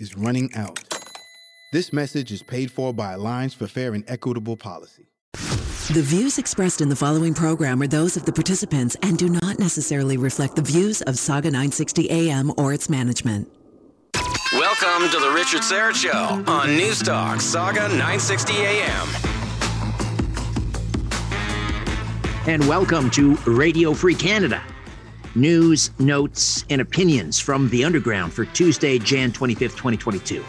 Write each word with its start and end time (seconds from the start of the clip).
is 0.00 0.16
running 0.16 0.50
out. 0.54 0.82
This 1.72 1.92
message 1.92 2.32
is 2.32 2.42
paid 2.42 2.70
for 2.70 2.92
by 2.92 3.12
Alliance 3.12 3.54
for 3.54 3.66
Fair 3.68 3.92
and 3.94 4.02
Equitable 4.08 4.56
Policy. 4.56 5.06
The 5.92 6.02
views 6.02 6.38
expressed 6.38 6.80
in 6.80 6.88
the 6.88 6.96
following 6.96 7.34
program 7.34 7.82
are 7.82 7.86
those 7.86 8.16
of 8.16 8.24
the 8.24 8.32
participants 8.32 8.96
and 9.02 9.18
do 9.18 9.28
not 9.28 9.58
necessarily 9.58 10.16
reflect 10.16 10.56
the 10.56 10.62
views 10.62 11.02
of 11.02 11.18
Saga 11.18 11.48
960 11.50 12.10
AM 12.10 12.52
or 12.56 12.72
its 12.72 12.88
management. 12.88 13.48
Welcome 14.52 15.10
to 15.10 15.18
the 15.20 15.30
Richard 15.34 15.60
Syrett 15.60 15.94
Show 15.94 16.44
on 16.50 16.76
News 16.76 17.02
Talk 17.02 17.40
Saga 17.40 17.88
960 17.88 18.52
AM. 18.54 19.08
And 22.46 22.66
welcome 22.66 23.10
to 23.10 23.36
Radio 23.46 23.92
Free 23.92 24.14
Canada. 24.14 24.62
News, 25.36 25.90
notes, 26.00 26.64
and 26.70 26.80
opinions 26.80 27.38
from 27.38 27.68
the 27.68 27.84
underground 27.84 28.32
for 28.32 28.46
Tuesday, 28.46 28.98
Jan 28.98 29.30
25th, 29.30 29.76
2022. 29.76 30.44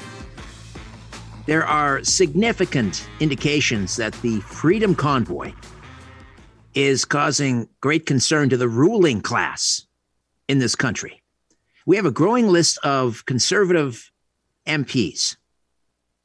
There 1.45 1.65
are 1.65 2.03
significant 2.03 3.07
indications 3.19 3.95
that 3.97 4.13
the 4.21 4.39
Freedom 4.41 4.95
Convoy 4.95 5.53
is 6.73 7.05
causing 7.05 7.67
great 7.79 8.05
concern 8.05 8.49
to 8.49 8.57
the 8.57 8.69
ruling 8.69 9.21
class 9.21 9.85
in 10.47 10.59
this 10.59 10.75
country. 10.75 11.21
We 11.85 11.95
have 11.97 12.05
a 12.05 12.11
growing 12.11 12.47
list 12.47 12.79
of 12.79 13.25
conservative 13.25 14.11
MPs, 14.65 15.35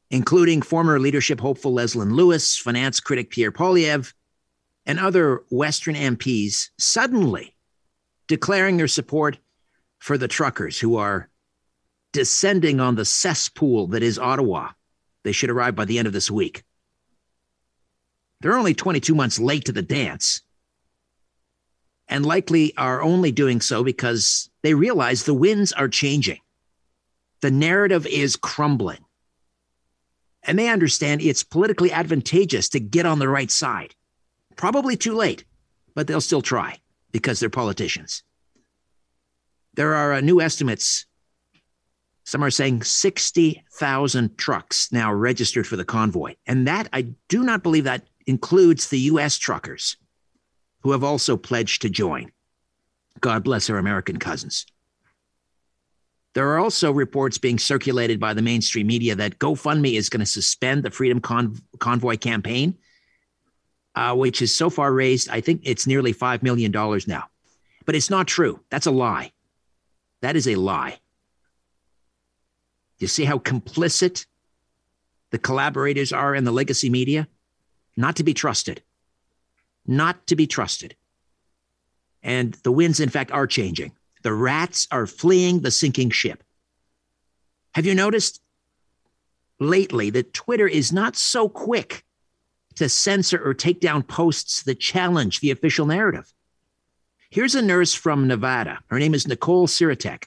including 0.09 0.61
former 0.61 0.99
leadership 0.99 1.39
hopeful 1.39 1.73
Leslyn 1.73 2.13
Lewis, 2.13 2.57
finance 2.57 2.99
critic 2.99 3.29
Pierre 3.29 3.51
Poilievre, 3.51 4.13
and 4.85 4.99
other 4.99 5.43
Western 5.51 5.95
MPs 5.95 6.69
suddenly 6.77 7.56
declaring 8.27 8.77
their 8.77 8.87
support 8.87 9.37
for 9.99 10.17
the 10.17 10.27
truckers 10.27 10.79
who 10.79 10.97
are 10.97 11.29
descending 12.13 12.79
on 12.79 12.95
the 12.95 13.05
cesspool 13.05 13.87
that 13.87 14.03
is 14.03 14.19
Ottawa 14.19 14.71
they 15.27 15.33
should 15.33 15.49
arrive 15.49 15.75
by 15.75 15.83
the 15.83 15.99
end 15.99 16.07
of 16.07 16.13
this 16.13 16.31
week. 16.31 16.63
They're 18.39 18.57
only 18.57 18.73
22 18.73 19.13
months 19.13 19.39
late 19.39 19.65
to 19.65 19.73
the 19.73 19.81
dance 19.81 20.41
and 22.07 22.25
likely 22.25 22.73
are 22.77 23.01
only 23.01 23.33
doing 23.33 23.59
so 23.59 23.83
because 23.83 24.49
they 24.61 24.73
realize 24.73 25.23
the 25.23 25.33
winds 25.33 25.73
are 25.73 25.89
changing. 25.89 26.39
The 27.41 27.51
narrative 27.51 28.07
is 28.07 28.37
crumbling. 28.37 29.03
And 30.43 30.57
they 30.57 30.69
understand 30.69 31.21
it's 31.21 31.43
politically 31.43 31.91
advantageous 31.91 32.69
to 32.69 32.79
get 32.79 33.05
on 33.05 33.19
the 33.19 33.27
right 33.27 33.51
side. 33.51 33.95
Probably 34.55 34.95
too 34.95 35.13
late, 35.13 35.43
but 35.93 36.07
they'll 36.07 36.21
still 36.21 36.41
try 36.41 36.79
because 37.17 37.39
they're 37.39 37.49
politicians. 37.49 38.23
There 39.73 39.93
are 39.93 40.13
uh, 40.13 40.21
new 40.21 40.41
estimates 40.41 41.05
some 42.27 42.43
are 42.43 42.51
saying 42.51 42.83
60,000 42.83 44.37
trucks 44.37 44.91
now 44.91 45.13
registered 45.13 45.65
for 45.65 45.77
the 45.77 45.85
convoy. 45.85 46.35
And 46.45 46.67
that, 46.67 46.89
I 46.91 47.13
do 47.29 47.41
not 47.41 47.63
believe 47.63 47.85
that 47.85 48.05
includes 48.25 48.89
the 48.89 48.99
U.S. 49.11 49.37
truckers 49.37 49.95
who 50.81 50.91
have 50.91 51.05
also 51.05 51.37
pledged 51.37 51.83
to 51.83 51.89
join. 51.89 52.33
God 53.21 53.45
bless 53.45 53.69
our 53.69 53.77
American 53.77 54.19
cousins. 54.19 54.65
There 56.33 56.49
are 56.49 56.59
also 56.59 56.91
reports 56.91 57.37
being 57.37 57.59
circulated 57.59 58.19
by 58.19 58.33
the 58.33 58.41
mainstream 58.41 58.87
media 58.87 59.15
that 59.15 59.39
GoFundMe 59.39 59.93
is 59.93 60.09
going 60.09 60.19
to 60.19 60.25
suspend 60.25 60.83
the 60.83 60.91
Freedom 60.91 61.21
Con- 61.21 61.57
Convoy 61.79 62.17
campaign, 62.17 62.77
uh, 63.97 64.13
which 64.13 64.39
has 64.39 64.53
so 64.53 64.69
far 64.69 64.93
raised, 64.93 65.27
I 65.27 65.41
think 65.41 65.61
it's 65.63 65.87
nearly 65.87 66.13
$5 66.13 66.43
million 66.43 66.71
now. 67.07 67.29
But 67.83 67.95
it's 67.95 68.11
not 68.11 68.27
true. 68.27 68.59
That's 68.69 68.85
a 68.85 68.91
lie. 68.91 69.31
That 70.21 70.35
is 70.35 70.47
a 70.47 70.55
lie. 70.55 70.99
You 72.99 73.07
see 73.07 73.25
how 73.25 73.39
complicit 73.39 74.27
the 75.31 75.39
collaborators 75.39 76.13
are 76.13 76.35
in 76.35 76.43
the 76.43 76.51
legacy 76.51 76.91
media? 76.91 77.27
Not 77.95 78.17
to 78.17 78.23
be 78.23 78.35
trusted. 78.35 78.83
Not 79.87 80.27
to 80.27 80.35
be 80.35 80.45
trusted. 80.45 80.95
And 82.21 82.53
the 82.61 82.71
winds, 82.71 82.99
in 82.99 83.09
fact, 83.09 83.31
are 83.31 83.47
changing. 83.47 83.93
The 84.21 84.33
rats 84.33 84.87
are 84.91 85.07
fleeing 85.07 85.61
the 85.61 85.71
sinking 85.71 86.11
ship. 86.11 86.43
Have 87.73 87.87
you 87.87 87.95
noticed 87.95 88.41
lately 89.59 90.11
that 90.11 90.35
Twitter 90.35 90.67
is 90.67 90.93
not 90.93 91.15
so 91.15 91.49
quick 91.49 92.03
to 92.77 92.89
censor 92.89 93.41
or 93.43 93.53
take 93.53 93.79
down 93.79 94.03
posts 94.03 94.63
that 94.63 94.79
challenge 94.79 95.39
the 95.39 95.51
official 95.51 95.85
narrative? 95.85 96.33
Here's 97.29 97.55
a 97.55 97.61
nurse 97.61 97.93
from 97.93 98.27
Nevada. 98.27 98.79
Her 98.87 98.99
name 98.99 99.13
is 99.13 99.27
Nicole 99.27 99.67
Sirotek. 99.67 100.23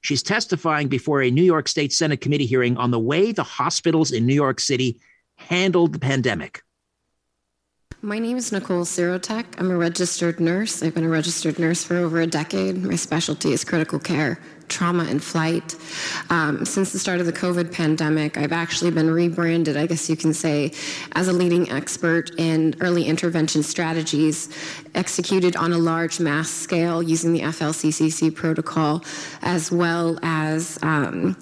She's 0.00 0.22
testifying 0.22 0.88
before 0.88 1.22
a 1.22 1.30
New 1.30 1.42
York 1.42 1.68
State 1.68 1.92
Senate 1.92 2.20
committee 2.20 2.46
hearing 2.46 2.76
on 2.76 2.90
the 2.90 2.98
way 2.98 3.32
the 3.32 3.42
hospitals 3.42 4.12
in 4.12 4.26
New 4.26 4.34
York 4.34 4.60
City 4.60 4.98
handled 5.36 5.92
the 5.92 5.98
pandemic. 5.98 6.62
My 8.00 8.20
name 8.20 8.36
is 8.36 8.52
Nicole 8.52 8.84
Sirotek. 8.84 9.44
I'm 9.58 9.72
a 9.72 9.76
registered 9.76 10.38
nurse. 10.38 10.84
I've 10.84 10.94
been 10.94 11.04
a 11.04 11.08
registered 11.08 11.58
nurse 11.58 11.82
for 11.82 11.96
over 11.96 12.20
a 12.20 12.28
decade. 12.28 12.78
My 12.78 12.94
specialty 12.94 13.52
is 13.52 13.64
critical 13.64 13.98
care, 13.98 14.40
trauma, 14.68 15.04
and 15.04 15.22
flight. 15.22 15.74
Um, 16.30 16.64
since 16.64 16.92
the 16.92 16.98
start 16.98 17.20
of 17.20 17.26
the 17.26 17.32
COVID 17.32 17.72
pandemic, 17.72 18.36
I've 18.36 18.52
actually 18.52 18.90
been 18.90 19.10
rebranded, 19.10 19.76
I 19.76 19.86
guess 19.86 20.08
you 20.08 20.16
can 20.16 20.34
say, 20.34 20.72
as 21.12 21.28
a 21.28 21.32
leading 21.32 21.70
expert 21.70 22.30
in 22.38 22.74
early 22.80 23.04
intervention 23.04 23.62
strategies 23.62 24.48
executed 24.94 25.56
on 25.56 25.72
a 25.72 25.78
large 25.78 26.20
mass 26.20 26.50
scale 26.50 27.02
using 27.02 27.32
the 27.32 27.40
FLCCC 27.40 28.34
protocol, 28.34 29.04
as 29.42 29.70
well 29.72 30.18
as 30.22 30.78
um, 30.82 31.36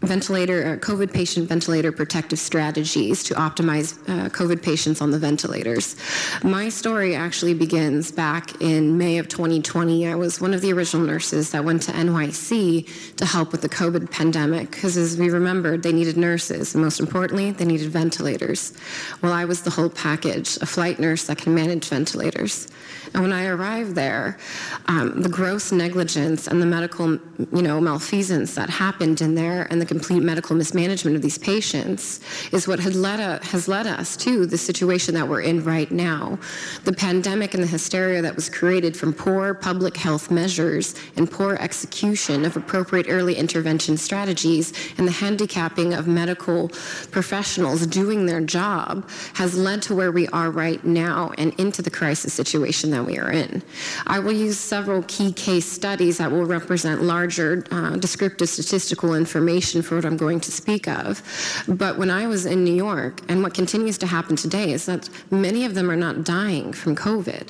ventilator, 0.00 0.74
uh, 0.74 0.76
COVID 0.76 1.12
patient 1.12 1.48
ventilator 1.48 1.90
protective 1.90 2.38
strategies 2.38 3.22
to 3.24 3.34
optimize 3.34 3.98
uh, 4.08 4.28
COVID 4.28 4.62
patients 4.62 5.00
on 5.00 5.10
the 5.10 5.18
ventilators. 5.18 5.96
My 6.42 6.68
story 6.68 7.14
actually 7.14 7.54
begins 7.54 8.12
back 8.12 8.60
in 8.60 8.98
May 8.98 9.18
of 9.18 9.28
2020. 9.28 10.06
I 10.06 10.14
was 10.14 10.40
one 10.40 10.52
of 10.52 10.60
the 10.60 10.72
original 10.72 11.06
nurses 11.06 11.50
that 11.52 11.64
went 11.64 11.82
to 11.82 11.92
NYC 11.92 13.16
to 13.16 13.24
help 13.24 13.52
with 13.52 13.62
the 13.62 13.68
COVID 13.68 14.10
pandemic 14.10 14.70
because, 14.70 14.96
as 14.96 15.16
we 15.16 15.30
remembered, 15.30 15.82
they 15.82 15.92
needed 15.92 16.16
nurses, 16.16 16.74
and 16.74 16.84
most 16.84 17.00
importantly, 17.00 17.52
they 17.52 17.64
needed 17.64 17.88
ventilators. 17.90 18.74
Well, 19.22 19.32
I 19.32 19.46
was 19.46 19.62
the 19.62 19.70
whole 19.70 19.90
package, 19.90 20.56
a 20.58 20.66
flight 20.66 20.98
nurse 20.98 21.24
that 21.24 21.38
can 21.38 21.54
manage 21.54 21.88
ventilators. 21.88 22.68
And 23.12 23.22
when 23.24 23.32
I 23.32 23.46
arrived 23.46 23.96
there, 23.96 24.38
um, 24.86 25.20
the 25.20 25.28
gross 25.28 25.72
negligence 25.72 26.46
and 26.46 26.62
the 26.62 26.66
medical, 26.66 27.18
you 27.52 27.62
know, 27.62 27.80
malfeasance 27.80 28.54
that 28.54 28.70
happened 28.70 29.20
in 29.20 29.34
there 29.34 29.66
and 29.70 29.80
the 29.80 29.86
complete 29.86 30.22
medical 30.22 30.54
mismanagement 30.54 31.16
of 31.16 31.22
these 31.22 31.38
patients 31.38 32.20
is 32.52 32.68
what 32.68 32.78
had 32.78 32.94
led 32.94 33.18
a, 33.18 33.44
has 33.46 33.66
led 33.66 33.88
us 33.88 34.16
to 34.18 34.46
the 34.46 34.56
situation 34.56 35.14
that 35.14 35.26
we're 35.26 35.40
in 35.40 35.64
right 35.64 35.90
now. 35.90 36.38
The 36.84 36.92
pandemic 36.92 37.54
and 37.54 37.62
the 37.62 37.66
hysteria 37.66 38.22
that 38.22 38.36
was 38.36 38.48
created 38.48 38.96
from 38.96 39.12
poor 39.12 39.54
public 39.54 39.96
health 39.96 40.30
measures 40.30 40.94
and 41.16 41.28
poor 41.28 41.56
execution 41.56 42.44
of 42.44 42.56
appropriate 42.56 43.06
early 43.08 43.34
intervention 43.34 43.96
strategies 43.96 44.72
and 44.98 45.06
the 45.06 45.12
handicapping 45.12 45.94
of 45.94 46.06
medical 46.06 46.68
professionals 47.10 47.86
doing 47.88 48.26
their 48.26 48.40
job 48.40 49.08
has 49.34 49.56
led 49.56 49.82
to 49.82 49.96
where 49.96 50.12
we 50.12 50.28
are 50.28 50.50
right 50.50 50.84
now 50.84 51.32
and 51.38 51.58
into 51.58 51.82
the 51.82 51.90
crisis 51.90 52.32
situation 52.32 52.90
that 52.90 52.99
we 53.04 53.18
are 53.18 53.30
in. 53.30 53.62
I 54.06 54.18
will 54.18 54.32
use 54.32 54.58
several 54.58 55.02
key 55.04 55.32
case 55.32 55.66
studies 55.66 56.18
that 56.18 56.30
will 56.30 56.44
represent 56.44 57.02
larger 57.02 57.64
uh, 57.70 57.96
descriptive 57.96 58.48
statistical 58.48 59.14
information 59.14 59.82
for 59.82 59.96
what 59.96 60.04
I'm 60.04 60.16
going 60.16 60.40
to 60.40 60.52
speak 60.52 60.88
of. 60.88 61.22
But 61.68 61.98
when 61.98 62.10
I 62.10 62.26
was 62.26 62.46
in 62.46 62.64
New 62.64 62.74
York, 62.74 63.20
and 63.28 63.42
what 63.42 63.54
continues 63.54 63.98
to 63.98 64.06
happen 64.06 64.36
today 64.36 64.72
is 64.72 64.86
that 64.86 65.08
many 65.30 65.64
of 65.64 65.74
them 65.74 65.90
are 65.90 65.96
not 65.96 66.24
dying 66.24 66.72
from 66.72 66.96
COVID. 66.96 67.48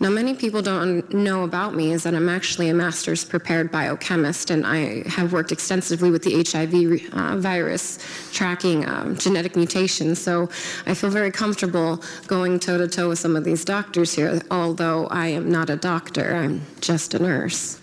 Now, 0.00 0.10
many 0.10 0.34
people 0.34 0.62
don't 0.62 1.08
know 1.12 1.44
about 1.44 1.74
me 1.74 1.92
is 1.92 2.02
that 2.04 2.14
I'm 2.14 2.28
actually 2.28 2.68
a 2.68 2.74
master's 2.74 3.24
prepared 3.24 3.70
biochemist, 3.70 4.50
and 4.50 4.66
I 4.66 5.08
have 5.08 5.32
worked 5.32 5.52
extensively 5.52 6.10
with 6.10 6.22
the 6.22 6.42
HIV 6.42 7.12
uh, 7.12 7.36
virus 7.36 7.98
tracking 8.32 8.88
um, 8.88 9.16
genetic 9.16 9.56
mutations. 9.56 10.20
So 10.20 10.48
I 10.86 10.94
feel 10.94 11.10
very 11.10 11.30
comfortable 11.30 12.02
going 12.26 12.58
toe 12.58 12.78
to 12.78 12.88
toe 12.88 13.08
with 13.08 13.18
some 13.18 13.36
of 13.36 13.44
these 13.44 13.64
doctors 13.64 14.14
here, 14.14 14.40
although 14.50 15.06
I 15.08 15.28
am 15.28 15.50
not 15.50 15.70
a 15.70 15.76
doctor, 15.76 16.34
I'm 16.34 16.62
just 16.80 17.14
a 17.14 17.18
nurse. 17.18 17.78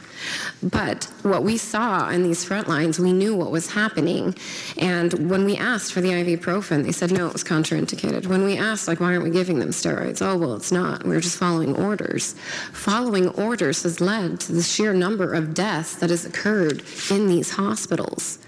But 0.63 1.05
what 1.23 1.43
we 1.43 1.57
saw 1.57 2.09
in 2.09 2.23
these 2.23 2.43
front 2.43 2.67
lines, 2.67 2.99
we 2.99 3.13
knew 3.13 3.35
what 3.35 3.51
was 3.51 3.71
happening. 3.71 4.35
And 4.77 5.29
when 5.29 5.45
we 5.45 5.57
asked 5.57 5.93
for 5.93 6.01
the 6.01 6.09
ibuprofen, 6.09 6.83
they 6.83 6.91
said 6.91 7.11
no, 7.11 7.27
it 7.27 7.33
was 7.33 7.43
contraindicated. 7.43 8.27
When 8.27 8.43
we 8.43 8.57
asked, 8.57 8.87
like, 8.87 8.99
why 8.99 9.13
aren't 9.13 9.23
we 9.23 9.29
giving 9.29 9.59
them 9.59 9.69
steroids? 9.69 10.21
Oh, 10.21 10.37
well, 10.37 10.55
it's 10.55 10.71
not. 10.71 11.05
We 11.05 11.15
are 11.15 11.21
just 11.21 11.37
following 11.37 11.75
orders. 11.75 12.33
Following 12.73 13.29
orders 13.29 13.83
has 13.83 14.01
led 14.01 14.39
to 14.41 14.53
the 14.53 14.63
sheer 14.63 14.93
number 14.93 15.33
of 15.33 15.53
deaths 15.53 15.95
that 15.95 16.09
has 16.09 16.25
occurred 16.25 16.83
in 17.09 17.27
these 17.27 17.51
hospitals. 17.51 18.39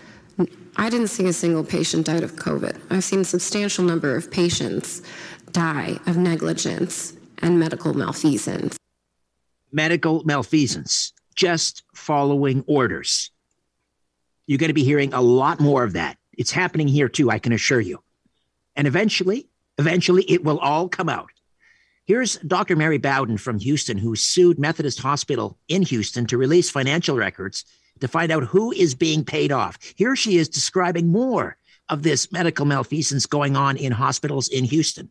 I 0.76 0.90
didn't 0.90 1.08
see 1.08 1.26
a 1.26 1.34
single 1.34 1.64
patient 1.64 2.06
died 2.06 2.24
of 2.24 2.36
COVID. 2.38 2.80
I've 2.90 3.04
seen 3.04 3.22
a 3.22 3.26
substantial 3.26 3.84
number 3.84 4.16
of 4.16 4.31
patients 4.31 5.02
die 5.52 6.00
of 6.08 6.16
negligence 6.16 7.14
and 7.40 7.60
medical 7.60 7.94
malfeasance. 7.94 8.78
Medical 9.72 10.24
malfeasance 10.24 11.14
just 11.40 11.84
following 11.96 12.66
orders. 12.68 13.32
You're 14.46 14.58
going 14.58 14.68
to 14.68 14.74
be 14.74 14.84
hearing 14.84 15.14
a 15.14 15.22
lot 15.22 15.62
more 15.62 15.86
of 15.86 15.94
that. 15.94 16.18
It's 16.38 16.52
happening 16.52 16.90
here 16.90 17.08
too, 17.08 17.32
I 17.32 17.40
can 17.40 17.54
assure 17.54 17.80
you. 17.80 18.04
And 18.76 18.86
eventually, 18.88 19.48
eventually, 19.78 20.24
it 20.24 20.44
will 20.44 20.60
all 20.60 20.90
come 20.90 21.08
out. 21.08 21.30
Here's 22.04 22.36
Dr. 22.40 22.76
Mary 22.76 22.98
Bowden 22.98 23.38
from 23.38 23.58
Houston, 23.58 23.98
who 23.98 24.18
sued 24.18 24.60
Methodist 24.60 25.00
Hospital 25.00 25.58
in 25.70 25.84
Houston 25.84 26.26
to 26.26 26.38
release 26.38 26.70
financial 26.70 27.16
records 27.16 27.64
to 28.02 28.10
find 28.10 28.34
out 28.34 28.44
who 28.44 28.74
is 28.74 28.94
being 28.94 29.24
paid 29.24 29.54
off. 29.54 29.78
Here 29.96 30.18
she 30.18 30.36
is 30.36 30.50
describing 30.50 31.08
more 31.08 31.56
of 31.88 32.04
this 32.04 32.34
medical 32.34 32.66
malfeasance 32.66 33.26
going 33.26 33.56
on 33.56 33.78
in 33.78 33.94
hospitals 33.94 34.50
in 34.50 34.66
Houston. 34.66 35.10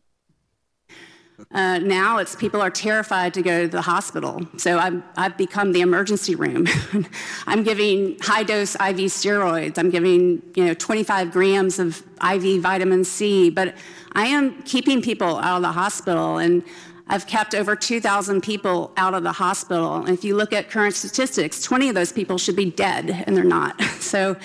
Uh, 1.51 1.79
now 1.79 2.17
it's 2.17 2.35
people 2.35 2.61
are 2.61 2.69
terrified 2.69 3.33
to 3.33 3.41
go 3.41 3.63
to 3.63 3.67
the 3.67 3.81
hospital. 3.81 4.41
So 4.57 4.77
I've, 4.77 5.01
I've 5.17 5.37
become 5.37 5.71
the 5.71 5.81
emergency 5.81 6.35
room. 6.35 6.67
I'm 7.47 7.63
giving 7.63 8.17
high 8.19 8.43
dose 8.43 8.75
IV 8.75 9.09
steroids. 9.09 9.77
I'm 9.77 9.89
giving 9.89 10.41
you 10.55 10.65
know 10.65 10.73
25 10.73 11.31
grams 11.31 11.79
of 11.79 12.03
IV 12.23 12.61
vitamin 12.61 13.03
C. 13.03 13.49
But 13.49 13.75
I 14.13 14.27
am 14.27 14.61
keeping 14.63 15.01
people 15.01 15.37
out 15.37 15.57
of 15.57 15.61
the 15.61 15.71
hospital 15.71 16.37
and. 16.37 16.63
I've 17.11 17.25
kept 17.25 17.55
over 17.55 17.75
2,000 17.75 18.41
people 18.41 18.91
out 18.95 19.15
of 19.15 19.23
the 19.23 19.31
hospital. 19.31 19.95
And 19.95 20.09
if 20.09 20.23
you 20.23 20.35
look 20.35 20.53
at 20.53 20.69
current 20.69 20.93
statistics, 20.93 21.59
20 21.63 21.89
of 21.89 21.95
those 21.95 22.11
people 22.11 22.37
should 22.37 22.55
be 22.55 22.69
dead, 22.69 23.23
and 23.25 23.35
they're 23.35 23.43
not. 23.43 23.81
So 23.99 24.37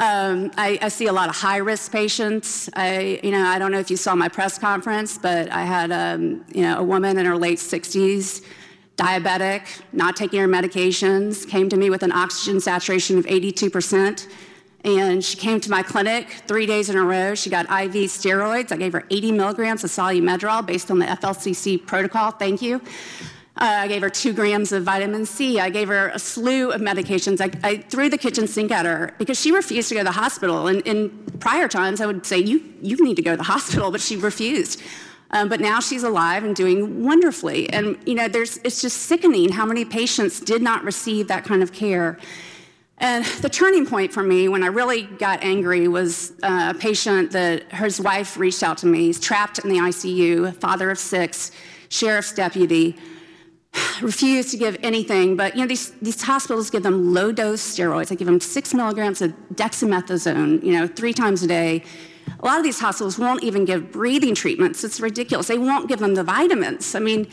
um, 0.00 0.50
I, 0.56 0.78
I, 0.82 0.88
see 0.88 1.06
a 1.06 1.12
lot 1.12 1.28
of 1.28 1.36
high 1.36 1.58
risk 1.58 1.92
patients. 1.92 2.68
I, 2.74 3.20
you 3.22 3.30
know, 3.30 3.44
I 3.44 3.60
don't 3.60 3.70
know 3.70 3.78
if 3.78 3.90
you 3.90 3.96
saw 3.96 4.14
my 4.16 4.28
press 4.28 4.58
conference, 4.58 5.18
but 5.18 5.50
I 5.52 5.62
had, 5.62 5.92
um, 5.92 6.44
you 6.52 6.62
know, 6.62 6.78
a 6.78 6.82
woman 6.82 7.16
in 7.16 7.26
her 7.26 7.36
late 7.36 7.58
60s, 7.58 8.44
diabetic, 8.96 9.82
not 9.92 10.16
taking 10.16 10.40
her 10.40 10.48
medications, 10.48 11.48
came 11.48 11.68
to 11.68 11.76
me 11.76 11.90
with 11.90 12.02
an 12.02 12.10
oxygen 12.10 12.60
saturation 12.60 13.18
of 13.18 13.26
82%. 13.26 14.26
And 14.84 15.24
she 15.24 15.36
came 15.36 15.60
to 15.60 15.70
my 15.70 15.82
clinic 15.82 16.42
three 16.46 16.66
days 16.66 16.90
in 16.90 16.96
a 16.96 17.02
row. 17.02 17.34
She 17.34 17.48
got 17.48 17.66
IV 17.66 17.94
steroids. 18.10 18.72
I 18.72 18.76
gave 18.76 18.92
her 18.92 19.04
80 19.10 19.32
milligrams 19.32 19.84
of 19.84 19.90
Solu-Medrol 19.90 20.66
based 20.66 20.90
on 20.90 20.98
the 20.98 21.06
FLCC 21.06 21.86
protocol. 21.86 22.32
Thank 22.32 22.60
you. 22.60 22.82
Uh, 23.56 23.82
I 23.82 23.88
gave 23.88 24.02
her 24.02 24.10
two 24.10 24.32
grams 24.32 24.72
of 24.72 24.82
vitamin 24.82 25.24
C. 25.24 25.60
I 25.60 25.70
gave 25.70 25.86
her 25.86 26.08
a 26.08 26.18
slew 26.18 26.72
of 26.72 26.80
medications. 26.80 27.40
I, 27.40 27.68
I, 27.68 27.76
threw 27.76 28.10
the 28.10 28.18
kitchen 28.18 28.48
sink 28.48 28.72
at 28.72 28.84
her 28.84 29.14
because 29.16 29.40
she 29.40 29.52
refused 29.52 29.90
to 29.90 29.94
go 29.94 30.00
to 30.00 30.04
the 30.04 30.10
hospital. 30.10 30.66
And 30.66 30.80
in 30.82 31.10
prior 31.38 31.68
times, 31.68 32.00
I 32.00 32.06
would 32.06 32.26
say, 32.26 32.38
you, 32.38 32.64
you 32.82 32.96
need 32.96 33.14
to 33.14 33.22
go 33.22 33.30
to 33.30 33.36
the 33.36 33.44
hospital, 33.44 33.92
but 33.92 34.00
she 34.00 34.16
refused. 34.16 34.82
Um, 35.30 35.48
but 35.48 35.60
now 35.60 35.78
she's 35.78 36.02
alive 36.02 36.42
and 36.42 36.56
doing 36.56 37.04
wonderfully. 37.04 37.70
And, 37.70 37.96
you 38.04 38.14
know, 38.14 38.26
there's, 38.26 38.56
it's 38.58 38.82
just 38.82 39.02
sickening 39.02 39.52
how 39.52 39.64
many 39.64 39.84
patients 39.84 40.40
did 40.40 40.60
not 40.60 40.82
receive 40.82 41.28
that 41.28 41.44
kind 41.44 41.62
of 41.62 41.72
care. 41.72 42.18
And 42.98 43.24
the 43.40 43.48
turning 43.48 43.86
point 43.86 44.12
for 44.12 44.24
me 44.24 44.48
when 44.48 44.64
I 44.64 44.68
really 44.68 45.02
got 45.02 45.44
angry 45.44 45.86
was 45.86 46.32
uh, 46.42 46.72
a 46.74 46.78
patient 46.78 47.30
that 47.32 47.70
his 47.72 48.00
wife 48.00 48.36
reached 48.36 48.64
out 48.64 48.78
to 48.78 48.86
me. 48.86 49.06
He's 49.06 49.20
trapped 49.20 49.60
in 49.60 49.70
the 49.70 49.78
ICU, 49.78 50.56
father 50.56 50.90
of 50.90 50.98
six, 50.98 51.52
sheriff's 51.88 52.32
deputy 52.32 52.96
refuse 54.02 54.50
to 54.50 54.56
give 54.56 54.76
anything, 54.82 55.36
but 55.36 55.54
you 55.54 55.62
know, 55.62 55.66
these, 55.66 55.90
these 56.02 56.20
hospitals 56.22 56.70
give 56.70 56.82
them 56.82 57.12
low 57.12 57.32
dose 57.32 57.62
steroids. 57.62 58.08
They 58.08 58.16
give 58.16 58.26
them 58.26 58.40
six 58.40 58.74
milligrams 58.74 59.22
of 59.22 59.32
dexamethasone, 59.54 60.62
you 60.62 60.72
know, 60.72 60.86
three 60.86 61.12
times 61.12 61.42
a 61.42 61.46
day. 61.46 61.84
A 62.40 62.44
lot 62.44 62.58
of 62.58 62.64
these 62.64 62.80
hospitals 62.80 63.18
won't 63.18 63.42
even 63.42 63.64
give 63.64 63.92
breathing 63.92 64.34
treatments. 64.34 64.84
It's 64.84 65.00
ridiculous. 65.00 65.46
They 65.46 65.58
won't 65.58 65.88
give 65.88 65.98
them 65.98 66.14
the 66.14 66.24
vitamins. 66.24 66.94
I 66.94 67.00
mean, 67.00 67.26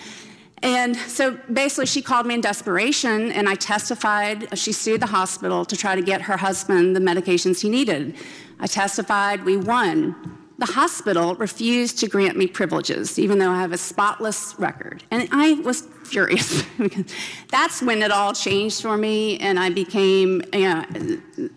and 0.63 0.95
so 0.95 1.37
basically, 1.51 1.87
she 1.87 2.01
called 2.03 2.27
me 2.27 2.35
in 2.35 2.41
desperation, 2.41 3.31
and 3.31 3.49
I 3.49 3.55
testified. 3.55 4.57
She 4.57 4.71
sued 4.71 5.01
the 5.01 5.07
hospital 5.07 5.65
to 5.65 5.75
try 5.75 5.95
to 5.95 6.03
get 6.03 6.21
her 6.21 6.37
husband 6.37 6.95
the 6.95 6.99
medications 6.99 7.61
he 7.61 7.69
needed. 7.69 8.15
I 8.59 8.67
testified, 8.67 9.43
we 9.43 9.57
won 9.57 10.40
the 10.61 10.73
hospital 10.73 11.33
refused 11.35 11.97
to 11.97 12.07
grant 12.07 12.37
me 12.37 12.45
privileges, 12.45 13.17
even 13.17 13.39
though 13.39 13.49
I 13.49 13.59
have 13.61 13.71
a 13.71 13.79
spotless 13.79 14.53
record. 14.59 15.03
And 15.09 15.27
I 15.31 15.53
was 15.53 15.87
furious 16.03 16.61
because 16.77 17.05
that's 17.49 17.81
when 17.81 18.03
it 18.03 18.11
all 18.11 18.31
changed 18.31 18.83
for 18.83 18.95
me, 18.95 19.39
and 19.39 19.59
I 19.59 19.71
became, 19.71 20.43
you 20.53 20.69
know, 20.69 20.85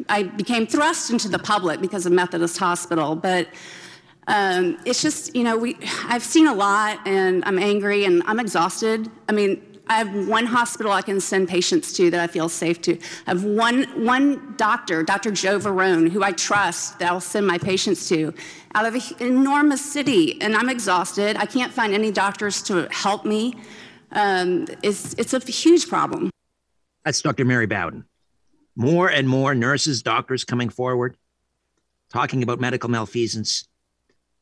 I 0.08 0.22
became 0.22 0.66
thrust 0.66 1.10
into 1.10 1.28
the 1.28 1.38
public 1.38 1.82
because 1.82 2.06
of 2.06 2.12
Methodist 2.12 2.56
Hospital. 2.56 3.14
But 3.14 3.48
um, 4.26 4.78
it's 4.86 5.02
just, 5.02 5.36
you 5.36 5.44
know, 5.44 5.58
we, 5.58 5.76
I've 6.06 6.22
seen 6.22 6.46
a 6.46 6.54
lot, 6.54 6.98
and 7.06 7.44
I'm 7.44 7.58
angry, 7.58 8.06
and 8.06 8.22
I'm 8.24 8.40
exhausted. 8.40 9.10
I 9.28 9.32
mean, 9.32 9.73
I 9.86 9.98
have 9.98 10.28
one 10.28 10.46
hospital 10.46 10.92
I 10.92 11.02
can 11.02 11.20
send 11.20 11.48
patients 11.48 11.92
to 11.94 12.10
that 12.10 12.20
I 12.20 12.26
feel 12.26 12.48
safe 12.48 12.80
to. 12.82 12.98
I 13.26 13.30
have 13.30 13.44
one, 13.44 13.84
one 14.04 14.54
doctor, 14.56 15.02
Dr. 15.02 15.30
Joe 15.30 15.58
Varon, 15.58 16.08
who 16.08 16.22
I 16.22 16.32
trust 16.32 16.98
that 16.98 17.10
I'll 17.10 17.20
send 17.20 17.46
my 17.46 17.58
patients 17.58 18.08
to 18.08 18.32
out 18.74 18.86
of 18.86 18.94
an 18.94 19.02
enormous 19.20 19.84
city, 19.84 20.40
and 20.40 20.56
I'm 20.56 20.70
exhausted. 20.70 21.36
I 21.36 21.46
can't 21.46 21.72
find 21.72 21.92
any 21.92 22.10
doctors 22.10 22.62
to 22.62 22.88
help 22.90 23.24
me. 23.24 23.56
Um, 24.12 24.66
it's, 24.82 25.14
it's 25.14 25.34
a 25.34 25.38
huge 25.38 25.88
problem. 25.88 26.30
That's 27.04 27.20
Dr. 27.20 27.44
Mary 27.44 27.66
Bowden. 27.66 28.04
More 28.76 29.08
and 29.08 29.28
more 29.28 29.54
nurses, 29.54 30.02
doctors 30.02 30.44
coming 30.44 30.70
forward, 30.70 31.16
talking 32.10 32.42
about 32.42 32.58
medical 32.58 32.88
malfeasance. 32.88 33.68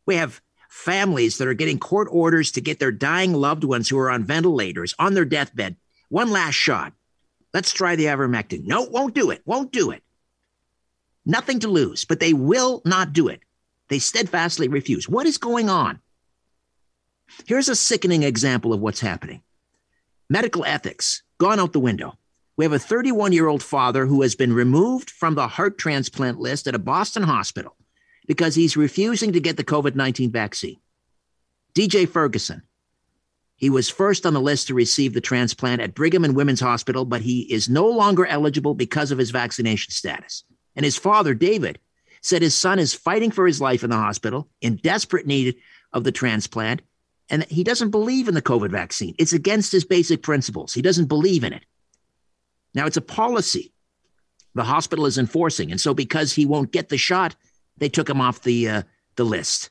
We 0.06 0.16
have 0.16 0.40
families 0.72 1.36
that 1.36 1.46
are 1.46 1.54
getting 1.54 1.78
court 1.78 2.08
orders 2.10 2.50
to 2.50 2.60
get 2.60 2.78
their 2.78 2.90
dying 2.90 3.34
loved 3.34 3.62
ones 3.62 3.90
who 3.90 3.98
are 3.98 4.10
on 4.10 4.24
ventilators 4.24 4.94
on 4.98 5.12
their 5.12 5.26
deathbed 5.26 5.76
one 6.08 6.30
last 6.30 6.54
shot. 6.54 6.94
Let's 7.52 7.72
try 7.72 7.94
the 7.94 8.06
ivermectin. 8.06 8.64
No, 8.64 8.82
won't 8.82 9.14
do 9.14 9.30
it. 9.30 9.42
Won't 9.44 9.70
do 9.70 9.90
it. 9.90 10.02
Nothing 11.26 11.60
to 11.60 11.68
lose, 11.68 12.06
but 12.06 12.20
they 12.20 12.32
will 12.32 12.80
not 12.86 13.12
do 13.12 13.28
it. 13.28 13.42
They 13.88 13.98
steadfastly 13.98 14.68
refuse. 14.68 15.06
What 15.06 15.26
is 15.26 15.36
going 15.36 15.68
on? 15.68 16.00
Here's 17.44 17.68
a 17.68 17.76
sickening 17.76 18.22
example 18.22 18.72
of 18.72 18.80
what's 18.80 19.00
happening 19.00 19.42
medical 20.30 20.64
ethics 20.64 21.22
gone 21.36 21.60
out 21.60 21.74
the 21.74 21.80
window. 21.80 22.18
We 22.56 22.64
have 22.64 22.72
a 22.72 22.78
31 22.78 23.32
year 23.32 23.46
old 23.46 23.62
father 23.62 24.06
who 24.06 24.22
has 24.22 24.34
been 24.34 24.54
removed 24.54 25.10
from 25.10 25.34
the 25.34 25.48
heart 25.48 25.76
transplant 25.76 26.40
list 26.40 26.66
at 26.66 26.74
a 26.74 26.78
Boston 26.78 27.24
hospital 27.24 27.76
because 28.26 28.54
he's 28.54 28.76
refusing 28.76 29.32
to 29.32 29.40
get 29.40 29.56
the 29.56 29.64
COVID 29.64 29.94
19 29.94 30.30
vaccine. 30.30 30.78
DJ 31.74 32.08
Ferguson. 32.08 32.62
He 33.56 33.70
was 33.70 33.88
first 33.88 34.26
on 34.26 34.34
the 34.34 34.40
list 34.40 34.66
to 34.66 34.74
receive 34.74 35.14
the 35.14 35.20
transplant 35.20 35.80
at 35.80 35.94
Brigham 35.94 36.24
and 36.24 36.34
Women's 36.34 36.60
Hospital, 36.60 37.04
but 37.04 37.22
he 37.22 37.42
is 37.42 37.68
no 37.68 37.86
longer 37.86 38.26
eligible 38.26 38.74
because 38.74 39.12
of 39.12 39.18
his 39.18 39.30
vaccination 39.30 39.92
status. 39.92 40.42
And 40.74 40.84
his 40.84 40.96
father, 40.96 41.32
David, 41.32 41.78
said 42.22 42.42
his 42.42 42.56
son 42.56 42.78
is 42.78 42.92
fighting 42.92 43.30
for 43.30 43.46
his 43.46 43.60
life 43.60 43.84
in 43.84 43.90
the 43.90 43.96
hospital, 43.96 44.48
in 44.60 44.76
desperate 44.76 45.26
need 45.26 45.56
of 45.92 46.02
the 46.02 46.12
transplant, 46.12 46.82
and 47.30 47.44
he 47.44 47.62
doesn't 47.62 47.90
believe 47.90 48.28
in 48.28 48.34
the 48.34 48.42
COVID 48.42 48.70
vaccine. 48.70 49.14
It's 49.18 49.32
against 49.32 49.72
his 49.72 49.84
basic 49.84 50.22
principles. 50.22 50.74
He 50.74 50.82
doesn't 50.82 51.06
believe 51.06 51.44
in 51.44 51.52
it. 51.52 51.64
Now, 52.74 52.86
it's 52.86 52.96
a 52.96 53.02
policy 53.02 53.72
the 54.54 54.64
hospital 54.64 55.06
is 55.06 55.18
enforcing. 55.18 55.70
And 55.70 55.80
so, 55.80 55.94
because 55.94 56.32
he 56.32 56.46
won't 56.46 56.72
get 56.72 56.88
the 56.88 56.98
shot, 56.98 57.34
they 57.82 57.88
took 57.88 58.08
him 58.08 58.20
off 58.20 58.42
the, 58.42 58.68
uh, 58.68 58.82
the 59.16 59.24
list. 59.24 59.68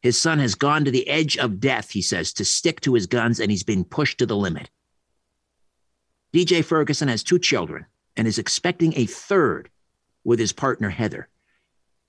His 0.00 0.18
son 0.18 0.40
has 0.40 0.56
gone 0.56 0.84
to 0.84 0.90
the 0.90 1.08
edge 1.08 1.38
of 1.38 1.60
death, 1.60 1.90
he 1.92 2.02
says, 2.02 2.32
to 2.32 2.44
stick 2.44 2.80
to 2.80 2.94
his 2.94 3.06
guns, 3.06 3.38
and 3.38 3.52
he's 3.52 3.62
been 3.62 3.84
pushed 3.84 4.18
to 4.18 4.26
the 4.26 4.36
limit. 4.36 4.68
DJ 6.34 6.64
Ferguson 6.64 7.06
has 7.06 7.22
two 7.22 7.38
children 7.38 7.86
and 8.16 8.26
is 8.26 8.40
expecting 8.40 8.94
a 8.96 9.06
third 9.06 9.70
with 10.24 10.40
his 10.40 10.52
partner, 10.52 10.90
Heather. 10.90 11.28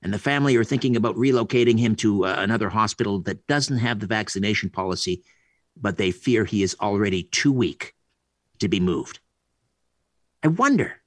And 0.01 0.12
the 0.12 0.18
family 0.18 0.56
are 0.56 0.63
thinking 0.63 0.96
about 0.96 1.18
relocating 1.18 1.77
him 1.77 1.96
to 1.98 2.25
uh, 2.25 2.38
another 2.39 2.70
hospital 2.70 3.20
that 3.22 3.46
doesn't 3.46 3.77
have 3.77 4.00
the 4.00 4.08
vaccination 4.08 4.72
policy, 4.72 5.22
but 5.80 5.98
they 5.98 6.10
fear 6.10 6.46
he 6.46 6.63
is 6.63 6.75
already 6.82 7.22
too 7.22 7.51
weak 7.51 7.94
to 8.58 8.68
be 8.68 8.80
moved. 8.80 9.20
I 10.42 10.48
wonder, 10.48 11.02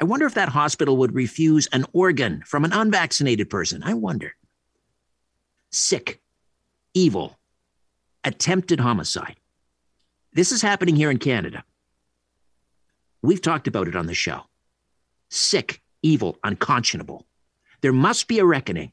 I 0.00 0.04
wonder 0.04 0.26
if 0.26 0.34
that 0.34 0.48
hospital 0.48 0.96
would 0.98 1.14
refuse 1.14 1.66
an 1.68 1.84
organ 1.92 2.42
from 2.46 2.64
an 2.64 2.72
unvaccinated 2.72 3.50
person. 3.50 3.82
I 3.84 3.94
wonder 3.94 4.34
sick, 5.70 6.20
evil, 6.94 7.38
attempted 8.24 8.80
homicide. 8.80 9.36
This 10.32 10.52
is 10.52 10.62
happening 10.62 10.96
here 10.96 11.10
in 11.10 11.18
Canada. 11.18 11.64
We've 13.22 13.42
talked 13.42 13.66
about 13.66 13.88
it 13.88 13.96
on 13.96 14.06
the 14.06 14.14
show. 14.14 14.42
Sick, 15.30 15.82
evil, 16.02 16.38
unconscionable. 16.44 17.26
There 17.80 17.92
must 17.92 18.28
be 18.28 18.38
a 18.38 18.44
reckoning. 18.44 18.92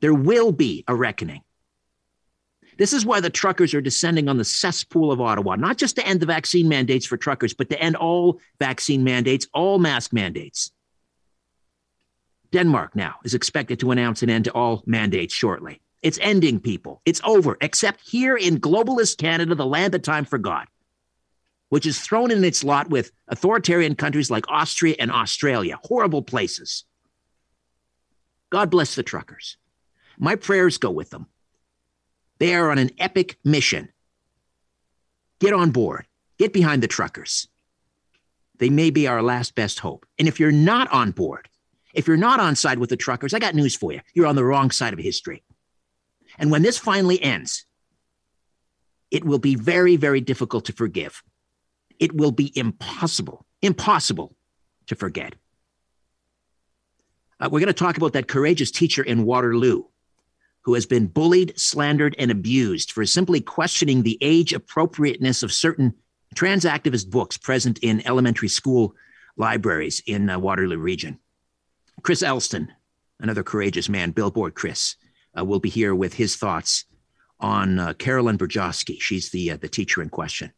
There 0.00 0.14
will 0.14 0.52
be 0.52 0.84
a 0.86 0.94
reckoning. 0.94 1.42
This 2.78 2.92
is 2.92 3.04
why 3.04 3.20
the 3.20 3.28
truckers 3.28 3.74
are 3.74 3.80
descending 3.80 4.28
on 4.28 4.36
the 4.38 4.44
cesspool 4.44 5.10
of 5.10 5.20
Ottawa, 5.20 5.56
not 5.56 5.76
just 5.76 5.96
to 5.96 6.06
end 6.06 6.20
the 6.20 6.26
vaccine 6.26 6.68
mandates 6.68 7.04
for 7.04 7.16
truckers, 7.16 7.52
but 7.52 7.68
to 7.70 7.80
end 7.80 7.96
all 7.96 8.40
vaccine 8.60 9.02
mandates, 9.02 9.48
all 9.52 9.80
mask 9.80 10.12
mandates. 10.12 10.70
Denmark 12.52 12.94
now 12.94 13.16
is 13.24 13.34
expected 13.34 13.80
to 13.80 13.90
announce 13.90 14.22
an 14.22 14.30
end 14.30 14.44
to 14.44 14.52
all 14.52 14.84
mandates 14.86 15.34
shortly. 15.34 15.80
It's 16.02 16.20
ending, 16.22 16.60
people. 16.60 17.02
It's 17.04 17.20
over, 17.24 17.58
except 17.60 18.08
here 18.08 18.36
in 18.36 18.60
globalist 18.60 19.18
Canada, 19.18 19.56
the 19.56 19.66
land 19.66 19.92
that 19.94 20.04
time 20.04 20.24
forgot, 20.24 20.68
which 21.70 21.84
is 21.84 21.98
thrown 21.98 22.30
in 22.30 22.44
its 22.44 22.62
lot 22.62 22.88
with 22.88 23.10
authoritarian 23.26 23.96
countries 23.96 24.30
like 24.30 24.48
Austria 24.48 24.94
and 25.00 25.10
Australia, 25.10 25.78
horrible 25.82 26.22
places. 26.22 26.84
God 28.50 28.70
bless 28.70 28.94
the 28.94 29.02
truckers. 29.02 29.56
My 30.16 30.36
prayers 30.36 30.78
go 30.78 30.90
with 30.90 31.10
them. 31.10 31.26
They 32.38 32.54
are 32.54 32.70
on 32.70 32.78
an 32.78 32.90
epic 32.98 33.38
mission. 33.44 33.90
Get 35.40 35.52
on 35.52 35.70
board, 35.70 36.06
get 36.38 36.52
behind 36.52 36.82
the 36.82 36.88
truckers. 36.88 37.48
They 38.58 38.70
may 38.70 38.90
be 38.90 39.06
our 39.06 39.22
last 39.22 39.54
best 39.54 39.78
hope. 39.78 40.04
And 40.18 40.26
if 40.26 40.40
you're 40.40 40.52
not 40.52 40.90
on 40.90 41.12
board, 41.12 41.48
if 41.94 42.06
you're 42.06 42.16
not 42.16 42.40
on 42.40 42.56
side 42.56 42.78
with 42.78 42.90
the 42.90 42.96
truckers, 42.96 43.34
I 43.34 43.38
got 43.38 43.54
news 43.54 43.74
for 43.74 43.92
you. 43.92 44.00
You're 44.14 44.26
on 44.26 44.36
the 44.36 44.44
wrong 44.44 44.70
side 44.70 44.92
of 44.92 44.98
history. 44.98 45.44
And 46.38 46.50
when 46.50 46.62
this 46.62 46.78
finally 46.78 47.20
ends, 47.22 47.66
it 49.10 49.24
will 49.24 49.38
be 49.38 49.54
very, 49.54 49.96
very 49.96 50.20
difficult 50.20 50.66
to 50.66 50.72
forgive. 50.72 51.22
It 51.98 52.14
will 52.14 52.30
be 52.30 52.52
impossible, 52.56 53.46
impossible 53.62 54.36
to 54.86 54.94
forget. 54.94 55.34
Uh, 57.40 57.48
we're 57.50 57.60
going 57.60 57.68
to 57.68 57.72
talk 57.72 57.96
about 57.96 58.12
that 58.12 58.28
courageous 58.28 58.70
teacher 58.70 59.02
in 59.02 59.24
Waterloo 59.24 59.84
who 60.62 60.74
has 60.74 60.86
been 60.86 61.06
bullied, 61.06 61.58
slandered, 61.58 62.14
and 62.18 62.30
abused 62.30 62.92
for 62.92 63.04
simply 63.06 63.40
questioning 63.40 64.02
the 64.02 64.18
age 64.20 64.52
appropriateness 64.52 65.42
of 65.42 65.52
certain 65.52 65.94
trans 66.34 66.64
activist 66.64 67.10
books 67.10 67.36
present 67.36 67.78
in 67.78 68.06
elementary 68.06 68.48
school 68.48 68.94
libraries 69.36 70.02
in 70.06 70.26
the 70.26 70.38
Waterloo 70.38 70.78
region. 70.78 71.18
Chris 72.02 72.22
Elston, 72.22 72.72
another 73.20 73.42
courageous 73.42 73.88
man, 73.88 74.10
Billboard 74.10 74.54
Chris, 74.54 74.96
uh, 75.38 75.44
will 75.44 75.60
be 75.60 75.70
here 75.70 75.94
with 75.94 76.14
his 76.14 76.36
thoughts 76.36 76.84
on 77.40 77.78
uh, 77.78 77.92
Carolyn 77.94 78.38
Burjoski. 78.38 79.00
She's 79.00 79.30
the, 79.30 79.52
uh, 79.52 79.56
the 79.56 79.68
teacher 79.68 80.02
in 80.02 80.08
question. 80.08 80.52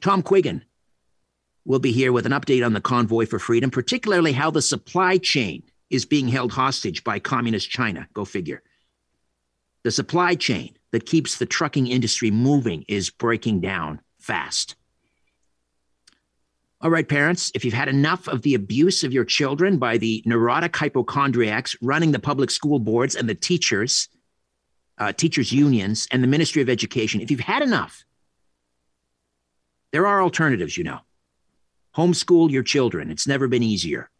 Tom 0.00 0.22
Quiggin 0.22 0.62
will 1.64 1.78
be 1.78 1.92
here 1.92 2.12
with 2.12 2.26
an 2.26 2.32
update 2.32 2.64
on 2.64 2.72
the 2.72 2.80
convoy 2.80 3.26
for 3.26 3.38
freedom, 3.38 3.70
particularly 3.70 4.32
how 4.32 4.50
the 4.50 4.62
supply 4.62 5.18
chain 5.18 5.62
is 5.90 6.04
being 6.04 6.28
held 6.28 6.52
hostage 6.52 7.04
by 7.04 7.18
communist 7.18 7.70
China. 7.70 8.08
Go 8.12 8.24
figure. 8.24 8.62
The 9.84 9.90
supply 9.90 10.34
chain 10.34 10.76
that 10.92 11.06
keeps 11.06 11.36
the 11.36 11.46
trucking 11.46 11.86
industry 11.86 12.30
moving 12.30 12.84
is 12.88 13.10
breaking 13.10 13.60
down 13.60 14.00
fast. 14.18 14.76
All 16.80 16.90
right, 16.90 17.08
parents, 17.08 17.52
if 17.54 17.64
you've 17.64 17.74
had 17.74 17.88
enough 17.88 18.26
of 18.26 18.42
the 18.42 18.54
abuse 18.54 19.04
of 19.04 19.12
your 19.12 19.24
children 19.24 19.78
by 19.78 19.98
the 19.98 20.22
neurotic 20.26 20.74
hypochondriacs 20.74 21.76
running 21.80 22.12
the 22.12 22.18
public 22.18 22.50
school 22.50 22.78
boards 22.78 23.14
and 23.14 23.28
the 23.28 23.34
teachers, 23.34 24.08
uh, 24.98 25.12
teachers' 25.12 25.52
unions, 25.52 26.08
and 26.10 26.22
the 26.22 26.28
Ministry 26.28 26.62
of 26.62 26.68
Education, 26.68 27.20
if 27.20 27.30
you've 27.30 27.40
had 27.40 27.62
enough, 27.62 28.04
there 29.92 30.06
are 30.06 30.22
alternatives, 30.22 30.76
you 30.76 30.84
know. 30.84 31.00
Homeschool 31.96 32.50
your 32.50 32.62
children. 32.62 33.10
It's 33.10 33.26
never 33.26 33.48
been 33.48 33.62
easier. 33.62 34.10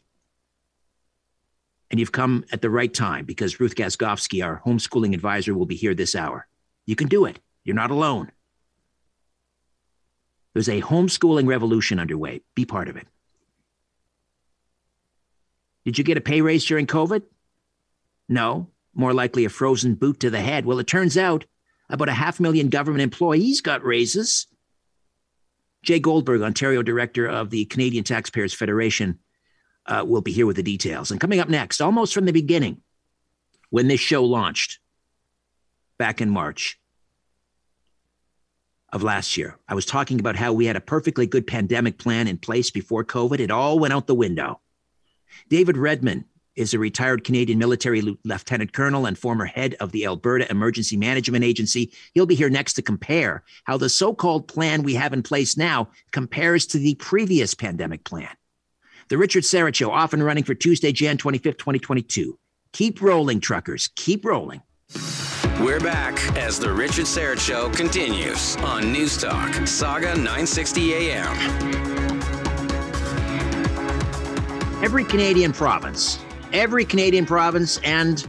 And 1.95 1.99
you've 2.01 2.11
come 2.11 2.43
at 2.51 2.61
the 2.61 2.69
right 2.69 2.93
time 2.93 3.23
because 3.23 3.61
Ruth 3.61 3.75
Gaskovski, 3.75 4.43
our 4.43 4.61
homeschooling 4.65 5.13
advisor, 5.13 5.55
will 5.55 5.65
be 5.65 5.77
here 5.77 5.93
this 5.93 6.13
hour. 6.13 6.45
You 6.85 6.93
can 6.93 7.07
do 7.07 7.23
it. 7.23 7.39
You're 7.63 7.73
not 7.73 7.89
alone. 7.89 8.33
There's 10.51 10.67
a 10.67 10.81
homeschooling 10.81 11.47
revolution 11.47 11.97
underway. 11.97 12.41
Be 12.53 12.65
part 12.65 12.89
of 12.89 12.97
it. 12.97 13.07
Did 15.85 15.97
you 15.97 16.03
get 16.03 16.17
a 16.17 16.19
pay 16.19 16.41
raise 16.41 16.65
during 16.65 16.85
COVID? 16.85 17.21
No, 18.27 18.67
more 18.93 19.13
likely 19.13 19.45
a 19.45 19.49
frozen 19.49 19.95
boot 19.95 20.19
to 20.19 20.29
the 20.29 20.41
head. 20.41 20.65
Well, 20.65 20.79
it 20.79 20.87
turns 20.87 21.17
out 21.17 21.45
about 21.89 22.09
a 22.09 22.13
half 22.13 22.41
million 22.41 22.67
government 22.67 23.03
employees 23.03 23.61
got 23.61 23.85
raises. 23.85 24.47
Jay 25.81 25.99
Goldberg, 25.99 26.41
Ontario 26.41 26.83
director 26.83 27.25
of 27.25 27.51
the 27.51 27.63
Canadian 27.63 28.03
Taxpayers 28.03 28.53
Federation, 28.53 29.17
uh, 29.87 30.03
will 30.05 30.21
be 30.21 30.31
here 30.31 30.45
with 30.45 30.55
the 30.55 30.63
details. 30.63 31.11
And 31.11 31.19
coming 31.19 31.39
up 31.39 31.49
next, 31.49 31.81
almost 31.81 32.13
from 32.13 32.25
the 32.25 32.31
beginning, 32.31 32.81
when 33.69 33.87
this 33.87 33.99
show 33.99 34.23
launched 34.23 34.79
back 35.97 36.21
in 36.21 36.29
March, 36.29 36.79
of 38.95 39.03
last 39.03 39.35
year. 39.35 39.57
I 39.67 39.75
was 39.75 39.85
talking 39.85 40.21
about 40.21 40.37
how 40.37 40.53
we 40.53 40.65
had 40.65 40.77
a 40.77 40.81
perfectly 40.81 41.27
good 41.27 41.45
pandemic 41.45 41.97
plan 41.97 42.29
in 42.29 42.37
place 42.37 42.71
before 42.71 43.03
COVID. 43.03 43.41
It 43.41 43.51
all 43.51 43.77
went 43.77 43.93
out 43.93 44.07
the 44.07 44.15
window. 44.15 44.61
David 45.49 45.75
Redman 45.75 46.23
is 46.55 46.73
a 46.73 46.79
retired 46.79 47.25
Canadian 47.25 47.59
military 47.59 48.01
lieutenant 48.01 48.71
colonel 48.71 49.05
and 49.05 49.17
former 49.17 49.43
head 49.43 49.75
of 49.81 49.91
the 49.91 50.05
Alberta 50.05 50.49
Emergency 50.49 50.95
Management 50.95 51.43
Agency. 51.43 51.91
He'll 52.13 52.25
be 52.25 52.35
here 52.35 52.49
next 52.49 52.73
to 52.73 52.81
compare 52.81 53.43
how 53.65 53.75
the 53.75 53.89
so 53.89 54.13
called 54.13 54.47
plan 54.47 54.83
we 54.83 54.93
have 54.93 55.11
in 55.11 55.23
place 55.23 55.57
now 55.57 55.89
compares 56.11 56.65
to 56.67 56.77
the 56.77 56.95
previous 56.95 57.53
pandemic 57.53 58.05
plan. 58.05 58.29
The 59.07 59.19
Richard 59.19 59.43
Syrett 59.43 59.75
Show, 59.75 59.91
off 59.91 60.13
and 60.13 60.25
running 60.25 60.43
for 60.43 60.55
Tuesday, 60.55 60.91
Jan 60.91 61.19
25th, 61.19 61.59
2022. 61.59 62.39
Keep 62.73 63.03
rolling, 63.03 63.39
truckers. 63.39 63.91
Keep 63.95 64.25
rolling. 64.25 64.63
We're 65.59 65.79
back 65.79 66.19
as 66.35 66.57
the 66.57 66.73
Richard 66.73 67.05
Syrett 67.05 67.39
Show 67.39 67.69
continues 67.69 68.55
on 68.57 68.91
News 68.91 69.21
Talk, 69.21 69.53
Saga 69.67 70.15
960 70.15 70.93
AM. 70.95 71.37
Every 74.83 75.03
Canadian 75.03 75.53
province, 75.53 76.17
every 76.51 76.83
Canadian 76.83 77.27
province, 77.27 77.79
and 77.83 78.27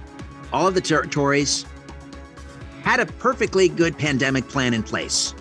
all 0.52 0.68
of 0.68 0.75
the 0.75 0.83
territories 0.83 1.64
had 2.83 3.00
a 3.00 3.06
perfectly 3.06 3.71
good 3.71 3.97
pandemic 3.97 4.47
plan 4.47 4.75
in 4.75 4.83
place 4.83 5.35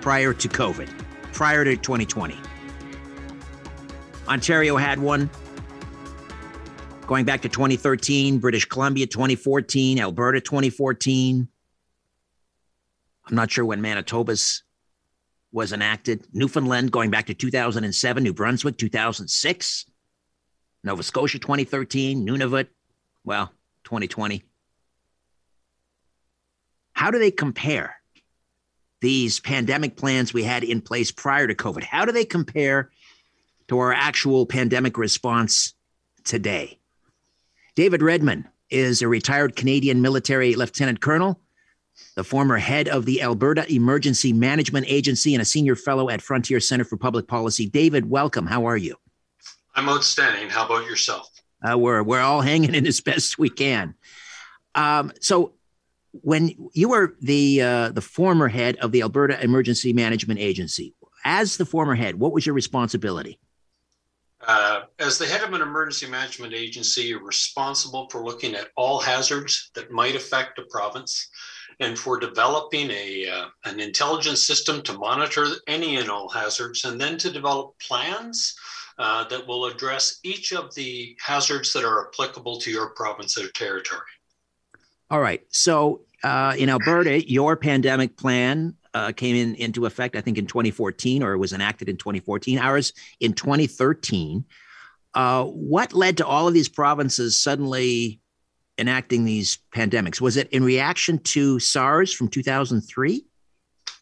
prior 0.00 0.32
to 0.32 0.48
COVID, 0.48 0.88
prior 1.34 1.64
to 1.64 1.76
2020. 1.76 2.38
Ontario 4.30 4.76
had 4.76 5.00
one 5.00 5.28
going 7.08 7.24
back 7.24 7.42
to 7.42 7.48
2013, 7.48 8.38
British 8.38 8.64
Columbia 8.64 9.06
2014, 9.08 9.98
Alberta 9.98 10.40
2014. 10.40 11.48
I'm 13.26 13.34
not 13.34 13.50
sure 13.50 13.64
when 13.64 13.80
Manitoba's 13.80 14.62
was 15.50 15.72
enacted. 15.72 16.28
Newfoundland 16.32 16.92
going 16.92 17.10
back 17.10 17.26
to 17.26 17.34
2007, 17.34 18.22
New 18.22 18.32
Brunswick 18.32 18.78
2006, 18.78 19.86
Nova 20.84 21.02
Scotia 21.02 21.40
2013, 21.40 22.24
Nunavut, 22.24 22.68
well, 23.24 23.52
2020. 23.82 24.44
How 26.92 27.10
do 27.10 27.18
they 27.18 27.32
compare 27.32 27.96
these 29.00 29.40
pandemic 29.40 29.96
plans 29.96 30.32
we 30.32 30.42
had 30.42 30.62
in 30.62 30.80
place 30.80 31.10
prior 31.10 31.46
to 31.46 31.54
COVID. 31.54 31.82
How 31.82 32.04
do 32.04 32.12
they 32.12 32.24
compare 32.24 32.90
to 33.70 33.78
our 33.78 33.92
actual 33.92 34.46
pandemic 34.46 34.98
response 34.98 35.74
today? 36.24 36.76
David 37.76 38.02
Redman 38.02 38.48
is 38.68 39.00
a 39.00 39.06
retired 39.06 39.54
Canadian 39.54 40.02
military 40.02 40.56
lieutenant 40.56 41.00
colonel, 41.00 41.38
the 42.16 42.24
former 42.24 42.56
head 42.56 42.88
of 42.88 43.04
the 43.04 43.22
Alberta 43.22 43.72
Emergency 43.72 44.32
Management 44.32 44.86
Agency, 44.88 45.36
and 45.36 45.42
a 45.42 45.44
senior 45.44 45.76
fellow 45.76 46.10
at 46.10 46.20
Frontier 46.20 46.58
Center 46.58 46.82
for 46.82 46.96
Public 46.96 47.28
Policy. 47.28 47.64
David, 47.64 48.10
welcome. 48.10 48.44
How 48.44 48.66
are 48.66 48.76
you? 48.76 48.96
I'm 49.76 49.88
outstanding. 49.88 50.50
How 50.50 50.66
about 50.66 50.86
yourself? 50.86 51.30
Uh, 51.62 51.78
we're 51.78 52.02
we're 52.02 52.18
all 52.18 52.40
hanging 52.40 52.74
in 52.74 52.88
as 52.88 53.00
best 53.00 53.38
we 53.38 53.50
can. 53.50 53.94
Um, 54.74 55.12
so, 55.20 55.52
when 56.10 56.56
you 56.72 56.88
were 56.88 57.14
the 57.20 57.62
uh, 57.62 57.88
the 57.90 58.00
former 58.00 58.48
head 58.48 58.78
of 58.78 58.90
the 58.90 59.02
Alberta 59.02 59.40
Emergency 59.40 59.92
Management 59.92 60.40
Agency, 60.40 60.92
as 61.24 61.56
the 61.56 61.64
former 61.64 61.94
head, 61.94 62.16
what 62.16 62.32
was 62.32 62.44
your 62.44 62.56
responsibility? 62.56 63.38
Uh, 64.46 64.82
as 64.98 65.18
the 65.18 65.26
head 65.26 65.42
of 65.42 65.52
an 65.52 65.60
emergency 65.60 66.06
management 66.06 66.54
agency, 66.54 67.02
you're 67.02 67.24
responsible 67.24 68.08
for 68.08 68.24
looking 68.24 68.54
at 68.54 68.68
all 68.76 68.98
hazards 68.98 69.70
that 69.74 69.90
might 69.90 70.16
affect 70.16 70.58
a 70.58 70.62
province 70.70 71.28
and 71.80 71.98
for 71.98 72.18
developing 72.18 72.90
a, 72.90 73.28
uh, 73.28 73.46
an 73.64 73.80
intelligence 73.80 74.42
system 74.42 74.82
to 74.82 74.92
monitor 74.94 75.46
any 75.66 75.96
and 75.96 76.10
all 76.10 76.28
hazards, 76.28 76.84
and 76.84 77.00
then 77.00 77.18
to 77.18 77.30
develop 77.30 77.74
plans 77.80 78.54
uh, 78.98 79.24
that 79.28 79.46
will 79.46 79.66
address 79.66 80.20
each 80.22 80.52
of 80.52 80.74
the 80.74 81.16
hazards 81.18 81.72
that 81.72 81.84
are 81.84 82.08
applicable 82.08 82.58
to 82.58 82.70
your 82.70 82.90
province 82.90 83.38
or 83.38 83.48
territory. 83.52 84.02
All 85.10 85.20
right. 85.20 85.42
So 85.48 86.02
uh, 86.22 86.54
in 86.58 86.68
Alberta, 86.68 87.28
your 87.28 87.56
pandemic 87.56 88.16
plan 88.16 88.74
uh, 88.94 89.12
came 89.12 89.36
in 89.36 89.54
into 89.56 89.86
effect, 89.86 90.16
I 90.16 90.20
think, 90.20 90.38
in 90.38 90.46
2014, 90.46 91.22
or 91.22 91.32
it 91.32 91.38
was 91.38 91.52
enacted 91.52 91.88
in 91.88 91.96
2014. 91.96 92.58
Ours 92.58 92.92
in 93.20 93.32
2013. 93.32 94.44
Uh, 95.14 95.44
what 95.44 95.92
led 95.92 96.16
to 96.18 96.26
all 96.26 96.46
of 96.46 96.54
these 96.54 96.68
provinces 96.68 97.40
suddenly 97.40 98.20
enacting 98.78 99.24
these 99.24 99.58
pandemics? 99.74 100.20
Was 100.20 100.36
it 100.36 100.48
in 100.50 100.64
reaction 100.64 101.18
to 101.18 101.58
SARS 101.58 102.12
from 102.12 102.28
2003? 102.28 103.24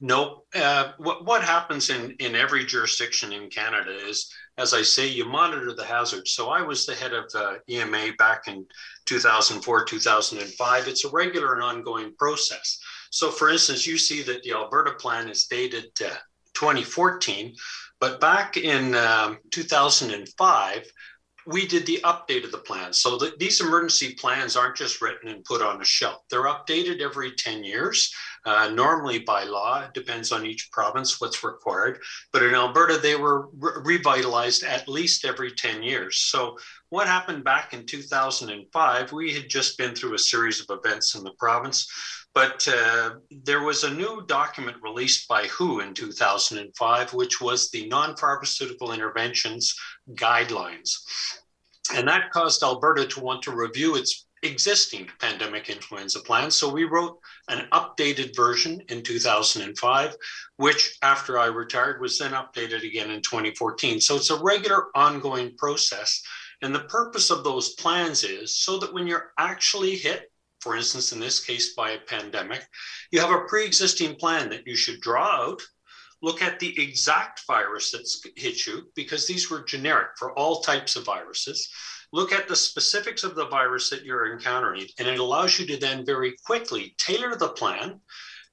No. 0.01 0.45
Uh, 0.55 0.93
what, 0.99 1.25
what 1.25 1.43
happens 1.43 1.91
in, 1.91 2.13
in 2.21 2.35
every 2.37 2.65
jurisdiction 2.65 3.33
in 3.33 3.51
Canada 3.51 3.91
is, 3.91 4.33
as 4.57 4.73
I 4.73 4.83
say, 4.83 5.09
you 5.09 5.25
monitor 5.25 5.75
the 5.75 5.85
hazards. 5.85 6.33
So 6.33 6.51
I 6.51 6.63
was 6.63 6.87
the 6.87 6.95
head 6.95 7.13
of 7.13 7.25
uh, 7.35 7.55
EMA 7.69 8.13
back 8.17 8.47
in 8.47 8.65
2004, 9.07 9.85
2005. 9.85 10.89
It's 10.89 11.05
a 11.05 11.11
regular 11.11 11.55
and 11.55 11.63
ongoing 11.63 12.15
process. 12.17 12.79
So, 13.11 13.31
for 13.31 13.49
instance, 13.51 13.87
you 13.87 13.99
see 13.99 14.23
that 14.23 14.43
the 14.43 14.53
Alberta 14.53 14.93
plan 14.93 15.29
is 15.29 15.47
dated 15.47 15.91
uh, 16.05 16.15
2014, 16.55 17.55
but 18.01 18.21
back 18.21 18.57
in 18.57 18.95
um, 18.95 19.39
2005, 19.51 20.93
we 21.49 21.67
did 21.67 21.87
the 21.87 22.01
update 22.05 22.45
of 22.45 22.53
the 22.53 22.59
plan. 22.59 22.93
So 22.93 23.17
the, 23.17 23.33
these 23.39 23.63
emergency 23.63 24.15
plans 24.15 24.55
aren't 24.55 24.77
just 24.77 25.01
written 25.01 25.31
and 25.31 25.43
put 25.45 25.63
on 25.63 25.81
a 25.81 25.85
shelf. 25.85 26.23
They're 26.31 26.43
updated 26.43 27.01
every 27.01 27.33
10 27.33 27.65
years, 27.65 28.15
uh, 28.45 28.69
normally 28.69 29.21
by 29.21 29.45
law. 29.45 29.83
It 29.83 29.95
depends 29.95 30.31
on 30.31 30.45
each 30.45 30.71
province 30.73 31.21
what's 31.21 31.43
required. 31.43 32.01
But 32.35 32.43
in 32.43 32.55
Alberta, 32.55 32.99
they 32.99 33.17
were 33.17 33.49
re- 33.59 33.97
revitalized 33.97 34.63
at 34.63 34.89
least 34.89 35.25
every 35.25 35.51
10 35.53 35.83
years. 35.83 36.19
So 36.19 36.59
what 36.91 37.07
happened 37.07 37.45
back 37.45 37.75
in 37.75 37.85
2005, 37.85 39.13
we 39.13 39.33
had 39.33 39.49
just 39.49 39.77
been 39.77 39.95
through 39.95 40.15
a 40.15 40.19
series 40.19 40.61
of 40.61 40.67
events 40.71 41.15
in 41.15 41.25
the 41.25 41.33
province. 41.39 41.87
But 42.35 42.67
uh, 42.69 43.17
there 43.31 43.63
was 43.63 43.85
a 43.85 43.93
new 43.93 44.25
document 44.27 44.77
released 44.83 45.29
by 45.29 45.47
WHO 45.47 45.81
in 45.81 45.95
2005, 45.95 47.15
which 47.15 47.41
was 47.41 47.71
the 47.71 47.89
Non 47.89 48.17
Pharmaceutical 48.17 48.93
Interventions 48.93 49.75
Guidelines. 50.13 50.95
And 51.95 52.07
that 52.07 52.31
caused 52.31 52.63
Alberta 52.63 53.07
to 53.07 53.21
want 53.21 53.43
to 53.43 53.57
review 53.57 53.97
its 53.97 54.27
existing 54.43 55.09
pandemic 55.21 55.69
influenza 55.69 56.21
plan. 56.21 56.51
So 56.51 56.73
we 56.73 56.85
wrote 56.85 57.19
an 57.49 57.67
updated 57.73 58.37
version 58.37 58.81
in 58.89 59.03
2005, 59.03 60.15
which 60.57 60.97
after 61.03 61.39
I 61.39 61.47
retired 61.47 62.01
was 62.01 62.19
then 62.19 62.33
updated 62.33 62.85
again 62.85 63.11
in 63.11 63.23
2014. 63.23 64.01
So 64.01 64.17
it's 64.17 64.31
a 64.31 64.41
regular 64.43 64.87
ongoing 64.95 65.57
process. 65.57 66.23
And 66.63 66.75
the 66.75 66.81
purpose 66.81 67.31
of 67.31 67.45
those 67.45 67.75
plans 67.75 68.25
is 68.25 68.57
so 68.57 68.79
that 68.79 68.93
when 68.93 69.07
you're 69.07 69.33
actually 69.39 69.97
hit, 69.97 70.31
for 70.61 70.77
instance, 70.77 71.13
in 71.13 71.21
this 71.21 71.45
case 71.45 71.75
by 71.75 71.91
a 71.91 72.01
pandemic, 72.01 72.67
you 73.13 73.21
have 73.21 73.31
a 73.31 73.47
pre 73.47 73.65
existing 73.65 74.17
plan 74.17 74.51
that 74.51 74.67
you 74.67 74.77
should 74.77 75.01
draw 75.01 75.51
out 75.51 75.63
look 76.23 76.43
at 76.43 76.59
the 76.59 76.81
exact 76.81 77.43
virus 77.47 77.91
that's 77.91 78.25
hit 78.37 78.67
you 78.67 78.91
because 78.95 79.27
these 79.27 79.51
were 79.51 79.63
generic 79.63 80.09
for 80.19 80.37
all 80.39 80.61
types 80.61 80.97
of 80.97 81.05
viruses. 81.05 81.69
Look 82.13 82.33
at 82.33 82.49
the 82.49 82.57
specifics 82.57 83.25
of 83.25 83.35
the 83.35 83.47
virus 83.47 83.91
that 83.91 84.05
you're 84.05 84.33
encountering, 84.33 84.87
and 84.99 85.07
it 85.07 85.21
allows 85.21 85.59
you 85.59 85.67
to 85.67 85.77
then 85.77 86.07
very 86.07 86.35
quickly 86.45 86.95
tailor 86.99 87.37
the 87.37 87.51
plan, 87.51 88.01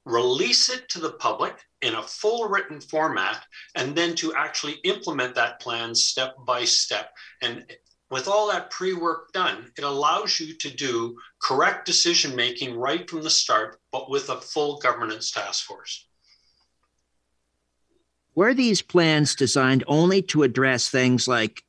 release 0.03 0.69
it 0.69 0.89
to 0.89 0.99
the 0.99 1.13
public 1.13 1.57
in 1.81 1.95
a 1.95 2.03
full 2.03 2.49
written 2.49 2.81
format, 2.81 3.45
and 3.75 3.95
then 3.95 4.13
to 4.15 4.33
actually 4.35 4.73
implement 4.83 5.35
that 5.35 5.61
plan 5.61 5.95
step 5.95 6.35
by 6.45 6.65
step. 6.65 7.11
And 7.41 7.65
with 8.09 8.27
all 8.27 8.51
that 8.51 8.69
pre 8.69 8.93
work 8.93 9.31
done, 9.33 9.71
it 9.77 9.83
allows 9.83 10.39
you 10.39 10.55
to 10.57 10.69
do 10.69 11.17
correct 11.41 11.85
decision 11.85 12.35
making 12.35 12.77
right 12.77 13.09
from 13.09 13.23
the 13.23 13.29
start, 13.29 13.79
but 13.91 14.09
with 14.09 14.29
a 14.29 14.39
full 14.41 14.77
governance 14.79 15.31
task 15.31 15.65
force. 15.65 16.07
Were 18.35 18.53
these 18.53 18.81
plans 18.81 19.33
designed 19.33 19.83
only 19.87 20.21
to 20.23 20.43
address 20.43 20.89
things 20.89 21.27
like 21.27 21.63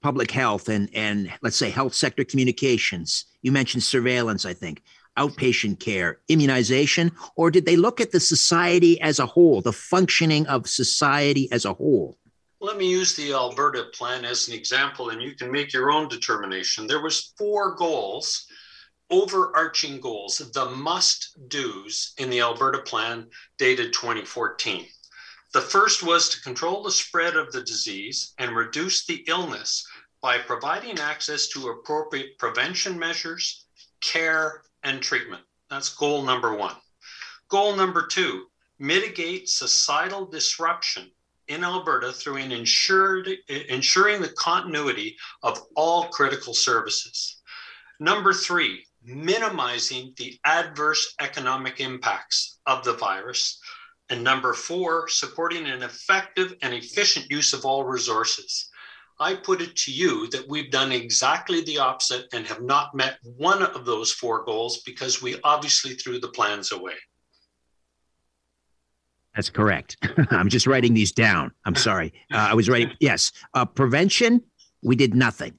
public 0.00 0.30
health 0.30 0.68
and, 0.68 0.88
and 0.94 1.32
let's 1.42 1.56
say 1.56 1.70
health 1.70 1.94
sector 1.94 2.24
communications? 2.24 3.26
You 3.42 3.52
mentioned 3.52 3.82
surveillance, 3.82 4.46
I 4.46 4.54
think, 4.54 4.82
outpatient 5.18 5.80
care, 5.80 6.20
immunization, 6.28 7.10
or 7.34 7.50
did 7.50 7.66
they 7.66 7.76
look 7.76 8.00
at 8.00 8.12
the 8.12 8.20
society 8.20 9.00
as 9.00 9.18
a 9.18 9.26
whole, 9.26 9.60
the 9.60 9.72
functioning 9.72 10.46
of 10.46 10.68
society 10.68 11.50
as 11.50 11.64
a 11.64 11.74
whole? 11.74 12.16
Let 12.60 12.76
me 12.76 12.90
use 12.90 13.14
the 13.14 13.32
Alberta 13.34 13.84
plan 13.84 14.24
as 14.24 14.48
an 14.48 14.54
example, 14.54 15.10
and 15.10 15.22
you 15.22 15.36
can 15.36 15.52
make 15.52 15.72
your 15.72 15.92
own 15.92 16.08
determination. 16.08 16.88
There 16.88 17.00
was 17.00 17.32
four 17.38 17.76
goals, 17.76 18.48
overarching 19.10 20.00
goals, 20.00 20.38
the 20.38 20.64
must-dos 20.64 22.14
in 22.18 22.30
the 22.30 22.40
Alberta 22.40 22.80
plan 22.82 23.30
dated 23.58 23.92
2014. 23.92 24.88
The 25.52 25.60
first 25.60 26.02
was 26.02 26.30
to 26.30 26.40
control 26.40 26.82
the 26.82 26.90
spread 26.90 27.36
of 27.36 27.52
the 27.52 27.62
disease 27.62 28.34
and 28.38 28.56
reduce 28.56 29.06
the 29.06 29.24
illness 29.28 29.86
by 30.20 30.38
providing 30.38 30.98
access 30.98 31.46
to 31.50 31.68
appropriate 31.68 32.38
prevention 32.38 32.98
measures, 32.98 33.66
care, 34.00 34.64
and 34.82 35.00
treatment. 35.00 35.44
That's 35.70 35.94
goal 35.94 36.22
number 36.22 36.56
one. 36.56 36.74
Goal 37.48 37.76
number 37.76 38.08
two 38.08 38.46
mitigate 38.80 39.48
societal 39.48 40.26
disruption 40.26 41.12
in 41.48 41.64
Alberta 41.64 42.12
through 42.12 42.36
an 42.36 42.52
ensured, 42.52 43.28
ensuring 43.48 44.22
the 44.22 44.32
continuity 44.38 45.16
of 45.42 45.58
all 45.74 46.04
critical 46.08 46.54
services. 46.54 47.40
Number 48.00 48.32
three, 48.32 48.84
minimizing 49.04 50.14
the 50.16 50.38
adverse 50.44 51.14
economic 51.20 51.80
impacts 51.80 52.60
of 52.66 52.84
the 52.84 52.94
virus 52.94 53.58
and 54.10 54.24
number 54.24 54.54
four, 54.54 55.08
supporting 55.08 55.66
an 55.66 55.82
effective 55.82 56.54
and 56.62 56.72
efficient 56.72 57.30
use 57.30 57.52
of 57.52 57.64
all 57.64 57.84
resources. 57.84 58.70
I 59.20 59.34
put 59.34 59.60
it 59.60 59.76
to 59.76 59.92
you 59.92 60.28
that 60.28 60.48
we've 60.48 60.70
done 60.70 60.92
exactly 60.92 61.62
the 61.62 61.78
opposite 61.78 62.26
and 62.32 62.46
have 62.46 62.62
not 62.62 62.94
met 62.94 63.18
one 63.22 63.62
of 63.62 63.84
those 63.84 64.12
four 64.12 64.44
goals 64.44 64.80
because 64.82 65.20
we 65.20 65.40
obviously 65.42 65.94
threw 65.94 66.20
the 66.20 66.28
plans 66.28 66.72
away. 66.72 66.94
That's 69.38 69.50
correct. 69.50 69.96
I'm 70.30 70.48
just 70.48 70.66
writing 70.66 70.94
these 70.94 71.12
down. 71.12 71.52
I'm 71.64 71.76
sorry. 71.76 72.12
Uh, 72.34 72.48
I 72.50 72.54
was 72.54 72.68
writing, 72.68 72.90
yes. 72.98 73.30
Uh, 73.54 73.64
prevention, 73.64 74.42
we 74.82 74.96
did 74.96 75.14
nothing 75.14 75.58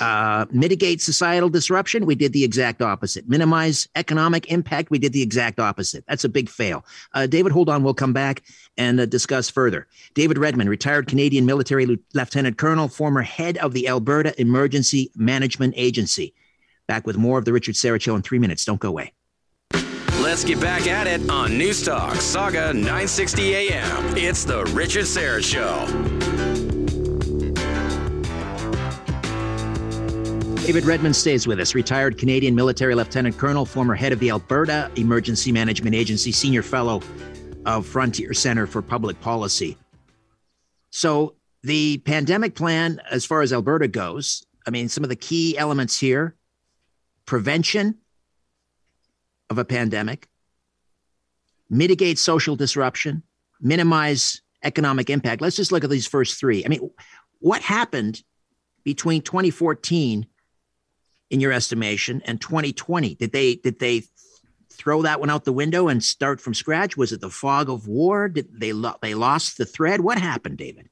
uh, 0.00 0.44
mitigate 0.50 1.00
societal 1.00 1.48
disruption, 1.48 2.06
we 2.06 2.14
did 2.14 2.32
the 2.32 2.44
exact 2.44 2.82
opposite. 2.82 3.28
Minimize 3.28 3.88
economic 3.94 4.50
impact, 4.50 4.90
we 4.90 4.98
did 4.98 5.12
the 5.12 5.22
exact 5.22 5.58
opposite. 5.58 6.04
That's 6.06 6.24
a 6.24 6.28
big 6.28 6.48
fail. 6.48 6.84
Uh, 7.14 7.26
David, 7.26 7.52
hold 7.52 7.68
on. 7.68 7.82
We'll 7.82 7.94
come 7.94 8.12
back 8.12 8.42
and 8.76 9.00
uh, 9.00 9.06
discuss 9.06 9.48
further. 9.48 9.86
David 10.14 10.38
Redman, 10.38 10.68
retired 10.68 11.06
Canadian 11.06 11.46
military 11.46 11.86
lieutenant 11.86 12.58
colonel, 12.58 12.88
former 12.88 13.22
head 13.22 13.56
of 13.58 13.72
the 13.72 13.88
Alberta 13.88 14.38
Emergency 14.40 15.10
Management 15.16 15.74
Agency. 15.76 16.34
Back 16.86 17.06
with 17.06 17.16
more 17.16 17.38
of 17.38 17.44
the 17.44 17.52
Richard 17.52 17.76
Show 17.76 18.14
in 18.14 18.22
three 18.22 18.38
minutes. 18.38 18.64
Don't 18.64 18.80
go 18.80 18.88
away. 18.88 19.12
Let's 20.26 20.42
get 20.42 20.60
back 20.60 20.88
at 20.88 21.06
it 21.06 21.30
on 21.30 21.52
Newstalk 21.52 22.16
Saga 22.16 22.74
960 22.74 23.54
AM. 23.54 24.16
It's 24.16 24.44
the 24.44 24.64
Richard 24.64 25.04
Syrett 25.04 25.44
Show. 25.44 25.86
David 30.66 30.84
Redman 30.84 31.14
stays 31.14 31.46
with 31.46 31.60
us, 31.60 31.76
retired 31.76 32.18
Canadian 32.18 32.56
military 32.56 32.96
lieutenant 32.96 33.38
colonel, 33.38 33.64
former 33.64 33.94
head 33.94 34.12
of 34.12 34.18
the 34.18 34.30
Alberta 34.30 34.90
Emergency 34.96 35.52
Management 35.52 35.94
Agency, 35.94 36.32
senior 36.32 36.62
fellow 36.62 37.00
of 37.64 37.86
Frontier 37.86 38.34
Center 38.34 38.66
for 38.66 38.82
Public 38.82 39.20
Policy. 39.20 39.78
So, 40.90 41.36
the 41.62 41.98
pandemic 41.98 42.56
plan, 42.56 43.00
as 43.12 43.24
far 43.24 43.42
as 43.42 43.52
Alberta 43.52 43.86
goes, 43.86 44.44
I 44.66 44.70
mean, 44.70 44.88
some 44.88 45.04
of 45.04 45.08
the 45.08 45.14
key 45.14 45.56
elements 45.56 46.00
here 46.00 46.34
prevention 47.26 47.98
of 49.50 49.58
a 49.58 49.64
pandemic, 49.64 50.28
mitigate 51.70 52.18
social 52.18 52.56
disruption, 52.56 53.22
minimize 53.60 54.42
economic 54.62 55.10
impact. 55.10 55.40
Let's 55.40 55.56
just 55.56 55.72
look 55.72 55.84
at 55.84 55.90
these 55.90 56.06
first 56.06 56.38
three. 56.38 56.64
I 56.64 56.68
mean, 56.68 56.90
what 57.38 57.62
happened 57.62 58.22
between 58.84 59.22
2014 59.22 60.26
in 61.30 61.40
your 61.40 61.52
estimation 61.52 62.22
and 62.24 62.40
2020 62.40 63.16
did 63.16 63.32
they 63.32 63.56
did 63.56 63.78
they 63.78 64.02
throw 64.72 65.02
that 65.02 65.18
one 65.18 65.30
out 65.30 65.44
the 65.44 65.52
window 65.52 65.88
and 65.88 66.04
start 66.04 66.40
from 66.40 66.54
scratch? 66.54 66.96
Was 66.96 67.10
it 67.10 67.20
the 67.20 67.30
fog 67.30 67.70
of 67.70 67.88
war? 67.88 68.28
Did 68.28 68.60
they 68.60 68.72
lo- 68.72 68.96
they 69.00 69.14
lost 69.14 69.56
the 69.56 69.64
thread? 69.64 70.00
What 70.00 70.18
happened 70.18 70.58
david? 70.58 70.88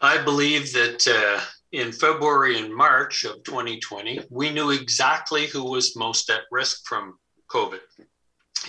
I 0.00 0.22
believe 0.22 0.72
that 0.72 1.06
uh, 1.06 1.40
in 1.72 1.92
february 1.92 2.58
and 2.58 2.74
march 2.74 3.24
of 3.24 3.42
2020 3.42 4.20
we 4.30 4.50
knew 4.50 4.70
exactly 4.70 5.46
who 5.46 5.64
was 5.70 5.96
most 5.96 6.30
at 6.30 6.42
risk 6.50 6.86
from 6.86 7.18
covid 7.50 7.80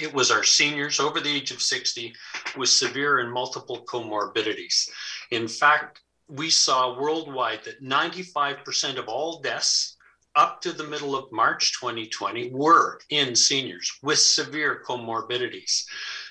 it 0.01 0.13
was 0.13 0.31
our 0.31 0.43
seniors 0.43 0.99
over 0.99 1.19
the 1.19 1.29
age 1.29 1.51
of 1.51 1.61
60 1.61 2.13
with 2.57 2.69
severe 2.69 3.19
and 3.19 3.31
multiple 3.31 3.83
comorbidities 3.85 4.89
in 5.31 5.47
fact 5.47 6.01
we 6.29 6.49
saw 6.49 6.99
worldwide 6.99 7.63
that 7.63 7.83
95% 7.83 8.97
of 8.97 9.07
all 9.07 9.41
deaths 9.41 9.97
up 10.35 10.61
to 10.61 10.71
the 10.71 10.83
middle 10.83 11.15
of 11.15 11.31
March 11.31 11.77
2020 11.79 12.51
were 12.51 12.99
in 13.09 13.35
seniors 13.35 13.91
with 14.03 14.19
severe 14.19 14.83
comorbidities. 14.87 15.83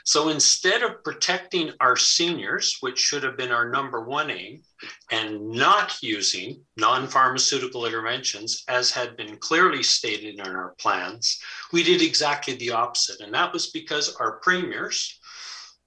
So 0.08 0.30
instead 0.30 0.82
of 0.82 1.04
protecting 1.04 1.74
our 1.80 1.94
seniors, 1.94 2.78
which 2.80 2.98
should 2.98 3.22
have 3.24 3.36
been 3.36 3.52
our 3.52 3.68
number 3.68 4.00
one 4.00 4.30
aim, 4.30 4.62
and 5.10 5.50
not 5.50 6.02
using 6.02 6.64
non 6.78 7.06
pharmaceutical 7.06 7.84
interventions, 7.84 8.64
as 8.68 8.90
had 8.90 9.18
been 9.18 9.36
clearly 9.36 9.82
stated 9.82 10.36
in 10.36 10.40
our 10.40 10.74
plans, 10.78 11.38
we 11.74 11.82
did 11.82 12.00
exactly 12.00 12.54
the 12.54 12.70
opposite. 12.70 13.20
And 13.20 13.34
that 13.34 13.52
was 13.52 13.68
because 13.68 14.16
our 14.16 14.38
premiers, 14.38 15.20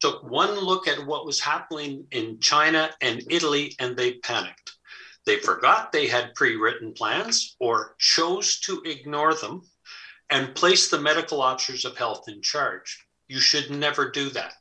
took 0.01 0.21
one 0.21 0.53
look 0.53 0.88
at 0.88 1.03
what 1.07 1.25
was 1.25 1.39
happening 1.39 2.05
in 2.12 2.39
China 2.39 2.91
and 3.01 3.23
Italy 3.27 3.75
and 3.79 3.97
they 3.97 4.19
panicked. 4.19 4.73
They 5.25 5.38
forgot 5.38 5.91
they 5.91 6.05
had 6.05 6.36
pre 6.36 6.57
written 6.57 6.93
plans 6.93 7.55
or 7.60 7.95
chose 7.97 8.60
to 8.60 8.84
ignore 8.86 9.34
them 9.34 9.63
and 10.29 10.53
place 10.53 10.91
the 10.91 11.01
medical 11.01 11.41
officers 11.41 11.86
of 11.86 11.97
health 11.97 12.25
in 12.27 12.43
charge. 12.43 13.03
You 13.32 13.39
should 13.39 13.72
never 13.72 14.12
do 14.12 14.30
that. 14.32 14.56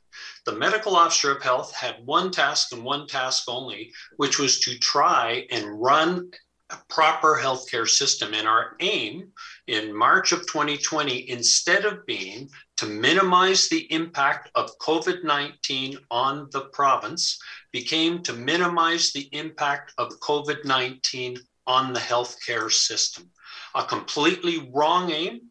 The 0.45 0.55
medical 0.55 0.95
officer 0.95 1.35
of 1.35 1.43
health 1.43 1.75
had 1.75 2.05
one 2.05 2.31
task 2.31 2.71
and 2.71 2.85
one 2.85 3.05
task 3.05 3.49
only, 3.49 3.91
which 4.15 4.39
was 4.39 4.61
to 4.61 4.79
try 4.79 5.45
and 5.51 5.81
run 5.81 6.31
a 6.69 6.77
proper 6.87 7.37
healthcare 7.37 7.85
system. 7.85 8.33
And 8.33 8.47
our 8.47 8.77
aim 8.79 9.33
in 9.67 9.93
March 9.93 10.31
of 10.31 10.47
2020, 10.47 11.29
instead 11.29 11.83
of 11.83 12.05
being 12.05 12.49
to 12.77 12.85
minimize 12.85 13.67
the 13.67 13.91
impact 13.91 14.49
of 14.55 14.71
COVID 14.79 15.25
19 15.25 15.97
on 16.09 16.47
the 16.53 16.69
province, 16.71 17.37
became 17.73 18.23
to 18.23 18.31
minimize 18.31 19.11
the 19.11 19.27
impact 19.33 19.91
of 19.97 20.17
COVID 20.21 20.63
19 20.63 21.37
on 21.67 21.91
the 21.91 21.99
healthcare 21.99 22.71
system. 22.71 23.29
A 23.75 23.83
completely 23.83 24.71
wrong 24.73 25.11
aim. 25.11 25.50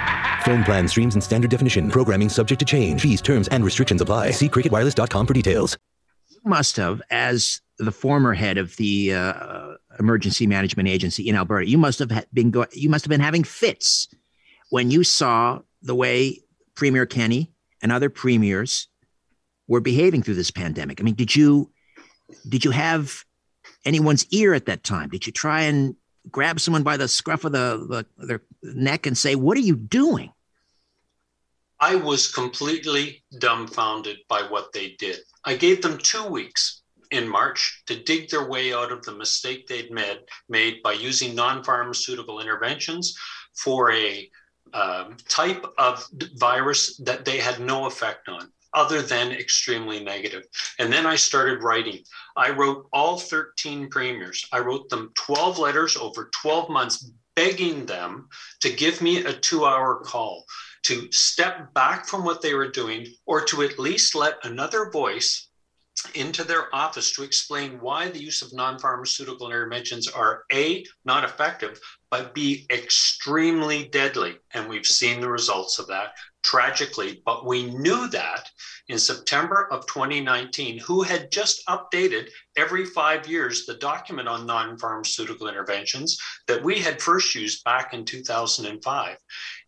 Phone 0.43 0.63
plan 0.63 0.87
streams 0.87 1.15
in 1.15 1.21
standard 1.21 1.51
definition. 1.51 1.89
Programming 1.89 2.29
subject 2.29 2.59
to 2.59 2.65
change. 2.65 3.01
Fees, 3.01 3.21
terms, 3.21 3.47
and 3.47 3.63
restrictions 3.63 4.01
apply. 4.01 4.31
See 4.31 4.49
cricketwireless.com 4.49 5.27
for 5.27 5.33
details. 5.33 5.77
You 6.29 6.39
must 6.43 6.77
have, 6.77 7.01
as 7.11 7.61
the 7.77 7.91
former 7.91 8.33
head 8.33 8.57
of 8.57 8.75
the 8.77 9.13
uh, 9.13 9.73
emergency 9.99 10.47
management 10.47 10.89
agency 10.89 11.27
in 11.27 11.35
Alberta, 11.35 11.69
you 11.69 11.77
must 11.77 11.99
have 11.99 12.11
been 12.33 12.51
go- 12.51 12.67
you 12.73 12.89
must 12.89 13.05
have 13.05 13.09
been 13.09 13.21
having 13.21 13.43
fits 13.43 14.07
when 14.69 14.91
you 14.91 15.03
saw 15.03 15.59
the 15.81 15.95
way 15.95 16.39
Premier 16.75 17.05
Kenney 17.05 17.51
and 17.81 17.91
other 17.91 18.09
premiers 18.09 18.87
were 19.67 19.81
behaving 19.81 20.23
through 20.23 20.35
this 20.35 20.51
pandemic. 20.51 20.99
I 20.99 21.03
mean, 21.03 21.15
did 21.15 21.35
you 21.35 21.71
did 22.47 22.65
you 22.65 22.71
have 22.71 23.23
anyone's 23.85 24.25
ear 24.31 24.53
at 24.53 24.65
that 24.65 24.83
time? 24.83 25.09
Did 25.09 25.27
you 25.27 25.33
try 25.33 25.61
and 25.61 25.95
grab 26.29 26.59
someone 26.59 26.83
by 26.83 26.97
the 26.97 27.07
scruff 27.07 27.45
of 27.45 27.51
the, 27.51 28.05
the 28.17 28.25
their 28.25 28.41
neck 28.63 29.05
and 29.05 29.17
say, 29.17 29.35
"What 29.35 29.57
are 29.57 29.61
you 29.61 29.75
doing?" 29.75 30.31
I 31.79 31.95
was 31.95 32.31
completely 32.31 33.23
dumbfounded 33.39 34.19
by 34.27 34.43
what 34.43 34.71
they 34.71 34.95
did. 34.99 35.19
I 35.43 35.55
gave 35.55 35.81
them 35.81 35.97
two 35.97 36.25
weeks 36.25 36.83
in 37.09 37.27
March 37.27 37.83
to 37.87 38.01
dig 38.03 38.29
their 38.29 38.47
way 38.47 38.73
out 38.73 38.91
of 38.91 39.03
the 39.03 39.13
mistake 39.13 39.67
they'd 39.67 39.91
made, 39.91 40.19
made 40.47 40.83
by 40.83 40.93
using 40.93 41.35
non 41.35 41.63
pharmaceutical 41.63 42.39
interventions 42.39 43.17
for 43.55 43.91
a 43.91 44.29
um, 44.73 45.17
type 45.27 45.65
of 45.77 46.07
virus 46.35 46.97
that 46.97 47.25
they 47.25 47.37
had 47.37 47.59
no 47.59 47.85
effect 47.87 48.29
on 48.29 48.51
other 48.73 49.01
than 49.01 49.31
extremely 49.31 50.03
negative. 50.03 50.43
And 50.79 50.91
then 50.91 51.05
I 51.05 51.15
started 51.15 51.63
writing. 51.63 51.99
I 52.35 52.51
wrote 52.51 52.87
all 52.93 53.17
13 53.17 53.89
premiers. 53.89 54.45
I 54.51 54.59
wrote 54.59 54.89
them 54.89 55.11
12 55.15 55.59
letters 55.59 55.97
over 55.97 56.29
12 56.41 56.69
months, 56.69 57.11
begging 57.35 57.85
them 57.85 58.27
to 58.61 58.71
give 58.71 59.01
me 59.01 59.23
a 59.23 59.33
two 59.33 59.65
hour 59.65 60.01
call, 60.03 60.45
to 60.83 61.11
step 61.11 61.73
back 61.73 62.07
from 62.07 62.23
what 62.23 62.41
they 62.41 62.53
were 62.53 62.71
doing, 62.71 63.07
or 63.25 63.43
to 63.45 63.61
at 63.63 63.79
least 63.79 64.15
let 64.15 64.43
another 64.43 64.89
voice 64.89 65.47
into 66.15 66.43
their 66.43 66.73
office 66.73 67.11
to 67.11 67.23
explain 67.23 67.79
why 67.79 68.09
the 68.09 68.21
use 68.21 68.41
of 68.41 68.53
non 68.53 68.79
pharmaceutical 68.79 69.47
interventions 69.47 70.07
are 70.07 70.43
A, 70.51 70.85
not 71.05 71.23
effective, 71.23 71.79
but 72.09 72.33
B, 72.33 72.65
extremely 72.69 73.87
deadly. 73.89 74.37
And 74.53 74.67
we've 74.67 74.85
seen 74.85 75.21
the 75.21 75.29
results 75.29 75.79
of 75.79 75.87
that. 75.87 76.13
Tragically, 76.43 77.21
but 77.25 77.45
we 77.45 77.65
knew 77.65 78.07
that 78.09 78.49
in 78.91 78.99
September 78.99 79.67
of 79.71 79.85
2019, 79.85 80.79
WHO 80.79 81.01
had 81.01 81.31
just 81.31 81.65
updated 81.67 82.29
every 82.57 82.83
five 82.83 83.27
years 83.27 83.65
the 83.65 83.75
document 83.75 84.27
on 84.27 84.45
non 84.45 84.77
pharmaceutical 84.77 85.47
interventions 85.47 86.19
that 86.47 86.61
we 86.61 86.79
had 86.79 87.01
first 87.01 87.33
used 87.33 87.63
back 87.63 87.93
in 87.93 88.03
2005. 88.03 89.17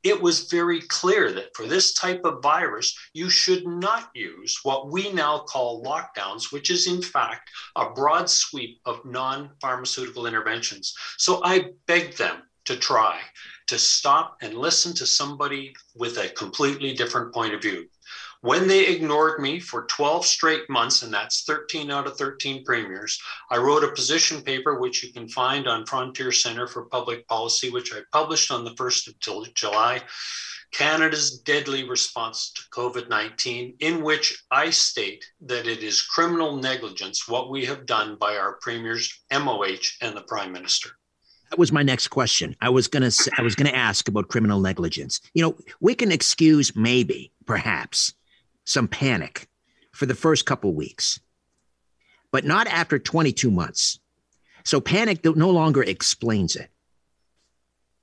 It 0.04 0.22
was 0.22 0.52
very 0.52 0.82
clear 0.82 1.32
that 1.32 1.56
for 1.56 1.66
this 1.66 1.94
type 1.94 2.22
of 2.26 2.44
virus, 2.44 2.94
you 3.14 3.30
should 3.30 3.66
not 3.66 4.10
use 4.14 4.60
what 4.64 4.92
we 4.92 5.12
now 5.14 5.40
call 5.40 5.84
lockdowns, 5.84 6.52
which 6.52 6.70
is 6.70 6.88
in 6.88 7.02
fact 7.02 7.50
a 7.78 7.92
broad 7.92 8.30
sweep 8.30 8.80
of 8.86 9.06
non 9.06 9.52
pharmaceutical 9.62 10.28
interventions. 10.28 10.94
So 11.18 11.40
I 11.46 11.70
begged 11.88 12.18
them 12.18 12.44
to 12.66 12.76
try 12.76 13.20
to 13.67 13.80
stop 13.80 14.38
and 14.41 14.54
listen 14.54 14.93
to 14.95 15.06
somebody 15.06 15.73
with 15.95 16.17
a 16.17 16.30
completely 16.30 16.93
different 16.93 17.34
point 17.34 17.54
of 17.54 17.62
view. 17.62 17.88
When 18.41 18.67
they 18.67 18.88
ignored 18.88 19.39
me 19.39 19.62
for 19.62 19.86
12 19.86 20.26
straight 20.26 20.69
months, 20.69 21.02
and 21.02 21.13
that's 21.13 21.43
13 21.43 21.89
out 21.89 22.08
of 22.08 22.17
13 22.17 22.65
premiers, 22.65 23.17
I 23.49 23.56
wrote 23.56 23.86
a 23.86 23.93
position 23.93 24.41
paper, 24.41 24.80
which 24.80 25.02
you 25.02 25.13
can 25.13 25.30
find 25.30 25.65
on 25.65 25.86
Frontier 25.86 26.34
Center 26.34 26.67
for 26.67 26.84
Public 26.86 27.26
Policy, 27.30 27.69
which 27.69 27.93
I 27.93 28.02
published 28.12 28.52
on 28.52 28.65
the 28.65 28.76
1st 28.76 29.08
of 29.08 29.54
July, 29.54 30.04
Canada's 30.73 31.39
deadly 31.39 31.88
response 31.88 32.52
to 32.52 32.63
COVID 32.71 33.08
19, 33.08 33.78
in 33.80 34.04
which 34.04 34.43
I 34.52 34.71
state 34.71 35.23
that 35.39 35.65
it 35.65 35.82
is 35.82 36.02
criminal 36.02 36.58
negligence 36.58 37.30
what 37.30 37.49
we 37.49 37.63
have 37.67 37.86
done 37.86 38.17
by 38.17 38.36
our 38.36 38.58
premiers, 38.60 39.21
MOH, 39.32 39.99
and 40.02 40.17
the 40.17 40.23
Prime 40.28 40.52
Minister 40.52 40.97
that 41.54 41.60
was 41.60 41.72
my 41.72 41.84
next 41.84 42.08
question. 42.08 42.56
I 42.62 42.70
was 42.70 42.88
gonna 42.88 43.12
I 43.38 43.44
was 43.44 43.54
gonna 43.54 43.70
ask 43.70 44.08
about 44.08 44.28
criminal 44.28 44.60
negligence. 44.60 45.22
You 45.36 45.44
know, 45.44 45.56
we 45.80 45.94
can 45.94 46.12
excuse 46.12 46.76
maybe, 46.76 47.32
perhaps, 47.46 48.16
some 48.66 48.88
panic 48.88 49.48
for 49.92 50.08
the 50.08 50.16
first 50.16 50.48
couple 50.48 50.74
weeks, 50.74 51.20
but 52.32 52.44
not 52.44 52.66
after 52.66 52.98
22 52.98 53.52
months. 53.52 54.00
So 54.63 54.82
panic 54.82 55.24
no 55.24 55.52
longer 55.52 55.84
explains 55.84 56.56
it. 56.56 56.72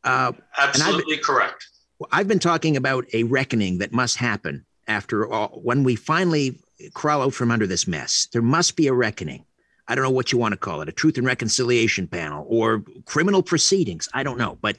Uh, 0.05 0.31
Absolutely 0.57 1.17
I've, 1.17 1.23
correct. 1.25 1.67
I've 2.13 2.29
been 2.29 2.39
talking 2.39 2.77
about 2.77 3.05
a 3.13 3.25
reckoning 3.25 3.79
that 3.79 3.91
must 3.91 4.17
happen 4.17 4.65
after 4.87 5.29
all. 5.29 5.59
When 5.61 5.83
we 5.83 5.97
finally 5.97 6.61
crawl 6.95 7.23
out 7.23 7.35
from 7.35 7.51
under 7.51 7.67
this 7.67 7.89
mess, 7.89 8.29
there 8.33 8.43
must 8.43 8.77
be 8.77 8.87
a 8.87 8.95
reckoning. 8.95 9.45
I 9.91 9.97
don't 9.97 10.05
know 10.05 10.11
what 10.11 10.31
you 10.31 10.39
want 10.39 10.53
to 10.53 10.57
call 10.57 10.83
it, 10.83 10.89
a 10.89 10.93
truth 10.93 11.19
and 11.19 11.27
reconciliation 11.27 12.07
panel 12.07 12.47
or 12.49 12.85
criminal 13.07 13.43
proceedings. 13.43 14.09
I 14.15 14.23
don't 14.23 14.39
know, 14.39 14.57
but 14.63 14.79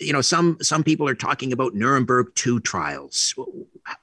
you 0.00 0.12
know, 0.12 0.22
some 0.22 0.56
some 0.60 0.82
people 0.82 1.06
are 1.08 1.14
talking 1.14 1.52
about 1.52 1.74
Nuremberg 1.74 2.34
two 2.34 2.58
trials. 2.58 3.32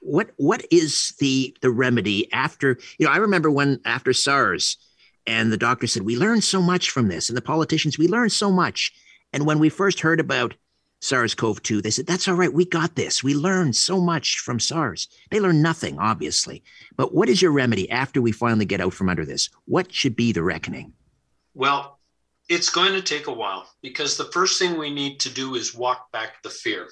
What 0.00 0.30
what 0.36 0.64
is 0.70 1.12
the 1.18 1.54
the 1.60 1.70
remedy 1.70 2.32
after? 2.32 2.78
You 2.98 3.06
know, 3.06 3.12
I 3.12 3.18
remember 3.18 3.50
when 3.50 3.80
after 3.84 4.14
SARS, 4.14 4.78
and 5.26 5.52
the 5.52 5.58
doctor 5.58 5.86
said 5.86 6.02
we 6.02 6.16
learned 6.16 6.44
so 6.44 6.62
much 6.62 6.88
from 6.88 7.08
this, 7.08 7.28
and 7.28 7.36
the 7.36 7.42
politicians 7.42 7.98
we 7.98 8.08
learned 8.08 8.32
so 8.32 8.50
much. 8.50 8.92
And 9.34 9.44
when 9.44 9.58
we 9.58 9.68
first 9.68 10.00
heard 10.00 10.18
about 10.18 10.54
SARS 11.00 11.34
CoV 11.34 11.62
2. 11.62 11.80
They 11.80 11.90
said, 11.90 12.06
that's 12.06 12.26
all 12.26 12.34
right. 12.34 12.52
We 12.52 12.64
got 12.64 12.96
this. 12.96 13.22
We 13.22 13.34
learned 13.34 13.76
so 13.76 14.00
much 14.00 14.40
from 14.40 14.58
SARS. 14.58 15.08
They 15.30 15.40
learned 15.40 15.62
nothing, 15.62 15.98
obviously. 15.98 16.62
But 16.96 17.14
what 17.14 17.28
is 17.28 17.40
your 17.40 17.52
remedy 17.52 17.88
after 17.90 18.20
we 18.20 18.32
finally 18.32 18.64
get 18.64 18.80
out 18.80 18.94
from 18.94 19.08
under 19.08 19.24
this? 19.24 19.48
What 19.66 19.92
should 19.92 20.16
be 20.16 20.32
the 20.32 20.42
reckoning? 20.42 20.92
Well, 21.54 21.98
it's 22.48 22.70
going 22.70 22.92
to 22.92 23.02
take 23.02 23.26
a 23.26 23.32
while 23.32 23.68
because 23.82 24.16
the 24.16 24.30
first 24.32 24.58
thing 24.58 24.78
we 24.78 24.90
need 24.90 25.20
to 25.20 25.30
do 25.30 25.54
is 25.54 25.74
walk 25.74 26.10
back 26.12 26.42
the 26.42 26.50
fear. 26.50 26.88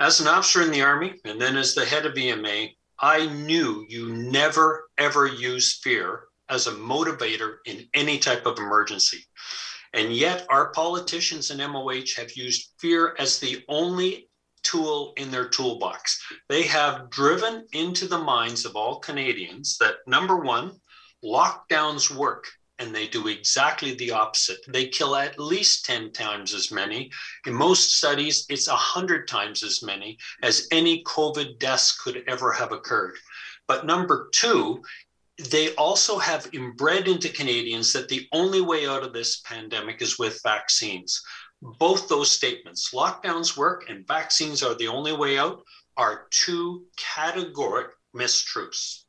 As 0.00 0.20
an 0.20 0.28
officer 0.28 0.62
in 0.62 0.70
the 0.70 0.82
Army 0.82 1.14
and 1.24 1.40
then 1.40 1.56
as 1.56 1.74
the 1.74 1.84
head 1.84 2.06
of 2.06 2.16
EMA, 2.16 2.68
I 3.00 3.26
knew 3.26 3.84
you 3.88 4.14
never, 4.14 4.88
ever 4.96 5.26
use 5.26 5.80
fear 5.82 6.24
as 6.48 6.66
a 6.66 6.72
motivator 6.72 7.56
in 7.66 7.86
any 7.94 8.18
type 8.18 8.46
of 8.46 8.58
emergency. 8.58 9.24
And 9.94 10.12
yet, 10.12 10.46
our 10.48 10.70
politicians 10.72 11.50
and 11.50 11.60
MOH 11.60 12.14
have 12.16 12.32
used 12.32 12.72
fear 12.78 13.16
as 13.18 13.38
the 13.38 13.64
only 13.68 14.28
tool 14.62 15.12
in 15.16 15.30
their 15.30 15.48
toolbox. 15.48 16.22
They 16.48 16.62
have 16.64 17.10
driven 17.10 17.66
into 17.72 18.06
the 18.06 18.18
minds 18.18 18.64
of 18.64 18.76
all 18.76 18.98
Canadians 18.98 19.78
that 19.78 19.96
number 20.06 20.36
one, 20.36 20.72
lockdowns 21.24 22.14
work. 22.14 22.46
And 22.80 22.94
they 22.94 23.08
do 23.08 23.26
exactly 23.26 23.94
the 23.94 24.12
opposite. 24.12 24.60
They 24.68 24.86
kill 24.86 25.16
at 25.16 25.40
least 25.40 25.84
10 25.84 26.12
times 26.12 26.54
as 26.54 26.70
many. 26.70 27.10
In 27.44 27.52
most 27.52 27.96
studies, 27.96 28.46
it's 28.48 28.68
100 28.68 29.26
times 29.26 29.64
as 29.64 29.82
many 29.82 30.16
as 30.44 30.68
any 30.70 31.02
COVID 31.02 31.58
deaths 31.58 32.00
could 32.00 32.22
ever 32.28 32.52
have 32.52 32.70
occurred. 32.70 33.16
But 33.66 33.84
number 33.84 34.28
two, 34.32 34.80
they 35.38 35.72
also 35.76 36.18
have 36.18 36.50
inbred 36.52 37.06
into 37.06 37.28
Canadians 37.28 37.92
that 37.92 38.08
the 38.08 38.26
only 38.32 38.60
way 38.60 38.88
out 38.88 39.04
of 39.04 39.12
this 39.12 39.40
pandemic 39.40 40.02
is 40.02 40.18
with 40.18 40.42
vaccines. 40.42 41.22
Both 41.62 42.08
those 42.08 42.30
statements, 42.30 42.90
lockdowns 42.92 43.56
work 43.56 43.88
and 43.88 44.06
vaccines 44.06 44.62
are 44.62 44.74
the 44.74 44.88
only 44.88 45.12
way 45.12 45.38
out, 45.38 45.62
are 45.96 46.26
two 46.30 46.86
categoric 46.96 47.90
mistruths. 48.14 49.04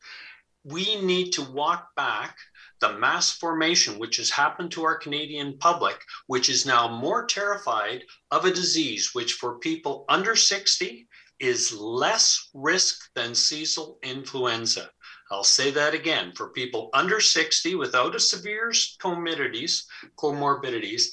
We 0.63 1.02
need 1.02 1.32
to 1.34 1.50
walk 1.52 1.96
back 1.96 2.38
the 2.80 2.94
mass 2.94 3.32
formation 3.32 3.98
which 4.00 4.18
has 4.18 4.30
happened 4.30 4.72
to 4.72 4.84
our 4.84 4.98
Canadian 4.98 5.58
public, 5.58 6.00
which 6.28 6.48
is 6.50 6.65
now 6.65 6.88
more 6.88 7.26
terrified 7.26 8.04
of 8.32 8.46
a 8.46 8.54
disease 8.54 9.12
which, 9.13 9.34
for 9.34 9.60
people 9.60 10.06
under 10.10 10.36
60, 10.36 11.08
is 11.39 11.74
less 11.74 12.50
risk 12.54 13.10
than 13.15 13.34
seasonal 13.34 13.98
influenza. 14.04 14.89
I'll 15.32 15.44
say 15.44 15.72
that 15.72 15.94
again 15.94 16.32
for 16.34 16.50
people 16.50 16.89
under 16.94 17.20
60 17.20 17.76
without 17.76 18.15
a 18.15 18.20
severe 18.20 18.72
comorbidities, 19.00 19.86
comorbidities, 20.18 21.10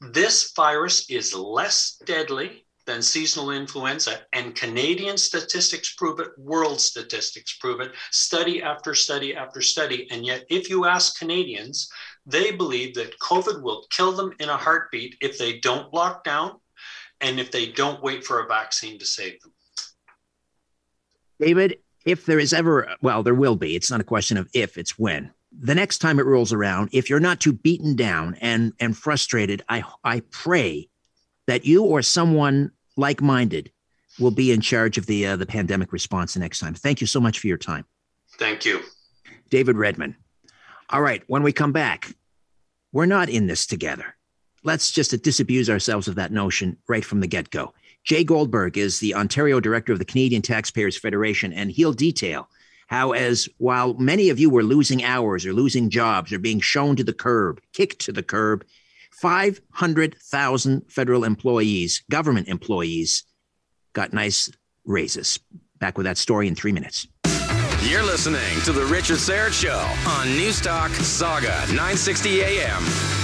this 0.00 0.52
virus 0.52 1.08
is 1.10 1.34
less 1.34 2.00
deadly 2.04 2.64
than 2.86 3.02
seasonal 3.02 3.50
influenza, 3.50 4.22
and 4.32 4.56
Canadian 4.56 5.16
statistics 5.16 5.94
prove 5.94 6.18
it, 6.18 6.30
world 6.38 6.80
statistics 6.80 7.56
prove 7.58 7.80
it, 7.80 7.92
study 8.10 8.62
after 8.62 8.94
study 8.94 9.36
after 9.36 9.60
study. 9.60 10.10
And 10.10 10.24
yet, 10.24 10.44
if 10.48 10.68
you 10.68 10.86
ask 10.86 11.18
Canadians, 11.18 11.88
they 12.26 12.50
believe 12.50 12.94
that 12.94 13.18
COVID 13.20 13.62
will 13.62 13.86
kill 13.90 14.12
them 14.12 14.32
in 14.40 14.48
a 14.48 14.56
heartbeat 14.56 15.16
if 15.20 15.38
they 15.38 15.58
don't 15.60 15.92
lock 15.92 16.24
down 16.24 16.58
and 17.20 17.38
if 17.38 17.52
they 17.52 17.66
don't 17.66 18.02
wait 18.02 18.24
for 18.24 18.40
a 18.40 18.48
vaccine 18.48 18.98
to 18.98 19.06
save 19.06 19.40
them. 19.42 19.52
David, 21.38 21.78
if 22.04 22.26
there 22.26 22.38
is 22.38 22.52
ever, 22.52 22.94
well, 23.02 23.22
there 23.22 23.34
will 23.34 23.56
be. 23.56 23.76
It's 23.76 23.90
not 23.90 24.00
a 24.00 24.04
question 24.04 24.36
of 24.36 24.48
if, 24.54 24.78
it's 24.78 24.98
when. 24.98 25.30
The 25.52 25.74
next 25.74 25.98
time 25.98 26.18
it 26.18 26.26
rolls 26.26 26.52
around, 26.52 26.90
if 26.92 27.10
you're 27.10 27.20
not 27.20 27.40
too 27.40 27.52
beaten 27.52 27.96
down 27.96 28.36
and 28.40 28.72
and 28.78 28.96
frustrated, 28.96 29.62
I 29.68 29.82
I 30.04 30.20
pray 30.30 30.88
that 31.46 31.66
you 31.66 31.84
or 31.84 32.02
someone 32.02 32.70
like-minded 32.96 33.72
will 34.20 34.30
be 34.30 34.52
in 34.52 34.60
charge 34.60 34.96
of 34.96 35.06
the 35.06 35.26
uh, 35.26 35.36
the 35.36 35.46
pandemic 35.46 35.92
response 35.92 36.34
the 36.34 36.40
next 36.40 36.60
time. 36.60 36.74
Thank 36.74 37.00
you 37.00 37.06
so 37.06 37.20
much 37.20 37.40
for 37.40 37.48
your 37.48 37.58
time. 37.58 37.84
Thank 38.38 38.64
you, 38.64 38.80
David 39.50 39.76
Redman. 39.76 40.16
All 40.88 41.02
right, 41.02 41.22
when 41.26 41.42
we 41.42 41.52
come 41.52 41.72
back, 41.72 42.14
we're 42.92 43.06
not 43.06 43.28
in 43.28 43.48
this 43.48 43.66
together. 43.66 44.16
Let's 44.62 44.92
just 44.92 45.10
disabuse 45.22 45.68
ourselves 45.68 46.06
of 46.06 46.14
that 46.14 46.32
notion 46.32 46.76
right 46.88 47.04
from 47.04 47.20
the 47.20 47.26
get-go. 47.26 47.74
Jay 48.04 48.24
Goldberg 48.24 48.78
is 48.78 49.00
the 49.00 49.14
Ontario 49.14 49.60
director 49.60 49.92
of 49.92 49.98
the 49.98 50.04
Canadian 50.04 50.42
Taxpayers 50.42 50.98
Federation, 50.98 51.52
and 51.52 51.70
he'll 51.70 51.92
detail 51.92 52.48
how, 52.88 53.12
as 53.12 53.48
while 53.58 53.94
many 53.94 54.30
of 54.30 54.40
you 54.40 54.50
were 54.50 54.64
losing 54.64 55.04
hours 55.04 55.46
or 55.46 55.52
losing 55.52 55.90
jobs 55.90 56.32
or 56.32 56.38
being 56.38 56.60
shown 56.60 56.96
to 56.96 57.04
the 57.04 57.12
curb, 57.12 57.60
kicked 57.72 58.00
to 58.00 58.12
the 58.12 58.22
curb, 58.22 58.64
500,000 59.12 60.90
federal 60.90 61.24
employees, 61.24 62.02
government 62.10 62.48
employees, 62.48 63.24
got 63.92 64.12
nice 64.12 64.50
raises. 64.84 65.38
Back 65.78 65.96
with 65.96 66.04
that 66.04 66.18
story 66.18 66.48
in 66.48 66.54
three 66.54 66.72
minutes. 66.72 67.06
You're 67.82 68.02
listening 68.02 68.60
to 68.64 68.72
The 68.72 68.84
Richard 68.84 69.18
Syrett 69.18 69.52
Show 69.52 69.78
on 70.10 70.26
Newstalk 70.26 70.90
Saga 70.90 71.50
960 71.68 72.42
AM 72.42 73.19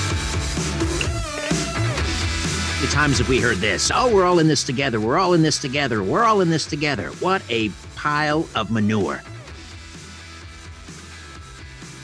many 2.76 2.88
times 2.88 3.16
have 3.18 3.28
we 3.28 3.40
heard 3.40 3.56
this? 3.56 3.90
Oh, 3.94 4.14
we're 4.14 4.24
all 4.24 4.38
in 4.38 4.48
this 4.48 4.62
together. 4.62 5.00
We're 5.00 5.16
all 5.16 5.32
in 5.32 5.40
this 5.40 5.58
together. 5.58 6.02
We're 6.02 6.24
all 6.24 6.42
in 6.42 6.50
this 6.50 6.66
together. 6.66 7.08
What 7.20 7.42
a 7.48 7.70
pile 7.94 8.46
of 8.54 8.70
manure. 8.70 9.22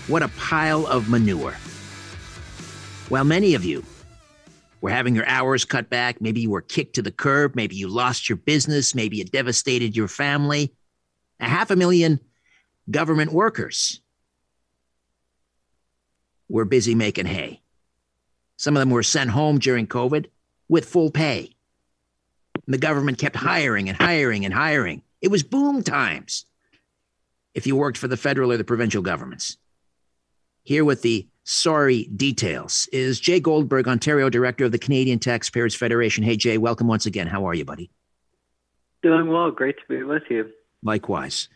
What 0.08 0.22
a 0.22 0.28
pile 0.28 0.86
of 0.86 1.10
manure. 1.10 1.56
Well, 3.10 3.24
many 3.24 3.54
of 3.54 3.66
you 3.66 3.84
were 4.80 4.88
having 4.88 5.14
your 5.14 5.26
hours 5.26 5.66
cut 5.66 5.90
back. 5.90 6.22
Maybe 6.22 6.40
you 6.40 6.50
were 6.50 6.62
kicked 6.62 6.94
to 6.94 7.02
the 7.02 7.12
curb. 7.12 7.54
Maybe 7.54 7.76
you 7.76 7.88
lost 7.88 8.30
your 8.30 8.36
business. 8.36 8.94
Maybe 8.94 9.20
it 9.20 9.30
devastated 9.30 9.94
your 9.94 10.08
family. 10.08 10.72
A 11.38 11.48
half 11.48 11.70
a 11.70 11.76
million 11.76 12.18
government 12.90 13.32
workers 13.32 14.00
were 16.48 16.64
busy 16.64 16.94
making 16.94 17.26
hay. 17.26 17.60
Some 18.56 18.74
of 18.74 18.80
them 18.80 18.90
were 18.90 19.02
sent 19.02 19.30
home 19.30 19.58
during 19.58 19.86
COVID 19.86 20.26
with 20.72 20.86
full 20.86 21.10
pay. 21.10 21.54
And 22.66 22.72
the 22.72 22.78
government 22.78 23.18
kept 23.18 23.36
hiring 23.36 23.90
and 23.90 23.98
hiring 23.98 24.46
and 24.46 24.54
hiring. 24.54 25.02
It 25.20 25.30
was 25.30 25.42
boom 25.42 25.82
times 25.82 26.46
if 27.52 27.66
you 27.66 27.76
worked 27.76 27.98
for 27.98 28.08
the 28.08 28.16
federal 28.16 28.50
or 28.50 28.56
the 28.56 28.64
provincial 28.64 29.02
governments. 29.02 29.58
Here 30.62 30.82
with 30.82 31.02
the 31.02 31.28
sorry 31.44 32.04
details 32.04 32.88
is 32.90 33.20
Jay 33.20 33.38
Goldberg, 33.38 33.86
Ontario 33.86 34.30
Director 34.30 34.64
of 34.64 34.72
the 34.72 34.78
Canadian 34.78 35.18
Taxpayers 35.18 35.74
Federation. 35.74 36.24
Hey, 36.24 36.38
Jay, 36.38 36.56
welcome 36.56 36.86
once 36.86 37.04
again. 37.04 37.26
How 37.26 37.46
are 37.46 37.54
you, 37.54 37.66
buddy? 37.66 37.90
Doing 39.02 39.28
well. 39.28 39.50
Great 39.50 39.76
to 39.76 39.82
be 39.90 40.02
with 40.04 40.22
you. 40.30 40.48
Likewise. 40.82 41.50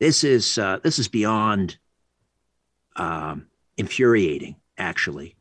This 0.00 0.24
is 0.24 0.58
uh, 0.58 0.80
this 0.82 0.98
is 0.98 1.06
beyond 1.06 1.78
um, 2.96 3.46
infuriating, 3.76 4.56
actually. 4.76 5.36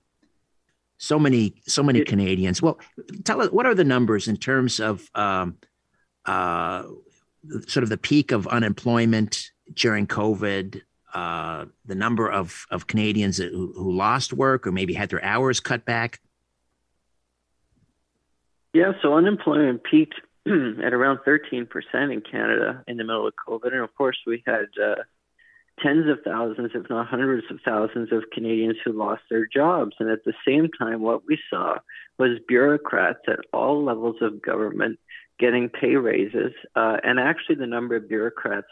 So 1.04 1.20
many, 1.20 1.56
so 1.68 1.84
many 1.84 2.02
Canadians. 2.06 2.62
Well, 2.62 2.80
tell 3.26 3.42
us 3.42 3.50
what 3.50 3.66
are 3.66 3.76
the 3.76 3.84
numbers 3.84 4.30
in 4.30 4.38
terms 4.38 4.80
of 4.80 5.12
um, 5.16 5.58
uh, 6.26 6.84
sort 7.68 7.84
of 7.84 7.90
the 7.90 7.98
peak 7.98 8.32
of 8.32 8.48
unemployment 8.48 9.52
during 9.74 10.08
COVID, 10.08 10.82
uh, 11.14 11.66
the 11.86 11.96
number 11.96 12.32
of, 12.32 12.66
of 12.72 12.88
Canadians 12.88 13.36
who, 13.36 13.74
who 13.76 13.92
lost 13.92 14.32
work 14.32 14.66
or 14.66 14.72
maybe 14.72 14.94
had 14.94 15.10
their 15.10 15.22
hours 15.26 15.60
cut 15.60 15.84
back? 15.84 16.22
Yeah, 18.74 18.94
so 19.02 19.16
unemployment 19.16 19.84
peaked 19.84 20.16
at 20.48 20.94
around 20.94 21.20
13% 21.28 21.68
in 22.14 22.22
Canada 22.22 22.82
in 22.88 22.96
the 22.96 23.04
middle 23.04 23.28
of 23.28 23.34
COVID. 23.46 23.74
And 23.74 23.82
of 23.82 23.94
course, 23.96 24.18
we 24.26 24.42
had 24.48 24.68
uh, 24.82 24.96
tens 25.82 26.10
of 26.10 26.20
thousands, 26.24 26.72
if 26.74 26.90
not 26.90 27.08
hundreds 27.08 27.46
of 27.50 27.60
thousands, 27.66 28.12
of 28.12 28.24
Canadians 28.32 28.78
who 28.84 28.94
lost 28.94 29.24
their 29.30 29.48
jobs. 29.48 29.96
And 30.00 30.10
at 30.10 30.24
the 30.24 30.34
same 30.48 30.70
time, 30.78 31.02
what 31.02 31.24
we 31.28 31.38
saw 31.50 31.76
was 32.18 32.40
bureaucrats 32.48 33.20
at 33.28 33.40
all 33.52 33.84
levels 33.84 34.18
of 34.22 34.42
government 34.42 35.00
getting 35.40 35.70
pay 35.70 35.96
raises. 35.96 36.54
Uh, 36.76 36.98
and 37.04 37.20
actually, 37.20 37.56
the 37.56 37.68
number 37.68 37.96
of 37.96 38.08
bureaucrats 38.08 38.68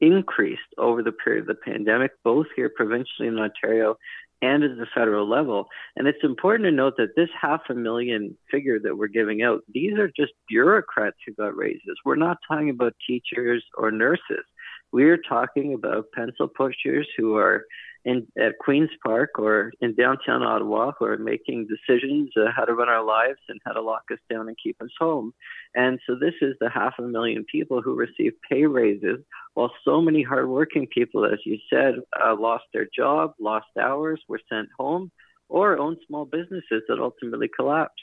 increased 0.00 0.60
over 0.78 1.02
the 1.02 1.12
period 1.12 1.42
of 1.42 1.46
the 1.46 1.54
pandemic, 1.54 2.12
both 2.24 2.46
here 2.56 2.70
provincially 2.74 3.28
in 3.28 3.38
Ontario 3.38 3.96
and 4.42 4.64
at 4.64 4.76
the 4.76 4.86
federal 4.94 5.28
level. 5.28 5.68
And 5.96 6.08
it's 6.08 6.24
important 6.24 6.64
to 6.64 6.72
note 6.72 6.94
that 6.96 7.14
this 7.14 7.28
half 7.38 7.60
a 7.68 7.74
million 7.74 8.36
figure 8.50 8.78
that 8.80 8.96
we're 8.96 9.08
giving 9.08 9.42
out, 9.42 9.60
these 9.72 9.98
are 9.98 10.08
just 10.08 10.32
bureaucrats 10.48 11.18
who 11.26 11.34
got 11.34 11.56
raises. 11.56 11.96
We're 12.04 12.16
not 12.16 12.38
talking 12.48 12.70
about 12.70 12.94
teachers 13.06 13.62
or 13.76 13.90
nurses. 13.90 14.44
We're 14.92 15.18
talking 15.18 15.74
about 15.74 16.06
pencil 16.12 16.48
pushers 16.48 17.08
who 17.16 17.36
are 17.36 17.64
in 18.04 18.26
at 18.38 18.58
Queens 18.58 18.90
Park 19.04 19.38
or 19.38 19.72
in 19.80 19.94
downtown 19.94 20.42
Ottawa 20.42 20.92
who 20.98 21.04
are 21.04 21.18
making 21.18 21.68
decisions 21.68 22.30
uh, 22.36 22.50
how 22.54 22.64
to 22.64 22.72
run 22.72 22.88
our 22.88 23.04
lives 23.04 23.38
and 23.48 23.60
how 23.64 23.72
to 23.72 23.82
lock 23.82 24.04
us 24.10 24.18
down 24.30 24.48
and 24.48 24.56
keep 24.62 24.80
us 24.80 24.90
home. 24.98 25.32
And 25.74 26.00
so 26.06 26.14
this 26.18 26.34
is 26.40 26.54
the 26.60 26.70
half 26.70 26.94
a 26.98 27.02
million 27.02 27.44
people 27.44 27.82
who 27.82 27.94
receive 27.94 28.32
pay 28.50 28.64
raises, 28.64 29.18
while 29.54 29.70
so 29.84 30.00
many 30.00 30.22
hardworking 30.22 30.86
people, 30.86 31.26
as 31.26 31.40
you 31.44 31.58
said, 31.70 31.96
uh, 32.18 32.34
lost 32.38 32.64
their 32.72 32.88
job, 32.94 33.34
lost 33.38 33.66
hours, 33.78 34.20
were 34.28 34.40
sent 34.50 34.68
home, 34.78 35.10
or 35.48 35.78
owned 35.78 35.98
small 36.06 36.24
businesses 36.24 36.82
that 36.88 36.98
ultimately 36.98 37.48
collapsed. 37.54 38.00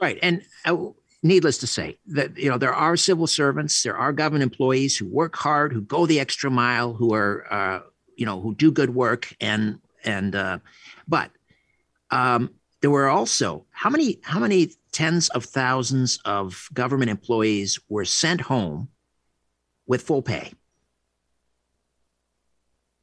Right, 0.00 0.18
and. 0.22 0.42
Needless 1.22 1.58
to 1.58 1.66
say 1.66 1.98
that 2.06 2.38
you 2.38 2.48
know 2.48 2.56
there 2.56 2.74
are 2.74 2.96
civil 2.96 3.26
servants 3.26 3.82
there 3.82 3.96
are 3.96 4.12
government 4.12 4.42
employees 4.42 4.96
who 4.96 5.06
work 5.06 5.36
hard 5.36 5.70
who 5.72 5.82
go 5.82 6.06
the 6.06 6.18
extra 6.18 6.50
mile 6.50 6.94
who 6.94 7.12
are 7.12 7.46
uh, 7.52 7.80
you 8.16 8.24
know 8.24 8.40
who 8.40 8.54
do 8.54 8.72
good 8.72 8.94
work 8.94 9.34
and 9.38 9.78
and 10.02 10.34
uh, 10.34 10.58
but 11.06 11.30
um, 12.10 12.50
there 12.80 12.90
were 12.90 13.08
also 13.08 13.66
how 13.70 13.90
many 13.90 14.18
how 14.22 14.38
many 14.38 14.70
tens 14.92 15.28
of 15.30 15.44
thousands 15.44 16.18
of 16.24 16.68
government 16.72 17.10
employees 17.10 17.78
were 17.90 18.06
sent 18.06 18.40
home 18.40 18.88
with 19.86 20.00
full 20.02 20.22
pay 20.22 20.52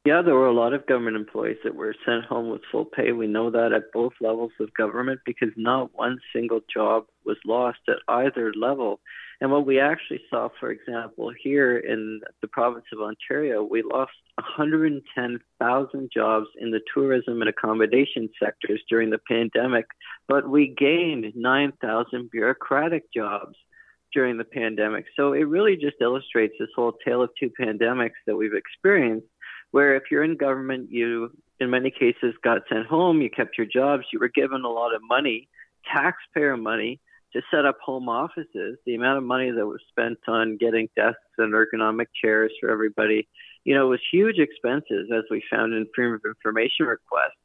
yeah, 0.08 0.22
there 0.22 0.34
were 0.34 0.46
a 0.46 0.54
lot 0.54 0.72
of 0.72 0.86
government 0.86 1.16
employees 1.16 1.58
that 1.64 1.74
were 1.74 1.94
sent 2.06 2.24
home 2.24 2.48
with 2.48 2.62
full 2.72 2.86
pay. 2.86 3.12
We 3.12 3.26
know 3.26 3.50
that 3.50 3.74
at 3.74 3.92
both 3.92 4.14
levels 4.22 4.52
of 4.58 4.72
government 4.72 5.20
because 5.26 5.50
not 5.54 5.90
one 5.94 6.16
single 6.34 6.60
job 6.72 7.04
was 7.26 7.36
lost 7.44 7.80
at 7.88 7.96
either 8.08 8.54
level. 8.54 9.00
And 9.42 9.52
what 9.52 9.66
we 9.66 9.78
actually 9.78 10.22
saw, 10.30 10.48
for 10.58 10.70
example, 10.70 11.30
here 11.38 11.76
in 11.76 12.22
the 12.40 12.48
province 12.48 12.86
of 12.90 13.00
Ontario, 13.02 13.62
we 13.62 13.82
lost 13.82 14.12
110,000 14.36 16.10
jobs 16.10 16.46
in 16.58 16.70
the 16.70 16.80
tourism 16.94 17.42
and 17.42 17.50
accommodation 17.50 18.30
sectors 18.42 18.80
during 18.88 19.10
the 19.10 19.20
pandemic, 19.28 19.84
but 20.26 20.48
we 20.48 20.74
gained 20.74 21.26
9,000 21.36 22.30
bureaucratic 22.30 23.12
jobs 23.12 23.56
during 24.14 24.38
the 24.38 24.44
pandemic. 24.44 25.04
So 25.16 25.34
it 25.34 25.42
really 25.42 25.76
just 25.76 25.96
illustrates 26.00 26.54
this 26.58 26.70
whole 26.74 26.94
tale 27.04 27.22
of 27.22 27.30
two 27.38 27.50
pandemics 27.60 28.18
that 28.26 28.36
we've 28.36 28.54
experienced, 28.54 29.26
where 29.70 29.96
if 29.96 30.04
you're 30.10 30.24
in 30.24 30.36
government, 30.36 30.90
you 30.90 31.30
in 31.60 31.70
many 31.70 31.90
cases 31.90 32.34
got 32.42 32.62
sent 32.72 32.86
home, 32.86 33.20
you 33.20 33.30
kept 33.30 33.58
your 33.58 33.66
jobs, 33.66 34.04
you 34.12 34.18
were 34.18 34.28
given 34.28 34.62
a 34.64 34.68
lot 34.68 34.94
of 34.94 35.00
money, 35.08 35.48
taxpayer 35.92 36.56
money 36.56 37.00
to 37.32 37.42
set 37.50 37.66
up 37.66 37.76
home 37.84 38.08
offices, 38.08 38.78
the 38.86 38.94
amount 38.94 39.18
of 39.18 39.24
money 39.24 39.50
that 39.50 39.66
was 39.66 39.80
spent 39.88 40.18
on 40.28 40.56
getting 40.56 40.88
desks 40.96 41.18
and 41.36 41.52
ergonomic 41.52 42.06
chairs 42.22 42.52
for 42.60 42.70
everybody, 42.70 43.28
you 43.64 43.74
know, 43.74 43.88
was 43.88 44.00
huge 44.10 44.38
expenses 44.38 45.10
as 45.14 45.24
we 45.30 45.42
found 45.50 45.74
in 45.74 45.86
freedom 45.94 46.14
of 46.14 46.20
information 46.24 46.86
requests. 46.86 47.36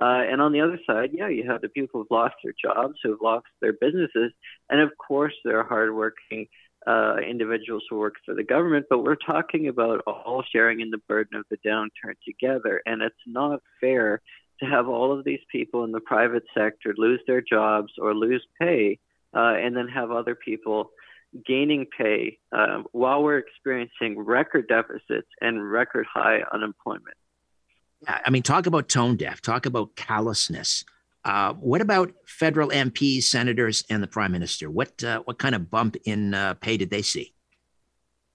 Uh, 0.00 0.22
and 0.30 0.40
on 0.40 0.52
the 0.52 0.60
other 0.60 0.78
side, 0.86 1.10
yeah, 1.12 1.28
you 1.28 1.44
have 1.48 1.60
the 1.60 1.68
people 1.68 2.00
who've 2.00 2.10
lost 2.10 2.34
their 2.42 2.54
jobs, 2.60 2.94
who've 3.02 3.20
lost 3.20 3.46
their 3.60 3.72
businesses, 3.72 4.32
and 4.70 4.80
of 4.80 4.90
course, 4.96 5.34
there 5.44 5.58
are 5.58 5.66
hardworking 5.66 6.46
uh, 6.88 7.16
individuals 7.18 7.84
who 7.90 7.98
work 7.98 8.14
for 8.24 8.34
the 8.34 8.42
government. 8.42 8.86
But 8.88 9.04
we're 9.04 9.16
talking 9.16 9.68
about 9.68 10.00
all 10.06 10.42
sharing 10.50 10.80
in 10.80 10.90
the 10.90 10.98
burden 11.08 11.38
of 11.38 11.44
the 11.50 11.58
downturn 11.58 12.14
together, 12.24 12.80
and 12.86 13.02
it's 13.02 13.14
not 13.26 13.60
fair 13.80 14.22
to 14.60 14.66
have 14.66 14.88
all 14.88 15.16
of 15.16 15.24
these 15.24 15.40
people 15.52 15.84
in 15.84 15.92
the 15.92 16.00
private 16.00 16.44
sector 16.56 16.94
lose 16.96 17.20
their 17.26 17.42
jobs 17.42 17.92
or 17.98 18.14
lose 18.14 18.44
pay 18.60 18.98
uh, 19.34 19.54
and 19.54 19.76
then 19.76 19.86
have 19.88 20.10
other 20.10 20.34
people 20.34 20.90
gaining 21.46 21.86
pay 21.96 22.38
uh, 22.56 22.82
while 22.92 23.22
we're 23.22 23.38
experiencing 23.38 24.18
record 24.18 24.66
deficits 24.66 25.28
and 25.40 25.70
record 25.70 26.06
high 26.12 26.40
unemployment. 26.52 27.16
I 28.06 28.30
mean, 28.30 28.42
talk 28.42 28.66
about 28.66 28.88
tone 28.88 29.16
deaf, 29.16 29.42
talk 29.42 29.66
about 29.66 29.96
callousness. 29.96 30.84
Uh, 31.24 31.54
what 31.54 31.80
about 31.80 32.12
federal 32.26 32.70
MPs, 32.70 33.24
senators, 33.24 33.84
and 33.90 34.02
the 34.02 34.06
prime 34.06 34.32
minister? 34.32 34.70
What 34.70 35.02
uh, 35.02 35.22
what 35.24 35.38
kind 35.38 35.54
of 35.54 35.70
bump 35.70 35.96
in 36.04 36.34
uh, 36.34 36.54
pay 36.54 36.76
did 36.76 36.90
they 36.90 37.02
see? 37.02 37.34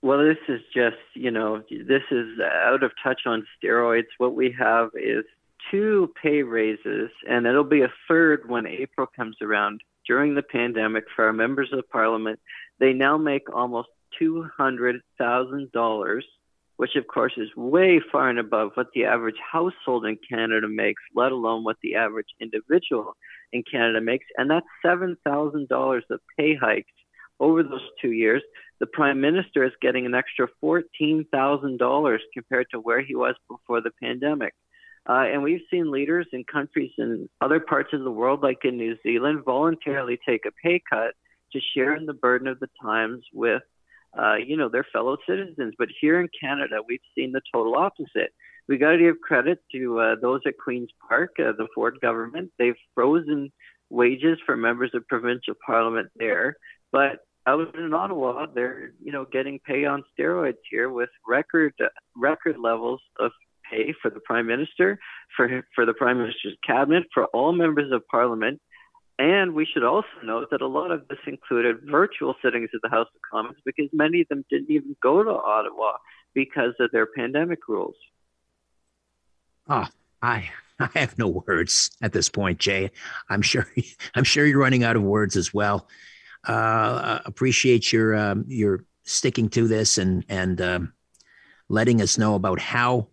Well, 0.01 0.19
this 0.19 0.37
is 0.49 0.61
just 0.73 0.97
you 1.13 1.31
know 1.31 1.63
this 1.69 2.03
is 2.11 2.39
out 2.41 2.83
of 2.83 2.91
touch 3.01 3.21
on 3.25 3.45
steroids. 3.57 4.07
What 4.17 4.35
we 4.35 4.53
have 4.59 4.89
is 4.95 5.23
two 5.71 6.13
pay 6.21 6.43
raises, 6.43 7.09
and 7.27 7.47
it'll 7.47 7.63
be 7.63 7.81
a 7.81 7.93
third 8.07 8.49
when 8.49 8.67
April 8.67 9.07
comes 9.15 9.37
around 9.41 9.81
during 10.05 10.35
the 10.35 10.43
pandemic 10.43 11.05
for 11.15 11.25
our 11.25 11.33
members 11.33 11.69
of 11.71 11.89
parliament. 11.89 12.39
They 12.79 12.93
now 12.93 13.17
make 13.17 13.53
almost 13.53 13.89
$200,000, 14.21 16.21
which 16.83 16.97
of 16.97 17.07
course 17.07 17.31
is 17.37 17.47
way 17.55 18.01
far 18.11 18.29
and 18.29 18.37
above 18.37 18.71
what 18.73 18.87
the 18.93 19.05
average 19.05 19.37
household 19.53 20.05
in 20.05 20.17
Canada 20.29 20.67
makes, 20.67 21.01
let 21.15 21.31
alone 21.31 21.63
what 21.63 21.77
the 21.81 21.95
average 21.95 22.27
individual 22.41 23.15
in 23.53 23.63
Canada 23.63 24.01
makes. 24.01 24.25
And 24.37 24.51
that's 24.51 24.65
$7,000 24.85 26.01
of 26.09 26.19
pay 26.37 26.57
hikes 26.57 26.91
over 27.39 27.63
those 27.63 27.87
two 28.01 28.11
years. 28.11 28.43
The 28.81 28.85
prime 28.85 29.21
minister 29.21 29.63
is 29.63 29.71
getting 29.81 30.05
an 30.05 30.13
extra 30.13 30.49
$14,000 30.61 32.17
compared 32.33 32.67
to 32.71 32.81
where 32.81 33.01
he 33.01 33.15
was 33.15 33.35
before 33.49 33.79
the 33.79 33.91
pandemic. 34.01 34.53
Uh, 35.07 35.23
and 35.31 35.41
we've 35.41 35.61
seen 35.71 35.89
leaders 35.89 36.27
in 36.33 36.43
countries 36.43 36.91
in 36.97 37.29
other 37.39 37.61
parts 37.61 37.93
of 37.93 38.03
the 38.03 38.11
world, 38.11 38.43
like 38.43 38.65
in 38.65 38.75
New 38.75 38.97
Zealand, 39.03 39.45
voluntarily 39.45 40.19
take 40.27 40.45
a 40.45 40.51
pay 40.61 40.81
cut 40.91 41.13
to 41.53 41.61
share 41.73 41.95
in 41.95 42.05
the 42.05 42.13
burden 42.13 42.49
of 42.49 42.59
the 42.59 42.67
times 42.81 43.23
with, 43.31 43.63
uh, 44.17 44.35
you 44.35 44.57
know, 44.57 44.69
their 44.69 44.85
fellow 44.91 45.17
citizens. 45.27 45.73
But 45.77 45.89
here 45.99 46.19
in 46.19 46.27
Canada, 46.39 46.77
we've 46.87 46.99
seen 47.15 47.31
the 47.31 47.41
total 47.53 47.75
opposite. 47.75 48.33
We 48.67 48.77
got 48.77 48.91
to 48.91 48.97
give 48.97 49.15
credit 49.21 49.59
to 49.73 49.99
uh, 49.99 50.15
those 50.21 50.41
at 50.45 50.57
Queens 50.57 50.89
Park, 51.07 51.31
uh, 51.39 51.51
the 51.57 51.67
Ford 51.75 51.99
government. 52.01 52.51
They've 52.57 52.75
frozen 52.95 53.51
wages 53.89 54.37
for 54.45 54.55
members 54.55 54.91
of 54.93 55.07
provincial 55.07 55.55
parliament 55.65 56.09
there, 56.15 56.55
but 56.91 57.19
out 57.45 57.75
in 57.75 57.93
Ottawa, 57.93 58.45
they're 58.53 58.91
you 59.03 59.11
know 59.11 59.25
getting 59.31 59.59
pay 59.65 59.85
on 59.85 60.03
steroids 60.17 60.63
here 60.69 60.89
with 60.89 61.09
record 61.27 61.73
record 62.15 62.57
levels 62.57 63.01
of 63.19 63.31
pay 63.69 63.93
for 64.01 64.09
the 64.09 64.21
prime 64.21 64.47
minister, 64.47 64.97
for 65.35 65.65
for 65.75 65.85
the 65.85 65.93
prime 65.93 66.19
minister's 66.19 66.57
cabinet, 66.65 67.03
for 67.13 67.25
all 67.27 67.51
members 67.51 67.91
of 67.91 68.07
parliament. 68.07 68.61
And 69.19 69.53
we 69.53 69.65
should 69.65 69.83
also 69.83 70.07
note 70.23 70.47
that 70.51 70.61
a 70.61 70.67
lot 70.67 70.91
of 70.91 71.07
this 71.07 71.19
included 71.27 71.81
virtual 71.89 72.35
sittings 72.43 72.69
of 72.73 72.81
the 72.81 72.89
House 72.89 73.07
of 73.13 73.21
Commons 73.29 73.57
because 73.63 73.87
many 73.93 74.21
of 74.21 74.27
them 74.27 74.43
didn't 74.49 74.71
even 74.71 74.95
go 75.01 75.23
to 75.23 75.29
Ottawa 75.29 75.97
because 76.33 76.73
of 76.79 76.91
their 76.91 77.05
pandemic 77.05 77.59
rules. 77.67 77.95
Ah, 79.67 79.87
oh, 79.89 79.95
I 80.21 80.49
I 80.79 80.89
have 80.95 81.17
no 81.17 81.27
words 81.27 81.91
at 82.01 82.11
this 82.13 82.29
point, 82.29 82.59
Jay. 82.59 82.91
I'm 83.29 83.41
sure 83.41 83.67
I'm 84.15 84.23
sure 84.23 84.45
you're 84.45 84.59
running 84.59 84.83
out 84.83 84.95
of 84.95 85.03
words 85.03 85.35
as 85.35 85.53
well. 85.53 85.87
Uh, 86.47 87.19
appreciate 87.25 87.93
your 87.93 88.15
um, 88.15 88.45
your 88.47 88.83
sticking 89.03 89.49
to 89.49 89.67
this 89.67 89.97
and 89.97 90.25
and 90.27 90.59
um, 90.59 90.93
letting 91.69 92.01
us 92.01 92.17
know 92.17 92.35
about 92.35 92.59
how 92.59 93.09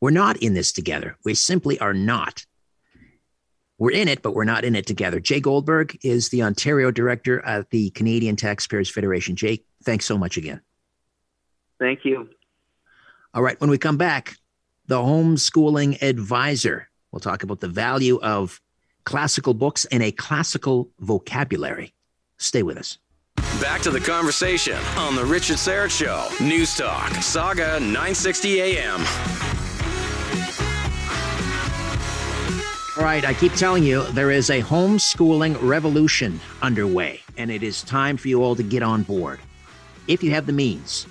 we're 0.00 0.10
not 0.10 0.36
in 0.38 0.54
this 0.54 0.72
together. 0.72 1.16
We 1.24 1.34
simply 1.34 1.78
are 1.80 1.94
not. 1.94 2.46
We're 3.82 3.90
in 3.90 4.06
it, 4.06 4.22
but 4.22 4.36
we're 4.36 4.44
not 4.44 4.64
in 4.64 4.76
it 4.76 4.86
together. 4.86 5.18
Jay 5.18 5.40
Goldberg 5.40 5.98
is 6.04 6.28
the 6.28 6.44
Ontario 6.44 6.92
director 6.92 7.44
at 7.44 7.70
the 7.70 7.90
Canadian 7.90 8.36
Taxpayers 8.36 8.88
Federation. 8.88 9.34
Jay, 9.34 9.64
thanks 9.82 10.04
so 10.04 10.16
much 10.16 10.36
again. 10.36 10.60
Thank 11.80 12.04
you. 12.04 12.28
All 13.34 13.42
right. 13.42 13.60
When 13.60 13.70
we 13.70 13.78
come 13.78 13.96
back, 13.96 14.36
the 14.86 14.98
homeschooling 14.98 16.00
advisor. 16.00 16.90
We'll 17.10 17.18
talk 17.18 17.42
about 17.42 17.58
the 17.58 17.66
value 17.66 18.20
of 18.22 18.60
classical 19.02 19.52
books 19.52 19.84
and 19.86 20.00
a 20.00 20.12
classical 20.12 20.88
vocabulary. 21.00 21.92
Stay 22.38 22.62
with 22.62 22.76
us. 22.76 22.98
Back 23.60 23.80
to 23.80 23.90
the 23.90 23.98
conversation 23.98 24.78
on 24.96 25.16
the 25.16 25.24
Richard 25.24 25.56
Syrett 25.56 25.90
Show. 25.90 26.28
News 26.40 26.76
Talk, 26.76 27.10
Saga 27.16 27.80
960 27.80 28.60
AM. 28.60 29.51
All 32.94 33.04
right, 33.04 33.24
I 33.24 33.32
keep 33.32 33.54
telling 33.54 33.84
you, 33.84 34.04
there 34.08 34.30
is 34.30 34.50
a 34.50 34.60
homeschooling 34.60 35.56
revolution 35.62 36.38
underway, 36.60 37.22
and 37.38 37.50
it 37.50 37.62
is 37.62 37.82
time 37.82 38.18
for 38.18 38.28
you 38.28 38.42
all 38.42 38.54
to 38.54 38.62
get 38.62 38.82
on 38.82 39.02
board. 39.02 39.40
If 40.08 40.22
you 40.22 40.30
have 40.32 40.44
the 40.44 40.52
means, 40.52 41.06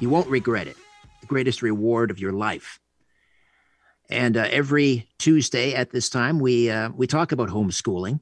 you 0.00 0.08
won't 0.08 0.26
regret 0.28 0.66
it. 0.66 0.78
The 1.20 1.26
greatest 1.26 1.60
reward 1.60 2.10
of 2.10 2.18
your 2.18 2.32
life. 2.32 2.80
And 4.08 4.38
uh, 4.38 4.48
every 4.50 5.06
Tuesday 5.18 5.74
at 5.74 5.90
this 5.90 6.08
time, 6.08 6.38
we 6.38 6.70
uh, 6.70 6.88
we 6.96 7.06
talk 7.06 7.32
about 7.32 7.50
homeschooling. 7.50 8.20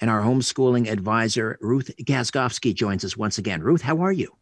And 0.00 0.08
our 0.08 0.22
homeschooling 0.22 0.88
advisor, 0.88 1.58
Ruth 1.60 1.90
Gaskovski, 2.00 2.72
joins 2.72 3.04
us 3.04 3.16
once 3.16 3.38
again. 3.38 3.60
Ruth, 3.60 3.82
how 3.82 4.02
are 4.02 4.12
you? 4.12 4.36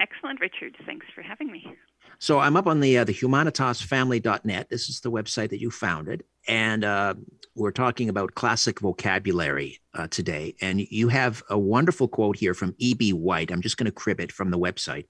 Excellent, 0.00 0.40
Richard. 0.40 0.76
Thanks 0.86 1.06
for 1.14 1.22
having 1.22 1.52
me. 1.52 1.76
So 2.20 2.38
I'm 2.38 2.54
up 2.54 2.66
on 2.66 2.80
the 2.80 2.98
uh, 2.98 3.04
the 3.04 3.14
humanitasfamily.net. 3.14 4.68
This 4.68 4.90
is 4.90 5.00
the 5.00 5.10
website 5.10 5.48
that 5.50 5.60
you 5.60 5.70
founded, 5.70 6.22
and 6.46 6.84
uh, 6.84 7.14
we're 7.54 7.70
talking 7.70 8.10
about 8.10 8.34
classic 8.34 8.78
vocabulary 8.80 9.80
uh, 9.94 10.06
today. 10.06 10.54
And 10.60 10.80
you 10.80 11.08
have 11.08 11.42
a 11.48 11.58
wonderful 11.58 12.08
quote 12.08 12.36
here 12.36 12.52
from 12.52 12.74
E.B. 12.76 13.14
White. 13.14 13.50
I'm 13.50 13.62
just 13.62 13.78
going 13.78 13.86
to 13.86 13.90
crib 13.90 14.20
it 14.20 14.32
from 14.32 14.50
the 14.50 14.58
website. 14.58 15.06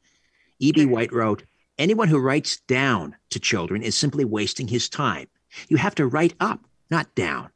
E.B. 0.61 0.87
White 0.87 1.13
wrote, 1.13 1.43
"Anyone 1.79 2.07
who 2.07 2.21
writes 2.21 2.61
down 2.69 3.17
to 3.31 3.41
children 3.41 3.83
is 3.83 3.97
simply 3.97 4.25
wasting 4.25 4.69
his 4.69 4.89
time. 4.89 5.27
You 5.69 5.79
have 5.79 5.97
to 5.97 6.07
write 6.07 6.35
up, 6.39 6.61
not 6.93 7.13
down. 7.17 7.51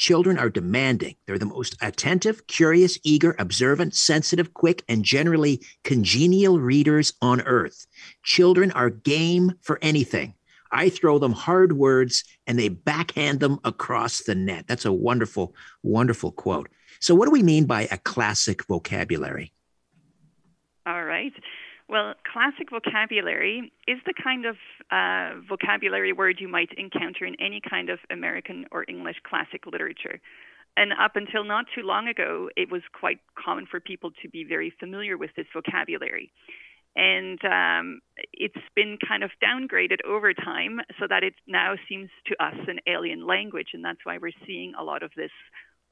Children 0.00 0.38
are 0.38 0.48
demanding. 0.48 1.16
They're 1.26 1.36
the 1.36 1.44
most 1.44 1.76
attentive, 1.82 2.46
curious, 2.46 2.98
eager, 3.04 3.36
observant, 3.38 3.94
sensitive, 3.94 4.54
quick, 4.54 4.82
and 4.88 5.04
generally 5.04 5.60
congenial 5.84 6.58
readers 6.58 7.12
on 7.20 7.42
earth. 7.42 7.86
Children 8.22 8.72
are 8.72 8.88
game 8.88 9.52
for 9.60 9.78
anything. 9.82 10.32
I 10.72 10.88
throw 10.88 11.18
them 11.18 11.32
hard 11.32 11.74
words 11.74 12.24
and 12.46 12.58
they 12.58 12.70
backhand 12.70 13.40
them 13.40 13.58
across 13.62 14.22
the 14.22 14.34
net. 14.34 14.64
That's 14.66 14.86
a 14.86 14.92
wonderful, 14.92 15.54
wonderful 15.82 16.32
quote. 16.32 16.70
So, 17.00 17.14
what 17.14 17.26
do 17.26 17.30
we 17.30 17.42
mean 17.42 17.66
by 17.66 17.86
a 17.90 17.98
classic 17.98 18.64
vocabulary? 18.64 19.52
All 20.86 21.04
right. 21.04 21.34
Well, 21.90 22.14
classic 22.32 22.70
vocabulary 22.70 23.72
is 23.88 23.98
the 24.06 24.14
kind 24.22 24.46
of 24.46 24.54
uh, 24.92 25.40
vocabulary 25.48 26.12
word 26.12 26.36
you 26.38 26.46
might 26.46 26.70
encounter 26.78 27.24
in 27.24 27.34
any 27.40 27.60
kind 27.68 27.90
of 27.90 27.98
American 28.12 28.66
or 28.70 28.84
English 28.86 29.16
classic 29.28 29.66
literature. 29.66 30.20
And 30.76 30.92
up 30.92 31.16
until 31.16 31.42
not 31.42 31.66
too 31.74 31.82
long 31.82 32.06
ago, 32.06 32.48
it 32.56 32.70
was 32.70 32.82
quite 32.92 33.18
common 33.34 33.66
for 33.68 33.80
people 33.80 34.12
to 34.22 34.28
be 34.28 34.44
very 34.44 34.72
familiar 34.78 35.18
with 35.18 35.30
this 35.36 35.46
vocabulary. 35.52 36.30
And 36.94 37.40
um, 37.44 38.00
it's 38.32 38.54
been 38.76 38.96
kind 39.06 39.24
of 39.24 39.30
downgraded 39.42 40.04
over 40.06 40.32
time 40.32 40.78
so 41.00 41.06
that 41.08 41.24
it 41.24 41.34
now 41.48 41.74
seems 41.88 42.10
to 42.26 42.36
us 42.40 42.54
an 42.68 42.78
alien 42.86 43.26
language. 43.26 43.70
And 43.74 43.84
that's 43.84 44.04
why 44.04 44.18
we're 44.18 44.30
seeing 44.46 44.74
a 44.78 44.84
lot 44.84 45.02
of 45.02 45.10
this 45.16 45.32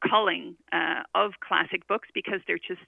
culling 0.06 0.56
uh, 0.72 1.02
of 1.14 1.32
classic 1.46 1.86
books 1.88 2.08
because 2.14 2.40
they're 2.46 2.58
just 2.58 2.80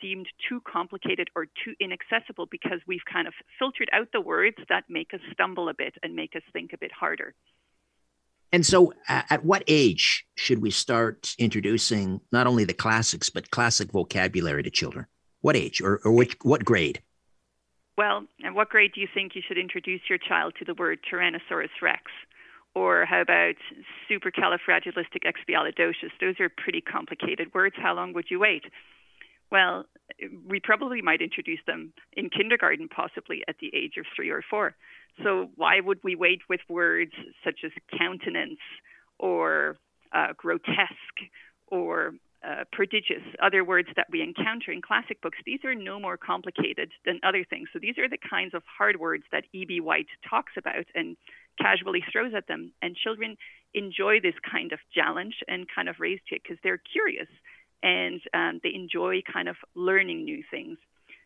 deemed 0.00 0.26
too 0.48 0.60
complicated 0.70 1.28
or 1.34 1.46
too 1.46 1.74
inaccessible 1.80 2.46
because 2.50 2.80
we've 2.86 3.04
kind 3.10 3.26
of 3.26 3.34
filtered 3.58 3.88
out 3.92 4.08
the 4.12 4.20
words 4.20 4.56
that 4.68 4.84
make 4.88 5.12
us 5.12 5.20
stumble 5.32 5.68
a 5.68 5.74
bit 5.74 5.94
and 6.02 6.14
make 6.14 6.34
us 6.36 6.42
think 6.52 6.72
a 6.72 6.78
bit 6.78 6.92
harder. 6.92 7.34
And 8.52 8.64
so, 8.64 8.92
uh, 9.08 9.22
at 9.28 9.44
what 9.44 9.64
age 9.66 10.26
should 10.36 10.62
we 10.62 10.70
start 10.70 11.34
introducing 11.38 12.20
not 12.32 12.46
only 12.46 12.64
the 12.64 12.74
classics 12.74 13.28
but 13.28 13.50
classic 13.50 13.90
vocabulary 13.90 14.62
to 14.62 14.70
children? 14.70 15.06
What 15.40 15.56
age 15.56 15.80
or, 15.80 16.00
or 16.04 16.12
which, 16.12 16.36
what 16.42 16.64
grade? 16.64 17.02
Well, 17.98 18.26
and 18.42 18.54
what 18.54 18.68
grade 18.68 18.92
do 18.94 19.00
you 19.00 19.08
think 19.12 19.34
you 19.34 19.42
should 19.46 19.58
introduce 19.58 20.02
your 20.08 20.18
child 20.18 20.54
to 20.58 20.64
the 20.64 20.74
word 20.74 21.00
Tyrannosaurus 21.10 21.70
rex? 21.82 22.02
Or 22.76 23.06
how 23.06 23.22
about 23.22 23.54
supercalifragilisticexpialidocious? 24.10 26.12
Those 26.20 26.38
are 26.40 26.50
pretty 26.50 26.82
complicated 26.82 27.54
words. 27.54 27.74
How 27.78 27.94
long 27.94 28.12
would 28.12 28.26
you 28.30 28.38
wait? 28.38 28.64
Well, 29.50 29.86
we 30.46 30.60
probably 30.60 31.00
might 31.00 31.22
introduce 31.22 31.60
them 31.66 31.94
in 32.12 32.28
kindergarten, 32.28 32.88
possibly 32.88 33.42
at 33.48 33.56
the 33.62 33.74
age 33.74 33.94
of 33.96 34.04
three 34.14 34.28
or 34.28 34.42
four. 34.50 34.74
So 35.24 35.48
why 35.56 35.80
would 35.80 36.00
we 36.04 36.16
wait 36.16 36.42
with 36.50 36.60
words 36.68 37.12
such 37.42 37.60
as 37.64 37.70
countenance 37.98 38.60
or 39.18 39.78
uh, 40.12 40.34
grotesque 40.36 41.30
or 41.68 42.12
uh, 42.46 42.64
prodigious, 42.72 43.22
other 43.42 43.64
words 43.64 43.88
that 43.96 44.06
we 44.12 44.20
encounter 44.20 44.70
in 44.70 44.82
classic 44.82 45.22
books, 45.22 45.38
these 45.46 45.64
are 45.64 45.74
no 45.74 45.98
more 45.98 46.18
complicated 46.18 46.92
than 47.06 47.18
other 47.24 47.42
things. 47.48 47.68
So 47.72 47.78
these 47.80 47.96
are 47.98 48.08
the 48.08 48.18
kinds 48.18 48.52
of 48.52 48.62
hard 48.78 49.00
words 49.00 49.24
that 49.32 49.44
E.B. 49.54 49.80
White 49.80 50.08
talks 50.28 50.52
about 50.58 50.84
and 50.94 51.16
casually 51.60 52.04
throws 52.12 52.32
at 52.34 52.46
them. 52.48 52.72
And 52.82 52.96
children 52.96 53.36
enjoy 53.74 54.20
this 54.20 54.34
kind 54.50 54.72
of 54.72 54.78
challenge 54.94 55.34
and 55.48 55.66
kind 55.72 55.88
of 55.88 55.96
raised 55.98 56.22
to 56.28 56.36
it 56.36 56.42
because 56.42 56.58
they're 56.62 56.80
curious 56.92 57.28
and 57.82 58.20
um, 58.34 58.60
they 58.62 58.74
enjoy 58.74 59.22
kind 59.30 59.48
of 59.48 59.56
learning 59.74 60.24
new 60.24 60.42
things. 60.50 60.78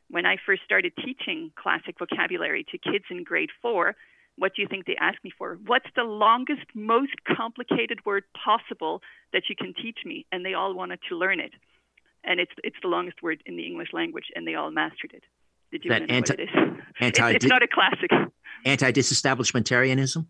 When 0.09 0.27
I 0.27 0.37
first 0.45 0.63
started 0.65 0.93
teaching 0.97 1.53
classic 1.55 1.97
vocabulary 1.99 2.65
to 2.73 2.79
kids 2.79 3.05
in 3.11 3.23
grade 3.23 3.51
four, 3.63 3.95
what 4.37 4.53
do 4.55 4.63
you 4.63 4.69
think 4.69 4.87
they 4.87 4.97
asked 5.01 5.23
me 5.23 5.31
for? 5.37 5.59
What's 5.67 5.89
the 5.95 6.03
longest, 6.03 6.67
most 6.75 7.13
complicated 7.37 8.05
word 8.05 8.25
possible 8.35 9.03
that 9.33 9.45
you 9.49 9.55
can 9.55 9.75
teach 9.75 9.99
me? 10.05 10.27
And 10.33 10.45
they 10.45 10.55
all 10.55 10.75
wanted 10.75 10.99
to 11.09 11.17
learn 11.17 11.41
it. 11.41 11.53
And 12.25 12.41
it's 12.41 12.53
it's 12.65 12.77
the 12.83 12.89
longest 12.89 13.23
word 13.23 13.43
in 13.47 13.57
the 13.57 13.67
English 13.67 13.89
language, 13.93 14.27
and 14.35 14.47
they 14.47 14.55
all 14.55 14.71
mastered 14.71 15.13
it. 15.15 15.25
Did 15.73 15.85
you 15.85 15.91
that 15.91 16.11
anti- 16.11 16.33
what 16.33 16.41
it 16.41 16.43
is? 16.43 16.49
Anti- 17.01 17.31
it's, 17.31 17.45
it's 17.45 17.51
not 17.51 17.63
a 17.63 17.69
classic. 17.69 18.11
Anti-disestablishmentarianism. 18.65 20.27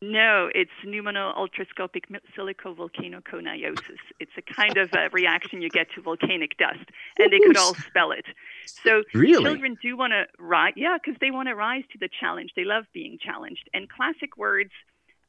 No, 0.00 0.50
it's 0.52 0.72
pneumono-ultrascopic 0.84 2.04
silicovolcanoconiosis. 2.36 3.98
It's 4.18 4.32
a 4.36 4.42
kind 4.42 4.76
of 4.76 4.90
a 4.92 5.08
reaction 5.12 5.62
you 5.62 5.68
get 5.68 5.86
to 5.94 6.02
volcanic 6.02 6.58
dust, 6.58 6.90
and 7.18 7.32
they 7.32 7.38
could 7.38 7.56
all 7.56 7.74
spell 7.74 8.10
it. 8.10 8.24
So 8.66 9.04
Really? 9.14 9.44
children 9.44 9.76
do 9.80 9.96
want 9.96 10.12
to 10.12 10.24
rise, 10.40 10.72
yeah, 10.76 10.98
because 11.02 11.18
they 11.20 11.30
want 11.30 11.48
to 11.48 11.54
rise 11.54 11.84
to 11.92 11.98
the 11.98 12.08
challenge. 12.20 12.50
They 12.56 12.64
love 12.64 12.84
being 12.92 13.18
challenged, 13.20 13.70
and 13.72 13.88
classic 13.88 14.36
words 14.36 14.72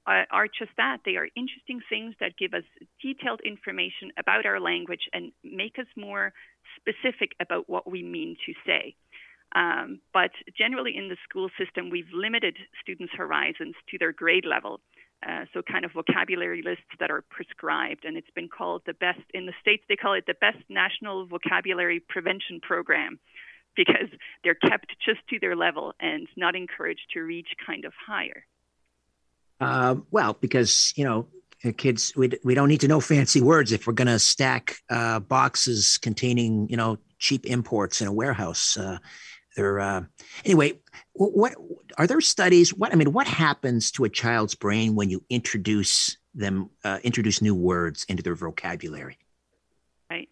uh, 0.08 0.24
are 0.32 0.48
just 0.48 0.72
that. 0.78 1.02
They 1.06 1.18
are 1.18 1.28
interesting 1.36 1.80
things 1.88 2.16
that 2.20 2.36
give 2.38 2.56
us 2.56 2.64
detailed 3.00 3.42
information 3.42 4.12
about 4.18 4.48
our 4.48 4.60
language 4.60 5.08
and 5.14 5.32
make 5.44 5.78
us 5.78 5.88
more 5.96 6.34
specific 6.78 7.34
about 7.40 7.70
what 7.70 7.90
we 7.90 8.02
mean 8.02 8.38
to 8.48 8.54
say. 8.66 8.96
Um, 9.56 10.00
but 10.14 10.32
generally, 10.58 10.98
in 10.98 11.10
the 11.10 11.18
school 11.28 11.50
system, 11.60 11.90
we've 11.90 12.12
limited 12.12 12.58
students' 12.82 13.14
horizons 13.16 13.76
to 13.90 13.98
their 14.00 14.12
grade 14.12 14.46
level. 14.46 14.80
Uh, 15.28 15.46
so, 15.54 15.62
kind 15.62 15.86
of 15.86 15.92
vocabulary 15.92 16.62
lists 16.64 16.84
that 17.00 17.12
are 17.12 17.24
prescribed, 17.30 18.04
and 18.04 18.18
it's 18.18 18.30
been 18.36 18.50
called 18.50 18.82
the 18.86 18.94
best 18.94 19.22
in 19.34 19.46
the 19.46 19.54
states. 19.62 19.84
They 19.88 19.96
call 19.96 20.14
it 20.14 20.26
the 20.26 20.34
best 20.42 20.58
national 20.70 21.28
vocabulary 21.28 22.02
prevention 22.02 22.60
program 22.62 23.20
because 23.76 24.10
they're 24.44 24.56
kept 24.56 24.88
just 25.06 25.20
to 25.30 25.40
their 25.40 25.56
level 25.56 25.94
and 26.00 26.28
not 26.36 26.56
encouraged 26.56 27.08
to 27.14 27.22
reach 27.22 27.48
kind 27.66 27.86
of 27.86 27.94
higher. 28.08 28.46
Uh, 29.60 29.96
well, 30.12 30.36
because 30.42 30.94
you 30.96 31.06
know, 31.06 31.28
uh, 31.64 31.72
kids, 31.78 32.12
we 32.16 32.32
we 32.44 32.56
don't 32.56 32.68
need 32.68 32.82
to 32.82 32.88
know 32.88 33.00
fancy 33.00 33.40
words 33.40 33.72
if 33.72 33.86
we're 33.88 33.94
going 33.94 34.08
to 34.08 34.20
stack 34.20 34.78
uh, 34.90 35.20
boxes 35.20 35.98
containing 36.00 36.68
you 36.70 36.76
know 36.76 36.98
cheap 37.20 37.46
imports 37.46 38.02
in 38.02 38.08
a 38.08 38.14
warehouse. 38.14 38.76
Uh, 38.78 38.98
they're 39.56 39.80
uh, 39.80 40.04
anyway. 40.46 40.80
wh- 41.14 41.36
What 41.36 41.56
are 41.98 42.08
there 42.08 42.22
studies? 42.22 42.74
What 42.74 42.92
I 42.92 42.96
mean, 42.96 43.14
what 43.14 43.28
happens 43.28 43.92
to 43.92 44.04
a 44.04 44.10
child's 44.10 44.56
brain 44.56 44.96
when 44.96 45.10
you 45.10 45.24
introduce 45.30 46.18
them, 46.34 46.70
uh, 46.84 47.00
introduce 47.04 47.42
new 47.42 47.56
words 47.56 48.06
into 48.10 48.24
their 48.24 48.36
vocabulary? 48.36 49.18
Right. 50.10 50.30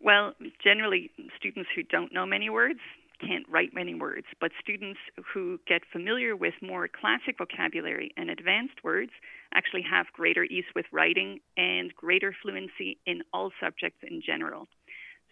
Well, 0.00 0.34
generally, 0.62 1.10
students 1.36 1.70
who 1.74 1.82
don't 1.82 2.12
know 2.12 2.26
many 2.26 2.50
words 2.50 2.80
can't 3.20 3.46
write 3.50 3.74
many 3.74 3.94
words, 3.94 4.26
but 4.40 4.50
students 4.60 4.98
who 5.34 5.60
get 5.66 5.82
familiar 5.92 6.34
with 6.34 6.54
more 6.62 6.88
classic 6.88 7.36
vocabulary 7.36 8.12
and 8.16 8.30
advanced 8.30 8.82
words 8.82 9.10
actually 9.54 9.82
have 9.82 10.06
greater 10.14 10.44
ease 10.44 10.64
with 10.74 10.86
writing 10.90 11.40
and 11.56 11.94
greater 11.94 12.34
fluency 12.42 12.98
in 13.06 13.22
all 13.32 13.50
subjects 13.60 13.98
in 14.02 14.22
general. 14.24 14.68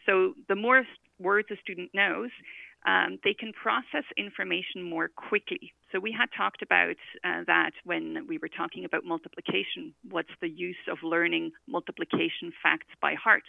So 0.05 0.35
the 0.49 0.55
more 0.55 0.85
words 1.19 1.49
a 1.51 1.57
student 1.57 1.91
knows, 1.95 2.31
um, 2.87 3.19
they 3.25 3.35
can 3.35 3.53
process 3.53 4.05
information 4.17 4.83
more 4.83 5.09
quickly. 5.09 5.73
So 5.91 5.99
we 5.99 6.13
had 6.13 6.29
talked 6.37 6.63
about 6.63 6.97
uh, 7.25 7.43
that 7.47 7.73
when 7.85 8.27
we 8.29 8.39
were 8.39 8.49
talking 8.49 8.85
about 8.85 9.05
multiplication. 9.05 9.95
What's 10.09 10.35
the 10.41 10.49
use 10.49 10.77
of 10.91 10.99
learning 11.03 11.53
multiplication 11.67 12.53
facts 12.63 12.89
by 13.01 13.15
heart? 13.15 13.45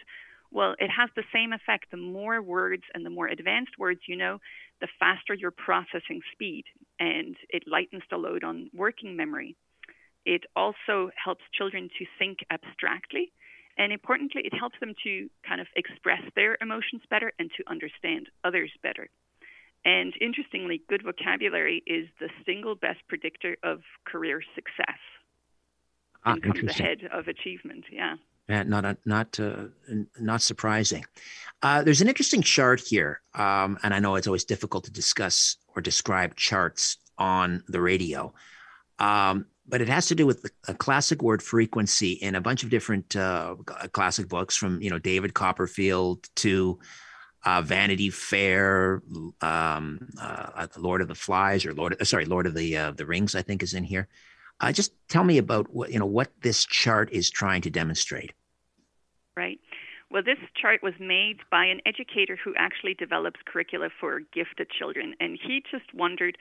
Well, 0.52 0.76
it 0.80 0.90
has 0.90 1.10
the 1.16 1.24
same 1.32 1.54
effect. 1.54 1.92
The 1.92 1.98
more 1.98 2.42
words 2.42 2.84
and 2.94 3.06
the 3.06 3.12
more 3.12 3.28
advanced 3.28 3.78
words 3.78 4.02
you 4.08 4.16
know, 4.16 4.40
the 4.82 4.88
faster 5.00 5.34
your 5.34 5.52
processing 5.52 6.22
speed, 6.32 6.64
and 7.00 7.36
it 7.50 7.64
lightens 7.68 8.04
the 8.10 8.18
load 8.18 8.44
on 8.44 8.70
working 8.74 9.16
memory. 9.16 9.56
It 10.26 10.44
also 10.56 11.12
helps 11.24 11.44
children 11.54 11.90
to 12.00 12.06
think 12.18 12.40
abstractly. 12.52 13.32
And 13.80 13.94
importantly, 13.94 14.42
it 14.44 14.54
helps 14.54 14.76
them 14.82 14.94
to 15.06 15.30
kind 15.48 15.62
of 15.62 15.68
express 15.76 16.22
their 16.36 16.58
emotions 16.62 17.02
better 17.10 17.32
and 17.40 17.50
to 17.58 17.64
understand 17.68 18.28
others 18.44 18.70
better. 18.84 19.08
And 19.86 20.14
interestingly, 20.20 20.84
good 20.90 21.02
vocabulary 21.04 21.82
is 21.88 22.10
the 22.20 22.30
single 22.46 22.76
best 22.76 23.00
predictor 23.08 23.56
of 23.64 23.80
career 24.06 24.42
success. 24.54 25.00
Ah, 26.26 26.34
and 26.34 26.44
comes 26.44 26.64
ahead 26.70 27.10
of 27.14 27.30
achievement. 27.30 27.86
Yeah. 27.90 28.16
Yeah, 28.50 28.64
not 28.64 28.98
not 29.06 29.40
uh, 29.40 29.68
not 30.20 30.42
surprising. 30.42 31.06
Uh, 31.62 31.84
there's 31.84 32.02
an 32.02 32.08
interesting 32.08 32.42
chart 32.42 32.82
here, 32.82 33.22
um, 33.36 33.78
and 33.84 33.94
I 33.94 34.00
know 34.00 34.16
it's 34.16 34.26
always 34.26 34.44
difficult 34.44 34.86
to 34.86 34.92
discuss 34.92 35.56
or 35.76 35.82
describe 35.84 36.36
charts 36.36 36.98
on 37.20 37.64
the 37.68 37.80
radio. 37.80 38.34
Um, 38.98 39.46
but 39.70 39.82
it 39.82 39.90
has 39.90 40.08
to 40.08 40.16
do 40.16 40.26
with 40.26 40.50
a 40.68 40.74
classic 40.74 41.22
word 41.22 41.44
frequency 41.44 42.14
in 42.14 42.36
a 42.36 42.42
bunch 42.42 42.64
of 42.64 42.70
different 42.70 43.16
uh, 43.16 43.56
classic 43.92 44.28
books, 44.28 44.56
from 44.58 44.82
you 44.82 44.90
know 44.90 45.00
David 45.00 45.34
Copperfield 45.34 46.28
to 46.38 46.80
uh, 47.46 47.62
Vanity 47.62 48.10
Fair, 48.10 49.02
um, 49.42 50.10
uh, 50.20 50.68
Lord 50.78 51.02
of 51.02 51.08
the 51.08 51.16
Flies, 51.16 51.66
or 51.66 51.74
Lord, 51.74 51.96
sorry, 52.06 52.26
Lord 52.26 52.48
of 52.48 52.56
the 52.56 52.76
uh, 52.76 52.92
the 52.92 53.06
Rings, 53.06 53.36
I 53.36 53.42
think 53.42 53.64
is 53.64 53.74
in 53.74 53.84
here. 53.84 54.08
Uh, 54.60 54.72
just 54.72 54.92
tell 55.08 55.24
me 55.24 55.38
about 55.38 55.74
what 55.74 55.92
you 55.92 56.00
know 56.00 56.06
what 56.06 56.32
this 56.42 56.66
chart 56.66 57.12
is 57.12 57.30
trying 57.30 57.62
to 57.62 57.70
demonstrate. 57.70 58.34
Right. 59.38 59.60
Well, 60.12 60.24
this 60.24 60.40
chart 60.60 60.82
was 60.82 60.96
made 61.00 61.38
by 61.52 61.66
an 61.66 61.82
educator 61.86 62.38
who 62.44 62.54
actually 62.58 62.96
develops 62.96 63.40
curricula 63.46 63.90
for 64.00 64.22
gifted 64.34 64.70
children, 64.72 65.14
and 65.20 65.38
he 65.42 65.64
just 65.72 65.94
wondered 65.94 66.36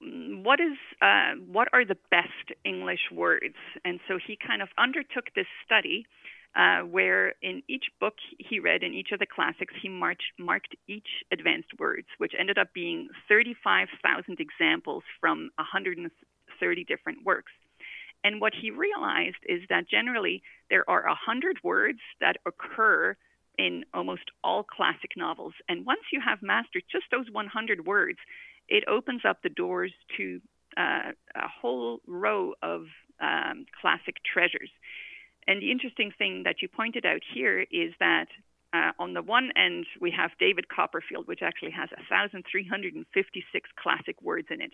what 0.00 0.60
is 0.60 0.76
uh, 1.00 1.34
what 1.50 1.68
are 1.72 1.84
the 1.84 1.96
best 2.10 2.52
English 2.64 3.10
words? 3.12 3.56
And 3.84 4.00
so 4.08 4.18
he 4.24 4.36
kind 4.36 4.62
of 4.62 4.68
undertook 4.78 5.26
this 5.34 5.46
study 5.64 6.06
uh, 6.56 6.80
where 6.80 7.34
in 7.42 7.62
each 7.68 7.86
book 8.00 8.14
he 8.38 8.60
read 8.60 8.82
in 8.82 8.94
each 8.94 9.08
of 9.12 9.18
the 9.18 9.26
classics 9.26 9.74
he 9.80 9.88
marked, 9.88 10.22
marked 10.38 10.76
each 10.86 11.08
advanced 11.32 11.72
words, 11.78 12.06
which 12.18 12.32
ended 12.38 12.58
up 12.58 12.72
being 12.72 13.08
35,000 13.28 14.38
examples 14.38 15.02
from 15.20 15.50
130 15.56 16.84
different 16.84 17.18
works. 17.24 17.52
And 18.22 18.40
what 18.40 18.52
he 18.54 18.70
realized 18.70 19.42
is 19.46 19.62
that 19.68 19.88
generally 19.88 20.42
there 20.70 20.88
are 20.88 21.04
100 21.06 21.58
words 21.62 21.98
that 22.20 22.36
occur 22.46 23.16
in 23.58 23.84
almost 23.92 24.30
all 24.42 24.64
classic 24.64 25.10
novels. 25.16 25.54
And 25.68 25.84
once 25.84 26.00
you 26.12 26.20
have 26.24 26.42
mastered 26.42 26.84
just 26.90 27.04
those 27.10 27.26
100 27.30 27.86
words, 27.86 28.18
it 28.68 28.84
opens 28.88 29.22
up 29.28 29.42
the 29.42 29.48
doors 29.48 29.92
to 30.16 30.40
uh, 30.76 31.12
a 31.34 31.48
whole 31.48 32.00
row 32.06 32.54
of 32.62 32.86
um, 33.20 33.66
classic 33.80 34.16
treasures. 34.24 34.70
And 35.46 35.62
the 35.62 35.70
interesting 35.70 36.10
thing 36.16 36.42
that 36.44 36.62
you 36.62 36.68
pointed 36.68 37.04
out 37.04 37.20
here 37.34 37.60
is 37.60 37.92
that 38.00 38.26
uh, 38.72 38.90
on 38.98 39.14
the 39.14 39.22
one 39.22 39.50
end, 39.56 39.86
we 40.00 40.10
have 40.10 40.32
David 40.40 40.68
Copperfield, 40.68 41.28
which 41.28 41.42
actually 41.42 41.70
has 41.70 41.90
1,356 42.10 43.70
classic 43.80 44.20
words 44.20 44.48
in 44.50 44.60
it. 44.60 44.72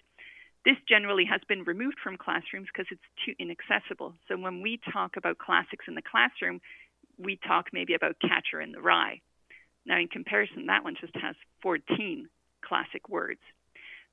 This 0.64 0.76
generally 0.88 1.24
has 1.24 1.40
been 1.48 1.64
removed 1.64 1.96
from 2.02 2.16
classrooms 2.16 2.68
because 2.72 2.86
it's 2.90 3.00
too 3.24 3.34
inaccessible. 3.38 4.14
So 4.28 4.36
when 4.36 4.62
we 4.62 4.78
talk 4.92 5.16
about 5.16 5.38
classics 5.38 5.86
in 5.88 5.94
the 5.94 6.02
classroom, 6.02 6.60
we 7.18 7.38
talk 7.46 7.68
maybe 7.72 7.94
about 7.94 8.16
Catcher 8.20 8.60
in 8.60 8.72
the 8.72 8.80
Rye. 8.80 9.20
Now, 9.86 9.98
in 9.98 10.08
comparison, 10.08 10.66
that 10.66 10.84
one 10.84 10.96
just 11.00 11.14
has 11.16 11.34
14 11.62 12.28
classic 12.64 13.08
words. 13.08 13.40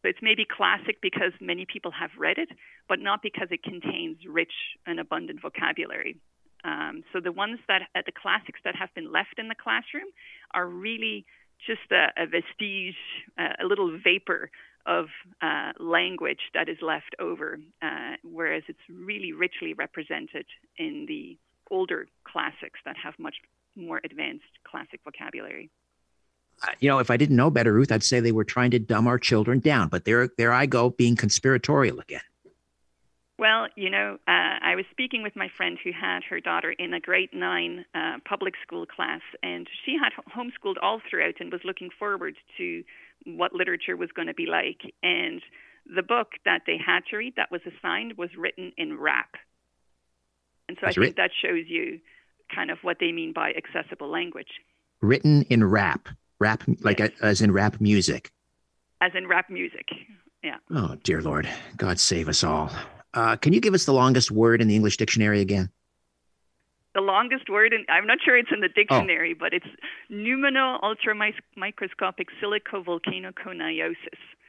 So 0.07 0.09
it's 0.09 0.19
maybe 0.21 0.45
classic 0.45 1.01
because 1.01 1.33
many 1.41 1.65
people 1.65 1.91
have 1.91 2.11
read 2.17 2.37
it, 2.37 2.47
but 2.87 2.99
not 2.99 3.21
because 3.21 3.49
it 3.51 3.61
contains 3.61 4.17
rich 4.25 4.53
and 4.85 5.01
abundant 5.01 5.41
vocabulary. 5.41 6.15
Um, 6.63 7.03
so 7.11 7.19
the 7.19 7.33
ones 7.33 7.59
that 7.67 7.81
uh, 7.93 8.03
the 8.05 8.13
classics 8.13 8.61
that 8.63 8.73
have 8.77 8.87
been 8.95 9.11
left 9.11 9.37
in 9.37 9.49
the 9.49 9.55
classroom 9.55 10.07
are 10.53 10.65
really 10.65 11.25
just 11.65 11.91
a, 11.91 12.07
a 12.15 12.25
vestige, 12.25 12.95
uh, 13.37 13.61
a 13.61 13.65
little 13.65 13.99
vapor 14.01 14.49
of 14.85 15.07
uh, 15.41 15.73
language 15.77 16.51
that 16.53 16.69
is 16.69 16.77
left 16.81 17.13
over, 17.19 17.59
uh, 17.81 18.15
whereas 18.23 18.63
it's 18.69 18.79
really 18.89 19.33
richly 19.33 19.73
represented 19.73 20.45
in 20.77 21.05
the 21.09 21.37
older 21.69 22.07
classics 22.23 22.79
that 22.85 22.95
have 22.95 23.13
much 23.19 23.35
more 23.75 23.99
advanced 24.05 24.55
classic 24.63 25.01
vocabulary 25.03 25.69
you 26.79 26.89
know, 26.89 26.99
if 26.99 27.11
I 27.11 27.17
didn't 27.17 27.35
know 27.35 27.49
better, 27.49 27.73
Ruth, 27.73 27.91
I'd 27.91 28.03
say 28.03 28.19
they 28.19 28.31
were 28.31 28.43
trying 28.43 28.71
to 28.71 28.79
dumb 28.79 29.07
our 29.07 29.19
children 29.19 29.59
down. 29.59 29.89
But 29.89 30.05
there, 30.05 30.29
there 30.37 30.53
I 30.53 30.65
go, 30.65 30.89
being 30.89 31.15
conspiratorial 31.15 31.99
again. 31.99 32.21
Well, 33.39 33.67
you 33.75 33.91
know, 33.91 34.17
uh, 34.27 34.57
I 34.61 34.75
was 34.75 34.85
speaking 34.89 35.21
with 35.21 35.35
my 35.35 35.47
friend 35.55 35.77
who 35.83 35.91
had 35.91 36.23
her 36.23 36.39
daughter 36.39 36.71
in 36.71 36.93
a 36.93 36.99
grade 36.99 37.29
nine 37.33 37.85
uh, 37.93 38.17
public 38.27 38.55
school 38.63 38.87
class, 38.87 39.21
and 39.43 39.67
she 39.85 39.95
had 39.95 40.11
homeschooled 40.35 40.77
all 40.81 41.01
throughout 41.07 41.35
and 41.39 41.51
was 41.51 41.61
looking 41.63 41.89
forward 41.99 42.35
to 42.57 42.83
what 43.25 43.53
literature 43.53 43.95
was 43.95 44.09
going 44.11 44.27
to 44.27 44.33
be 44.33 44.47
like. 44.47 44.91
And 45.03 45.43
the 45.95 46.01
book 46.01 46.29
that 46.45 46.63
they 46.65 46.77
had 46.83 47.01
to 47.11 47.17
read 47.17 47.35
that 47.37 47.51
was 47.51 47.61
assigned 47.61 48.17
was 48.17 48.31
written 48.35 48.71
in 48.75 48.97
rap. 48.97 49.35
And 50.67 50.77
so 50.79 50.87
That's 50.87 50.97
I 50.97 51.01
think 51.01 51.15
that 51.17 51.31
shows 51.39 51.65
you 51.67 51.99
kind 52.53 52.71
of 52.71 52.79
what 52.81 52.97
they 52.99 53.11
mean 53.11 53.33
by 53.33 53.53
accessible 53.53 54.09
language. 54.09 54.49
Written 54.99 55.43
in 55.43 55.63
rap 55.63 56.09
rap 56.39 56.63
like 56.81 56.99
as 57.21 57.41
in 57.41 57.51
rap 57.51 57.79
music? 57.79 58.31
As 59.01 59.11
in 59.15 59.27
rap 59.27 59.49
music 59.49 59.87
yeah. 60.43 60.57
Oh 60.71 60.95
dear 61.03 61.21
lord 61.21 61.49
god 61.77 61.99
save 61.99 62.29
us 62.29 62.43
all. 62.43 62.71
Uh, 63.13 63.35
can 63.35 63.53
you 63.53 63.59
give 63.59 63.73
us 63.73 63.85
the 63.85 63.93
longest 63.93 64.31
word 64.31 64.61
in 64.61 64.67
the 64.67 64.75
english 64.75 64.97
dictionary 64.97 65.41
again? 65.41 65.69
The 66.93 67.01
longest 67.01 67.49
word 67.49 67.73
and 67.73 67.85
i'm 67.89 68.07
not 68.07 68.19
sure 68.23 68.37
it's 68.37 68.51
in 68.51 68.61
the 68.61 68.69
dictionary 68.69 69.33
oh. 69.35 69.39
but 69.39 69.53
it's 69.53 69.67
pneumono 70.11 70.79
ultramicroscopic 70.81 72.27
silicovolcanoconiosis. 72.41 73.95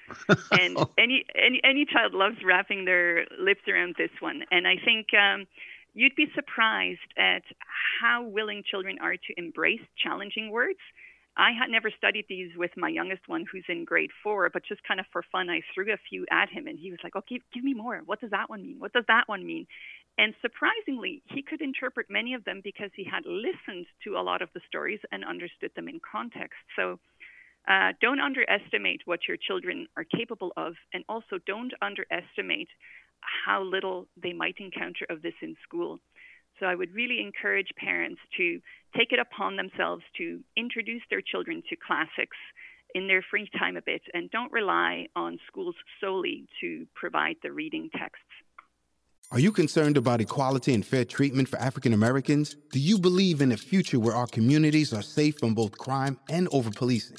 And 0.53 0.79
any, 0.97 1.27
any 1.37 1.61
any 1.63 1.85
child 1.85 2.15
loves 2.15 2.37
wrapping 2.43 2.87
their 2.87 3.27
lips 3.39 3.61
around 3.69 3.97
this 3.99 4.11
one. 4.21 4.43
And 4.51 4.67
i 4.67 4.77
think 4.83 5.09
um, 5.13 5.47
you'd 5.95 6.15
be 6.15 6.27
surprised 6.35 7.11
at 7.19 7.43
how 8.01 8.23
willing 8.23 8.63
children 8.63 8.99
are 9.01 9.17
to 9.17 9.33
embrace 9.37 9.83
challenging 10.03 10.51
words 10.51 10.81
I 11.39 11.53
had 11.53 11.71
never 11.71 11.91
studied 11.97 12.27
these 12.29 12.51
with 12.57 12.73
my 12.77 12.89
youngest 12.89 13.29
one, 13.29 13.47
who's 13.51 13.65
in 13.69 13.85
grade 13.85 14.11
four, 14.23 14.51
but 14.51 14.65
just 14.67 14.83
kind 14.83 14.99
of 14.99 15.07
for 15.13 15.23
fun, 15.31 15.49
I 15.49 15.63
threw 15.73 15.93
a 15.93 15.97
few 16.09 16.27
at 16.33 16.51
him, 16.51 16.67
and 16.67 16.79
he 16.79 16.91
was 16.91 16.99
like, 17.05 17.15
"Oh, 17.15 17.23
give, 17.29 17.43
give 17.55 17.63
me 17.63 17.75
more. 17.75 18.03
What 18.05 18.21
does 18.21 18.31
that 18.31 18.51
one 18.51 18.63
mean? 18.63 18.81
What 18.81 18.93
does 18.93 19.05
that 19.07 19.29
one 19.29 19.47
mean?" 19.47 19.67
And 20.19 20.35
surprisingly, 20.43 21.23
he 21.27 21.43
could 21.43 21.63
interpret 21.63 22.11
many 22.11 22.35
of 22.35 22.45
them 22.45 22.61
because 22.63 22.91
he 22.95 23.05
had 23.05 23.25
listened 23.25 23.87
to 24.03 24.17
a 24.17 24.23
lot 24.23 24.43
of 24.43 24.51
the 24.53 24.61
stories 24.67 25.01
and 25.13 25.25
understood 25.25 25.71
them 25.77 25.89
in 25.89 26.01
context. 26.01 26.59
So. 26.77 26.99
Uh, 27.67 27.93
don't 28.01 28.19
underestimate 28.21 29.03
what 29.05 29.29
your 29.29 29.37
children 29.37 29.87
are 29.95 30.05
capable 30.05 30.55
of, 30.57 30.73
and 30.95 31.05
also 31.07 31.39
don't 31.47 31.75
underestimate 31.83 32.69
how 33.45 33.63
little 33.63 34.07
they 34.17 34.33
might 34.33 34.57
encounter 34.59 35.05
of 35.11 35.21
this 35.21 35.35
in 35.43 35.55
school. 35.63 36.01
So 36.61 36.67
I 36.67 36.75
would 36.75 36.95
really 36.95 37.21
encourage 37.21 37.69
parents 37.77 38.21
to 38.37 38.61
take 38.97 39.13
it 39.13 39.19
upon 39.19 39.57
themselves 39.57 40.03
to 40.17 40.41
introduce 40.57 41.03
their 41.11 41.21
children 41.21 41.63
to 41.69 41.77
classics 41.77 42.37
in 42.95 43.07
their 43.07 43.25
free 43.31 43.49
time 43.59 43.77
a 43.77 43.83
bit 43.83 44.03
and 44.15 44.31
don't 44.31 44.51
rely 44.51 45.07
on 45.15 45.39
schools 45.47 45.75
solely 46.01 46.49
to 46.61 46.87
provide 46.95 47.37
the 47.43 47.53
reading 47.53 47.91
texts. 47.97 48.25
Are 49.31 49.39
you 49.39 49.53
concerned 49.53 49.99
about 49.99 50.23
equality 50.23 50.73
and 50.73 50.85
fair 50.85 51.05
treatment 51.05 51.49
for 51.49 51.59
African 51.59 51.93
Americans? 51.93 52.57
Do 52.73 52.81
you 52.81 52.99
believe 52.99 53.43
in 53.43 53.53
a 53.53 53.59
future 53.59 54.01
where 54.01 54.15
our 54.15 54.27
communities 54.27 54.95
are 54.95 55.03
safe 55.03 55.39
from 55.39 55.55
both 55.55 55.77
crime 55.77 56.19
and 56.31 56.49
over 56.51 56.71
policing? 56.71 57.19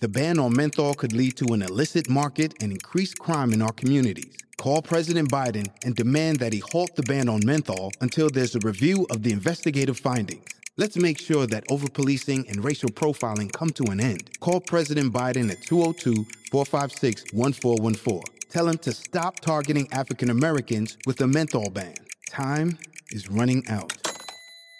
The 0.00 0.08
ban 0.08 0.38
on 0.38 0.54
menthol 0.54 0.94
could 0.94 1.12
lead 1.12 1.36
to 1.38 1.54
an 1.54 1.62
illicit 1.62 2.08
market 2.08 2.54
and 2.62 2.70
increased 2.70 3.18
crime 3.18 3.52
in 3.52 3.60
our 3.60 3.72
communities. 3.72 4.36
Call 4.56 4.80
President 4.80 5.28
Biden 5.28 5.66
and 5.84 5.96
demand 5.96 6.38
that 6.38 6.52
he 6.52 6.62
halt 6.70 6.94
the 6.94 7.02
ban 7.02 7.28
on 7.28 7.40
menthol 7.44 7.90
until 8.00 8.30
there's 8.30 8.54
a 8.54 8.60
review 8.60 9.08
of 9.10 9.24
the 9.24 9.32
investigative 9.32 9.98
findings. 9.98 10.44
Let's 10.76 10.96
make 10.96 11.18
sure 11.18 11.48
that 11.48 11.66
overpolicing 11.66 12.48
and 12.48 12.64
racial 12.64 12.90
profiling 12.90 13.52
come 13.52 13.70
to 13.70 13.90
an 13.90 13.98
end. 13.98 14.30
Call 14.38 14.60
President 14.60 15.12
Biden 15.12 15.50
at 15.50 15.62
202 15.62 16.24
456 16.52 17.32
1414. 17.32 18.22
Tell 18.50 18.68
him 18.68 18.78
to 18.78 18.92
stop 18.92 19.40
targeting 19.40 19.92
African 19.92 20.30
Americans 20.30 20.96
with 21.06 21.20
a 21.22 21.26
menthol 21.26 21.70
ban. 21.70 21.96
Time 22.30 22.78
is 23.10 23.28
running 23.28 23.66
out. 23.68 23.94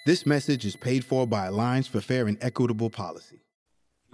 This 0.06 0.26
message 0.26 0.64
is 0.64 0.76
paid 0.76 1.04
for 1.04 1.26
by 1.26 1.46
Alliance 1.46 1.88
for 1.88 2.00
Fair 2.00 2.28
and 2.28 2.38
Equitable 2.40 2.88
Policy. 2.88 3.40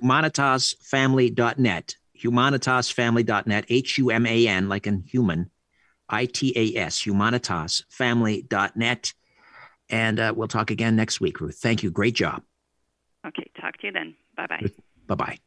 Humanitasfamily.net. 0.02 1.96
Humanitasfamily.net. 2.22 3.64
H 3.68 3.98
U 3.98 4.10
M 4.10 4.26
A 4.26 4.48
N, 4.48 4.68
like 4.68 4.86
in 4.86 5.00
human. 5.00 5.50
I 6.08 6.26
T 6.26 6.52
A 6.56 6.76
S. 6.80 7.02
Humanitasfamily.net 7.02 9.12
and 9.90 10.18
uh, 10.18 10.32
we'll 10.34 10.48
talk 10.48 10.70
again 10.70 10.96
next 10.96 11.20
week, 11.20 11.40
Ruth. 11.40 11.56
Thank 11.56 11.82
you. 11.82 11.90
Great 11.90 12.14
job. 12.14 12.42
Okay. 13.26 13.50
Talk 13.60 13.76
to 13.78 13.86
you 13.86 13.92
then. 13.92 14.14
Bye 14.36 14.46
bye. 14.46 14.62
Bye 15.06 15.14
bye. 15.14 15.38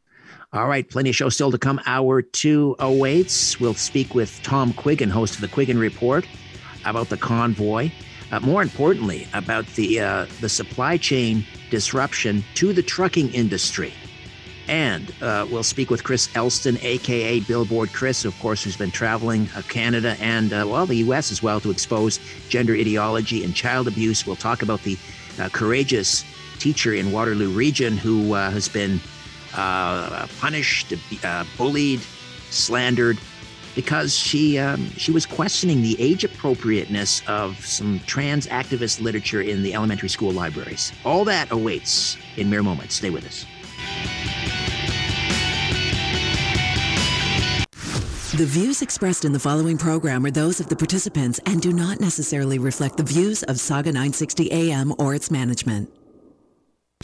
All 0.52 0.66
right. 0.66 0.88
Plenty 0.88 1.10
of 1.10 1.16
show 1.16 1.28
still 1.28 1.50
to 1.50 1.58
come. 1.58 1.80
Hour 1.86 2.22
two 2.22 2.76
awaits. 2.78 3.60
We'll 3.60 3.74
speak 3.74 4.14
with 4.14 4.40
Tom 4.42 4.72
Quiggin, 4.72 5.10
host 5.10 5.34
of 5.34 5.40
the 5.40 5.48
Quiggin 5.48 5.78
Report, 5.78 6.26
about 6.84 7.08
the 7.08 7.16
convoy. 7.16 7.90
Uh, 8.30 8.40
more 8.40 8.62
importantly, 8.62 9.26
about 9.34 9.66
the 9.74 10.00
uh, 10.00 10.26
the 10.40 10.48
supply 10.48 10.96
chain 10.96 11.44
disruption 11.70 12.44
to 12.54 12.72
the 12.72 12.82
trucking 12.82 13.32
industry. 13.32 13.92
And 14.68 15.14
uh, 15.22 15.46
we'll 15.50 15.62
speak 15.62 15.90
with 15.90 16.04
Chris 16.04 16.28
Elston, 16.36 16.78
aka 16.82 17.40
Billboard 17.40 17.92
Chris, 17.92 18.24
of 18.24 18.38
course, 18.38 18.62
who's 18.62 18.76
been 18.76 18.90
traveling 18.90 19.48
uh, 19.56 19.62
Canada 19.62 20.16
and, 20.20 20.52
uh, 20.52 20.66
well, 20.68 20.84
the 20.84 20.96
U.S. 20.96 21.32
as 21.32 21.42
well 21.42 21.58
to 21.60 21.70
expose 21.70 22.20
gender 22.48 22.74
ideology 22.74 23.44
and 23.44 23.54
child 23.54 23.88
abuse. 23.88 24.26
We'll 24.26 24.36
talk 24.36 24.62
about 24.62 24.82
the 24.82 24.98
uh, 25.40 25.48
courageous 25.50 26.24
teacher 26.58 26.92
in 26.92 27.12
Waterloo 27.12 27.50
Region 27.50 27.96
who 27.96 28.34
uh, 28.34 28.50
has 28.50 28.68
been 28.68 29.00
uh, 29.54 30.26
punished, 30.38 30.92
bullied, 31.56 32.00
slandered 32.50 33.18
because 33.74 34.12
she 34.12 34.58
um, 34.58 34.90
she 34.96 35.12
was 35.12 35.24
questioning 35.24 35.82
the 35.82 35.96
age 36.00 36.24
appropriateness 36.24 37.22
of 37.28 37.64
some 37.64 38.00
trans 38.06 38.48
activist 38.48 39.00
literature 39.00 39.40
in 39.40 39.62
the 39.62 39.72
elementary 39.72 40.08
school 40.08 40.32
libraries. 40.32 40.92
All 41.04 41.24
that 41.26 41.50
awaits 41.52 42.16
in 42.36 42.50
mere 42.50 42.62
moments. 42.62 42.96
Stay 42.96 43.10
with 43.10 43.24
us. 43.24 43.46
The 48.38 48.46
views 48.46 48.82
expressed 48.82 49.24
in 49.24 49.32
the 49.32 49.40
following 49.40 49.76
program 49.76 50.24
are 50.24 50.30
those 50.30 50.60
of 50.60 50.68
the 50.68 50.76
participants 50.76 51.40
and 51.44 51.60
do 51.60 51.72
not 51.72 51.98
necessarily 51.98 52.60
reflect 52.60 52.96
the 52.96 53.02
views 53.02 53.42
of 53.42 53.58
Saga 53.58 53.88
960 53.88 54.52
AM 54.52 54.94
or 54.96 55.12
its 55.16 55.28
management. 55.28 55.90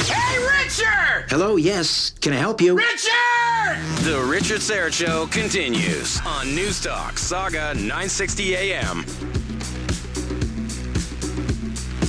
Hey, 0.00 0.38
Richard! 0.38 1.26
Hello, 1.28 1.56
yes. 1.56 2.12
Can 2.20 2.34
I 2.34 2.36
help 2.36 2.60
you? 2.60 2.76
Richard! 2.76 3.80
The 4.04 4.24
Richard 4.30 4.60
Syrett 4.60 4.92
Show 4.92 5.26
continues 5.26 6.20
on 6.24 6.54
News 6.54 6.80
Talk 6.80 7.18
Saga 7.18 7.74
960 7.74 8.54
AM. 8.54 9.04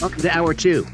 Welcome 0.01 0.21
to 0.21 0.37
hour 0.37 0.53
two. 0.53 0.85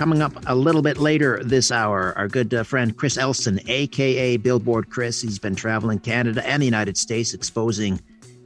Coming 0.00 0.22
up 0.22 0.32
a 0.46 0.54
little 0.54 0.80
bit 0.80 0.96
later 0.96 1.44
this 1.44 1.70
hour, 1.70 2.14
our 2.16 2.26
good 2.26 2.54
uh, 2.54 2.62
friend 2.62 2.96
Chris 2.96 3.18
Elston, 3.18 3.60
aka 3.68 4.38
Billboard 4.38 4.88
Chris. 4.88 5.20
He's 5.20 5.38
been 5.38 5.54
traveling 5.54 5.98
Canada 5.98 6.42
and 6.48 6.62
the 6.62 6.64
United 6.64 6.96
States 6.96 7.34
exposing 7.34 8.00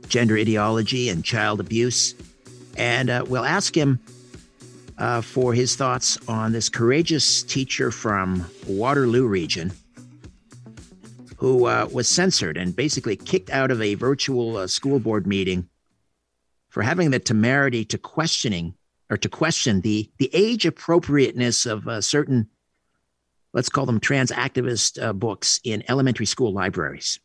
gender 0.09 0.37
ideology 0.37 1.11
and 1.11 1.25
child 1.25 1.61
abuse. 1.61 2.17
And 2.77 3.09
uh, 3.09 3.25
we'll 3.29 3.45
ask 3.45 3.73
him 3.73 4.01
uh, 4.99 5.21
for 5.21 5.55
his 5.55 5.77
thoughts 5.77 6.19
on 6.27 6.51
this 6.51 6.69
courageous 6.69 7.45
teacher 7.45 7.93
from 7.93 8.45
Waterloo 8.67 9.29
region 9.29 9.71
who 11.37 11.67
uh, 11.67 11.89
was 11.93 12.09
censored 12.09 12.57
and 12.57 12.75
basically 12.75 13.15
kicked 13.15 13.51
out 13.51 13.71
of 13.71 13.81
a 13.81 13.95
virtual 13.95 14.57
uh, 14.57 14.67
school 14.67 14.99
board 14.99 15.25
meeting 15.25 15.69
for 16.69 16.83
having 16.83 17.13
the 17.13 17.21
temerity 17.21 17.85
to 17.85 17.97
questioning 17.97 18.75
or 19.15 19.17
to 19.17 19.29
question 19.29 19.81
the 19.83 20.11
the 20.19 20.29
age 20.33 20.67
appropriateness 20.67 21.67
of 21.67 21.87
uh, 21.87 22.01
certain 22.01 22.49
let's 23.53 23.69
call 23.69 23.87
them 23.87 24.01
trans 24.01 24.33
activist 24.33 25.01
uh, 25.01 25.13
books 25.13 25.61
in 25.63 25.85
elementary 25.89 26.27
school 26.27 26.53
libraries. 26.53 27.21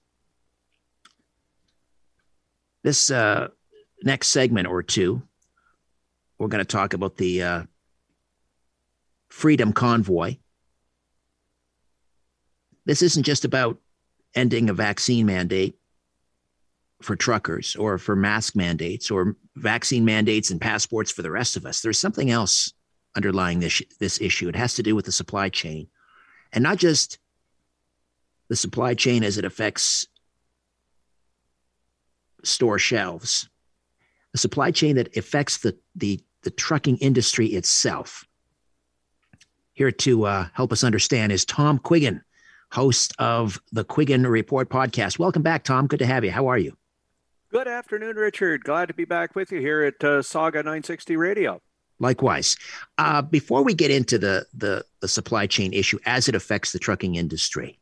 This 2.84 3.10
uh, 3.10 3.48
next 4.04 4.28
segment 4.28 4.68
or 4.68 4.84
two 4.84 5.24
we're 6.38 6.48
going 6.48 6.64
to 6.64 6.78
talk 6.78 6.94
about 6.94 7.18
the 7.18 7.42
uh, 7.42 7.64
freedom 9.30 9.74
convoy. 9.74 10.38
This 12.86 13.02
isn't 13.02 13.24
just 13.24 13.46
about 13.46 13.80
ending 14.36 14.70
a 14.70 14.74
vaccine 14.74 15.26
mandate 15.26 15.76
for 17.02 17.16
truckers 17.16 17.76
or 17.76 17.98
for 17.98 18.16
mask 18.16 18.56
mandates 18.56 19.10
or 19.10 19.36
vaccine 19.60 20.06
mandates 20.06 20.50
and 20.52 20.62
passports 20.62 21.12
for 21.12 21.22
the 21.22 21.32
rest 21.32 21.58
of 21.58 21.66
us. 21.66 21.82
There's 21.82 22.00
something 22.00 22.32
else 22.32 22.74
underlying 23.16 23.60
this 23.60 23.82
this 24.00 24.22
issue. 24.22 24.50
It 24.50 24.56
has 24.56 24.76
to 24.76 24.84
do 24.84 24.96
with 24.96 25.06
the 25.06 25.12
supply 25.12 25.50
chain, 25.50 25.88
and 26.54 26.64
not 26.64 26.78
just 26.78 27.20
the 28.48 28.56
supply 28.56 28.94
chain 28.94 29.24
as 29.24 29.38
it 29.38 29.46
affects 29.46 30.08
store 32.44 32.80
shelves. 32.80 33.50
The 34.32 34.40
supply 34.40 34.72
chain 34.72 34.96
that 34.96 35.16
affects 35.16 35.58
the 35.58 35.78
the 35.96 36.20
the 36.44 36.52
trucking 36.52 36.98
industry 36.98 37.48
itself. 37.48 38.26
Here 39.74 39.92
to 39.92 40.26
uh, 40.26 40.48
help 40.54 40.72
us 40.72 40.84
understand 40.84 41.32
is 41.32 41.46
Tom 41.46 41.80
Quiggin, 41.80 42.22
host 42.72 43.14
of 43.18 43.60
the 43.72 43.86
Quiggin 43.86 44.30
Report 44.30 44.70
podcast. 44.70 45.20
Welcome 45.20 45.42
back, 45.42 45.64
Tom. 45.64 45.88
Good 45.88 46.00
to 46.00 46.06
have 46.06 46.24
you. 46.24 46.32
How 46.32 46.48
are 46.48 46.58
you? 46.58 46.78
Good 47.52 47.68
afternoon, 47.68 48.16
Richard. 48.16 48.64
Glad 48.64 48.90
to 48.90 48.94
be 48.94 49.06
back 49.06 49.36
with 49.36 49.52
you 49.52 49.60
here 49.60 49.82
at 49.82 50.04
uh, 50.04 50.22
Saga 50.22 50.60
960 50.60 51.16
Radio. 51.16 51.60
Likewise. 51.98 52.56
Uh, 53.00 53.24
before 53.24 53.64
we 53.64 53.74
get 53.74 53.90
into 53.90 54.20
the, 54.20 54.46
the, 54.54 54.86
the 55.00 55.08
supply 55.08 55.48
chain 55.48 55.74
issue 55.74 55.98
as 56.06 56.30
it 56.30 56.36
affects 56.36 56.74
the 56.74 56.78
trucking 56.78 57.16
industry, 57.16 57.80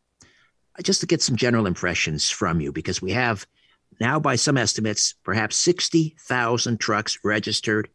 just 0.84 1.02
to 1.02 1.06
get 1.06 1.22
some 1.22 1.36
general 1.36 1.68
impressions 1.68 2.30
from 2.30 2.62
you, 2.62 2.72
because 2.72 3.02
we 3.02 3.12
have 3.12 3.46
now, 4.00 4.22
by 4.22 4.38
some 4.38 4.56
estimates, 4.56 5.16
perhaps 5.24 5.58
60,000 5.58 6.80
trucks 6.80 7.20
registered. 7.26 7.90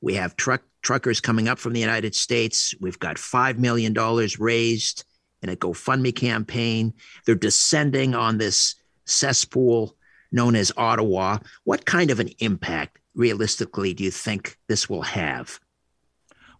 We 0.00 0.14
have 0.14 0.34
truck 0.34 0.62
truckers 0.80 1.20
coming 1.20 1.46
up 1.46 1.58
from 1.58 1.74
the 1.74 1.80
United 1.80 2.14
States. 2.14 2.74
We've 2.80 2.98
got 2.98 3.16
$5 3.16 3.58
million 3.58 3.92
raised 4.38 5.04
in 5.42 5.50
a 5.50 5.56
GoFundMe 5.56 6.16
campaign. 6.16 6.94
They're 7.26 7.34
descending 7.34 8.14
on 8.14 8.38
this 8.38 8.76
cesspool 9.04 9.97
known 10.32 10.56
as 10.56 10.72
Ottawa. 10.76 11.38
What 11.64 11.84
kind 11.86 12.10
of 12.10 12.20
an 12.20 12.30
impact, 12.38 12.98
realistically, 13.14 13.94
do 13.94 14.04
you 14.04 14.10
think 14.10 14.58
this 14.68 14.88
will 14.88 15.02
have? 15.02 15.60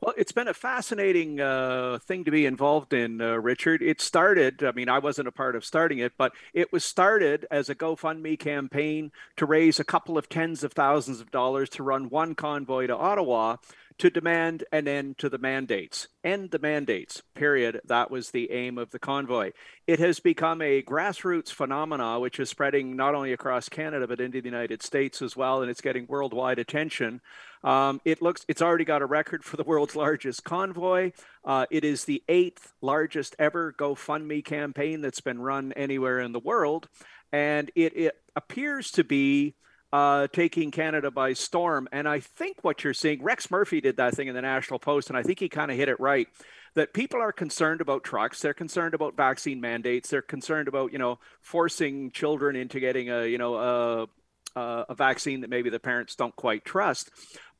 Well, 0.01 0.15
it's 0.17 0.31
been 0.31 0.47
a 0.47 0.55
fascinating 0.55 1.41
uh, 1.41 1.99
thing 2.07 2.25
to 2.25 2.31
be 2.31 2.47
involved 2.47 2.93
in, 2.93 3.21
uh, 3.21 3.35
Richard. 3.35 3.83
It 3.83 4.01
started, 4.01 4.63
I 4.63 4.71
mean, 4.71 4.89
I 4.89 5.01
wasn't 5.01 5.27
a 5.27 5.33
part 5.33 5.57
of 5.57 5.65
starting 5.65 5.99
it, 5.99 6.13
but 6.17 6.33
it 6.55 6.73
was 6.73 6.85
started 6.85 7.47
as 7.51 7.69
a 7.69 7.75
GoFundMe 7.75 8.39
campaign 8.39 9.11
to 9.39 9.47
raise 9.47 9.81
a 9.81 9.85
couple 9.85 10.17
of 10.17 10.29
tens 10.29 10.63
of 10.63 10.73
thousands 10.73 11.21
of 11.21 11.33
dollars 11.33 11.69
to 11.71 11.83
run 11.83 12.11
one 12.11 12.37
convoy 12.37 12.87
to 12.87 12.97
Ottawa 12.97 13.57
to 13.99 14.11
demand 14.11 14.65
an 14.71 14.87
end 14.87 15.19
to 15.19 15.29
the 15.29 15.39
mandates. 15.39 16.07
End 16.23 16.51
the 16.51 16.59
mandates, 16.59 17.23
period. 17.35 17.81
That 17.85 18.11
was 18.11 18.31
the 18.31 18.51
aim 18.53 18.79
of 18.79 18.91
the 18.91 18.99
convoy. 18.99 19.51
It 19.87 19.99
has 19.99 20.21
become 20.21 20.63
a 20.63 20.83
grassroots 20.83 21.51
phenomena, 21.51 22.21
which 22.21 22.39
is 22.39 22.49
spreading 22.49 22.95
not 22.95 23.15
only 23.15 23.33
across 23.33 23.69
Canada, 23.69 24.07
but 24.07 24.21
into 24.21 24.41
the 24.41 24.49
United 24.49 24.83
States 24.83 25.21
as 25.21 25.37
well, 25.37 25.63
and 25.63 25.71
it's 25.71 25.81
getting 25.81 26.07
worldwide 26.07 26.59
attention. 26.59 27.21
Um, 27.65 28.01
it 28.05 28.23
looks 28.23 28.45
it's 28.47 28.63
already 28.63 28.85
got 28.85 29.03
a 29.03 29.07
record 29.07 29.45
for 29.45 29.57
the 29.57 29.65
world's 29.65 29.97
largest 29.97 30.45
convoy. 30.45 31.11
Uh, 31.45 31.67
it 31.71 31.85
is 31.85 32.05
the 32.05 32.23
eighth 32.29 32.73
largest 32.81 33.35
ever 33.39 33.75
GoFundMe 33.77 34.45
campaign 34.45 35.01
that's 35.01 35.21
been 35.21 35.41
run 35.41 35.73
anywhere 35.73 36.21
in 36.21 36.33
the 36.33 36.39
world, 36.39 36.89
and 37.33 37.71
it, 37.75 37.97
it 37.97 38.15
appears 38.37 38.93
to 38.93 39.03
be 39.03 39.55
uh, 39.93 40.27
taking 40.29 40.71
Canada 40.71 41.11
by 41.11 41.33
storm. 41.33 41.89
And 41.93 42.09
I 42.09 42.21
think 42.21 42.59
what 42.63 42.85
you're 42.85 42.95
seeing, 42.95 43.23
Rex 43.23 43.51
Murphy 43.51 43.81
did 43.81 43.97
that 43.97 44.15
thing 44.15 44.29
in 44.29 44.35
the 44.35 44.43
National 44.43 44.79
Post, 44.79 45.09
and 45.09 45.17
I 45.17 45.23
think 45.23 45.41
he 45.41 45.49
kind 45.49 45.71
of 45.71 45.77
hit 45.77 45.89
it 45.89 45.99
right. 46.01 46.29
That 46.75 46.93
people 46.93 47.21
are 47.21 47.33
concerned 47.33 47.81
about 47.81 48.05
trucks. 48.05 48.41
They're 48.41 48.55
concerned 48.55 48.95
about 48.95 49.17
vaccine 49.17 49.61
mandates. 49.61 50.11
They're 50.11 50.23
concerned 50.23 50.69
about 50.69 50.93
you 50.93 50.99
know 50.99 51.19
forcing 51.41 52.11
children 52.11 52.57
into 52.57 52.79
getting 52.79 53.11
a 53.11 53.27
you 53.27 53.39
know 53.39 53.55
a, 53.57 54.07
a 54.55 54.95
vaccine 54.95 55.41
that 55.41 55.51
maybe 55.51 55.71
the 55.71 55.81
parents 55.81 56.15
don't 56.15 56.37
quite 56.37 56.65
trust. 56.65 57.11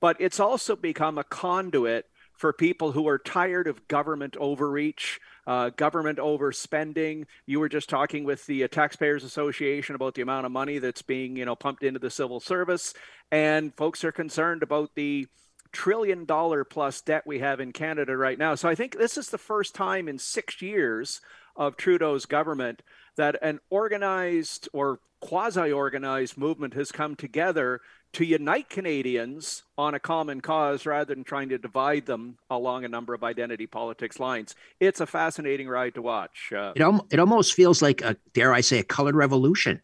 But 0.01 0.21
it's 0.21 0.39
also 0.39 0.77
become 0.77 1.19
a 1.19 1.25
conduit 1.25 2.07
for 2.39 2.53
people 2.53 2.93
who 2.93 3.09
are 3.09 3.19
tired 3.19 3.67
of 3.67 3.89
government 3.89 4.37
overreach, 4.37 5.19
uh, 5.49 5.71
government 5.71 6.19
overspending. 6.19 7.25
You 7.47 7.59
were 7.59 7.71
just 7.71 7.89
talking 7.89 8.25
with 8.25 8.45
the 8.45 8.65
uh, 8.65 8.69
Taxpayers 8.69 9.25
Association 9.25 9.95
about 9.95 10.15
the 10.15 10.21
amount 10.21 10.45
of 10.45 10.53
money 10.53 10.79
that's 10.79 11.01
being, 11.01 11.37
you 11.37 11.47
know, 11.47 11.57
pumped 11.57 11.83
into 11.83 11.99
the 11.99 12.11
civil 12.11 12.39
service, 12.39 12.93
and 13.33 13.75
folks 13.75 14.05
are 14.05 14.13
concerned 14.13 14.63
about 14.63 14.95
the 14.95 15.27
trillion 15.73 16.27
dollar 16.27 16.65
plus 16.65 17.01
debt 17.01 17.27
we 17.27 17.39
have 17.39 17.61
in 17.61 17.73
Canada 17.73 18.15
right 18.15 18.39
now. 18.39 18.55
So 18.55 18.69
I 18.69 18.75
think 18.75 18.99
this 18.99 19.17
is 19.17 19.31
the 19.31 19.39
first 19.39 19.75
time 19.75 20.07
in 20.07 20.19
six 20.19 20.61
years 20.61 21.23
of 21.57 21.79
Trudeau's 21.79 22.27
government 22.27 22.83
that 23.17 23.37
an 23.43 23.59
organized 23.71 24.69
or 24.75 25.01
quasi 25.21 25.73
organized 25.73 26.37
movement 26.37 26.75
has 26.75 26.93
come 26.93 27.17
together 27.17 27.81
to 28.15 28.25
unite 28.25 28.69
Canadians 28.69 29.65
on 29.77 29.95
a 29.95 30.01
common 30.01 30.41
cause 30.41 30.87
rather 30.87 31.15
than 31.15 31.25
trying 31.25 31.51
to 31.51 31.59
divide 31.59 32.07
them 32.07 32.39
along 32.51 32.85
a 32.85 32.89
number 32.89 33.15
of 33.15 33.23
identity 33.23 33.67
politics 33.67 34.19
lines. 34.19 34.55
It's 34.81 35.01
a 35.01 35.07
fascinating 35.07 35.69
ride 35.69 35.95
to 35.95 36.03
watch. 36.03 36.53
Uh, 36.53 36.73
it, 36.75 36.83
al- 36.83 37.07
it 37.11 37.19
almost 37.19 37.55
feels 37.55 37.83
like, 37.83 38.01
a, 38.01 38.17
dare 38.33 38.53
I 38.53 38.63
say, 38.63 38.79
a 38.79 38.85
colored 38.85 39.15
revolution. 39.15 39.83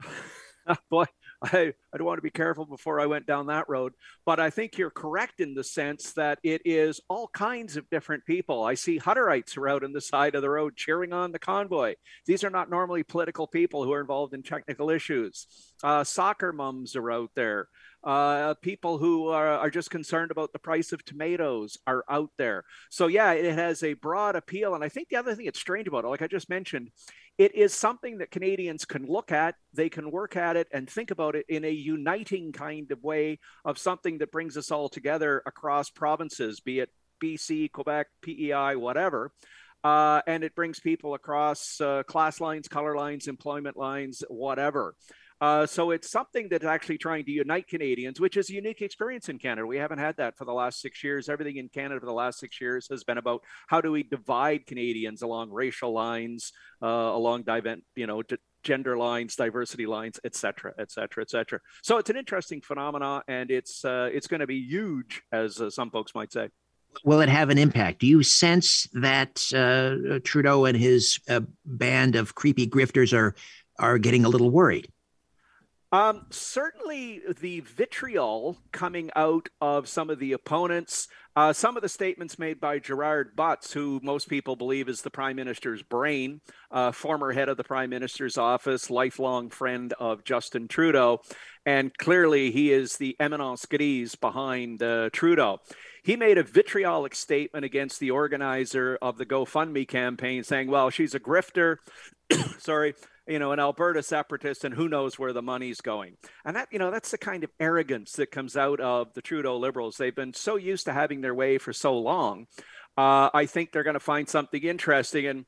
Boy, 0.90 1.06
I, 1.52 1.72
I'd 1.92 2.00
want 2.00 2.18
to 2.18 2.22
be 2.22 2.30
careful 2.30 2.64
before 2.64 3.00
I 3.00 3.06
went 3.06 3.26
down 3.26 3.46
that 3.46 3.68
road. 3.68 3.92
But 4.24 4.40
I 4.40 4.50
think 4.50 4.78
you're 4.78 4.90
correct 4.90 5.40
in 5.40 5.54
the 5.54 5.64
sense 5.64 6.12
that 6.14 6.38
it 6.42 6.62
is 6.64 7.00
all 7.08 7.28
kinds 7.28 7.76
of 7.76 7.88
different 7.90 8.24
people. 8.24 8.62
I 8.64 8.74
see 8.74 8.98
Hutterites 8.98 9.56
are 9.56 9.68
out 9.68 9.84
on 9.84 9.92
the 9.92 10.00
side 10.00 10.34
of 10.34 10.42
the 10.42 10.50
road 10.50 10.76
cheering 10.76 11.12
on 11.12 11.32
the 11.32 11.38
convoy. 11.38 11.94
These 12.26 12.44
are 12.44 12.50
not 12.50 12.70
normally 12.70 13.02
political 13.02 13.46
people 13.46 13.84
who 13.84 13.92
are 13.92 14.00
involved 14.00 14.34
in 14.34 14.42
technical 14.42 14.90
issues. 14.90 15.46
Uh, 15.82 16.04
soccer 16.04 16.52
mums 16.52 16.96
are 16.96 17.10
out 17.10 17.30
there. 17.34 17.68
Uh, 18.04 18.52
people 18.60 18.98
who 18.98 19.28
are, 19.28 19.48
are, 19.48 19.70
just 19.70 19.90
concerned 19.90 20.30
about 20.30 20.52
the 20.52 20.58
price 20.58 20.92
of 20.92 21.02
tomatoes 21.06 21.78
are 21.86 22.04
out 22.10 22.28
there. 22.36 22.62
So, 22.90 23.06
yeah, 23.06 23.32
it 23.32 23.54
has 23.54 23.82
a 23.82 23.94
broad 23.94 24.36
appeal. 24.36 24.74
And 24.74 24.84
I 24.84 24.90
think 24.90 25.08
the 25.08 25.16
other 25.16 25.34
thing 25.34 25.46
that's 25.46 25.58
strange 25.58 25.88
about 25.88 26.04
it, 26.04 26.08
like 26.08 26.20
I 26.20 26.26
just 26.26 26.50
mentioned, 26.50 26.90
it 27.36 27.54
is 27.54 27.74
something 27.74 28.18
that 28.18 28.30
Canadians 28.30 28.84
can 28.84 29.06
look 29.06 29.32
at, 29.32 29.56
they 29.72 29.88
can 29.88 30.10
work 30.10 30.36
at 30.36 30.56
it 30.56 30.68
and 30.72 30.88
think 30.88 31.10
about 31.10 31.34
it 31.34 31.46
in 31.48 31.64
a 31.64 31.70
uniting 31.70 32.52
kind 32.52 32.90
of 32.92 33.02
way 33.02 33.40
of 33.64 33.76
something 33.78 34.18
that 34.18 34.30
brings 34.30 34.56
us 34.56 34.70
all 34.70 34.88
together 34.88 35.42
across 35.44 35.90
provinces, 35.90 36.60
be 36.60 36.78
it 36.80 36.90
BC, 37.22 37.72
Quebec, 37.72 38.06
PEI, 38.22 38.76
whatever. 38.76 39.32
Uh, 39.82 40.22
and 40.26 40.44
it 40.44 40.54
brings 40.54 40.80
people 40.80 41.14
across 41.14 41.80
uh, 41.80 42.02
class 42.04 42.40
lines, 42.40 42.68
color 42.68 42.96
lines, 42.96 43.26
employment 43.26 43.76
lines, 43.76 44.22
whatever. 44.28 44.94
Uh, 45.40 45.66
so 45.66 45.90
it's 45.90 46.10
something 46.10 46.48
that's 46.48 46.64
actually 46.64 46.96
trying 46.96 47.24
to 47.24 47.30
unite 47.30 47.66
Canadians, 47.68 48.20
which 48.20 48.36
is 48.36 48.48
a 48.50 48.54
unique 48.54 48.80
experience 48.80 49.28
in 49.28 49.38
Canada. 49.38 49.66
We 49.66 49.76
haven't 49.76 49.98
had 49.98 50.16
that 50.16 50.38
for 50.38 50.44
the 50.44 50.52
last 50.52 50.80
six 50.80 51.04
years. 51.04 51.28
Everything 51.28 51.56
in 51.56 51.68
Canada 51.68 52.00
for 52.00 52.06
the 52.06 52.12
last 52.12 52.38
six 52.38 52.60
years 52.60 52.86
has 52.90 53.04
been 53.04 53.18
about 53.18 53.42
how 53.66 53.80
do 53.80 53.90
we 53.92 54.04
divide 54.04 54.64
Canadians 54.66 55.22
along 55.22 55.50
racial 55.50 55.92
lines, 55.92 56.52
uh, 56.82 56.86
along 56.86 57.42
dive- 57.42 57.82
you 57.96 58.06
know, 58.06 58.22
d- 58.22 58.36
gender 58.62 58.96
lines, 58.96 59.36
diversity 59.36 59.84
lines, 59.84 60.18
et 60.24 60.34
cetera, 60.34 60.72
et 60.78 60.90
cetera, 60.90 61.22
et 61.22 61.30
cetera. 61.30 61.60
So 61.82 61.98
it's 61.98 62.08
an 62.08 62.16
interesting 62.16 62.62
phenomenon, 62.62 63.22
and 63.28 63.50
it's 63.50 63.84
uh, 63.84 64.08
it's 64.12 64.26
going 64.26 64.40
to 64.40 64.46
be 64.46 64.56
huge, 64.56 65.22
as 65.32 65.60
uh, 65.60 65.68
some 65.68 65.90
folks 65.90 66.14
might 66.14 66.32
say. 66.32 66.48
Will 67.04 67.20
it 67.20 67.28
have 67.28 67.50
an 67.50 67.58
impact? 67.58 67.98
Do 67.98 68.06
you 68.06 68.22
sense 68.22 68.88
that 68.94 69.42
uh, 69.52 70.20
Trudeau 70.24 70.64
and 70.64 70.78
his 70.78 71.18
uh, 71.28 71.40
band 71.66 72.16
of 72.16 72.34
creepy 72.34 72.66
grifters 72.66 73.12
are 73.12 73.34
are 73.78 73.98
getting 73.98 74.24
a 74.24 74.28
little 74.28 74.50
worried? 74.50 74.88
Um, 75.94 76.26
certainly, 76.30 77.20
the 77.38 77.60
vitriol 77.60 78.58
coming 78.72 79.12
out 79.14 79.48
of 79.60 79.88
some 79.88 80.10
of 80.10 80.18
the 80.18 80.32
opponents, 80.32 81.06
uh, 81.36 81.52
some 81.52 81.76
of 81.76 81.82
the 81.82 81.88
statements 81.88 82.36
made 82.36 82.60
by 82.60 82.80
Gerald 82.80 83.36
Butts, 83.36 83.72
who 83.72 84.00
most 84.02 84.28
people 84.28 84.56
believe 84.56 84.88
is 84.88 85.02
the 85.02 85.10
prime 85.10 85.36
minister's 85.36 85.84
brain, 85.84 86.40
uh, 86.72 86.90
former 86.90 87.30
head 87.30 87.48
of 87.48 87.56
the 87.56 87.62
prime 87.62 87.90
minister's 87.90 88.36
office, 88.36 88.90
lifelong 88.90 89.50
friend 89.50 89.94
of 90.00 90.24
Justin 90.24 90.66
Trudeau, 90.66 91.20
and 91.64 91.96
clearly 91.96 92.50
he 92.50 92.72
is 92.72 92.96
the 92.96 93.14
eminence 93.20 93.64
grise 93.64 94.16
behind 94.16 94.82
uh, 94.82 95.10
Trudeau. 95.12 95.60
He 96.02 96.16
made 96.16 96.38
a 96.38 96.42
vitriolic 96.42 97.14
statement 97.14 97.64
against 97.64 98.00
the 98.00 98.10
organizer 98.10 98.98
of 99.00 99.16
the 99.16 99.26
GoFundMe 99.26 99.86
campaign, 99.86 100.42
saying, 100.42 100.68
"Well, 100.68 100.90
she's 100.90 101.14
a 101.14 101.20
grifter." 101.20 101.76
Sorry 102.58 102.94
you 103.26 103.38
know, 103.38 103.52
an 103.52 103.60
Alberta 103.60 104.02
separatist, 104.02 104.64
and 104.64 104.74
who 104.74 104.88
knows 104.88 105.18
where 105.18 105.32
the 105.32 105.42
money's 105.42 105.80
going. 105.80 106.16
And 106.44 106.56
that, 106.56 106.68
you 106.70 106.78
know, 106.78 106.90
that's 106.90 107.10
the 107.10 107.18
kind 107.18 107.44
of 107.44 107.50
arrogance 107.58 108.12
that 108.12 108.30
comes 108.30 108.56
out 108.56 108.80
of 108.80 109.14
the 109.14 109.22
Trudeau 109.22 109.56
Liberals. 109.56 109.96
They've 109.96 110.14
been 110.14 110.34
so 110.34 110.56
used 110.56 110.84
to 110.86 110.92
having 110.92 111.20
their 111.20 111.34
way 111.34 111.58
for 111.58 111.72
so 111.72 111.96
long. 111.98 112.46
Uh, 112.96 113.30
I 113.32 113.46
think 113.46 113.72
they're 113.72 113.82
going 113.82 113.94
to 113.94 114.00
find 114.00 114.28
something 114.28 114.62
interesting. 114.62 115.26
And 115.26 115.46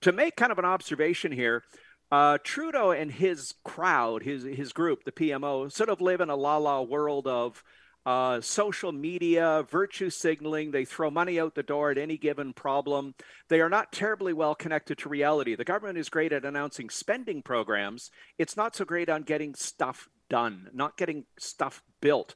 to 0.00 0.12
make 0.12 0.36
kind 0.36 0.52
of 0.52 0.58
an 0.58 0.64
observation 0.64 1.32
here, 1.32 1.64
uh, 2.10 2.38
Trudeau 2.42 2.92
and 2.92 3.12
his 3.12 3.54
crowd, 3.64 4.22
his 4.22 4.42
his 4.44 4.72
group, 4.72 5.04
the 5.04 5.12
PMO, 5.12 5.70
sort 5.70 5.90
of 5.90 6.00
live 6.00 6.20
in 6.20 6.30
a 6.30 6.36
la 6.36 6.56
la 6.56 6.80
world 6.80 7.26
of 7.26 7.62
uh, 8.08 8.40
social 8.40 8.90
media, 8.90 9.66
virtue 9.70 10.08
signaling. 10.08 10.70
They 10.70 10.86
throw 10.86 11.10
money 11.10 11.38
out 11.38 11.54
the 11.54 11.62
door 11.62 11.90
at 11.90 11.98
any 11.98 12.16
given 12.16 12.54
problem. 12.54 13.14
They 13.50 13.60
are 13.60 13.68
not 13.68 13.92
terribly 13.92 14.32
well 14.32 14.54
connected 14.54 14.96
to 14.98 15.10
reality. 15.10 15.54
The 15.54 15.64
government 15.64 15.98
is 15.98 16.08
great 16.08 16.32
at 16.32 16.46
announcing 16.46 16.88
spending 16.88 17.42
programs, 17.42 18.10
it's 18.38 18.56
not 18.56 18.74
so 18.74 18.86
great 18.86 19.10
on 19.10 19.24
getting 19.24 19.54
stuff 19.54 20.08
done, 20.30 20.70
not 20.72 20.96
getting 20.96 21.26
stuff 21.38 21.82
built. 22.00 22.34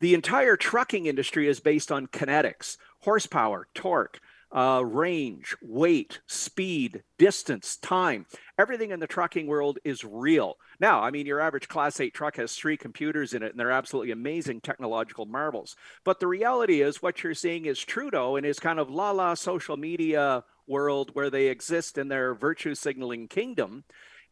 The 0.00 0.14
entire 0.14 0.56
trucking 0.56 1.04
industry 1.04 1.46
is 1.46 1.60
based 1.60 1.92
on 1.92 2.06
kinetics, 2.06 2.78
horsepower, 3.00 3.68
torque 3.74 4.18
uh, 4.54 4.82
range, 4.84 5.56
weight, 5.62 6.20
speed, 6.26 7.02
distance, 7.18 7.76
time. 7.76 8.26
Everything 8.58 8.90
in 8.90 9.00
the 9.00 9.06
trucking 9.06 9.46
world 9.46 9.78
is 9.84 10.04
real. 10.04 10.56
Now, 10.78 11.02
I 11.02 11.10
mean, 11.10 11.26
your 11.26 11.40
average 11.40 11.68
Class 11.68 12.00
8 12.00 12.12
truck 12.12 12.36
has 12.36 12.54
three 12.54 12.76
computers 12.76 13.32
in 13.34 13.42
it, 13.42 13.50
and 13.50 13.58
they're 13.58 13.70
absolutely 13.70 14.12
amazing 14.12 14.60
technological 14.60 15.26
marvels. 15.26 15.74
But 16.04 16.20
the 16.20 16.26
reality 16.26 16.82
is, 16.82 17.02
what 17.02 17.22
you're 17.22 17.34
seeing 17.34 17.64
is 17.64 17.78
Trudeau 17.78 18.36
in 18.36 18.44
his 18.44 18.58
kind 18.58 18.78
of 18.78 18.90
la 18.90 19.10
la 19.10 19.34
social 19.34 19.76
media 19.76 20.44
world 20.66 21.10
where 21.14 21.30
they 21.30 21.46
exist 21.46 21.98
in 21.98 22.08
their 22.08 22.34
virtue 22.34 22.74
signaling 22.74 23.28
kingdom 23.28 23.84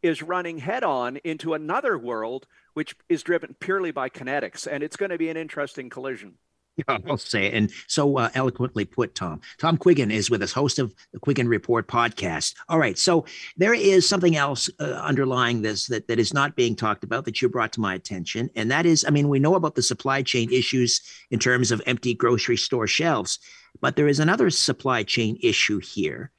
is 0.03 0.23
running 0.23 0.59
head 0.59 0.85
on 0.85 1.18
into 1.18 1.55
another 1.55 1.99
world 1.99 2.47
which 2.75 2.95
is 3.09 3.23
driven 3.23 3.57
purely 3.61 3.91
by 3.91 4.09
kinetics. 4.09 4.66
And 4.66 4.83
it's 4.83 4.97
going 4.97 5.11
to 5.11 5.18
be 5.18 5.29
an 5.29 5.37
interesting 5.37 5.91
collision. 5.91 6.35
I'll 6.89 7.18
say 7.18 7.47
it. 7.47 7.55
And 7.55 7.72
so 7.87 8.18
uh, 8.18 8.31
eloquently 8.35 8.85
put, 8.85 9.14
Tom. 9.14 9.41
Tom 9.59 9.76
Quiggin 9.76 10.12
is 10.12 10.31
with 10.31 10.43
us, 10.43 10.53
host 10.53 10.78
of 10.78 10.95
the 11.12 11.20
Quiggin 11.20 11.49
Report 11.49 11.87
podcast. 11.87 12.55
All 12.68 12.78
right. 12.78 12.99
So 12.99 13.24
there 13.57 13.74
is 13.74 14.09
something 14.09 14.37
else 14.37 14.70
uh, 14.81 14.85
underlying 14.85 15.62
this 15.62 15.87
that, 15.87 16.09
that 16.09 16.18
is 16.18 16.35
not 16.35 16.57
being 16.57 16.76
talked 16.76 17.05
about 17.05 17.24
that 17.24 17.41
you 17.41 17.49
brought 17.49 17.72
to 17.72 17.81
my 17.81 17.95
attention. 17.95 18.51
And 18.55 18.70
that 18.70 18.87
is, 18.87 19.05
I 19.07 19.11
mean, 19.11 19.28
we 19.28 19.39
know 19.39 19.55
about 19.55 19.74
the 19.74 19.83
supply 19.83 20.22
chain 20.22 20.53
issues 20.53 21.01
in 21.31 21.39
terms 21.39 21.70
of 21.70 21.83
empty 21.87 22.14
grocery 22.14 22.57
store 22.57 22.87
shelves, 22.87 23.39
but 23.81 23.97
there 23.97 24.09
is 24.09 24.20
another 24.20 24.51
supply 24.51 25.03
chain 25.03 25.39
issue 25.43 25.78
here 25.78 26.31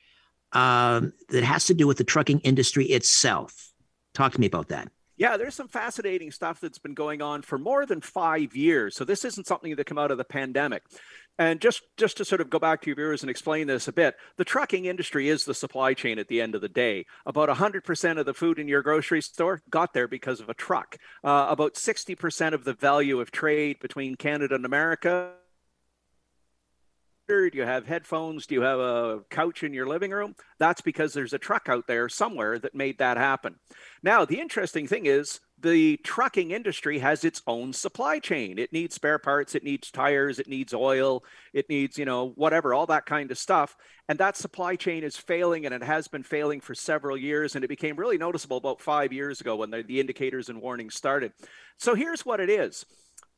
um, 0.53 1.13
that 1.29 1.43
has 1.43 1.65
to 1.65 1.73
do 1.73 1.87
with 1.87 1.97
the 1.97 2.03
trucking 2.03 2.39
industry 2.39 2.85
itself. 2.85 3.71
Talk 4.13 4.33
to 4.33 4.39
me 4.41 4.47
about 4.47 4.69
that. 4.69 4.91
Yeah, 5.21 5.37
there's 5.37 5.53
some 5.53 5.67
fascinating 5.67 6.31
stuff 6.31 6.59
that's 6.59 6.79
been 6.79 6.95
going 6.95 7.21
on 7.21 7.43
for 7.43 7.59
more 7.59 7.85
than 7.85 8.01
five 8.01 8.55
years. 8.55 8.95
So 8.95 9.05
this 9.05 9.23
isn't 9.23 9.45
something 9.45 9.75
that 9.75 9.85
came 9.85 9.99
out 9.99 10.09
of 10.09 10.17
the 10.17 10.23
pandemic. 10.23 10.81
And 11.37 11.61
just 11.61 11.83
just 11.95 12.17
to 12.17 12.25
sort 12.25 12.41
of 12.41 12.49
go 12.49 12.57
back 12.57 12.81
to 12.81 12.87
your 12.87 12.95
viewers 12.95 13.21
and 13.21 13.29
explain 13.29 13.67
this 13.67 13.87
a 13.87 13.93
bit, 13.93 14.15
the 14.37 14.43
trucking 14.43 14.85
industry 14.85 15.29
is 15.29 15.45
the 15.45 15.53
supply 15.53 15.93
chain 15.93 16.17
at 16.17 16.27
the 16.27 16.41
end 16.41 16.55
of 16.55 16.61
the 16.61 16.69
day. 16.69 17.05
About 17.27 17.49
100% 17.49 18.17
of 18.17 18.25
the 18.25 18.33
food 18.33 18.57
in 18.57 18.67
your 18.67 18.81
grocery 18.81 19.21
store 19.21 19.61
got 19.69 19.93
there 19.93 20.07
because 20.07 20.39
of 20.39 20.49
a 20.49 20.55
truck. 20.55 20.97
Uh, 21.23 21.45
about 21.49 21.75
60% 21.75 22.53
of 22.53 22.63
the 22.63 22.73
value 22.73 23.21
of 23.21 23.29
trade 23.29 23.77
between 23.79 24.15
Canada 24.15 24.55
and 24.55 24.65
America 24.65 25.33
do 27.31 27.57
you 27.57 27.63
have 27.63 27.87
headphones? 27.87 28.45
Do 28.45 28.55
you 28.55 28.61
have 28.61 28.79
a 28.79 29.21
couch 29.29 29.63
in 29.63 29.73
your 29.73 29.87
living 29.87 30.11
room? 30.11 30.35
That's 30.59 30.81
because 30.81 31.13
there's 31.13 31.33
a 31.33 31.39
truck 31.39 31.69
out 31.69 31.87
there 31.87 32.09
somewhere 32.09 32.59
that 32.59 32.75
made 32.75 32.97
that 32.97 33.17
happen. 33.17 33.55
Now, 34.03 34.25
the 34.25 34.39
interesting 34.39 34.85
thing 34.85 35.05
is 35.05 35.39
the 35.57 35.97
trucking 36.03 36.51
industry 36.51 36.99
has 36.99 37.23
its 37.23 37.41
own 37.47 37.71
supply 37.71 38.19
chain. 38.19 38.59
It 38.59 38.73
needs 38.73 38.95
spare 38.95 39.19
parts, 39.19 39.55
it 39.55 39.63
needs 39.63 39.91
tires, 39.91 40.39
it 40.39 40.47
needs 40.47 40.73
oil, 40.73 41.23
it 41.53 41.69
needs, 41.69 41.97
you 41.97 42.05
know, 42.05 42.33
whatever, 42.35 42.73
all 42.73 42.87
that 42.87 43.05
kind 43.05 43.31
of 43.31 43.37
stuff. 43.37 43.77
And 44.09 44.19
that 44.19 44.35
supply 44.35 44.75
chain 44.75 45.03
is 45.03 45.15
failing 45.15 45.65
and 45.65 45.73
it 45.73 45.83
has 45.83 46.09
been 46.09 46.23
failing 46.23 46.59
for 46.59 46.75
several 46.75 47.15
years. 47.15 47.55
And 47.55 47.63
it 47.63 47.69
became 47.69 47.95
really 47.95 48.17
noticeable 48.17 48.57
about 48.57 48.81
five 48.81 49.13
years 49.13 49.39
ago 49.39 49.55
when 49.55 49.69
the, 49.69 49.83
the 49.83 50.01
indicators 50.01 50.49
and 50.49 50.61
warnings 50.61 50.95
started. 50.95 51.31
So 51.77 51.95
here's 51.95 52.25
what 52.25 52.41
it 52.41 52.49
is 52.49 52.85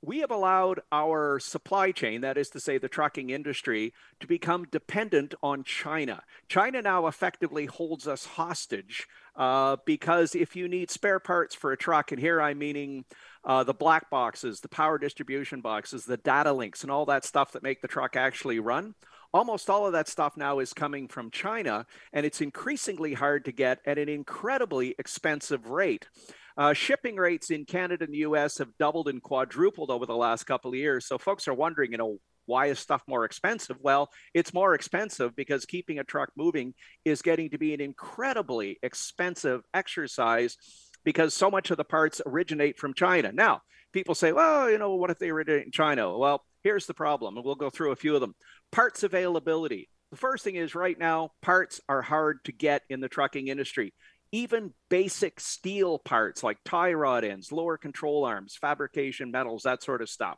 we 0.03 0.19
have 0.19 0.31
allowed 0.31 0.81
our 0.91 1.39
supply 1.39 1.91
chain, 1.91 2.21
that 2.21 2.37
is 2.37 2.49
to 2.49 2.59
say, 2.59 2.77
the 2.77 2.89
trucking 2.89 3.29
industry, 3.29 3.93
to 4.19 4.27
become 4.27 4.65
dependent 4.69 5.33
on 5.41 5.63
China. 5.63 6.21
China 6.49 6.81
now 6.81 7.07
effectively 7.07 7.65
holds 7.65 8.05
us 8.05 8.25
hostage 8.25 9.07
uh, 9.37 9.77
because 9.85 10.35
if 10.35 10.57
you 10.57 10.67
need 10.67 10.91
spare 10.91 11.19
parts 11.19 11.55
for 11.55 11.71
a 11.71 11.77
truck, 11.77 12.11
and 12.11 12.19
here 12.19 12.41
I'm 12.41 12.57
meaning 12.57 13.05
uh, 13.45 13.63
the 13.63 13.73
black 13.73 14.09
boxes, 14.09 14.59
the 14.59 14.67
power 14.67 14.97
distribution 14.97 15.61
boxes, 15.61 16.03
the 16.03 16.17
data 16.17 16.51
links, 16.51 16.83
and 16.83 16.91
all 16.91 17.05
that 17.05 17.23
stuff 17.23 17.53
that 17.53 17.63
make 17.63 17.81
the 17.81 17.87
truck 17.87 18.17
actually 18.17 18.59
run, 18.59 18.95
almost 19.33 19.69
all 19.69 19.87
of 19.87 19.93
that 19.93 20.09
stuff 20.09 20.35
now 20.35 20.59
is 20.59 20.73
coming 20.73 21.07
from 21.07 21.31
China, 21.31 21.85
and 22.11 22.25
it's 22.25 22.41
increasingly 22.41 23.13
hard 23.13 23.45
to 23.45 23.53
get 23.53 23.79
at 23.85 23.97
an 23.97 24.09
incredibly 24.09 24.95
expensive 24.99 25.67
rate. 25.67 26.07
Uh, 26.55 26.73
shipping 26.73 27.15
rates 27.15 27.49
in 27.49 27.65
Canada 27.65 28.05
and 28.05 28.13
the 28.13 28.19
US 28.19 28.59
have 28.59 28.77
doubled 28.77 29.07
and 29.07 29.21
quadrupled 29.21 29.89
over 29.89 30.05
the 30.05 30.15
last 30.15 30.43
couple 30.43 30.71
of 30.71 30.75
years. 30.75 31.07
So 31.07 31.17
folks 31.17 31.47
are 31.47 31.53
wondering, 31.53 31.91
you 31.91 31.97
know, 31.97 32.19
why 32.45 32.67
is 32.67 32.79
stuff 32.79 33.01
more 33.07 33.25
expensive? 33.25 33.77
Well, 33.79 34.09
it's 34.33 34.53
more 34.53 34.75
expensive 34.75 35.35
because 35.35 35.65
keeping 35.65 35.99
a 35.99 36.03
truck 36.03 36.29
moving 36.35 36.73
is 37.05 37.21
getting 37.21 37.49
to 37.51 37.57
be 37.57 37.73
an 37.73 37.81
incredibly 37.81 38.77
expensive 38.83 39.61
exercise 39.73 40.57
because 41.03 41.33
so 41.33 41.49
much 41.49 41.71
of 41.71 41.77
the 41.77 41.83
parts 41.83 42.21
originate 42.25 42.77
from 42.77 42.93
China. 42.93 43.31
Now, 43.31 43.61
people 43.91 44.15
say, 44.15 44.31
well, 44.31 44.69
you 44.69 44.77
know, 44.77 44.95
what 44.95 45.09
if 45.09 45.19
they 45.19 45.29
originate 45.29 45.65
in 45.65 45.71
China? 45.71 46.17
Well, 46.17 46.43
here's 46.63 46.85
the 46.85 46.93
problem, 46.93 47.37
and 47.37 47.45
we'll 47.45 47.55
go 47.55 47.69
through 47.69 47.91
a 47.91 47.97
few 47.97 48.15
of 48.15 48.21
them. 48.21 48.35
Parts 48.71 49.03
availability. 49.03 49.89
The 50.11 50.17
first 50.17 50.43
thing 50.43 50.55
is 50.55 50.75
right 50.75 50.97
now, 50.97 51.31
parts 51.41 51.81
are 51.89 52.01
hard 52.01 52.43
to 52.45 52.51
get 52.51 52.83
in 52.89 52.99
the 52.99 53.09
trucking 53.09 53.47
industry 53.47 53.93
even 54.33 54.73
basic 54.89 55.39
steel 55.39 55.99
parts 55.99 56.43
like 56.43 56.57
tie 56.65 56.91
rod 56.91 57.23
ends, 57.23 57.51
lower 57.51 57.77
control 57.77 58.25
arms, 58.25 58.57
fabrication 58.59 59.29
metals, 59.29 59.61
that 59.63 59.83
sort 59.83 60.01
of 60.01 60.09
stuff. 60.09 60.37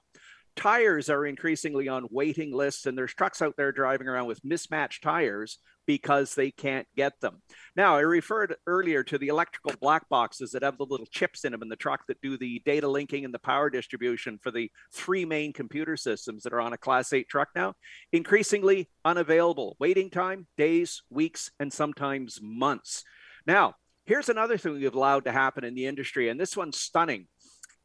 Tires 0.57 1.09
are 1.09 1.25
increasingly 1.25 1.87
on 1.87 2.07
waiting 2.11 2.53
lists, 2.53 2.85
and 2.85 2.97
there's 2.97 3.13
trucks 3.13 3.41
out 3.41 3.55
there 3.57 3.71
driving 3.71 4.07
around 4.07 4.27
with 4.27 4.43
mismatched 4.43 5.01
tires 5.01 5.59
because 5.85 6.35
they 6.35 6.51
can't 6.51 6.87
get 6.97 7.19
them. 7.21 7.41
Now, 7.75 7.95
I 7.95 8.01
referred 8.01 8.55
earlier 8.67 9.03
to 9.03 9.17
the 9.17 9.27
electrical 9.27 9.73
black 9.79 10.09
boxes 10.09 10.51
that 10.51 10.63
have 10.63 10.77
the 10.77 10.85
little 10.85 11.05
chips 11.05 11.45
in 11.45 11.53
them 11.53 11.61
in 11.61 11.69
the 11.69 11.75
truck 11.75 12.05
that 12.07 12.21
do 12.21 12.37
the 12.37 12.61
data 12.65 12.87
linking 12.87 13.23
and 13.23 13.33
the 13.33 13.39
power 13.39 13.69
distribution 13.69 14.39
for 14.41 14.51
the 14.51 14.69
three 14.93 15.23
main 15.23 15.53
computer 15.53 15.95
systems 15.95 16.43
that 16.43 16.53
are 16.53 16.61
on 16.61 16.73
a 16.73 16.77
Class 16.77 17.13
8 17.13 17.29
truck 17.29 17.49
now. 17.55 17.75
Increasingly 18.11 18.89
unavailable. 19.05 19.77
Waiting 19.79 20.09
time, 20.09 20.47
days, 20.57 21.03
weeks, 21.09 21.51
and 21.59 21.71
sometimes 21.71 22.39
months. 22.41 23.03
Now, 23.45 23.75
Here's 24.05 24.29
another 24.29 24.57
thing 24.59 24.73
we've 24.73 24.93
allowed 24.93 25.25
to 25.25 25.31
happen 25.31 25.63
in 25.63 25.73
the 25.73 25.87
industry, 25.87 26.29
and 26.29 26.39
this 26.39 26.55
one's 26.55 26.79
stunning. 26.79 27.25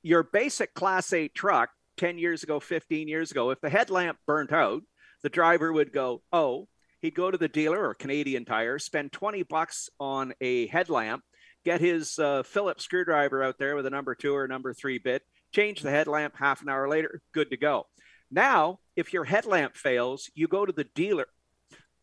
Your 0.02 0.22
basic 0.22 0.74
Class 0.74 1.14
8 1.14 1.34
truck 1.34 1.70
10 1.96 2.18
years 2.18 2.42
ago, 2.42 2.60
15 2.60 3.08
years 3.08 3.30
ago, 3.30 3.50
if 3.50 3.60
the 3.62 3.70
headlamp 3.70 4.18
burnt 4.26 4.52
out, 4.52 4.82
the 5.22 5.30
driver 5.30 5.72
would 5.72 5.94
go, 5.94 6.20
Oh, 6.30 6.68
he'd 7.00 7.14
go 7.14 7.30
to 7.30 7.38
the 7.38 7.48
dealer 7.48 7.82
or 7.82 7.94
Canadian 7.94 8.44
Tire, 8.44 8.78
spend 8.78 9.12
20 9.12 9.44
bucks 9.44 9.88
on 9.98 10.34
a 10.42 10.66
headlamp, 10.66 11.22
get 11.64 11.80
his 11.80 12.18
uh, 12.18 12.42
Phillips 12.42 12.84
screwdriver 12.84 13.42
out 13.42 13.58
there 13.58 13.74
with 13.74 13.86
a 13.86 13.90
number 13.90 14.14
two 14.14 14.36
or 14.36 14.46
number 14.46 14.74
three 14.74 14.98
bit, 14.98 15.22
change 15.52 15.80
the 15.80 15.90
headlamp 15.90 16.34
half 16.36 16.60
an 16.60 16.68
hour 16.68 16.86
later, 16.86 17.22
good 17.32 17.48
to 17.48 17.56
go. 17.56 17.86
Now, 18.30 18.80
if 18.94 19.14
your 19.14 19.24
headlamp 19.24 19.74
fails, 19.74 20.30
you 20.34 20.48
go 20.48 20.66
to 20.66 20.72
the 20.72 20.84
dealer. 20.84 21.28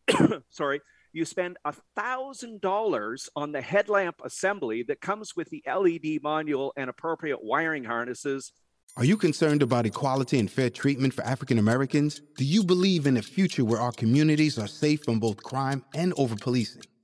sorry, 0.49 0.81
you 1.17 1.25
spend 1.25 1.57
a 1.65 1.73
$1,000 1.97 3.29
on 3.35 3.51
the 3.51 3.61
headlamp 3.61 4.21
assembly 4.23 4.83
that 4.83 5.01
comes 5.01 5.35
with 5.35 5.49
the 5.49 5.63
LED 5.67 6.21
module 6.23 6.71
and 6.77 6.89
appropriate 6.89 7.43
wiring 7.43 7.83
harnesses. 7.83 8.53
Are 8.95 9.03
you 9.03 9.17
concerned 9.17 9.61
about 9.61 9.85
equality 9.85 10.39
and 10.39 10.49
fair 10.49 10.69
treatment 10.69 11.13
for 11.13 11.23
African 11.23 11.59
Americans? 11.59 12.21
Do 12.37 12.45
you 12.45 12.63
believe 12.63 13.05
in 13.07 13.17
a 13.17 13.21
future 13.21 13.65
where 13.65 13.81
our 13.81 13.91
communities 13.91 14.57
are 14.57 14.67
safe 14.67 15.03
from 15.03 15.19
both 15.19 15.43
crime 15.43 15.83
and 15.93 16.13
over 16.17 16.35
policing? 16.35 16.83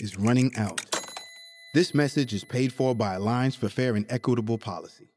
is 0.00 0.18
running 0.18 0.52
out. 0.56 0.84
This 1.74 1.94
message 1.94 2.34
is 2.34 2.44
paid 2.44 2.72
for 2.72 2.94
by 2.94 3.14
Alliance 3.14 3.54
for 3.54 3.68
Fair 3.68 3.94
and 3.94 4.06
Equitable 4.08 4.58
Policy 4.58 5.10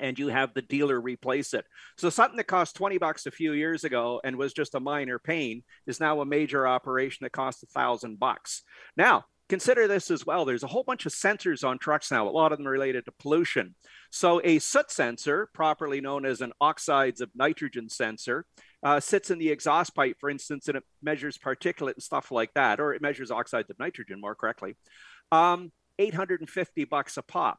and 0.00 0.18
you 0.18 0.28
have 0.28 0.54
the 0.54 0.62
dealer 0.62 1.00
replace 1.00 1.54
it. 1.54 1.64
So 1.96 2.10
something 2.10 2.36
that 2.36 2.44
cost 2.44 2.76
20 2.76 2.98
bucks 2.98 3.26
a 3.26 3.30
few 3.30 3.52
years 3.52 3.84
ago 3.84 4.20
and 4.24 4.36
was 4.36 4.52
just 4.52 4.74
a 4.74 4.80
minor 4.80 5.18
pain 5.18 5.62
is 5.86 6.00
now 6.00 6.20
a 6.20 6.26
major 6.26 6.66
operation 6.66 7.24
that 7.24 7.32
costs 7.32 7.62
a 7.62 7.66
thousand 7.66 8.18
bucks. 8.18 8.62
Now, 8.96 9.24
consider 9.48 9.88
this 9.88 10.10
as 10.10 10.26
well. 10.26 10.44
There's 10.44 10.62
a 10.62 10.68
whole 10.68 10.84
bunch 10.84 11.06
of 11.06 11.12
sensors 11.12 11.66
on 11.66 11.78
trucks 11.78 12.10
now, 12.10 12.28
a 12.28 12.30
lot 12.30 12.52
of 12.52 12.58
them 12.58 12.66
related 12.66 13.04
to 13.06 13.12
pollution. 13.12 13.74
So 14.10 14.40
a 14.44 14.58
soot 14.58 14.90
sensor, 14.90 15.48
properly 15.52 16.00
known 16.00 16.24
as 16.24 16.40
an 16.40 16.52
oxides 16.60 17.20
of 17.20 17.30
nitrogen 17.34 17.88
sensor, 17.88 18.46
uh, 18.82 19.00
sits 19.00 19.30
in 19.30 19.38
the 19.38 19.50
exhaust 19.50 19.94
pipe, 19.94 20.16
for 20.20 20.30
instance, 20.30 20.68
and 20.68 20.76
it 20.76 20.84
measures 21.02 21.38
particulate 21.38 21.94
and 21.94 22.02
stuff 22.02 22.30
like 22.30 22.52
that, 22.54 22.80
or 22.80 22.94
it 22.94 23.02
measures 23.02 23.30
oxides 23.30 23.70
of 23.70 23.78
nitrogen 23.78 24.20
more 24.20 24.34
correctly. 24.34 24.76
Um, 25.32 25.72
850 25.98 26.84
bucks 26.84 27.16
a 27.16 27.22
pop. 27.22 27.58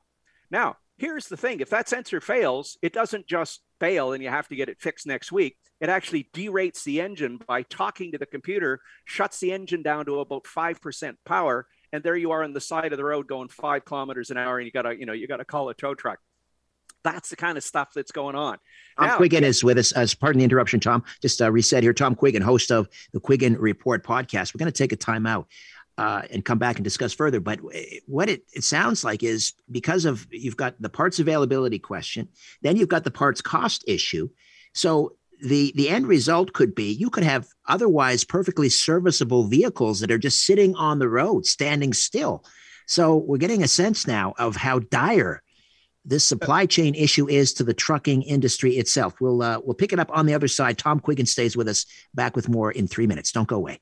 Now, 0.50 0.78
here's 0.98 1.28
the 1.28 1.38
thing 1.38 1.60
if 1.60 1.70
that 1.70 1.90
sensor 1.90 2.22
fails, 2.22 2.78
it 2.82 2.94
doesn't 2.94 3.28
just 3.28 3.62
fail 3.80 4.14
and 4.14 4.22
you 4.22 4.30
have 4.30 4.48
to 4.50 4.56
get 4.56 4.70
it 4.70 4.80
fixed 4.80 5.08
next 5.08 5.32
week. 5.32 5.58
It 5.80 5.90
actually 5.90 6.30
derates 6.34 6.84
the 6.84 7.02
engine 7.02 7.40
by 7.48 7.64
talking 7.64 8.12
to 8.12 8.18
the 8.18 8.26
computer, 8.26 8.82
shuts 9.06 9.40
the 9.40 9.52
engine 9.52 9.82
down 9.82 10.06
to 10.06 10.20
about 10.20 10.44
5% 10.44 11.14
power. 11.26 11.68
And 11.92 12.04
there 12.04 12.16
you 12.16 12.32
are 12.32 12.44
on 12.44 12.54
the 12.54 12.62
side 12.62 12.92
of 12.92 12.98
the 12.98 13.06
road 13.06 13.28
going 13.28 13.48
five 13.48 13.86
kilometers 13.86 14.30
an 14.30 14.38
hour, 14.38 14.60
and 14.60 14.66
you 14.66 14.72
gotta, 14.72 14.98
you 14.98 15.06
know, 15.06 15.14
you 15.14 15.28
gotta 15.28 15.46
call 15.46 15.70
a 15.70 15.74
tow 15.74 15.96
truck. 15.96 16.20
That's 17.04 17.30
the 17.30 17.36
kind 17.36 17.58
of 17.58 17.64
stuff 17.64 17.90
that's 17.96 18.12
going 18.12 18.36
on. 18.36 18.58
Tom 18.98 19.08
now, 19.08 19.18
Quiggin 19.18 19.42
is 19.42 19.64
with 19.64 19.78
us. 19.78 19.92
As 19.94 20.14
pardon 20.14 20.40
the 20.40 20.46
interruption, 20.46 20.80
Tom. 20.80 21.04
Just 21.22 21.42
uh, 21.42 21.52
reset 21.52 21.84
here. 21.84 21.94
Tom 21.94 22.16
Quiggin, 22.16 22.42
host 22.42 22.72
of 22.72 22.90
the 23.14 23.20
Quiggin 23.20 23.56
Report 23.60 24.04
podcast. 24.04 24.54
We're 24.54 24.60
going 24.60 24.72
to 24.72 24.78
take 24.78 24.92
a 24.92 24.98
time 24.98 25.26
out 25.26 25.48
uh, 25.98 26.22
and 26.32 26.46
come 26.46 26.58
back 26.58 26.78
and 26.78 26.84
discuss 26.84 27.14
further. 27.14 27.40
But 27.40 27.60
what 28.06 28.30
it, 28.30 28.44
it 28.54 28.64
sounds 28.64 29.04
like 29.04 29.22
is 29.22 29.54
because 29.70 30.06
of 30.06 30.28
you've 30.32 30.58
got 30.58 30.82
the 30.82 30.90
parts 30.90 31.20
availability 31.20 31.78
question, 31.78 32.30
then 32.62 32.78
you've 32.78 32.90
got 32.90 33.04
the 33.04 33.12
parts 33.12 33.42
cost 33.42 33.84
issue. 33.88 34.30
So 34.74 35.18
the 35.42 35.74
the 35.76 35.90
end 35.90 36.08
result 36.08 36.54
could 36.54 36.76
be 36.76 36.92
you 36.92 37.10
could 37.10 37.24
have 37.24 37.48
otherwise 37.68 38.24
perfectly 38.24 38.70
serviceable 38.70 39.46
vehicles 39.48 40.00
that 40.00 40.12
are 40.12 40.18
just 40.18 40.46
sitting 40.46 40.76
on 40.76 41.00
the 41.00 41.10
road, 41.10 41.46
standing 41.46 41.94
still. 41.94 42.46
So 42.88 43.16
we're 43.18 43.38
getting 43.38 43.64
a 43.64 43.68
sense 43.68 44.08
now 44.08 44.34
of 44.38 44.56
how 44.56 44.80
dire 44.80 45.44
this 46.10 46.26
supply 46.26 46.66
chain 46.66 46.96
issue 46.96 47.30
is 47.30 47.54
to 47.54 47.64
the 47.64 47.74
trucking 47.74 48.24
industry 48.24 48.78
itself. 48.78 49.22
We'll 49.22 49.42
uh, 49.42 49.60
we'll 49.64 49.76
pick 49.76 49.94
it 49.94 50.00
up 50.00 50.10
on 50.12 50.26
the 50.26 50.34
other 50.34 50.48
side. 50.48 50.78
Tom 50.78 51.00
Quiggin 51.00 51.28
stays 51.28 51.56
with 51.56 51.68
us. 51.68 51.86
Back 52.16 52.36
with 52.36 52.50
more 52.50 52.72
in 52.72 52.88
three 52.88 53.08
minutes. 53.08 53.32
Don't 53.32 53.48
go 53.48 53.56
away. 53.56 53.80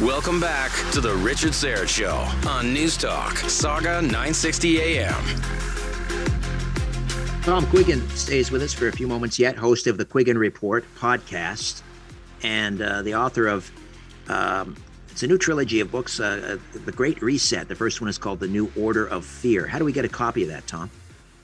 Welcome 0.00 0.40
back 0.40 0.72
to 0.92 1.00
the 1.00 1.14
Richard 1.16 1.52
Syrett 1.52 1.88
Show 1.88 2.26
on 2.48 2.72
News 2.72 2.96
Talk, 2.96 3.36
Saga 3.36 4.00
960 4.00 4.80
AM. 4.80 5.24
Tom 7.42 7.66
Quiggin 7.66 8.08
stays 8.10 8.50
with 8.50 8.62
us 8.62 8.72
for 8.72 8.88
a 8.88 8.92
few 8.92 9.06
moments 9.06 9.38
yet, 9.38 9.56
host 9.56 9.86
of 9.86 9.98
the 9.98 10.04
Quiggin 10.04 10.38
Report 10.38 10.84
podcast 10.96 11.82
and 12.42 12.80
uh, 12.80 13.02
the 13.02 13.14
author 13.14 13.46
of 13.46 13.70
um, 14.28 14.76
it's 15.10 15.22
a 15.22 15.26
new 15.26 15.38
trilogy 15.38 15.80
of 15.80 15.90
books, 15.90 16.20
uh, 16.20 16.58
uh, 16.74 16.78
The 16.84 16.92
Great 16.92 17.22
Reset. 17.22 17.68
The 17.68 17.74
first 17.74 18.00
one 18.00 18.08
is 18.08 18.18
called 18.18 18.40
The 18.40 18.48
New 18.48 18.70
Order 18.78 19.06
of 19.06 19.24
Fear. 19.24 19.66
How 19.66 19.78
do 19.78 19.84
we 19.84 19.92
get 19.92 20.04
a 20.04 20.08
copy 20.08 20.42
of 20.42 20.48
that, 20.48 20.66
Tom? 20.66 20.90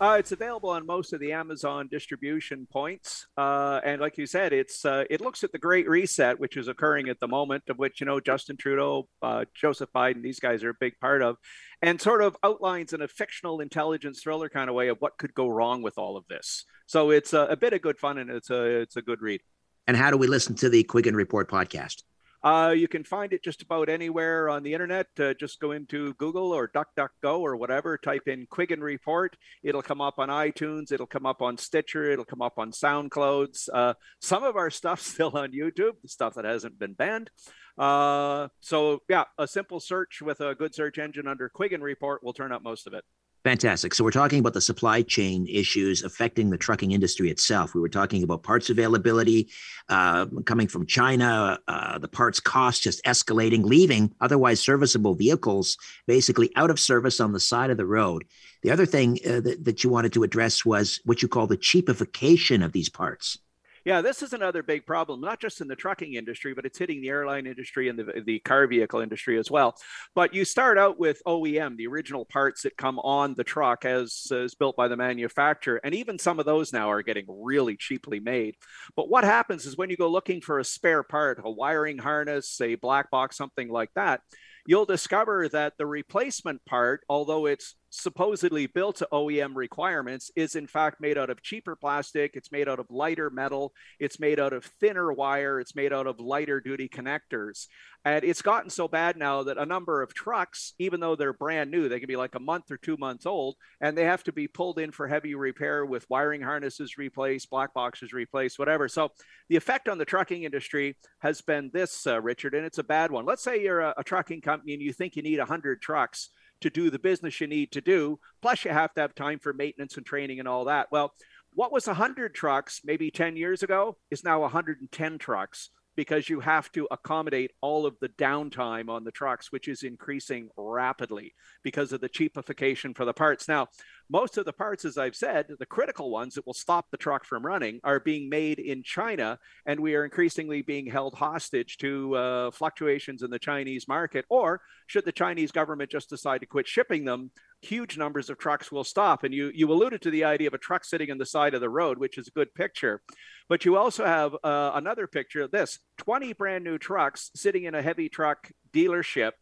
Uh, 0.02 0.16
it's 0.18 0.32
available 0.32 0.68
on 0.68 0.84
most 0.84 1.12
of 1.12 1.20
the 1.20 1.30
Amazon 1.30 1.86
distribution 1.88 2.66
points, 2.72 3.28
uh, 3.36 3.80
and 3.84 4.00
like 4.00 4.18
you 4.18 4.26
said, 4.26 4.52
it's 4.52 4.84
uh, 4.84 5.04
it 5.08 5.20
looks 5.20 5.44
at 5.44 5.52
the 5.52 5.58
Great 5.58 5.88
Reset, 5.88 6.40
which 6.40 6.56
is 6.56 6.66
occurring 6.66 7.08
at 7.08 7.20
the 7.20 7.28
moment, 7.28 7.62
of 7.68 7.78
which 7.78 8.00
you 8.00 8.06
know 8.06 8.18
Justin 8.18 8.56
Trudeau, 8.56 9.06
uh, 9.22 9.44
Joseph 9.54 9.90
Biden, 9.94 10.20
these 10.20 10.40
guys 10.40 10.64
are 10.64 10.70
a 10.70 10.74
big 10.80 10.98
part 11.00 11.22
of, 11.22 11.36
and 11.82 12.00
sort 12.00 12.20
of 12.20 12.36
outlines 12.42 12.92
in 12.92 13.00
a 13.00 13.06
fictional 13.06 13.60
intelligence 13.60 14.20
thriller 14.20 14.48
kind 14.48 14.68
of 14.68 14.74
way 14.74 14.88
of 14.88 14.96
what 14.98 15.18
could 15.18 15.34
go 15.34 15.46
wrong 15.46 15.82
with 15.82 15.96
all 15.98 16.16
of 16.16 16.26
this. 16.26 16.64
So 16.86 17.10
it's 17.10 17.32
a, 17.32 17.42
a 17.42 17.56
bit 17.56 17.72
of 17.72 17.80
good 17.80 18.00
fun, 18.00 18.18
and 18.18 18.28
it's 18.28 18.50
a 18.50 18.80
it's 18.80 18.96
a 18.96 19.02
good 19.02 19.22
read. 19.22 19.40
And 19.86 19.96
how 19.96 20.10
do 20.10 20.16
we 20.16 20.26
listen 20.26 20.56
to 20.56 20.68
the 20.68 20.82
Quiggin 20.82 21.14
Report 21.14 21.48
podcast? 21.48 22.02
Uh, 22.44 22.74
you 22.76 22.88
can 22.88 23.04
find 23.04 23.32
it 23.32 23.44
just 23.44 23.62
about 23.62 23.88
anywhere 23.88 24.48
on 24.48 24.62
the 24.62 24.72
internet. 24.72 25.06
Uh, 25.18 25.32
just 25.34 25.60
go 25.60 25.72
into 25.72 26.14
Google 26.14 26.52
or 26.52 26.68
DuckDuckGo 26.68 27.38
or 27.38 27.56
whatever, 27.56 27.96
type 27.96 28.26
in 28.26 28.46
Quiggin 28.46 28.80
Report. 28.80 29.36
It'll 29.62 29.82
come 29.82 30.00
up 30.00 30.18
on 30.18 30.28
iTunes, 30.28 30.90
it'll 30.90 31.06
come 31.06 31.26
up 31.26 31.40
on 31.40 31.56
Stitcher, 31.56 32.10
it'll 32.10 32.24
come 32.24 32.42
up 32.42 32.58
on 32.58 32.72
SoundClouds. 32.72 33.68
Uh, 33.72 33.94
some 34.20 34.42
of 34.42 34.56
our 34.56 34.70
stuff's 34.70 35.06
still 35.12 35.36
on 35.36 35.52
YouTube, 35.52 35.92
the 36.02 36.08
stuff 36.08 36.34
that 36.34 36.44
hasn't 36.44 36.78
been 36.78 36.94
banned. 36.94 37.30
Uh, 37.78 38.48
so, 38.60 39.00
yeah, 39.08 39.24
a 39.38 39.46
simple 39.46 39.80
search 39.80 40.20
with 40.20 40.40
a 40.40 40.54
good 40.54 40.74
search 40.74 40.98
engine 40.98 41.28
under 41.28 41.48
Quiggin 41.48 41.80
Report 41.80 42.22
will 42.22 42.34
turn 42.34 42.52
up 42.52 42.62
most 42.62 42.86
of 42.86 42.94
it. 42.94 43.04
Fantastic. 43.44 43.92
So 43.92 44.04
we're 44.04 44.12
talking 44.12 44.38
about 44.38 44.54
the 44.54 44.60
supply 44.60 45.02
chain 45.02 45.48
issues 45.48 46.04
affecting 46.04 46.50
the 46.50 46.56
trucking 46.56 46.92
industry 46.92 47.28
itself. 47.28 47.74
We 47.74 47.80
were 47.80 47.88
talking 47.88 48.22
about 48.22 48.44
parts 48.44 48.70
availability 48.70 49.48
uh, 49.88 50.26
coming 50.46 50.68
from 50.68 50.86
China, 50.86 51.58
uh, 51.66 51.98
the 51.98 52.06
parts 52.06 52.38
cost 52.38 52.82
just 52.82 53.04
escalating, 53.04 53.64
leaving 53.64 54.14
otherwise 54.20 54.60
serviceable 54.60 55.14
vehicles 55.14 55.76
basically 56.06 56.52
out 56.54 56.70
of 56.70 56.78
service 56.78 57.18
on 57.18 57.32
the 57.32 57.40
side 57.40 57.70
of 57.70 57.78
the 57.78 57.86
road. 57.86 58.24
The 58.62 58.70
other 58.70 58.86
thing 58.86 59.18
uh, 59.26 59.40
that, 59.40 59.64
that 59.64 59.82
you 59.82 59.90
wanted 59.90 60.12
to 60.12 60.22
address 60.22 60.64
was 60.64 61.00
what 61.04 61.20
you 61.20 61.26
call 61.26 61.48
the 61.48 61.56
cheapification 61.56 62.64
of 62.64 62.70
these 62.70 62.88
parts. 62.88 63.38
Yeah, 63.84 64.00
this 64.00 64.22
is 64.22 64.32
another 64.32 64.62
big 64.62 64.86
problem, 64.86 65.20
not 65.20 65.40
just 65.40 65.60
in 65.60 65.66
the 65.66 65.74
trucking 65.74 66.14
industry, 66.14 66.54
but 66.54 66.64
it's 66.64 66.78
hitting 66.78 67.00
the 67.00 67.08
airline 67.08 67.46
industry 67.46 67.88
and 67.88 67.98
the, 67.98 68.22
the 68.24 68.38
car 68.38 68.68
vehicle 68.68 69.00
industry 69.00 69.38
as 69.38 69.50
well. 69.50 69.74
But 70.14 70.34
you 70.34 70.44
start 70.44 70.78
out 70.78 71.00
with 71.00 71.20
OEM, 71.26 71.76
the 71.76 71.88
original 71.88 72.24
parts 72.24 72.62
that 72.62 72.76
come 72.76 73.00
on 73.00 73.34
the 73.34 73.42
truck 73.42 73.84
as 73.84 74.28
built 74.58 74.76
by 74.76 74.86
the 74.86 74.96
manufacturer. 74.96 75.80
And 75.82 75.94
even 75.96 76.18
some 76.18 76.38
of 76.38 76.46
those 76.46 76.72
now 76.72 76.90
are 76.92 77.02
getting 77.02 77.26
really 77.28 77.76
cheaply 77.76 78.20
made. 78.20 78.54
But 78.94 79.08
what 79.08 79.24
happens 79.24 79.66
is 79.66 79.76
when 79.76 79.90
you 79.90 79.96
go 79.96 80.08
looking 80.08 80.40
for 80.40 80.60
a 80.60 80.64
spare 80.64 81.02
part, 81.02 81.40
a 81.42 81.50
wiring 81.50 81.98
harness, 81.98 82.60
a 82.60 82.76
black 82.76 83.10
box, 83.10 83.36
something 83.36 83.68
like 83.68 83.90
that, 83.96 84.20
you'll 84.64 84.86
discover 84.86 85.48
that 85.48 85.72
the 85.76 85.86
replacement 85.86 86.64
part, 86.66 87.00
although 87.08 87.46
it's 87.46 87.74
supposedly 87.92 88.66
built 88.66 88.96
to 88.96 89.08
OEM 89.12 89.54
requirements, 89.54 90.30
is 90.34 90.56
in 90.56 90.66
fact 90.66 91.00
made 91.00 91.18
out 91.18 91.30
of 91.30 91.42
cheaper 91.42 91.76
plastic. 91.76 92.32
It's 92.34 92.50
made 92.50 92.68
out 92.68 92.78
of 92.78 92.90
lighter 92.90 93.28
metal. 93.28 93.74
It's 94.00 94.18
made 94.18 94.40
out 94.40 94.54
of 94.54 94.64
thinner 94.64 95.12
wire. 95.12 95.60
It's 95.60 95.76
made 95.76 95.92
out 95.92 96.06
of 96.06 96.18
lighter 96.18 96.60
duty 96.60 96.88
connectors. 96.88 97.66
And 98.04 98.24
it's 98.24 98.42
gotten 98.42 98.70
so 98.70 98.88
bad 98.88 99.16
now 99.16 99.44
that 99.44 99.58
a 99.58 99.66
number 99.66 100.02
of 100.02 100.14
trucks, 100.14 100.72
even 100.78 101.00
though 101.00 101.14
they're 101.14 101.34
brand 101.34 101.70
new, 101.70 101.88
they 101.88 102.00
can 102.00 102.08
be 102.08 102.16
like 102.16 102.34
a 102.34 102.40
month 102.40 102.70
or 102.70 102.78
two 102.78 102.96
months 102.96 103.26
old, 103.26 103.56
and 103.80 103.96
they 103.96 104.04
have 104.04 104.24
to 104.24 104.32
be 104.32 104.48
pulled 104.48 104.78
in 104.78 104.90
for 104.90 105.06
heavy 105.06 105.34
repair 105.34 105.86
with 105.86 106.08
wiring 106.10 106.40
harnesses 106.40 106.98
replaced, 106.98 107.50
black 107.50 107.72
boxes 107.74 108.12
replaced, 108.12 108.58
whatever. 108.58 108.88
So 108.88 109.12
the 109.48 109.56
effect 109.56 109.88
on 109.88 109.98
the 109.98 110.04
trucking 110.04 110.42
industry 110.42 110.96
has 111.20 111.42
been 111.42 111.70
this, 111.72 112.06
uh, 112.06 112.20
Richard, 112.20 112.54
and 112.54 112.66
it's 112.66 112.78
a 112.78 112.84
bad 112.84 113.12
one. 113.12 113.26
Let's 113.26 113.44
say 113.44 113.62
you're 113.62 113.80
a, 113.80 113.94
a 113.98 114.04
trucking 114.04 114.40
company 114.40 114.72
and 114.72 114.82
you 114.82 114.92
think 114.92 115.14
you 115.14 115.22
need 115.22 115.38
100 115.38 115.80
trucks 115.80 116.30
to 116.62 116.70
do 116.70 116.90
the 116.90 116.98
business 116.98 117.40
you 117.40 117.46
need 117.46 117.72
to 117.72 117.80
do. 117.80 118.18
Plus, 118.40 118.64
you 118.64 118.70
have 118.70 118.92
to 118.94 119.00
have 119.02 119.14
time 119.14 119.38
for 119.38 119.52
maintenance 119.52 119.96
and 119.96 120.06
training 120.06 120.38
and 120.38 120.48
all 120.48 120.64
that. 120.64 120.88
Well, 120.90 121.12
what 121.54 121.72
was 121.72 121.86
100 121.86 122.34
trucks 122.34 122.80
maybe 122.84 123.10
10 123.10 123.36
years 123.36 123.62
ago 123.62 123.98
is 124.10 124.24
now 124.24 124.40
110 124.40 125.18
trucks 125.18 125.70
because 125.94 126.28
you 126.28 126.40
have 126.40 126.72
to 126.72 126.88
accommodate 126.90 127.52
all 127.60 127.84
of 127.84 127.98
the 128.00 128.08
downtime 128.08 128.88
on 128.88 129.04
the 129.04 129.10
trucks, 129.10 129.52
which 129.52 129.68
is 129.68 129.82
increasing 129.82 130.48
rapidly 130.56 131.34
because 131.62 131.92
of 131.92 132.00
the 132.00 132.08
cheapification 132.08 132.96
for 132.96 133.04
the 133.04 133.12
parts. 133.12 133.48
Now, 133.48 133.68
most 134.08 134.38
of 134.38 134.44
the 134.44 134.52
parts, 134.52 134.84
as 134.84 134.98
I've 134.98 135.16
said, 135.16 135.46
the 135.58 135.66
critical 135.66 136.10
ones 136.10 136.34
that 136.34 136.46
will 136.46 136.54
stop 136.54 136.90
the 136.90 136.96
truck 136.96 137.24
from 137.24 137.44
running, 137.44 137.80
are 137.84 138.00
being 138.00 138.28
made 138.28 138.58
in 138.58 138.82
China, 138.82 139.38
and 139.66 139.80
we 139.80 139.94
are 139.94 140.04
increasingly 140.04 140.62
being 140.62 140.86
held 140.86 141.14
hostage 141.14 141.78
to 141.78 142.14
uh, 142.16 142.50
fluctuations 142.50 143.22
in 143.22 143.30
the 143.30 143.38
Chinese 143.38 143.88
market. 143.88 144.24
Or 144.28 144.60
should 144.86 145.04
the 145.04 145.12
Chinese 145.12 145.52
government 145.52 145.90
just 145.90 146.10
decide 146.10 146.40
to 146.40 146.46
quit 146.46 146.68
shipping 146.68 147.04
them, 147.04 147.30
huge 147.62 147.96
numbers 147.96 148.28
of 148.28 148.38
trucks 148.38 148.70
will 148.72 148.84
stop. 148.84 149.24
And 149.24 149.32
you 149.32 149.50
you 149.54 149.70
alluded 149.70 150.02
to 150.02 150.10
the 150.10 150.24
idea 150.24 150.48
of 150.48 150.54
a 150.54 150.58
truck 150.58 150.84
sitting 150.84 151.10
on 151.10 151.18
the 151.18 151.26
side 151.26 151.54
of 151.54 151.60
the 151.60 151.70
road, 151.70 151.98
which 151.98 152.18
is 152.18 152.28
a 152.28 152.32
good 152.32 152.54
picture. 152.54 153.02
But 153.48 153.64
you 153.64 153.76
also 153.76 154.04
have 154.04 154.34
uh, 154.44 154.72
another 154.74 155.06
picture 155.06 155.42
of 155.42 155.50
this: 155.50 155.78
20 155.98 156.32
brand 156.34 156.64
new 156.64 156.78
trucks 156.78 157.30
sitting 157.34 157.64
in 157.64 157.74
a 157.74 157.82
heavy 157.82 158.08
truck 158.08 158.50
dealership 158.72 159.32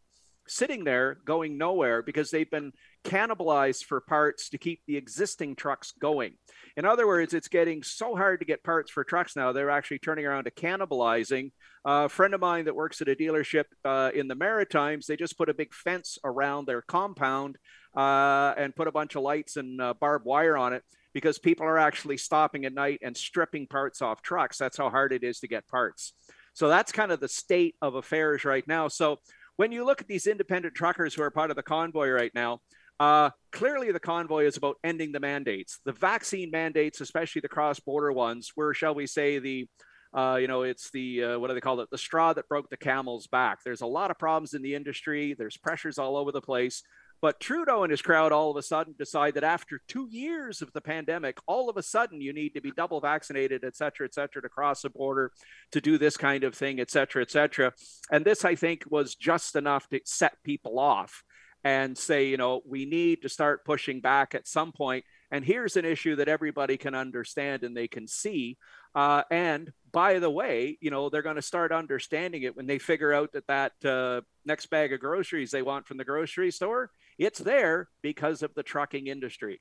sitting 0.50 0.84
there 0.84 1.18
going 1.24 1.56
nowhere 1.56 2.02
because 2.02 2.30
they've 2.30 2.50
been 2.50 2.72
cannibalized 3.04 3.84
for 3.84 4.00
parts 4.00 4.50
to 4.50 4.58
keep 4.58 4.80
the 4.86 4.96
existing 4.96 5.56
trucks 5.56 5.92
going. 5.92 6.34
In 6.76 6.84
other 6.84 7.06
words, 7.06 7.34
it's 7.34 7.48
getting 7.48 7.82
so 7.82 8.14
hard 8.14 8.40
to 8.40 8.46
get 8.46 8.62
parts 8.62 8.90
for 8.90 9.04
trucks 9.04 9.36
now, 9.36 9.52
they're 9.52 9.70
actually 9.70 9.98
turning 9.98 10.26
around 10.26 10.44
to 10.44 10.50
cannibalizing. 10.50 11.52
A 11.84 12.08
friend 12.08 12.34
of 12.34 12.40
mine 12.40 12.66
that 12.66 12.74
works 12.74 13.00
at 13.00 13.08
a 13.08 13.14
dealership 13.14 13.64
uh, 13.84 14.10
in 14.14 14.28
the 14.28 14.34
Maritimes, 14.34 15.06
they 15.06 15.16
just 15.16 15.38
put 15.38 15.48
a 15.48 15.54
big 15.54 15.72
fence 15.72 16.18
around 16.24 16.66
their 16.66 16.82
compound 16.82 17.56
uh, 17.96 18.54
and 18.56 18.76
put 18.76 18.88
a 18.88 18.92
bunch 18.92 19.14
of 19.14 19.22
lights 19.22 19.56
and 19.56 19.80
uh, 19.80 19.94
barbed 19.98 20.26
wire 20.26 20.56
on 20.56 20.72
it 20.72 20.82
because 21.12 21.38
people 21.38 21.66
are 21.66 21.78
actually 21.78 22.16
stopping 22.16 22.64
at 22.64 22.74
night 22.74 23.00
and 23.02 23.16
stripping 23.16 23.66
parts 23.66 24.02
off 24.02 24.22
trucks. 24.22 24.58
That's 24.58 24.76
how 24.76 24.90
hard 24.90 25.12
it 25.12 25.24
is 25.24 25.40
to 25.40 25.48
get 25.48 25.66
parts. 25.66 26.12
So 26.52 26.68
that's 26.68 26.92
kind 26.92 27.12
of 27.12 27.20
the 27.20 27.28
state 27.28 27.76
of 27.80 27.94
affairs 27.94 28.44
right 28.44 28.66
now. 28.66 28.88
So 28.88 29.18
when 29.56 29.72
you 29.72 29.84
look 29.84 30.00
at 30.00 30.08
these 30.08 30.26
independent 30.26 30.74
truckers 30.74 31.14
who 31.14 31.22
are 31.22 31.30
part 31.30 31.50
of 31.50 31.56
the 31.56 31.62
convoy 31.62 32.08
right 32.08 32.32
now, 32.34 32.60
uh, 33.00 33.30
clearly 33.50 33.90
the 33.90 33.98
convoy 33.98 34.44
is 34.44 34.56
about 34.56 34.76
ending 34.84 35.10
the 35.10 35.18
mandates. 35.18 35.80
The 35.84 35.92
vaccine 35.92 36.50
mandates, 36.52 37.00
especially 37.00 37.40
the 37.40 37.48
cross-border 37.48 38.12
ones, 38.12 38.52
were, 38.54 38.74
shall 38.74 38.94
we 38.94 39.06
say, 39.08 39.40
the 39.40 39.66
uh, 40.12 40.38
you 40.40 40.48
know, 40.48 40.62
it's 40.62 40.90
the 40.90 41.22
uh, 41.22 41.38
what 41.38 41.48
do 41.48 41.54
they 41.54 41.60
call 41.60 41.80
it? 41.80 41.88
The 41.90 41.98
straw 41.98 42.32
that 42.32 42.48
broke 42.48 42.68
the 42.68 42.76
camel's 42.76 43.28
back. 43.28 43.58
There's 43.64 43.80
a 43.80 43.86
lot 43.86 44.10
of 44.10 44.18
problems 44.18 44.54
in 44.54 44.62
the 44.62 44.74
industry. 44.74 45.34
There's 45.38 45.56
pressures 45.56 45.98
all 45.98 46.16
over 46.16 46.32
the 46.32 46.40
place. 46.40 46.82
But 47.22 47.38
Trudeau 47.38 47.82
and 47.84 47.90
his 47.90 48.02
crowd 48.02 48.32
all 48.32 48.50
of 48.50 48.56
a 48.56 48.62
sudden 48.62 48.94
decide 48.98 49.34
that 49.34 49.44
after 49.44 49.80
two 49.86 50.08
years 50.10 50.62
of 50.62 50.72
the 50.72 50.80
pandemic, 50.80 51.38
all 51.46 51.68
of 51.68 51.76
a 51.76 51.82
sudden 51.82 52.20
you 52.20 52.32
need 52.32 52.54
to 52.54 52.62
be 52.62 52.72
double 52.72 53.00
vaccinated, 53.00 53.62
et 53.62 53.76
cetera, 53.76 54.06
et 54.06 54.14
cetera, 54.14 54.40
to 54.40 54.48
cross 54.48 54.82
the 54.82 54.90
border, 54.90 55.30
to 55.70 55.80
do 55.80 55.98
this 55.98 56.16
kind 56.16 56.44
of 56.44 56.54
thing, 56.54 56.80
et 56.80 56.90
cetera, 56.90 57.20
et 57.22 57.30
cetera. 57.30 57.72
And 58.10 58.24
this, 58.24 58.44
I 58.44 58.54
think, 58.54 58.84
was 58.88 59.14
just 59.14 59.54
enough 59.54 59.86
to 59.90 60.00
set 60.04 60.32
people 60.44 60.78
off 60.78 61.22
and 61.64 61.96
say, 61.96 62.26
you 62.26 62.36
know, 62.36 62.62
we 62.66 62.84
need 62.84 63.22
to 63.22 63.28
start 63.28 63.64
pushing 63.64 64.00
back 64.00 64.34
at 64.34 64.48
some 64.48 64.72
point. 64.72 65.04
And 65.30 65.44
here's 65.44 65.76
an 65.76 65.84
issue 65.84 66.16
that 66.16 66.28
everybody 66.28 66.76
can 66.76 66.94
understand 66.94 67.62
and 67.62 67.76
they 67.76 67.88
can 67.88 68.08
see. 68.08 68.58
Uh, 68.94 69.22
and 69.30 69.72
by 69.92 70.18
the 70.18 70.30
way, 70.30 70.78
you 70.80 70.90
know, 70.90 71.08
they're 71.08 71.22
going 71.22 71.36
to 71.36 71.42
start 71.42 71.70
understanding 71.72 72.42
it 72.42 72.56
when 72.56 72.66
they 72.66 72.78
figure 72.78 73.12
out 73.12 73.32
that 73.32 73.46
that 73.46 73.72
uh, 73.84 74.22
next 74.44 74.66
bag 74.66 74.92
of 74.92 75.00
groceries 75.00 75.50
they 75.50 75.62
want 75.62 75.86
from 75.86 75.96
the 75.96 76.04
grocery 76.04 76.50
store, 76.50 76.90
it's 77.18 77.38
there 77.38 77.88
because 78.02 78.42
of 78.42 78.54
the 78.54 78.62
trucking 78.62 79.06
industry. 79.06 79.60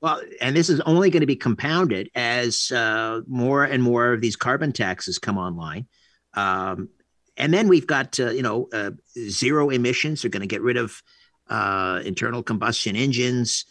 Well, 0.00 0.22
and 0.40 0.54
this 0.54 0.68
is 0.68 0.80
only 0.80 1.10
going 1.10 1.22
to 1.22 1.26
be 1.26 1.36
compounded 1.36 2.10
as 2.14 2.70
uh, 2.70 3.20
more 3.26 3.64
and 3.64 3.82
more 3.82 4.12
of 4.12 4.20
these 4.20 4.36
carbon 4.36 4.72
taxes 4.72 5.18
come 5.18 5.38
online. 5.38 5.86
Um, 6.34 6.90
and 7.36 7.54
then 7.54 7.68
we've 7.68 7.86
got, 7.86 8.18
uh, 8.20 8.30
you 8.30 8.42
know, 8.42 8.68
uh, 8.72 8.90
zero 9.28 9.70
emissions. 9.70 10.22
They're 10.22 10.30
going 10.30 10.40
to 10.40 10.46
get 10.46 10.62
rid 10.62 10.76
of 10.76 11.02
uh, 11.48 12.02
internal 12.04 12.42
combustion 12.42 12.96
engines. 12.96 13.64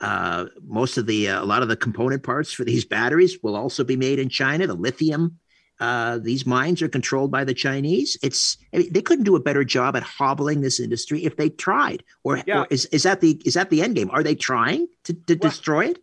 Uh, 0.00 0.46
most 0.62 0.98
of 0.98 1.06
the, 1.06 1.28
uh, 1.28 1.42
a 1.42 1.46
lot 1.46 1.62
of 1.62 1.68
the 1.68 1.76
component 1.76 2.22
parts 2.22 2.52
for 2.52 2.64
these 2.64 2.84
batteries 2.84 3.38
will 3.42 3.56
also 3.56 3.82
be 3.82 3.96
made 3.96 4.18
in 4.18 4.28
China. 4.28 4.66
The 4.66 4.74
lithium, 4.74 5.38
uh, 5.80 6.18
these 6.18 6.46
mines 6.46 6.82
are 6.82 6.88
controlled 6.88 7.30
by 7.30 7.44
the 7.44 7.54
Chinese. 7.54 8.18
It's 8.22 8.58
I 8.72 8.78
mean, 8.78 8.92
they 8.92 9.02
couldn't 9.02 9.24
do 9.24 9.36
a 9.36 9.40
better 9.40 9.64
job 9.64 9.96
at 9.96 10.02
hobbling 10.02 10.60
this 10.60 10.80
industry 10.80 11.24
if 11.24 11.36
they 11.36 11.48
tried. 11.48 12.02
Or, 12.24 12.42
yeah. 12.46 12.60
or 12.60 12.66
is, 12.70 12.86
is 12.86 13.02
that 13.04 13.20
the 13.20 13.40
is 13.44 13.54
that 13.54 13.70
the 13.70 13.82
end 13.82 13.96
game? 13.96 14.10
Are 14.10 14.22
they 14.22 14.34
trying 14.34 14.86
to, 15.04 15.14
to 15.14 15.34
well, 15.34 15.50
destroy 15.50 15.86
it? 15.86 15.98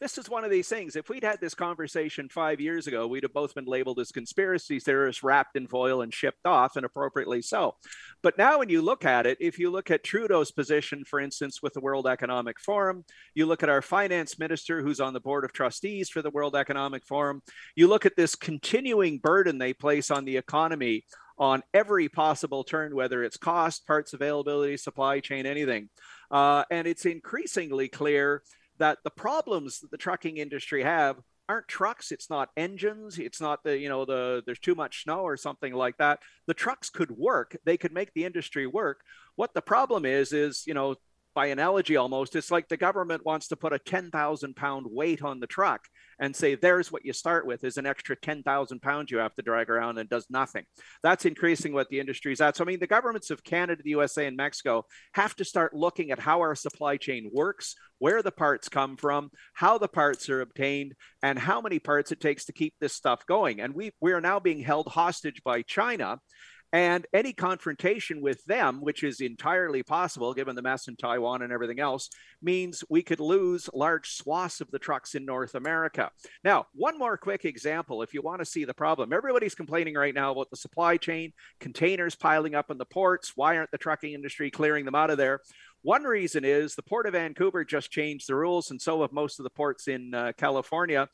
this 0.00 0.16
is 0.16 0.30
one 0.30 0.44
of 0.44 0.50
these 0.50 0.68
things. 0.68 0.94
If 0.94 1.08
we'd 1.08 1.24
had 1.24 1.40
this 1.40 1.54
conversation 1.54 2.28
five 2.28 2.60
years 2.60 2.86
ago, 2.86 3.06
we'd 3.06 3.24
have 3.24 3.32
both 3.32 3.54
been 3.54 3.64
labeled 3.64 3.98
as 3.98 4.12
conspiracy 4.12 4.78
theorists 4.78 5.22
wrapped 5.22 5.56
in 5.56 5.66
foil 5.66 6.02
and 6.02 6.14
shipped 6.14 6.46
off, 6.46 6.76
and 6.76 6.86
appropriately 6.86 7.42
so. 7.42 7.74
But 8.22 8.36
now, 8.36 8.58
when 8.58 8.68
you 8.68 8.82
look 8.82 9.04
at 9.04 9.26
it, 9.26 9.38
if 9.40 9.58
you 9.58 9.70
look 9.70 9.90
at 9.90 10.02
Trudeau's 10.02 10.50
position, 10.50 11.04
for 11.04 11.20
instance, 11.20 11.62
with 11.62 11.72
the 11.72 11.80
World 11.80 12.06
Economic 12.06 12.58
Forum, 12.58 13.04
you 13.34 13.46
look 13.46 13.62
at 13.62 13.68
our 13.68 13.82
finance 13.82 14.38
minister 14.38 14.82
who's 14.82 15.00
on 15.00 15.12
the 15.12 15.20
board 15.20 15.44
of 15.44 15.52
trustees 15.52 16.08
for 16.08 16.20
the 16.20 16.30
World 16.30 16.56
Economic 16.56 17.06
Forum, 17.06 17.42
you 17.76 17.86
look 17.86 18.06
at 18.06 18.16
this 18.16 18.34
continuing 18.34 19.18
burden 19.18 19.58
they 19.58 19.72
place 19.72 20.10
on 20.10 20.24
the 20.24 20.36
economy 20.36 21.04
on 21.38 21.62
every 21.72 22.08
possible 22.08 22.64
turn, 22.64 22.94
whether 22.94 23.22
it's 23.22 23.36
cost, 23.36 23.86
parts 23.86 24.12
availability, 24.12 24.76
supply 24.76 25.20
chain, 25.20 25.46
anything. 25.46 25.88
Uh, 26.30 26.64
and 26.70 26.88
it's 26.88 27.06
increasingly 27.06 27.88
clear 27.88 28.42
that 28.78 28.98
the 29.04 29.10
problems 29.10 29.80
that 29.80 29.90
the 29.92 29.96
trucking 29.96 30.38
industry 30.38 30.82
have 30.82 31.16
aren't 31.48 31.68
trucks 31.68 32.12
it's 32.12 32.28
not 32.28 32.50
engines 32.56 33.18
it's 33.18 33.40
not 33.40 33.64
the 33.64 33.78
you 33.78 33.88
know 33.88 34.04
the 34.04 34.42
there's 34.44 34.58
too 34.58 34.74
much 34.74 35.02
snow 35.04 35.20
or 35.20 35.36
something 35.36 35.72
like 35.72 35.96
that. 35.98 36.20
The 36.46 36.54
trucks 36.54 36.90
could 36.90 37.10
work 37.10 37.56
they 37.64 37.76
could 37.76 37.92
make 37.92 38.12
the 38.14 38.24
industry 38.24 38.66
work. 38.66 39.00
What 39.36 39.54
the 39.54 39.62
problem 39.62 40.04
is 40.04 40.32
is 40.32 40.64
you 40.66 40.74
know 40.74 40.96
by 41.38 41.46
analogy 41.46 41.94
almost 41.94 42.34
it's 42.34 42.50
like 42.50 42.66
the 42.66 42.76
government 42.76 43.24
wants 43.24 43.46
to 43.46 43.54
put 43.54 43.72
a 43.72 43.78
10,000 43.78 44.56
pound 44.56 44.84
weight 44.90 45.22
on 45.22 45.38
the 45.38 45.46
truck 45.46 45.86
and 46.18 46.34
say 46.34 46.56
there's 46.56 46.90
what 46.90 47.04
you 47.04 47.12
start 47.12 47.46
with 47.46 47.62
is 47.62 47.76
an 47.76 47.86
extra 47.86 48.16
10,000 48.16 48.82
pounds 48.82 49.08
you 49.12 49.18
have 49.18 49.36
to 49.36 49.42
drag 49.42 49.70
around 49.70 49.98
and 49.98 50.08
does 50.08 50.26
nothing. 50.28 50.64
That's 51.04 51.26
increasing 51.26 51.72
what 51.72 51.90
the 51.90 52.00
industry 52.00 52.32
is 52.32 52.40
at. 52.40 52.56
So 52.56 52.64
I 52.64 52.66
mean 52.66 52.80
the 52.80 52.88
governments 52.88 53.30
of 53.30 53.44
Canada, 53.44 53.80
the 53.84 53.90
USA 53.90 54.26
and 54.26 54.36
Mexico 54.36 54.84
have 55.12 55.36
to 55.36 55.44
start 55.44 55.74
looking 55.74 56.10
at 56.10 56.18
how 56.18 56.40
our 56.40 56.56
supply 56.56 56.96
chain 56.96 57.30
works, 57.32 57.76
where 58.00 58.20
the 58.20 58.32
parts 58.32 58.68
come 58.68 58.96
from, 58.96 59.30
how 59.52 59.78
the 59.78 59.86
parts 59.86 60.28
are 60.28 60.40
obtained 60.40 60.94
and 61.22 61.38
how 61.38 61.60
many 61.60 61.78
parts 61.78 62.10
it 62.10 62.18
takes 62.18 62.46
to 62.46 62.52
keep 62.52 62.74
this 62.80 62.94
stuff 62.94 63.24
going. 63.26 63.60
And 63.60 63.74
we 63.74 63.92
we 64.00 64.10
are 64.10 64.20
now 64.20 64.40
being 64.40 64.58
held 64.58 64.88
hostage 64.88 65.44
by 65.44 65.62
China 65.62 66.18
and 66.72 67.06
any 67.14 67.32
confrontation 67.32 68.20
with 68.20 68.44
them, 68.44 68.80
which 68.80 69.02
is 69.02 69.20
entirely 69.20 69.82
possible 69.82 70.34
given 70.34 70.54
the 70.54 70.62
mess 70.62 70.88
in 70.88 70.96
Taiwan 70.96 71.42
and 71.42 71.52
everything 71.52 71.80
else, 71.80 72.10
means 72.42 72.84
we 72.90 73.02
could 73.02 73.20
lose 73.20 73.70
large 73.72 74.10
swaths 74.10 74.60
of 74.60 74.70
the 74.70 74.78
trucks 74.78 75.14
in 75.14 75.24
North 75.24 75.54
America. 75.54 76.10
Now, 76.44 76.66
one 76.74 76.98
more 76.98 77.16
quick 77.16 77.44
example 77.44 78.02
if 78.02 78.12
you 78.12 78.20
want 78.20 78.40
to 78.40 78.44
see 78.44 78.64
the 78.64 78.74
problem. 78.74 79.12
Everybody's 79.12 79.54
complaining 79.54 79.94
right 79.94 80.14
now 80.14 80.32
about 80.32 80.50
the 80.50 80.56
supply 80.56 80.98
chain, 80.98 81.32
containers 81.58 82.14
piling 82.14 82.54
up 82.54 82.70
in 82.70 82.78
the 82.78 82.84
ports. 82.84 83.32
Why 83.34 83.56
aren't 83.56 83.70
the 83.70 83.78
trucking 83.78 84.12
industry 84.12 84.50
clearing 84.50 84.84
them 84.84 84.94
out 84.94 85.10
of 85.10 85.16
there? 85.16 85.40
One 85.82 86.02
reason 86.02 86.44
is 86.44 86.74
the 86.74 86.82
Port 86.82 87.06
of 87.06 87.12
Vancouver 87.12 87.64
just 87.64 87.90
changed 87.90 88.28
the 88.28 88.34
rules, 88.34 88.70
and 88.70 88.82
so 88.82 89.02
have 89.02 89.12
most 89.12 89.38
of 89.38 89.44
the 89.44 89.50
ports 89.50 89.86
in 89.86 90.12
uh, 90.12 90.32
California 90.36 91.08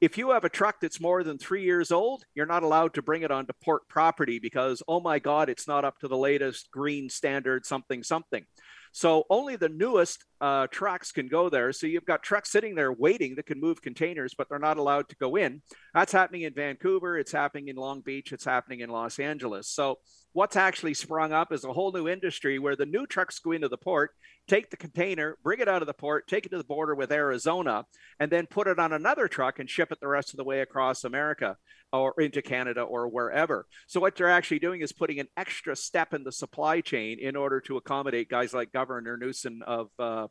if 0.00 0.16
you 0.16 0.30
have 0.30 0.44
a 0.44 0.48
truck 0.48 0.76
that's 0.80 1.00
more 1.00 1.24
than 1.24 1.38
three 1.38 1.64
years 1.64 1.90
old, 1.90 2.22
you're 2.34 2.46
not 2.46 2.62
allowed 2.62 2.94
to 2.94 3.02
bring 3.02 3.22
it 3.22 3.30
onto 3.30 3.52
port 3.64 3.88
property 3.88 4.38
because, 4.38 4.82
oh 4.86 5.00
my 5.00 5.18
God, 5.18 5.48
it's 5.48 5.66
not 5.66 5.84
up 5.84 5.98
to 5.98 6.08
the 6.08 6.16
latest 6.16 6.70
green 6.70 7.08
standard, 7.08 7.66
something, 7.66 8.02
something. 8.02 8.44
So 8.92 9.24
only 9.30 9.56
the 9.56 9.68
newest 9.68 10.24
uh, 10.40 10.66
trucks 10.68 11.12
can 11.12 11.28
go 11.28 11.48
there. 11.48 11.72
So 11.72 11.86
you've 11.86 12.04
got 12.04 12.22
trucks 12.22 12.50
sitting 12.50 12.74
there 12.74 12.92
waiting 12.92 13.34
that 13.36 13.46
can 13.46 13.60
move 13.60 13.82
containers, 13.82 14.34
but 14.36 14.48
they're 14.48 14.58
not 14.58 14.78
allowed 14.78 15.08
to 15.08 15.16
go 15.16 15.36
in. 15.36 15.62
That's 15.94 16.12
happening 16.12 16.42
in 16.42 16.54
Vancouver. 16.54 17.18
It's 17.18 17.32
happening 17.32 17.68
in 17.68 17.76
Long 17.76 18.00
Beach. 18.00 18.32
It's 18.32 18.44
happening 18.44 18.80
in 18.80 18.90
Los 18.90 19.18
Angeles. 19.18 19.68
So 19.68 19.98
what's 20.32 20.56
actually 20.56 20.94
sprung 20.94 21.32
up 21.32 21.52
is 21.52 21.64
a 21.64 21.72
whole 21.72 21.92
new 21.92 22.08
industry 22.08 22.58
where 22.58 22.76
the 22.76 22.86
new 22.86 23.06
trucks 23.06 23.38
go 23.38 23.52
into 23.52 23.68
the 23.68 23.76
port, 23.76 24.10
take 24.46 24.70
the 24.70 24.76
container, 24.76 25.36
bring 25.42 25.60
it 25.60 25.68
out 25.68 25.82
of 25.82 25.86
the 25.86 25.94
port, 25.94 26.28
take 26.28 26.46
it 26.46 26.50
to 26.50 26.58
the 26.58 26.64
border 26.64 26.94
with 26.94 27.12
Arizona, 27.12 27.84
and 28.20 28.30
then 28.30 28.46
put 28.46 28.66
it 28.68 28.78
on 28.78 28.92
another 28.92 29.28
truck 29.28 29.58
and 29.58 29.68
ship 29.68 29.90
it 29.92 29.98
the 30.00 30.08
rest 30.08 30.32
of 30.32 30.36
the 30.36 30.44
way 30.44 30.60
across 30.60 31.04
America 31.04 31.56
or 31.92 32.14
into 32.20 32.42
Canada 32.42 32.82
or 32.82 33.08
wherever. 33.08 33.66
So 33.86 34.00
what 34.00 34.16
they're 34.16 34.30
actually 34.30 34.58
doing 34.58 34.80
is 34.80 34.92
putting 34.92 35.20
an 35.20 35.28
extra 35.36 35.74
step 35.76 36.14
in 36.14 36.24
the 36.24 36.32
supply 36.32 36.80
chain 36.80 37.18
in 37.18 37.36
order 37.36 37.60
to 37.62 37.76
accommodate 37.76 38.28
guys 38.28 38.52
like 38.52 38.72
Governor 38.72 39.16
Newsom 39.16 39.62
of 39.66 39.88
uh, 39.98 40.26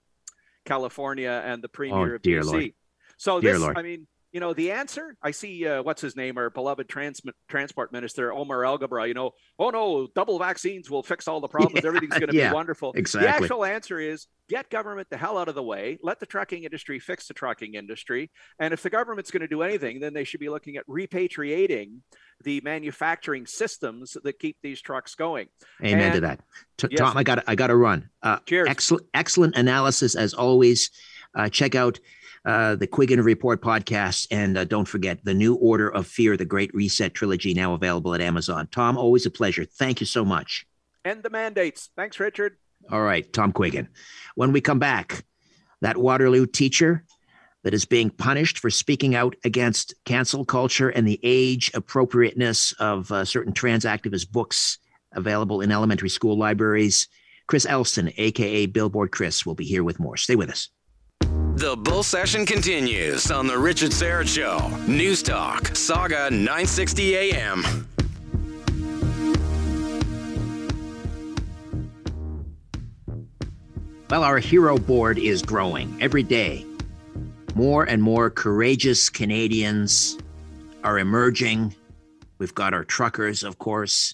California 0.66 1.42
and 1.46 1.64
the 1.64 1.70
Premier 1.70 2.14
oh, 2.14 2.16
of 2.16 2.22
BC. 2.22 2.44
Lord. 2.44 2.72
So 3.18 3.42
dear 3.42 3.54
this, 3.54 3.62
Lord. 3.62 3.78
I 3.78 3.82
mean, 3.82 4.08
you 4.38 4.40
know, 4.40 4.54
the 4.54 4.70
answer 4.72 5.18
I 5.24 5.32
see, 5.32 5.66
uh, 5.66 5.82
what's 5.82 6.00
his 6.00 6.16
name, 6.16 6.38
our 6.38 6.52
beloved 6.52 6.88
trans- 6.88 7.22
transport 7.50 7.92
minister, 7.92 8.32
Omar 8.32 8.60
Alghabra, 8.62 9.08
you 9.08 9.16
know, 9.16 9.32
oh 9.58 9.72
no, 9.72 10.08
double 10.14 10.38
vaccines 10.38 10.92
will 10.92 11.02
fix 11.02 11.28
all 11.28 11.42
the 11.42 11.48
problems. 11.48 11.82
Yeah, 11.84 11.88
Everything's 11.88 12.20
going 12.20 12.30
to 12.30 12.36
yeah, 12.38 12.50
be 12.50 12.54
wonderful. 12.54 12.94
exactly. 12.96 13.28
The 13.28 13.34
actual 13.36 13.66
answer 13.66 14.00
is 14.00 14.28
get 14.48 14.70
government 14.70 15.08
the 15.10 15.18
hell 15.18 15.40
out 15.40 15.48
of 15.48 15.56
the 15.56 15.64
way, 15.64 15.98
let 16.04 16.20
the 16.20 16.28
trucking 16.28 16.66
industry 16.66 17.00
fix 17.00 17.28
the 17.28 17.34
trucking 17.34 17.74
industry. 17.74 18.30
And 18.60 18.76
if 18.76 18.84
the 18.84 18.92
government's 18.92 19.32
going 19.32 19.42
to 19.42 19.48
do 19.48 19.64
anything, 19.64 20.00
then 20.00 20.14
they 20.14 20.24
should 20.24 20.40
be 20.40 20.50
looking 20.50 20.76
at 20.78 20.86
repatriating 20.88 22.02
the 22.44 22.62
manufacturing 22.62 23.48
systems 23.48 24.16
that 24.24 24.38
keep 24.38 24.58
these 24.62 24.80
trucks 24.82 25.16
going. 25.16 25.48
Amen 25.84 26.00
And- 26.02 26.14
to 26.14 26.22
that. 26.22 26.42
T- 26.78 26.90
Yes. 26.92 27.00
Tom, 27.00 27.18
I 27.18 27.24
got 27.24 27.44
I 27.48 27.56
got 27.56 27.68
to 27.68 27.76
run. 27.76 28.08
Uh, 28.22 28.38
Cheers. 28.46 28.68
Excellent, 28.70 29.08
excellent 29.16 29.56
analysis 29.56 30.14
as 30.16 30.36
always. 30.36 30.92
Uh, 31.36 31.50
check 31.50 31.74
out 31.74 32.00
uh, 32.48 32.76
the 32.76 32.88
Quiggin 32.88 33.24
Report 33.24 33.62
podcast, 33.62 34.26
and 34.32 34.58
uh, 34.58 34.64
don't 34.64 34.88
forget 34.88 35.24
the 35.26 35.34
New 35.34 35.56
Order 35.56 35.90
of 35.90 36.08
Fear: 36.08 36.38
The 36.38 36.46
Great 36.46 36.74
Reset 36.74 37.14
trilogy 37.14 37.54
now 37.54 37.74
available 37.74 38.16
at 38.16 38.22
Amazon. 38.22 38.70
Tom, 38.72 38.98
always 38.98 39.26
a 39.26 39.30
pleasure. 39.30 39.66
Thank 39.66 40.00
you 40.00 40.06
so 40.06 40.24
much. 40.24 40.66
End 41.04 41.24
the 41.24 41.30
mandates. 41.30 41.90
Thanks, 41.98 42.20
Richard. 42.22 42.56
All 42.90 43.02
right, 43.02 43.32
Tom 43.34 43.52
Quiggin. 43.52 43.90
When 44.36 44.54
we 44.54 44.62
come 44.62 44.80
back, 44.80 45.26
that 45.82 45.98
Waterloo 45.98 46.46
teacher 46.46 47.04
that 47.64 47.74
is 47.74 47.84
being 47.84 48.10
punished 48.10 48.60
for 48.60 48.70
speaking 48.70 49.14
out 49.14 49.36
against 49.44 49.94
cancel 50.06 50.46
culture 50.46 50.88
and 50.88 51.06
the 51.06 51.20
age 51.24 51.70
appropriateness 51.74 52.72
of 52.80 53.12
uh, 53.12 53.26
certain 53.26 53.52
trans 53.52 53.84
activist 53.84 54.32
books 54.32 54.78
available 55.12 55.60
in 55.60 55.70
elementary 55.70 56.10
school 56.10 56.38
libraries. 56.38 57.10
Chris 57.48 57.66
Elston, 57.66 58.12
aka 58.16 58.68
Billboard 58.68 59.12
Chris, 59.12 59.46
will 59.46 59.56
be 59.56 59.66
here 59.66 59.84
with 59.84 60.00
more. 60.00 60.16
Stay 60.16 60.38
with 60.38 60.50
us. 60.50 60.70
The 61.58 61.76
bull 61.76 62.04
session 62.04 62.46
continues 62.46 63.32
on 63.32 63.48
the 63.48 63.58
Richard 63.58 63.90
Syrett 63.90 64.28
Show. 64.28 64.70
News 64.86 65.24
Talk, 65.24 65.76
Saga 65.76 66.30
960 66.30 67.16
AM. 67.16 67.88
Well, 74.08 74.24
our 74.24 74.38
hero 74.38 74.78
board 74.78 75.18
is 75.18 75.42
growing 75.42 75.98
every 76.00 76.22
day. 76.22 76.64
More 77.56 77.86
and 77.86 78.04
more 78.04 78.30
courageous 78.30 79.10
Canadians 79.10 80.20
are 80.84 81.00
emerging. 81.00 81.76
We've 82.38 82.54
got 82.54 82.76
our 82.76 82.84
truckers, 82.84 83.42
of 83.42 83.58
course. 83.58 84.14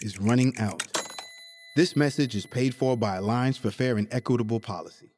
is 0.00 0.20
running 0.20 0.56
out. 0.58 0.82
This 1.76 1.94
message 1.96 2.34
is 2.34 2.46
paid 2.46 2.74
for 2.74 2.96
by 2.96 3.16
Alliance 3.16 3.56
for 3.56 3.70
Fair 3.70 3.96
and 3.96 4.08
Equitable 4.10 4.60
Policy. 4.60 5.10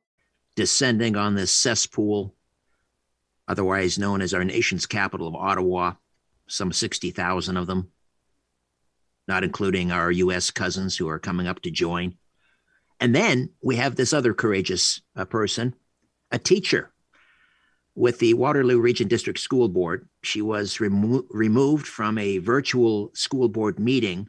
descending 0.57 1.15
on 1.15 1.37
this 1.37 1.53
cesspool, 1.53 2.35
otherwise 3.47 3.97
known 3.97 4.21
as 4.21 4.35
our 4.35 4.43
nation's 4.45 4.87
capital 4.87 5.29
of 5.29 5.37
Ottawa, 5.37 5.93
some 6.49 6.73
60,000 6.73 7.57
of 7.57 7.69
them, 7.69 7.93
not 9.29 9.45
including 9.45 9.93
our 9.93 10.11
U.S. 10.11 10.51
cousins 10.51 10.97
who 10.97 11.09
are 11.09 11.21
coming 11.21 11.47
up 11.47 11.61
to 11.63 11.71
join. 11.71 12.17
And 12.99 13.15
then 13.15 13.51
we 13.63 13.77
have 13.77 13.95
this 13.95 14.13
other 14.13 14.35
courageous 14.35 15.01
uh, 15.15 15.27
person, 15.27 15.77
a 16.33 16.41
teacher 16.41 16.91
with 17.95 18.19
the 18.19 18.35
Waterloo 18.35 18.81
Region 18.81 19.07
District 19.07 19.39
School 19.39 19.69
Board. 19.69 20.09
She 20.25 20.43
was 20.43 20.81
remo- 20.81 21.25
removed 21.31 21.87
from 21.87 22.19
a 22.19 22.39
virtual 22.39 23.13
school 23.15 23.49
board 23.49 23.79
meeting 23.79 24.29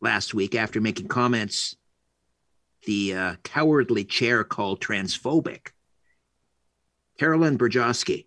last 0.00 0.34
week 0.34 0.54
after 0.54 0.80
making 0.80 1.08
comments 1.08 1.76
the 2.86 3.14
uh, 3.14 3.34
cowardly 3.42 4.04
chair 4.04 4.44
called 4.44 4.80
transphobic. 4.80 5.68
Carolyn 7.18 7.58
Burjoski 7.58 8.26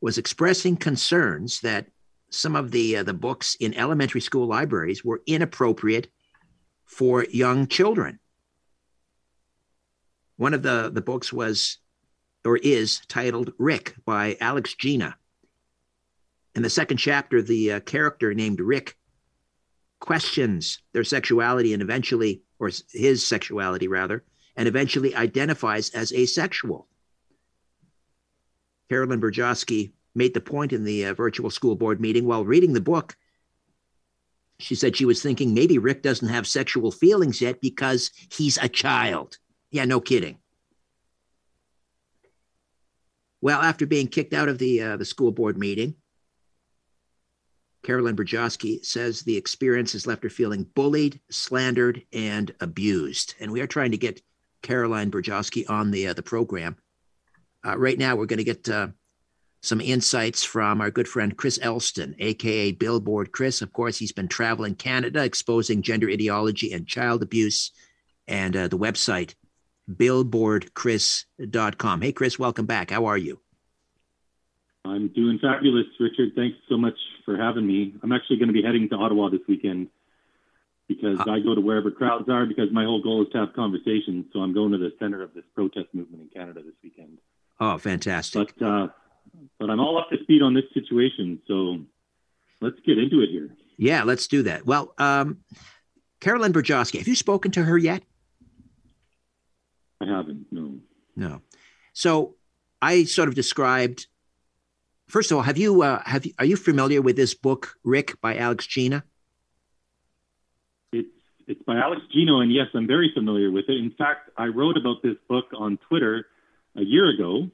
was 0.00 0.18
expressing 0.18 0.76
concerns 0.76 1.60
that 1.60 1.86
some 2.30 2.54
of 2.54 2.70
the 2.70 2.98
uh, 2.98 3.02
the 3.02 3.12
books 3.12 3.56
in 3.56 3.74
elementary 3.74 4.20
school 4.20 4.46
libraries 4.46 5.04
were 5.04 5.22
inappropriate 5.26 6.08
for 6.84 7.24
young 7.24 7.66
children. 7.66 8.18
One 10.36 10.54
of 10.54 10.62
the, 10.62 10.90
the 10.92 11.02
books 11.02 11.32
was 11.32 11.78
or 12.44 12.56
is 12.56 13.02
titled 13.08 13.52
Rick 13.58 13.94
by 14.06 14.36
Alex 14.40 14.74
Gina. 14.74 15.16
In 16.54 16.62
the 16.62 16.70
second 16.70 16.96
chapter, 16.96 17.42
the 17.42 17.72
uh, 17.72 17.80
character 17.80 18.32
named 18.32 18.60
Rick 18.60 18.96
questions 20.00 20.80
their 20.92 21.04
sexuality 21.04 21.72
and 21.72 21.82
eventually, 21.82 22.42
or 22.58 22.70
his 22.92 23.26
sexuality 23.26 23.86
rather, 23.86 24.24
and 24.56 24.66
eventually 24.66 25.14
identifies 25.14 25.90
as 25.90 26.12
asexual. 26.12 26.88
Carolyn 28.88 29.20
Burjoski 29.20 29.92
made 30.14 30.34
the 30.34 30.40
point 30.40 30.72
in 30.72 30.84
the 30.84 31.06
uh, 31.06 31.14
virtual 31.14 31.50
school 31.50 31.76
board 31.76 32.00
meeting 32.00 32.26
while 32.26 32.44
reading 32.44 32.72
the 32.72 32.80
book. 32.80 33.16
She 34.58 34.74
said 34.74 34.96
she 34.96 35.04
was 35.04 35.22
thinking 35.22 35.54
maybe 35.54 35.78
Rick 35.78 36.02
doesn't 36.02 36.28
have 36.28 36.46
sexual 36.46 36.90
feelings 36.90 37.40
yet 37.40 37.60
because 37.60 38.10
he's 38.32 38.58
a 38.58 38.68
child. 38.68 39.38
Yeah, 39.70 39.84
no 39.84 40.00
kidding. 40.00 40.38
Well, 43.40 43.60
after 43.60 43.86
being 43.86 44.08
kicked 44.08 44.34
out 44.34 44.48
of 44.48 44.58
the 44.58 44.82
uh, 44.82 44.96
the 44.98 45.04
school 45.04 45.32
board 45.32 45.56
meeting, 45.56 45.94
Carolyn 47.82 48.16
Burjoski 48.16 48.84
says 48.84 49.22
the 49.22 49.36
experience 49.36 49.92
has 49.92 50.06
left 50.06 50.22
her 50.22 50.30
feeling 50.30 50.64
bullied, 50.74 51.20
slandered, 51.30 52.02
and 52.12 52.54
abused. 52.60 53.34
And 53.40 53.50
we 53.50 53.60
are 53.60 53.66
trying 53.66 53.90
to 53.92 53.96
get 53.96 54.22
Caroline 54.62 55.10
Burjoski 55.10 55.68
on 55.68 55.90
the 55.90 56.08
uh, 56.08 56.12
the 56.12 56.22
program. 56.22 56.76
Uh, 57.64 57.78
right 57.78 57.98
now, 57.98 58.16
we're 58.16 58.26
going 58.26 58.38
to 58.38 58.44
get 58.44 58.68
uh, 58.68 58.88
some 59.62 59.80
insights 59.80 60.44
from 60.44 60.80
our 60.80 60.90
good 60.90 61.08
friend 61.08 61.36
Chris 61.36 61.58
Elston, 61.62 62.14
aka 62.18 62.72
Billboard 62.72 63.32
Chris. 63.32 63.62
Of 63.62 63.72
course, 63.72 63.98
he's 63.98 64.12
been 64.12 64.28
traveling 64.28 64.74
Canada, 64.74 65.24
exposing 65.24 65.82
gender 65.82 66.10
ideology 66.10 66.72
and 66.72 66.86
child 66.86 67.22
abuse, 67.22 67.70
and 68.28 68.56
uh, 68.56 68.68
the 68.68 68.78
website 68.78 69.34
billboardchris.com. 69.90 72.02
Hey, 72.02 72.12
Chris, 72.12 72.38
welcome 72.38 72.66
back. 72.66 72.90
How 72.90 73.06
are 73.06 73.18
you? 73.18 73.40
I'm 74.84 75.08
doing 75.08 75.38
fabulous, 75.40 75.86
Richard. 75.98 76.32
Thanks 76.34 76.56
so 76.68 76.76
much 76.76 76.94
for 77.24 77.36
having 77.36 77.66
me. 77.66 77.94
I'm 78.02 78.12
actually 78.12 78.36
going 78.36 78.48
to 78.48 78.52
be 78.54 78.62
heading 78.62 78.88
to 78.88 78.96
Ottawa 78.96 79.28
this 79.28 79.40
weekend 79.46 79.88
because 80.88 81.20
uh, 81.20 81.30
I 81.30 81.40
go 81.40 81.54
to 81.54 81.60
wherever 81.60 81.90
crowds 81.90 82.28
are 82.28 82.46
because 82.46 82.72
my 82.72 82.84
whole 82.84 83.02
goal 83.02 83.22
is 83.22 83.28
to 83.32 83.38
have 83.38 83.52
conversations. 83.54 84.26
So 84.32 84.40
I'm 84.40 84.54
going 84.54 84.72
to 84.72 84.78
the 84.78 84.92
center 84.98 85.22
of 85.22 85.34
this 85.34 85.44
protest 85.54 85.88
movement 85.92 86.22
in 86.22 86.28
Canada 86.28 86.62
this 86.64 86.74
weekend. 86.82 87.18
Oh, 87.60 87.78
fantastic. 87.78 88.54
But, 88.58 88.66
uh, 88.66 88.88
but 89.58 89.70
I'm 89.70 89.80
all 89.80 89.98
up 89.98 90.08
to 90.10 90.16
speed 90.22 90.42
on 90.42 90.54
this 90.54 90.64
situation. 90.72 91.40
So 91.46 91.78
let's 92.60 92.76
get 92.86 92.98
into 92.98 93.20
it 93.20 93.28
here. 93.30 93.50
Yeah, 93.76 94.02
let's 94.04 94.26
do 94.26 94.42
that. 94.44 94.66
Well, 94.66 94.94
um, 94.98 95.38
Carolyn 96.20 96.52
Burjoski, 96.52 96.98
have 96.98 97.08
you 97.08 97.14
spoken 97.14 97.50
to 97.52 97.62
her 97.64 97.78
yet? 97.78 98.02
I 100.00 100.06
haven't. 100.06 100.46
No. 100.50 100.74
No. 101.16 101.42
So 101.92 102.34
I 102.80 103.04
sort 103.04 103.28
of 103.28 103.34
described. 103.34 104.06
First 105.10 105.32
of 105.32 105.38
all, 105.38 105.42
have 105.42 105.58
you 105.58 105.82
uh, 105.82 106.02
have 106.06 106.24
you, 106.24 106.32
are 106.38 106.44
you 106.44 106.56
familiar 106.56 107.02
with 107.02 107.16
this 107.16 107.34
book, 107.34 107.74
Rick, 107.82 108.20
by 108.20 108.36
Alex 108.36 108.66
Gina? 108.66 109.02
It's 110.92 111.08
it's 111.48 111.62
by 111.64 111.78
Alex 111.78 112.02
Gino, 112.12 112.40
and 112.40 112.52
yes, 112.52 112.66
I'm 112.74 112.86
very 112.86 113.10
familiar 113.12 113.50
with 113.50 113.64
it. 113.68 113.76
In 113.76 113.90
fact, 113.98 114.30
I 114.36 114.46
wrote 114.46 114.76
about 114.76 115.02
this 115.02 115.16
book 115.28 115.46
on 115.56 115.78
Twitter 115.88 116.26
a 116.76 116.82
year 116.82 117.10
ago, 117.10 117.50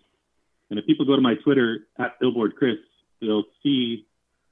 and 0.68 0.78
if 0.78 0.84
people 0.84 1.06
go 1.06 1.16
to 1.16 1.22
my 1.22 1.34
Twitter 1.36 1.86
at 1.98 2.20
Billboard 2.20 2.56
Chris, 2.56 2.76
they'll 3.22 3.44
see 3.62 4.06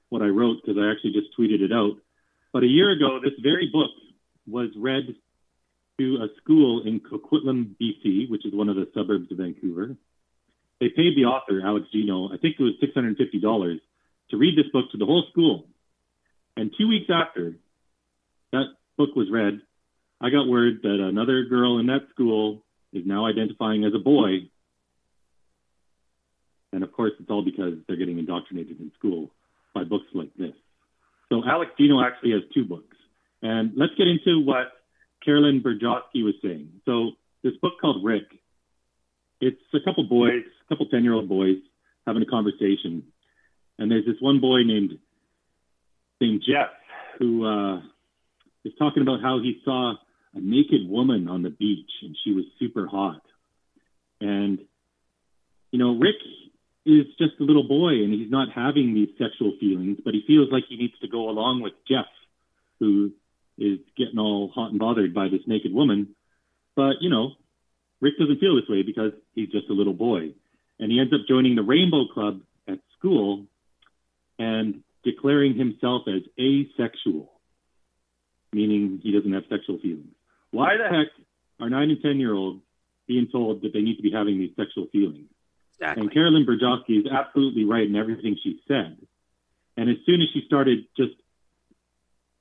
what 0.09 0.23
I 0.23 0.29
wrote 0.29 0.63
because 0.65 0.81
I 0.81 0.91
actually 0.91 1.13
just 1.13 1.37
tweeted 1.39 1.61
it 1.61 1.73
out. 1.73 1.99
But 2.53 2.63
a 2.63 2.69
year 2.69 2.91
ago, 2.91 3.21
this 3.23 3.35
very 3.43 3.69
book 3.71 3.91
was 4.47 4.71
read 4.77 5.15
to 5.99 6.17
a 6.23 6.29
school 6.41 6.83
in 6.87 7.01
Coquitlam, 7.01 7.75
BC, 7.81 8.31
which 8.31 8.47
is 8.47 8.55
one 8.55 8.71
of 8.71 8.77
the 8.77 8.89
suburbs 8.95 9.31
of 9.31 9.39
Vancouver. 9.39 9.95
They 10.81 10.89
paid 10.89 11.17
the 11.17 11.25
author, 11.27 11.63
Alex 11.65 11.87
Gino, 11.93 12.29
I 12.33 12.37
think 12.39 12.57
it 12.59 12.63
was 12.63 12.75
$650, 12.83 13.81
to 14.31 14.37
read 14.37 14.59
this 14.59 14.71
book 14.73 14.91
to 14.93 14.99
the 14.99 15.07
whole 15.07 15.25
school. 15.31 15.67
And 16.57 16.73
two 16.77 16.89
weeks 16.89 17.11
after 17.13 17.55
that 18.53 18.65
book 18.97 19.11
was 19.17 19.29
read, 19.31 19.61
I 20.21 20.31
got 20.31 20.49
word 20.49 20.81
that 20.83 21.01
another 21.01 21.45
girl 21.45 21.79
in 21.79 21.87
that 21.87 22.09
school 22.11 22.63
is 22.93 23.05
now 23.07 23.27
identifying 23.27 23.85
as 23.85 23.93
a 23.95 23.99
boy. 23.99 24.49
And 26.73 26.83
of 26.83 26.93
course, 26.93 27.13
it's 27.21 27.31
all 27.31 27.45
because 27.45 27.75
they're 27.87 27.97
getting 27.97 28.19
indoctrinated 28.19 28.81
in 28.81 28.93
school 28.99 29.31
by 29.75 29.85
books 29.85 30.07
like 30.15 30.35
this. 30.37 30.55
So 31.29 31.43
Alex 31.45 31.73
Gino 31.79 32.01
actually 32.03 32.33
has 32.33 32.43
two 32.53 32.65
books. 32.65 32.97
And 33.43 33.73
let's 33.77 33.95
get 33.97 34.07
into 34.07 34.41
what 34.45 34.73
Carolyn 35.25 35.63
Burjoski 35.63 36.25
was 36.25 36.35
saying. 36.43 36.69
So 36.85 37.13
this 37.43 37.55
book 37.61 37.75
called 37.81 38.05
Rick, 38.05 38.25
it's 39.45 39.61
a 39.75 39.81
couple 39.85 40.05
boys, 40.05 40.43
a 40.65 40.69
couple 40.69 40.87
10 40.87 41.05
year 41.05 41.13
old 41.13 41.29
boys 41.29 41.59
having 42.07 42.23
a 42.23 42.27
conversation. 42.27 43.05
And 43.79 43.91
there's 43.91 44.07
this 44.07 44.17
one 44.21 44.41
boy 44.41 44.63
named, 44.65 44.99
named 46.21 46.43
Jeff 46.47 46.71
who 47.19 47.45
uh, 47.45 47.79
is 48.65 48.73
talking 48.79 49.03
about 49.03 49.21
how 49.21 49.41
he 49.41 49.61
saw 49.65 49.95
a 50.35 50.41
naked 50.41 50.89
woman 50.89 51.29
on 51.29 51.43
the 51.43 51.51
beach 51.51 51.91
and 52.03 52.17
she 52.25 52.33
was 52.33 52.45
super 52.59 52.87
hot. 52.87 53.21
And, 54.21 54.61
you 55.71 55.79
know, 55.79 55.99
Rick 55.99 56.17
is 56.87 57.07
just 57.19 57.35
a 57.41 57.45
little 57.45 57.69
boy 57.69 58.03
and 58.03 58.13
he's 58.13 58.31
not 58.31 58.49
having 58.55 58.95
these 58.95 59.11
sexual 59.19 59.53
feelings, 59.61 59.99
but 60.05 60.15
he 60.15 60.25
feels 60.27 60.51
like 60.51 60.65
he 60.69 60.77
needs 60.77 60.99
to 61.01 61.09
go 61.09 61.29
along 61.29 61.63
with 61.63 61.75
Jeff, 61.89 62.07
who 62.81 63.13
is 63.59 63.79
getting 63.97 64.19
all 64.19 64.51
hot 64.55 64.71
and 64.71 64.79
bothered 64.79 65.15
by 65.15 65.29
this 65.29 65.43
naked 65.47 65.73
woman. 65.73 66.15
But, 66.75 66.97
you 67.01 67.11
know, 67.11 67.33
Rick 68.05 68.19
doesn't 68.19 68.39
feel 68.39 68.55
this 68.55 68.69
way 68.69 68.83
because 68.83 69.13
he's 69.35 69.49
just 69.49 69.71
a 69.71 69.73
little 69.73 69.95
boy. 69.95 70.35
And 70.79 70.93
he 70.93 71.01
ends 71.01 71.15
up 71.15 71.21
joining 71.27 71.55
the 71.55 71.63
Rainbow 71.63 72.07
Club 72.13 72.43
at 72.69 72.79
school 72.99 73.47
and 74.39 74.83
declaring 75.05 75.57
himself 75.57 76.03
as 76.07 76.21
asexual, 76.39 77.33
meaning 78.53 79.01
he 79.03 79.11
doesn't 79.11 79.33
have 79.33 79.45
sexual 79.49 79.79
feelings. 79.79 80.13
Why 80.51 80.77
the 80.77 80.85
heck 80.85 81.07
are 81.61 81.71
nine 81.71 81.89
and 81.89 82.03
10 82.03 82.21
year 82.21 82.35
olds 82.35 82.61
being 83.09 83.27
told 83.33 83.63
that 83.63 83.73
they 83.73 83.81
need 83.81 83.97
to 83.97 84.03
be 84.03 84.13
having 84.13 84.39
these 84.39 84.53
sexual 84.55 84.87
feelings? 84.93 85.31
Exactly. 85.79 86.03
And 86.03 86.13
Carolyn 86.13 86.45
Burjoski 86.45 87.01
is 87.01 87.07
absolutely 87.11 87.65
right 87.65 87.87
in 87.87 87.97
everything 87.97 88.37
she 88.43 88.61
said. 88.69 88.99
And 89.79 89.89
as 89.89 89.97
soon 90.05 90.21
as 90.21 90.29
she 90.35 90.43
started 90.45 90.85
just 90.95 91.15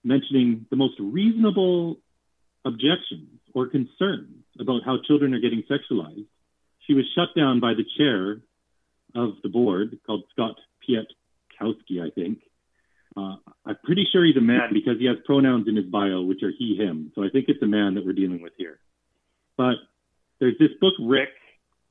mentioning 0.04 0.66
the 0.70 0.76
most 0.76 0.96
reasonable 1.00 2.00
objections 2.66 3.40
or 3.54 3.68
concerns 3.68 4.44
about 4.60 4.82
how 4.86 4.98
children 5.06 5.34
are 5.34 5.40
getting 5.40 5.64
sexualized, 5.70 6.28
she 6.88 6.94
was 6.94 7.06
shut 7.16 7.30
down 7.36 7.60
by 7.60 7.74
the 7.74 7.86
chair 7.98 8.42
of 9.16 9.36
the 9.44 9.50
board 9.50 10.00
called 10.06 10.24
Scott 10.32 10.56
Piatkowski, 10.88 12.02
I 12.02 12.10
think. 12.14 12.40
Uh, 13.16 13.36
I'm 13.66 13.78
pretty 13.84 14.08
sure 14.12 14.26
he's 14.26 14.38
a 14.38 14.42
man 14.42 14.70
because 14.74 14.98
he 15.00 15.06
has 15.06 15.18
pronouns 15.26 15.68
in 15.68 15.76
his 15.76 15.86
bio, 15.86 16.22
which 16.22 16.42
are 16.42 16.52
he, 16.58 16.76
him. 16.76 17.12
So 17.16 17.24
I 17.24 17.30
think 17.30 17.46
it's 17.48 17.62
a 17.62 17.68
man 17.68 17.94
that 17.96 18.06
we're 18.06 18.14
dealing 18.14 18.42
with 18.42 18.54
here. 18.58 18.80
But 19.56 19.76
there's 20.40 20.58
this 20.60 20.72
book, 20.82 20.96
Rick, 21.00 21.30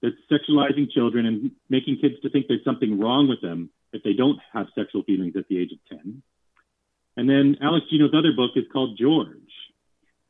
that's 0.03 0.17
sexualizing 0.31 0.91
children 0.91 1.27
and 1.27 1.53
making 1.71 1.99
kids 2.01 2.15
to 2.23 2.31
think 2.31 2.47
there's 2.49 2.65
something 2.65 2.99
wrong 2.99 3.29
with 3.29 3.41
them 3.41 3.71
if 3.93 4.03
they 4.03 4.15
don't 4.15 4.39
have 4.53 4.67
sexual 4.75 5.05
feelings 5.05 5.35
at 5.37 5.47
the 5.49 5.59
age 5.59 5.71
of 5.73 5.99
10. 5.99 6.23
And 7.17 7.29
then 7.29 7.57
Alex 7.63 7.87
Gino's 7.89 8.15
other 8.17 8.33
book 8.35 8.53
is 8.57 8.65
called 8.73 8.99
George. 8.99 9.29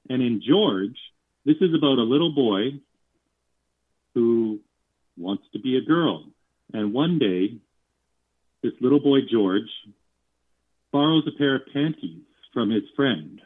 And 0.09 0.23
in 0.23 0.43
George, 0.47 0.97
this 1.45 1.57
is 1.61 1.75
about 1.77 1.99
a 1.99 2.03
little 2.03 2.35
boy 2.35 2.81
who 4.15 4.61
wants 5.17 5.45
to 5.53 5.61
be 5.61 5.77
a 5.77 5.81
girl. 5.81 6.25
And 6.73 6.93
one 6.93 7.19
day, 7.19 7.59
this 8.63 8.73
little 8.81 9.01
boy, 9.01 9.21
George, 9.31 9.71
borrows 10.93 11.25
a 11.27 11.37
pair 11.39 11.57
of 11.57 11.63
panties 11.73 12.23
from 12.53 12.71
his 12.71 12.85
friend, 12.95 13.41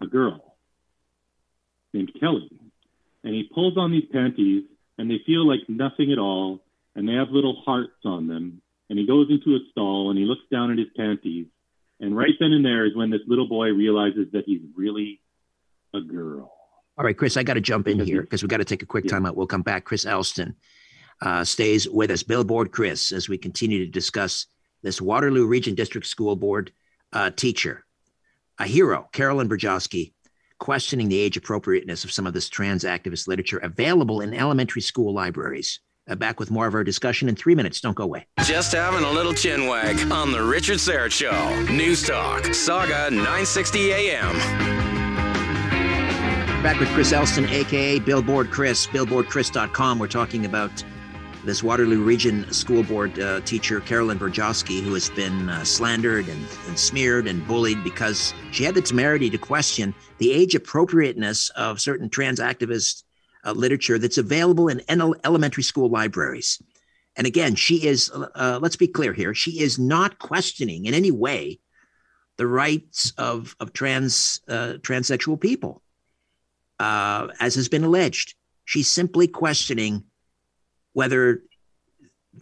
a 0.00 0.06
girl 0.06 0.54
named 1.92 2.12
Kelly. 2.18 2.50
And 3.24 3.34
he 3.34 3.48
pulls 3.54 3.76
on 3.76 3.90
these 3.90 4.08
panties, 4.12 4.64
and 4.98 5.10
they 5.10 5.20
feel 5.26 5.46
like 5.46 5.68
nothing 5.68 6.12
at 6.12 6.18
all, 6.18 6.60
and 6.94 7.08
they 7.08 7.14
have 7.14 7.30
little 7.30 7.62
hearts 7.64 8.04
on 8.04 8.28
them. 8.28 8.62
And 8.88 8.98
he 8.98 9.06
goes 9.06 9.28
into 9.30 9.56
a 9.56 9.70
stall 9.70 10.10
and 10.10 10.18
he 10.18 10.24
looks 10.24 10.42
down 10.50 10.70
at 10.70 10.78
his 10.78 10.88
panties, 10.96 11.46
and 11.98 12.16
right 12.16 12.34
then 12.38 12.52
and 12.52 12.64
there 12.64 12.84
is 12.84 12.96
when 12.96 13.10
this 13.10 13.22
little 13.26 13.48
boy 13.48 13.68
realizes 13.68 14.26
that 14.32 14.44
he's 14.44 14.60
really 14.76 15.20
a 15.94 16.00
girl. 16.00 16.52
All 16.98 17.04
right, 17.04 17.16
Chris, 17.16 17.36
I 17.36 17.42
got 17.42 17.54
to 17.54 17.60
jump 17.60 17.88
in 17.88 18.00
here 18.00 18.22
because 18.22 18.42
we 18.42 18.48
got 18.48 18.58
to 18.58 18.64
take 18.64 18.82
a 18.82 18.86
quick 18.86 19.08
time 19.08 19.24
out. 19.24 19.36
We'll 19.36 19.46
come 19.46 19.62
back. 19.62 19.84
Chris 19.84 20.04
Elston 20.04 20.54
uh, 21.22 21.44
stays 21.44 21.88
with 21.88 22.10
us, 22.10 22.22
Billboard 22.22 22.70
Chris, 22.70 23.12
as 23.12 23.28
we 23.28 23.38
continue 23.38 23.78
to 23.78 23.90
discuss 23.90 24.46
this 24.82 25.00
Waterloo 25.00 25.46
Region 25.46 25.74
District 25.74 26.06
School 26.06 26.36
Board 26.36 26.72
uh, 27.12 27.30
teacher, 27.30 27.84
a 28.58 28.66
hero, 28.66 29.08
Carolyn 29.12 29.48
Burjoski, 29.48 30.12
questioning 30.58 31.08
the 31.08 31.18
age 31.18 31.36
appropriateness 31.36 32.04
of 32.04 32.12
some 32.12 32.26
of 32.26 32.34
this 32.34 32.48
trans 32.48 32.84
activist 32.84 33.26
literature 33.26 33.58
available 33.58 34.20
in 34.20 34.34
elementary 34.34 34.82
school 34.82 35.12
libraries. 35.14 35.80
Uh, 36.08 36.16
back 36.16 36.40
with 36.40 36.50
more 36.50 36.66
of 36.66 36.74
our 36.74 36.82
discussion 36.82 37.28
in 37.28 37.36
three 37.36 37.54
minutes. 37.54 37.80
Don't 37.80 37.94
go 37.94 38.04
away. 38.04 38.26
Just 38.42 38.72
having 38.72 39.04
a 39.04 39.10
little 39.10 39.32
chin 39.32 39.66
wag 39.66 40.10
on 40.10 40.32
The 40.32 40.42
Richard 40.42 40.78
Syrett 40.78 41.12
Show. 41.12 41.72
News 41.72 42.04
Talk, 42.04 42.52
Saga 42.52 43.08
960 43.10 43.92
AM. 43.92 44.81
Back 46.62 46.78
with 46.78 46.90
Chris 46.90 47.12
Elston, 47.12 47.46
aka 47.46 47.98
Billboard 47.98 48.52
Chris, 48.52 48.86
billboardchris.com. 48.86 49.98
We're 49.98 50.06
talking 50.06 50.44
about 50.44 50.70
this 51.44 51.60
Waterloo 51.60 52.04
Region 52.04 52.50
School 52.52 52.84
Board 52.84 53.18
uh, 53.18 53.40
teacher, 53.40 53.80
Carolyn 53.80 54.16
Burjoski, 54.16 54.80
who 54.80 54.94
has 54.94 55.10
been 55.10 55.48
uh, 55.48 55.64
slandered 55.64 56.28
and, 56.28 56.46
and, 56.68 56.78
smeared 56.78 57.26
and 57.26 57.44
bullied 57.48 57.82
because 57.82 58.32
she 58.52 58.62
had 58.62 58.76
the 58.76 58.80
temerity 58.80 59.28
to 59.28 59.38
question 59.38 59.92
the 60.18 60.30
age 60.30 60.54
appropriateness 60.54 61.50
of 61.50 61.80
certain 61.80 62.08
trans 62.08 62.38
activist 62.38 63.02
uh, 63.44 63.50
literature 63.50 63.98
that's 63.98 64.18
available 64.18 64.68
in 64.68 64.80
elementary 64.88 65.64
school 65.64 65.88
libraries. 65.88 66.62
And 67.16 67.26
again, 67.26 67.56
she 67.56 67.84
is, 67.84 68.08
uh, 68.12 68.60
let's 68.62 68.76
be 68.76 68.86
clear 68.86 69.12
here, 69.12 69.34
she 69.34 69.58
is 69.60 69.80
not 69.80 70.20
questioning 70.20 70.86
in 70.86 70.94
any 70.94 71.10
way 71.10 71.58
the 72.36 72.46
rights 72.46 73.12
of, 73.18 73.56
of 73.58 73.72
trans, 73.72 74.40
uh, 74.46 74.74
transsexual 74.80 75.40
people, 75.40 75.82
uh, 76.82 77.28
as 77.38 77.54
has 77.54 77.68
been 77.68 77.84
alleged. 77.84 78.34
She's 78.64 78.90
simply 78.90 79.28
questioning 79.28 80.04
whether 80.94 81.42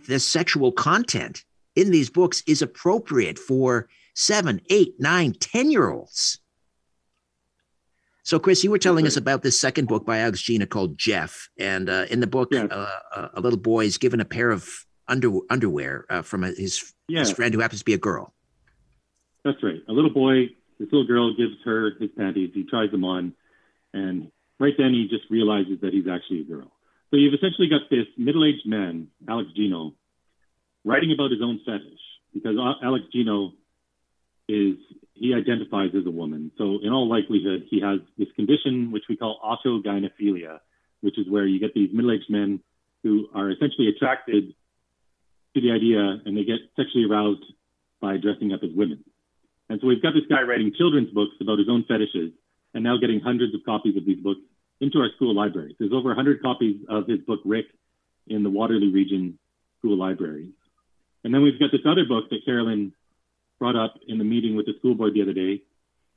the 0.09 0.19
sexual 0.19 0.73
content 0.73 1.45
in 1.77 1.91
these 1.91 2.09
books 2.09 2.43
is 2.47 2.62
appropriate 2.62 3.39
for 3.39 3.89
seven, 4.15 4.61
eight, 4.71 4.95
nine, 4.99 5.35
ten 5.39 5.71
year 5.71 5.91
olds. 5.91 6.39
So, 8.23 8.39
Chris, 8.39 8.65
you 8.65 8.71
were 8.71 8.79
telling 8.79 9.07
us 9.07 9.17
about 9.17 9.43
this 9.43 9.61
second 9.61 9.89
book 9.89 10.07
by 10.07 10.19
Alex 10.19 10.41
Gina 10.41 10.67
called 10.67 10.97
Jeff, 10.97 11.49
and 11.59 11.91
uh, 11.91 12.07
in 12.11 12.21
the 12.21 12.27
book, 12.27 12.49
yeah. 12.53 12.65
uh, 12.65 13.29
a 13.35 13.41
little 13.41 13.59
boy 13.59 13.85
is 13.85 13.99
given 13.99 14.21
a 14.21 14.25
pair 14.25 14.51
of 14.51 14.87
under, 15.09 15.31
underwear 15.51 16.07
uh, 16.09 16.23
from 16.23 16.45
a, 16.45 16.49
his, 16.49 16.95
yeah. 17.09 17.21
his 17.21 17.33
friend 17.33 17.53
who 17.53 17.61
happens 17.61 17.81
to 17.81 17.85
be 17.85 17.95
a 17.95 17.99
girl. 17.99 18.33
That's 19.45 19.62
right. 19.62 19.83
A 19.89 19.93
little 19.93 20.12
boy, 20.12 20.51
this 20.79 20.89
little 20.93 21.07
girl 21.07 21.35
gives 21.35 21.57
her 21.65 21.93
his 21.99 22.11
panties. 22.17 22.51
He 22.55 22.65
tries 22.65 22.91
them 22.91 23.05
on, 23.05 23.35
and 23.93 24.31
right 24.59 24.75
then 24.77 24.93
he 24.93 25.09
just 25.09 25.31
realizes 25.31 25.81
that 25.83 25.93
he's 25.93 26.09
actually 26.09 26.41
a 26.41 26.45
girl. 26.45 26.71
So 27.11 27.17
you've 27.17 27.35
essentially 27.35 27.69
got 27.69 27.91
this 27.91 28.07
middle-aged 28.17 28.67
man, 28.67 29.09
Alex 29.29 29.51
Gino, 29.57 29.95
writing 30.85 31.12
about 31.12 31.31
his 31.31 31.43
own 31.43 31.61
fetish 31.65 32.01
because 32.33 32.57
Alex 32.83 33.05
Gino 33.12 33.53
is 34.49 34.77
he 35.15 35.35
identifies 35.35 35.91
as 35.95 36.07
a 36.07 36.11
woman. 36.11 36.51
So 36.57 36.79
in 36.83 36.93
all 36.93 37.09
likelihood, 37.09 37.67
he 37.69 37.81
has 37.81 38.01
this 38.17 38.29
condition 38.37 38.91
which 38.91 39.05
we 39.09 39.17
call 39.17 39.39
autogynephilia, 39.45 40.61
which 41.03 41.19
is 41.19 41.29
where 41.29 41.47
you 41.47 41.61
get 41.61 41.75
these 41.75 41.91
middle-aged 41.93 42.31
men 42.31 42.61
who 43.03 43.29
are 43.35 43.51
essentially 43.51 43.89
attracted 43.89 44.55
to 45.55 45.61
the 45.61 45.73
idea 45.73 46.01
and 46.25 46.37
they 46.37 46.45
get 46.45 46.61
sexually 46.77 47.05
aroused 47.05 47.45
by 48.01 48.17
dressing 48.17 48.53
up 48.53 48.61
as 48.62 48.71
women. 48.75 49.05
And 49.69 49.81
so 49.81 49.87
we've 49.87 50.03
got 50.03 50.15
this 50.15 50.27
guy 50.29 50.43
writing 50.43 50.73
children's 50.77 51.11
books 51.11 51.35
about 51.41 51.59
his 51.59 51.69
own 51.69 51.85
fetishes 51.87 52.33
and 52.75 52.85
now 52.85 52.97
getting 52.97 53.21
hundreds 53.21 53.55
of 53.55 53.61
copies 53.65 53.97
of 53.97 54.05
these 54.05 54.19
books 54.19 54.41
into 54.81 54.99
our 54.99 55.09
school 55.17 55.35
libraries. 55.35 55.77
There's 55.79 55.93
over 55.93 56.09
100 56.09 56.43
copies 56.43 56.81
of 56.89 57.07
his 57.07 57.21
book, 57.21 57.41
Rick, 57.45 57.67
in 58.27 58.43
the 58.43 58.51
Waterloo 58.51 58.93
Region 58.93 59.39
school 59.79 59.97
libraries. 59.97 60.53
And 61.25 61.35
then 61.35 61.43
we've 61.43 61.59
got 61.59 61.71
this 61.73 61.83
other 61.87 62.05
book 62.09 62.31
that 62.31 62.45
Carolyn 62.45 62.93
brought 63.59 63.77
up 63.77 63.95
in 64.09 64.19
the 64.19 64.25
meeting 64.25 64.57
with 64.57 64.67
the 64.67 64.73
school 64.79 64.95
board 64.95 65.15
the 65.15 65.23
other 65.23 65.35
day, 65.35 65.63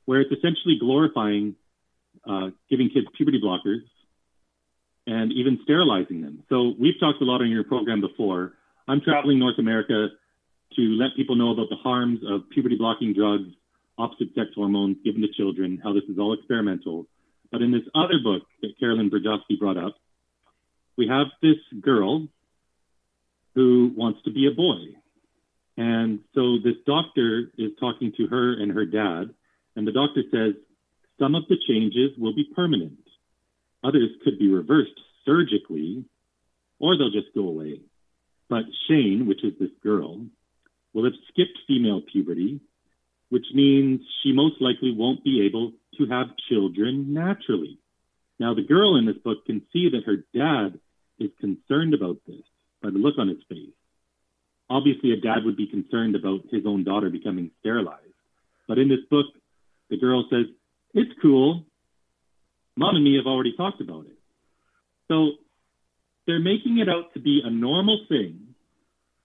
where 0.06 0.20
it's 0.20 0.32
essentially 0.32 0.78
glorifying 0.78 1.56
uh, 2.26 2.50
giving 2.70 2.88
kids 2.88 3.06
puberty 3.16 3.40
blockers 3.40 3.80
and 5.06 5.32
even 5.32 5.58
sterilizing 5.64 6.22
them. 6.22 6.42
So 6.48 6.74
we've 6.78 6.98
talked 6.98 7.20
a 7.20 7.24
lot 7.24 7.42
on 7.42 7.50
your 7.50 7.64
program 7.64 8.00
before. 8.00 8.54
I'm 8.88 9.00
traveling 9.00 9.38
North 9.38 9.58
America 9.58 10.08
to 10.76 10.82
let 10.82 11.10
people 11.16 11.36
know 11.36 11.52
about 11.52 11.68
the 11.68 11.76
harms 11.76 12.20
of 12.26 12.48
puberty 12.50 12.76
blocking 12.76 13.12
drugs, 13.12 13.50
opposite 13.98 14.34
sex 14.34 14.50
hormones 14.54 14.96
given 15.04 15.22
to 15.22 15.28
children, 15.36 15.80
how 15.82 15.92
this 15.92 16.04
is 16.08 16.18
all 16.18 16.32
experimental, 16.32 17.06
but 17.50 17.62
in 17.62 17.70
this 17.70 17.82
other 17.94 18.18
book 18.22 18.42
that 18.62 18.78
Carolyn 18.80 19.10
Burjoski 19.10 19.58
brought 19.58 19.76
up, 19.76 19.94
we 20.96 21.08
have 21.08 21.26
this 21.42 21.56
girl 21.80 22.26
who 23.54 23.92
wants 23.96 24.20
to 24.24 24.32
be 24.32 24.46
a 24.46 24.54
boy. 24.54 24.98
And 25.76 26.20
so 26.34 26.58
this 26.62 26.76
doctor 26.86 27.52
is 27.58 27.70
talking 27.78 28.12
to 28.16 28.26
her 28.28 28.52
and 28.52 28.72
her 28.72 28.84
dad, 28.84 29.34
and 29.76 29.86
the 29.86 29.92
doctor 29.92 30.22
says 30.30 30.54
some 31.18 31.34
of 31.34 31.44
the 31.48 31.56
changes 31.68 32.10
will 32.18 32.34
be 32.34 32.48
permanent. 32.54 32.98
Others 33.84 34.10
could 34.24 34.38
be 34.38 34.48
reversed 34.48 34.98
surgically, 35.24 36.04
or 36.78 36.96
they'll 36.96 37.10
just 37.10 37.34
go 37.34 37.48
away. 37.48 37.80
But 38.48 38.64
Shane, 38.88 39.26
which 39.26 39.44
is 39.44 39.52
this 39.58 39.70
girl, 39.82 40.26
will 40.92 41.04
have 41.04 41.14
skipped 41.28 41.58
female 41.66 42.02
puberty, 42.10 42.60
which 43.34 43.46
means 43.52 44.00
she 44.22 44.30
most 44.30 44.54
likely 44.60 44.94
won't 44.96 45.24
be 45.24 45.44
able 45.44 45.72
to 45.98 46.06
have 46.06 46.28
children 46.48 47.12
naturally. 47.12 47.80
Now, 48.38 48.54
the 48.54 48.62
girl 48.62 48.94
in 48.94 49.06
this 49.06 49.16
book 49.16 49.44
can 49.44 49.60
see 49.72 49.90
that 49.90 50.04
her 50.06 50.18
dad 50.32 50.78
is 51.18 51.32
concerned 51.40 51.94
about 51.94 52.18
this 52.28 52.44
by 52.80 52.90
the 52.90 52.98
look 52.98 53.16
on 53.18 53.26
his 53.26 53.42
face. 53.48 53.74
Obviously, 54.70 55.10
a 55.10 55.16
dad 55.16 55.44
would 55.44 55.56
be 55.56 55.66
concerned 55.66 56.14
about 56.14 56.42
his 56.52 56.62
own 56.64 56.84
daughter 56.84 57.10
becoming 57.10 57.50
sterilized. 57.58 58.14
But 58.68 58.78
in 58.78 58.88
this 58.88 59.04
book, 59.10 59.26
the 59.90 59.98
girl 59.98 60.24
says, 60.30 60.46
It's 60.94 61.10
cool. 61.20 61.64
Mom 62.76 62.94
and 62.94 63.02
me 63.02 63.16
have 63.16 63.26
already 63.26 63.56
talked 63.56 63.80
about 63.80 64.06
it. 64.06 64.16
So 65.08 65.32
they're 66.28 66.38
making 66.38 66.78
it 66.78 66.88
out 66.88 67.12
to 67.14 67.20
be 67.20 67.42
a 67.44 67.50
normal 67.50 67.98
thing 68.08 68.54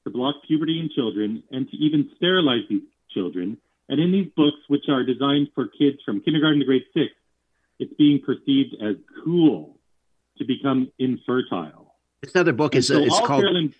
to 0.03 0.09
block 0.09 0.37
puberty 0.47 0.79
in 0.79 0.89
children 0.95 1.43
and 1.51 1.69
to 1.69 1.77
even 1.77 2.09
sterilize 2.17 2.65
these 2.67 2.89
children 3.13 3.59
and 3.89 3.99
in 3.99 4.11
these 4.11 4.27
books, 4.37 4.57
which 4.67 4.85
are 4.87 5.03
designed 5.03 5.49
for 5.55 5.67
kids 5.67 5.97
from 6.05 6.21
kindergarten 6.21 6.59
to 6.59 6.65
grade 6.65 6.83
six, 6.93 7.11
it's 7.79 7.93
being 7.95 8.21
perceived 8.21 8.75
as 8.81 8.95
cool 9.25 9.77
to 10.37 10.45
become 10.45 10.91
infertile. 10.99 11.95
This 12.21 12.35
other 12.35 12.53
book 12.53 12.75
is 12.75 12.87
so 12.87 12.99
it's 12.99 13.19
called 13.21 13.43
Carolyn, 13.43 13.73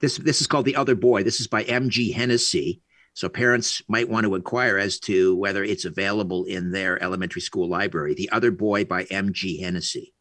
this. 0.00 0.16
This 0.16 0.40
is 0.40 0.46
called 0.46 0.64
The 0.64 0.76
Other 0.76 0.96
Boy. 0.96 1.22
This 1.22 1.40
is 1.40 1.46
by 1.46 1.62
M.G. 1.62 2.10
Hennessy. 2.12 2.82
So 3.14 3.28
parents 3.28 3.82
might 3.88 4.08
want 4.08 4.24
to 4.24 4.34
inquire 4.34 4.78
as 4.78 4.98
to 5.00 5.36
whether 5.36 5.62
it's 5.62 5.84
available 5.84 6.44
in 6.44 6.72
their 6.72 7.00
elementary 7.02 7.42
school 7.42 7.68
library. 7.68 8.14
The 8.14 8.30
Other 8.30 8.50
Boy 8.50 8.84
by 8.84 9.04
M.G. 9.04 9.60
Hennessy. 9.60 10.12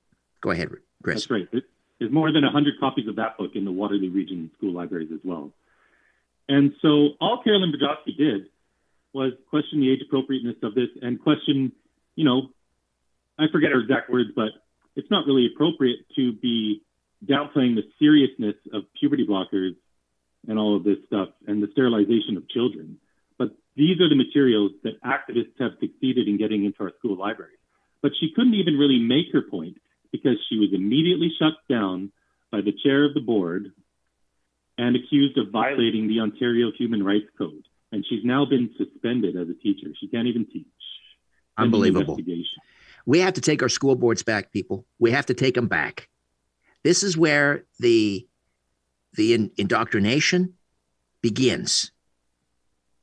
Go 0.42 0.52
ahead, 0.52 0.70
Chris. 1.02 1.26
That's 1.28 1.32
right. 1.32 1.48
There's 2.00 2.12
more 2.12 2.32
than 2.32 2.44
100 2.44 2.80
copies 2.80 3.08
of 3.08 3.16
that 3.16 3.38
book 3.38 3.52
in 3.56 3.66
the 3.66 3.72
Waterloo 3.72 4.12
Region 4.12 4.52
school 4.58 4.74
libraries 4.74 5.12
as 5.14 5.20
well. 5.24 5.52
And 6.50 6.74
so 6.82 7.12
all 7.22 7.42
Carolyn 7.44 7.72
Burjoski 7.72 8.18
did 8.18 8.48
was 9.14 9.34
question 9.50 9.82
the 9.82 9.92
age 9.92 10.00
appropriateness 10.06 10.58
of 10.64 10.74
this 10.74 10.90
and 11.02 11.22
question, 11.22 11.72
you 12.16 12.26
know, 12.26 12.50
I 13.38 13.46
forget 13.52 13.72
her 13.72 13.82
exact 13.82 14.10
words, 14.10 14.30
but 14.36 14.50
it's 14.96 15.10
not 15.10 15.26
really 15.26 15.50
appropriate 15.54 16.00
to 16.16 16.34
be 16.34 16.82
downplaying 17.26 17.76
the 17.76 17.84
seriousness 18.00 18.56
of 18.74 18.84
puberty 19.00 19.26
blockers 19.26 19.76
and 20.48 20.58
all 20.58 20.76
of 20.76 20.84
this 20.84 20.98
stuff 21.08 21.30
and 21.48 21.62
the 21.62 21.68
sterilization 21.72 22.38
of 22.38 22.48
children. 22.50 22.98
But 23.38 23.50
these 23.76 24.00
are 24.02 24.10
the 24.10 24.16
materials 24.16 24.72
that 24.84 25.02
activists 25.04 25.60
have 25.60 25.72
succeeded 25.80 26.28
in 26.28 26.38
getting 26.38 26.66
into 26.66 26.84
our 26.84 26.92
school 27.00 27.18
libraries. 27.18 27.58
But 28.02 28.12
she 28.20 28.32
couldn't 28.36 28.56
even 28.56 28.78
really 28.78 29.00
make 29.00 29.32
her 29.34 29.42
point 29.42 29.78
because 30.12 30.38
she 30.50 30.58
was 30.58 30.70
immediately 30.74 31.32
shut 31.38 31.54
down 31.70 32.12
by 32.52 32.62
the 32.62 32.74
chair 32.84 33.06
of 33.06 33.14
the 33.14 33.22
board 33.22 33.72
and 34.78 34.96
accused 34.96 35.38
of 35.38 35.52
violating 35.52 36.08
the 36.08 36.20
Ontario 36.20 36.72
Human 36.78 37.04
Rights 37.04 37.30
Code 37.38 37.64
and 37.92 38.06
she's 38.08 38.24
now 38.24 38.46
been 38.46 38.70
suspended 38.78 39.36
as 39.36 39.50
a 39.50 39.54
teacher. 39.54 39.88
She 40.00 40.08
can't 40.08 40.28
even 40.28 40.46
teach. 40.46 40.66
Unbelievable. 41.58 42.18
We 43.06 43.20
have 43.20 43.34
to 43.34 43.42
take 43.42 43.62
our 43.62 43.70
school 43.70 43.96
boards 43.96 44.24
back, 44.24 44.52
people. 44.52 44.86
We 45.00 45.12
have 45.12 45.26
to 45.28 45.34
take 45.34 45.56
them 45.56 45.68
back. 45.68 46.08
This 46.84 47.04
is 47.04 47.18
where 47.18 47.66
the 47.80 48.28
the 49.14 49.34
in, 49.34 49.52
indoctrination 49.58 50.54
begins. 51.22 51.92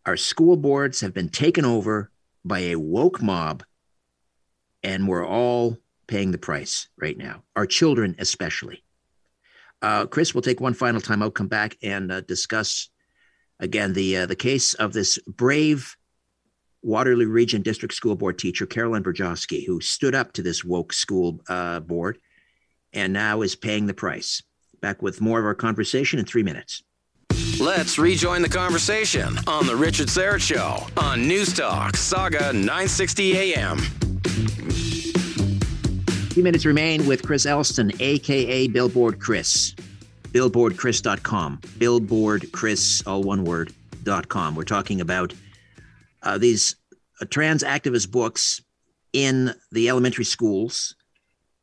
Our 0.07 0.17
school 0.17 0.57
boards 0.57 1.01
have 1.03 1.13
been 1.13 1.29
taken 1.29 1.65
over 1.67 2.11
by 2.45 2.61
a 2.61 2.77
woke 2.77 3.21
mob, 3.21 3.63
and 4.83 5.07
we're 5.07 5.27
all 5.27 5.77
paying 6.07 6.31
the 6.31 6.39
price 6.39 6.89
right 6.97 7.19
now. 7.19 7.43
Our 7.57 7.67
children, 7.67 8.17
especially. 8.19 8.83
Uh, 9.83 10.07
Chris, 10.07 10.35
we'll 10.35 10.43
take 10.43 10.61
one 10.61 10.75
final 10.75 11.01
time. 11.01 11.23
I'll 11.23 11.31
come 11.31 11.47
back 11.47 11.77
and 11.83 12.11
uh, 12.11 12.23
discuss 12.23 12.89
Again, 13.61 13.93
the 13.93 14.19
uh, 14.19 14.27
the 14.27 14.37
case 14.37 14.75
of 14.75 14.93
this 14.93 15.19
brave 15.27 15.97
Waterloo 16.83 17.29
Region 17.29 17.63
District 17.63 17.95
School 17.95 18.15
Board 18.15 18.39
teacher, 18.39 18.67
Carolyn 18.67 19.03
Burjoski, 19.03 19.67
who 19.67 19.81
stood 19.81 20.15
up 20.15 20.33
to 20.35 20.43
this 20.43 20.65
woke 20.65 20.93
school 20.93 21.41
uh, 21.49 21.81
board 21.81 22.19
and 22.93 23.13
now 23.13 23.43
is 23.43 23.57
paying 23.57 23.87
the 23.87 23.95
price. 23.95 24.43
Back 24.81 25.03
with 25.03 25.21
more 25.21 25.41
of 25.41 25.45
our 25.45 25.55
conversation 25.55 26.19
in 26.19 26.25
three 26.25 26.43
minutes. 26.43 26.83
Let's 27.61 27.99
rejoin 27.99 28.43
the 28.43 28.49
conversation 28.49 29.37
on 29.49 29.67
The 29.67 29.75
Richard 29.75 30.07
Syrett 30.07 30.41
Show 30.41 30.87
on 30.97 31.27
News 31.27 31.53
Talk, 31.53 31.97
Saga 31.97 32.53
960 32.53 33.37
AM. 33.37 33.79
Few 36.31 36.45
minutes 36.45 36.65
remain 36.65 37.05
with 37.07 37.25
Chris 37.25 37.47
Elston, 37.47 37.91
aka 37.99 38.69
Billboard 38.69 39.19
Chris 39.19 39.75
billboardchris.com. 40.33 41.59
Billboardchris, 41.79 43.07
all 43.07 43.23
one 43.23 43.45
word, 43.45 43.73
dot 44.03 44.29
com. 44.29 44.55
We're 44.55 44.65
talking 44.65 45.01
about 45.01 45.35
uh, 46.23 46.39
these 46.39 46.77
uh, 47.21 47.27
trans 47.31 47.63
activist 47.63 48.11
books 48.11 48.63
in 49.13 49.55
the 49.73 49.89
elementary 49.89 50.25
schools, 50.25 50.95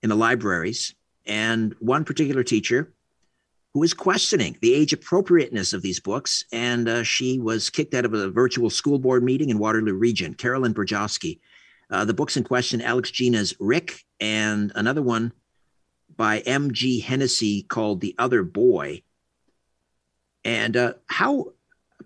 in 0.01 0.09
the 0.09 0.15
libraries, 0.15 0.95
and 1.25 1.75
one 1.79 2.03
particular 2.03 2.43
teacher 2.43 2.91
who 3.73 3.83
is 3.83 3.93
questioning 3.93 4.57
the 4.61 4.73
age 4.73 4.93
appropriateness 4.93 5.73
of 5.73 5.81
these 5.81 5.99
books. 5.99 6.45
And 6.53 6.87
uh, 6.87 7.03
she 7.03 7.39
was 7.39 7.69
kicked 7.69 7.93
out 7.93 8.05
of 8.05 8.13
a 8.13 8.29
virtual 8.29 8.69
school 8.69 8.99
board 8.99 9.23
meeting 9.23 9.49
in 9.49 9.59
Waterloo 9.59 9.93
Region. 9.93 10.33
Carolyn 10.33 10.73
Burjoski. 10.73 11.39
Uh, 11.91 12.05
the 12.05 12.13
books 12.13 12.37
in 12.37 12.43
question 12.43 12.81
Alex 12.81 13.11
Gina's 13.11 13.53
Rick, 13.59 13.99
and 14.19 14.71
another 14.75 15.01
one 15.01 15.33
by 16.17 16.39
M.G. 16.39 16.99
Hennessy 16.99 17.63
called 17.63 18.01
The 18.01 18.15
Other 18.17 18.43
Boy. 18.43 19.03
And 20.43 20.77
uh, 20.77 20.93
how 21.07 21.53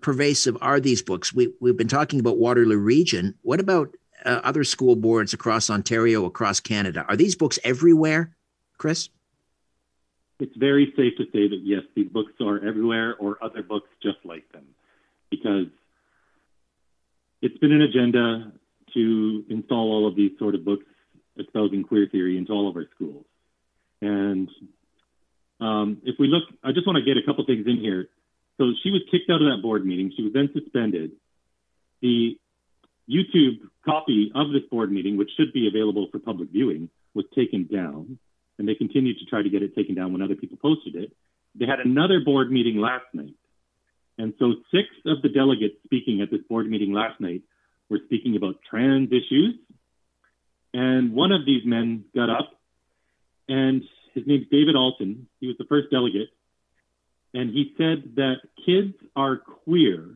pervasive 0.00 0.56
are 0.60 0.80
these 0.80 1.02
books? 1.02 1.32
We, 1.32 1.52
we've 1.60 1.76
been 1.76 1.88
talking 1.88 2.20
about 2.20 2.38
Waterloo 2.38 2.78
Region. 2.78 3.34
What 3.42 3.60
about 3.60 3.94
uh, 4.24 4.40
other 4.44 4.64
school 4.64 4.96
boards 4.96 5.32
across 5.32 5.70
Ontario, 5.70 6.24
across 6.24 6.60
Canada? 6.60 7.04
Are 7.08 7.16
these 7.16 7.34
books 7.34 7.58
everywhere, 7.64 8.34
Chris? 8.78 9.10
it's 10.40 10.56
very 10.56 10.92
safe 10.96 11.16
to 11.18 11.24
say 11.24 11.48
that 11.48 11.60
yes, 11.62 11.82
these 11.94 12.08
books 12.08 12.32
are 12.40 12.64
everywhere 12.66 13.16
or 13.18 13.42
other 13.42 13.62
books 13.62 13.88
just 14.02 14.18
like 14.24 14.50
them, 14.52 14.64
because 15.30 15.66
it's 17.42 17.58
been 17.58 17.72
an 17.72 17.82
agenda 17.82 18.52
to 18.94 19.44
install 19.48 19.92
all 19.92 20.08
of 20.08 20.16
these 20.16 20.32
sort 20.38 20.54
of 20.54 20.64
books 20.64 20.84
espousing 21.38 21.82
queer 21.82 22.08
theory 22.10 22.36
into 22.36 22.52
all 22.52 22.68
of 22.68 22.76
our 22.76 22.86
schools. 22.94 23.24
And 24.00 24.48
um, 25.60 25.98
if 26.04 26.16
we 26.18 26.28
look, 26.28 26.44
I 26.64 26.72
just 26.72 26.86
want 26.86 26.96
to 26.96 27.04
get 27.04 27.16
a 27.22 27.26
couple 27.26 27.44
things 27.44 27.66
in 27.66 27.76
here. 27.76 28.08
So 28.58 28.72
she 28.82 28.90
was 28.90 29.02
kicked 29.10 29.30
out 29.30 29.42
of 29.42 29.48
that 29.50 29.62
board 29.62 29.86
meeting. 29.86 30.12
She 30.16 30.22
was 30.22 30.32
then 30.32 30.50
suspended. 30.52 31.12
The 32.02 32.38
YouTube 33.10 33.58
copy 33.84 34.30
of 34.34 34.52
this 34.52 34.62
board 34.70 34.92
meeting, 34.92 35.16
which 35.16 35.30
should 35.36 35.52
be 35.52 35.66
available 35.66 36.08
for 36.10 36.18
public 36.18 36.50
viewing, 36.50 36.88
was 37.14 37.24
taken 37.34 37.66
down 37.66 38.18
and 38.60 38.68
they 38.68 38.74
continued 38.74 39.18
to 39.18 39.24
try 39.24 39.42
to 39.42 39.48
get 39.48 39.62
it 39.62 39.74
taken 39.74 39.94
down 39.94 40.12
when 40.12 40.20
other 40.20 40.34
people 40.34 40.58
posted 40.60 40.94
it. 40.94 41.10
They 41.54 41.64
had 41.64 41.80
another 41.80 42.20
board 42.20 42.52
meeting 42.52 42.76
last 42.76 43.06
night. 43.14 43.34
And 44.18 44.34
so 44.38 44.52
six 44.70 44.86
of 45.06 45.22
the 45.22 45.30
delegates 45.30 45.76
speaking 45.84 46.20
at 46.20 46.30
this 46.30 46.42
board 46.46 46.68
meeting 46.68 46.92
last 46.92 47.18
night 47.22 47.40
were 47.88 48.00
speaking 48.04 48.36
about 48.36 48.56
trans 48.68 49.08
issues. 49.08 49.54
And 50.74 51.14
one 51.14 51.32
of 51.32 51.46
these 51.46 51.62
men 51.64 52.04
got 52.14 52.28
up, 52.28 52.59
and 53.50 53.82
his 54.14 54.24
name's 54.26 54.46
David 54.50 54.76
Alton. 54.76 55.26
He 55.40 55.48
was 55.48 55.56
the 55.58 55.64
first 55.64 55.90
delegate. 55.90 56.28
And 57.34 57.50
he 57.50 57.74
said 57.76 58.14
that 58.16 58.36
kids 58.64 58.94
are 59.14 59.36
queer 59.36 60.08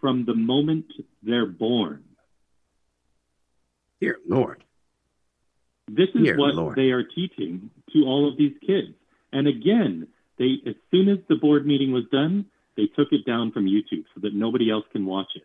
from 0.00 0.24
the 0.24 0.34
moment 0.34 0.86
they're 1.22 1.46
born. 1.46 2.04
Dear 4.00 4.18
Lord. 4.26 4.64
This 5.88 6.08
is 6.14 6.22
Dear 6.22 6.38
what 6.38 6.54
Lord. 6.54 6.76
they 6.76 6.90
are 6.90 7.02
teaching 7.02 7.70
to 7.92 8.04
all 8.04 8.28
of 8.28 8.36
these 8.38 8.54
kids. 8.60 8.94
And 9.32 9.46
again, 9.48 10.08
they 10.38 10.58
as 10.66 10.74
soon 10.90 11.08
as 11.08 11.18
the 11.28 11.36
board 11.36 11.66
meeting 11.66 11.92
was 11.92 12.04
done, 12.12 12.46
they 12.76 12.86
took 12.86 13.08
it 13.12 13.26
down 13.26 13.50
from 13.50 13.66
YouTube 13.66 14.04
so 14.14 14.20
that 14.22 14.34
nobody 14.34 14.70
else 14.70 14.84
can 14.92 15.04
watch 15.04 15.30
it. 15.34 15.42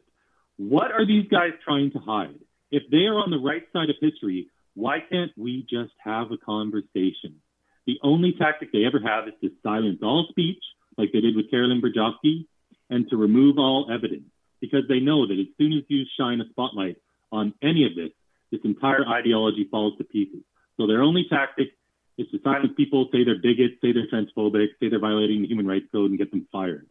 What 0.57 0.91
are 0.91 1.05
these 1.05 1.27
guys 1.29 1.51
trying 1.63 1.91
to 1.91 1.99
hide? 1.99 2.39
If 2.71 2.83
they 2.91 3.05
are 3.05 3.17
on 3.17 3.31
the 3.31 3.39
right 3.39 3.63
side 3.73 3.89
of 3.89 3.95
history, 3.99 4.47
why 4.75 4.99
can't 4.99 5.31
we 5.37 5.65
just 5.69 5.93
have 6.03 6.31
a 6.31 6.37
conversation? 6.37 7.41
The 7.85 7.99
only 8.01 8.33
tactic 8.37 8.71
they 8.71 8.85
ever 8.85 8.99
have 8.99 9.27
is 9.27 9.33
to 9.41 9.51
silence 9.61 9.99
all 10.01 10.27
speech, 10.29 10.63
like 10.97 11.11
they 11.11 11.21
did 11.21 11.35
with 11.35 11.51
Carolyn 11.51 11.81
Burjoski, 11.81 12.45
and 12.89 13.09
to 13.09 13.17
remove 13.17 13.57
all 13.57 13.89
evidence, 13.91 14.29
because 14.61 14.83
they 14.87 14.99
know 14.99 15.27
that 15.27 15.39
as 15.39 15.47
soon 15.57 15.73
as 15.73 15.83
you 15.87 16.05
shine 16.17 16.41
a 16.41 16.49
spotlight 16.49 16.97
on 17.31 17.53
any 17.61 17.85
of 17.85 17.95
this, 17.95 18.11
this 18.51 18.61
entire 18.63 19.07
ideology 19.07 19.67
falls 19.69 19.97
to 19.97 20.03
pieces. 20.03 20.43
So 20.77 20.87
their 20.87 21.01
only 21.01 21.25
tactic 21.29 21.69
is 22.17 22.27
to 22.31 22.39
silence 22.43 22.73
people, 22.77 23.09
say 23.11 23.23
they're 23.23 23.41
bigots, 23.41 23.81
say 23.81 23.91
they're 23.91 24.07
transphobic, 24.07 24.67
say 24.79 24.89
they're 24.89 24.99
violating 24.99 25.41
the 25.41 25.47
human 25.47 25.67
rights 25.67 25.87
code, 25.91 26.11
and 26.11 26.19
get 26.19 26.31
them 26.31 26.47
fired. 26.51 26.87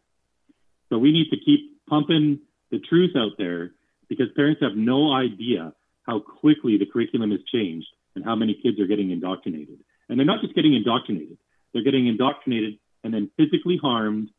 So 0.89 0.99
we 0.99 1.13
need 1.13 1.31
to 1.31 1.37
keep 1.37 1.87
pumping 1.89 2.41
the 2.71 2.81
truth 2.81 3.13
out 3.17 3.33
there 3.39 3.73
because 4.09 4.27
parents 4.35 4.61
have 4.63 4.77
no 4.77 5.13
idea 5.13 5.73
how 6.05 6.21
quickly 6.21 6.79
the 6.79 6.87
curriculum 6.87 7.31
has 7.31 7.41
changed 7.53 7.87
and 8.15 8.25
how 8.25 8.35
many 8.35 8.59
kids 8.63 8.79
are 8.81 8.87
getting 8.87 9.11
indoctrinated. 9.11 9.79
And 10.09 10.19
they're 10.19 10.27
not 10.27 10.43
just 10.43 10.55
getting 10.55 10.75
indoctrinated, 10.75 11.39
they're 11.73 11.85
getting 11.85 12.07
indoctrinated 12.07 12.79
and 13.05 13.13
then 13.13 13.31
physically 13.37 13.79
harmed, 13.81 14.31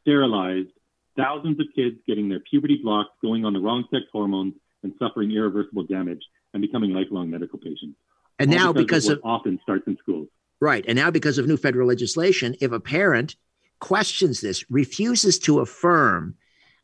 sterilized, 0.00 0.70
thousands 1.16 1.58
of 1.60 1.66
kids 1.74 1.96
getting 2.06 2.28
their 2.28 2.40
puberty 2.40 2.78
blocked, 2.82 3.20
going 3.22 3.44
on 3.44 3.52
the 3.52 3.60
wrong 3.60 3.84
sex 3.90 4.04
hormones, 4.12 4.54
and 4.82 4.92
suffering 4.98 5.30
irreversible 5.32 5.82
damage 5.82 6.22
and 6.52 6.62
becoming 6.62 6.92
lifelong 6.92 7.30
medical 7.30 7.58
patients. 7.58 7.96
And 8.38 8.50
now, 8.50 8.72
because, 8.72 9.04
because 9.04 9.08
of, 9.08 9.18
of 9.18 9.24
often 9.24 9.58
starts 9.62 9.86
in 9.86 9.96
schools. 9.98 10.28
Right. 10.60 10.84
And 10.86 10.96
now, 10.96 11.10
because 11.10 11.38
of 11.38 11.46
new 11.46 11.56
federal 11.56 11.88
legislation, 11.88 12.54
if 12.60 12.72
a 12.72 12.80
parent 12.80 13.36
questions 13.80 14.40
this, 14.40 14.64
refuses 14.70 15.38
to 15.40 15.60
affirm 15.60 16.36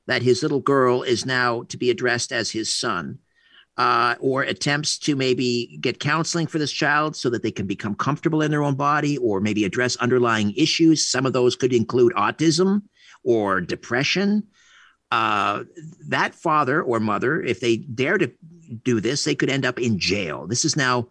that 0.06 0.22
his 0.22 0.42
little 0.42 0.60
girl 0.60 1.02
is 1.02 1.24
now 1.24 1.62
to 1.64 1.76
be 1.76 1.90
addressed 1.90 2.32
as 2.32 2.50
his 2.50 2.72
son, 2.72 3.18
uh, 3.76 4.14
or 4.20 4.42
attempts 4.42 4.98
to 4.98 5.16
maybe 5.16 5.78
get 5.80 5.98
counseling 5.98 6.46
for 6.46 6.58
this 6.58 6.72
child 6.72 7.16
so 7.16 7.30
that 7.30 7.42
they 7.42 7.50
can 7.50 7.66
become 7.66 7.94
comfortable 7.94 8.42
in 8.42 8.50
their 8.50 8.62
own 8.62 8.74
body, 8.74 9.16
or 9.18 9.40
maybe 9.40 9.64
address 9.64 9.96
underlying 9.96 10.52
issues. 10.56 11.06
Some 11.06 11.26
of 11.26 11.32
those 11.32 11.56
could 11.56 11.72
include 11.72 12.12
autism 12.14 12.82
or 13.24 13.60
depression. 13.60 14.44
Uh, 15.10 15.64
that 16.08 16.34
father 16.34 16.82
or 16.82 17.00
mother, 17.00 17.40
if 17.42 17.60
they 17.60 17.76
dare 17.76 18.18
to 18.18 18.30
do 18.84 19.00
this, 19.00 19.24
they 19.24 19.34
could 19.34 19.50
end 19.50 19.66
up 19.66 19.78
in 19.78 19.98
jail. 19.98 20.46
This 20.46 20.64
is 20.64 20.76
now 20.76 21.08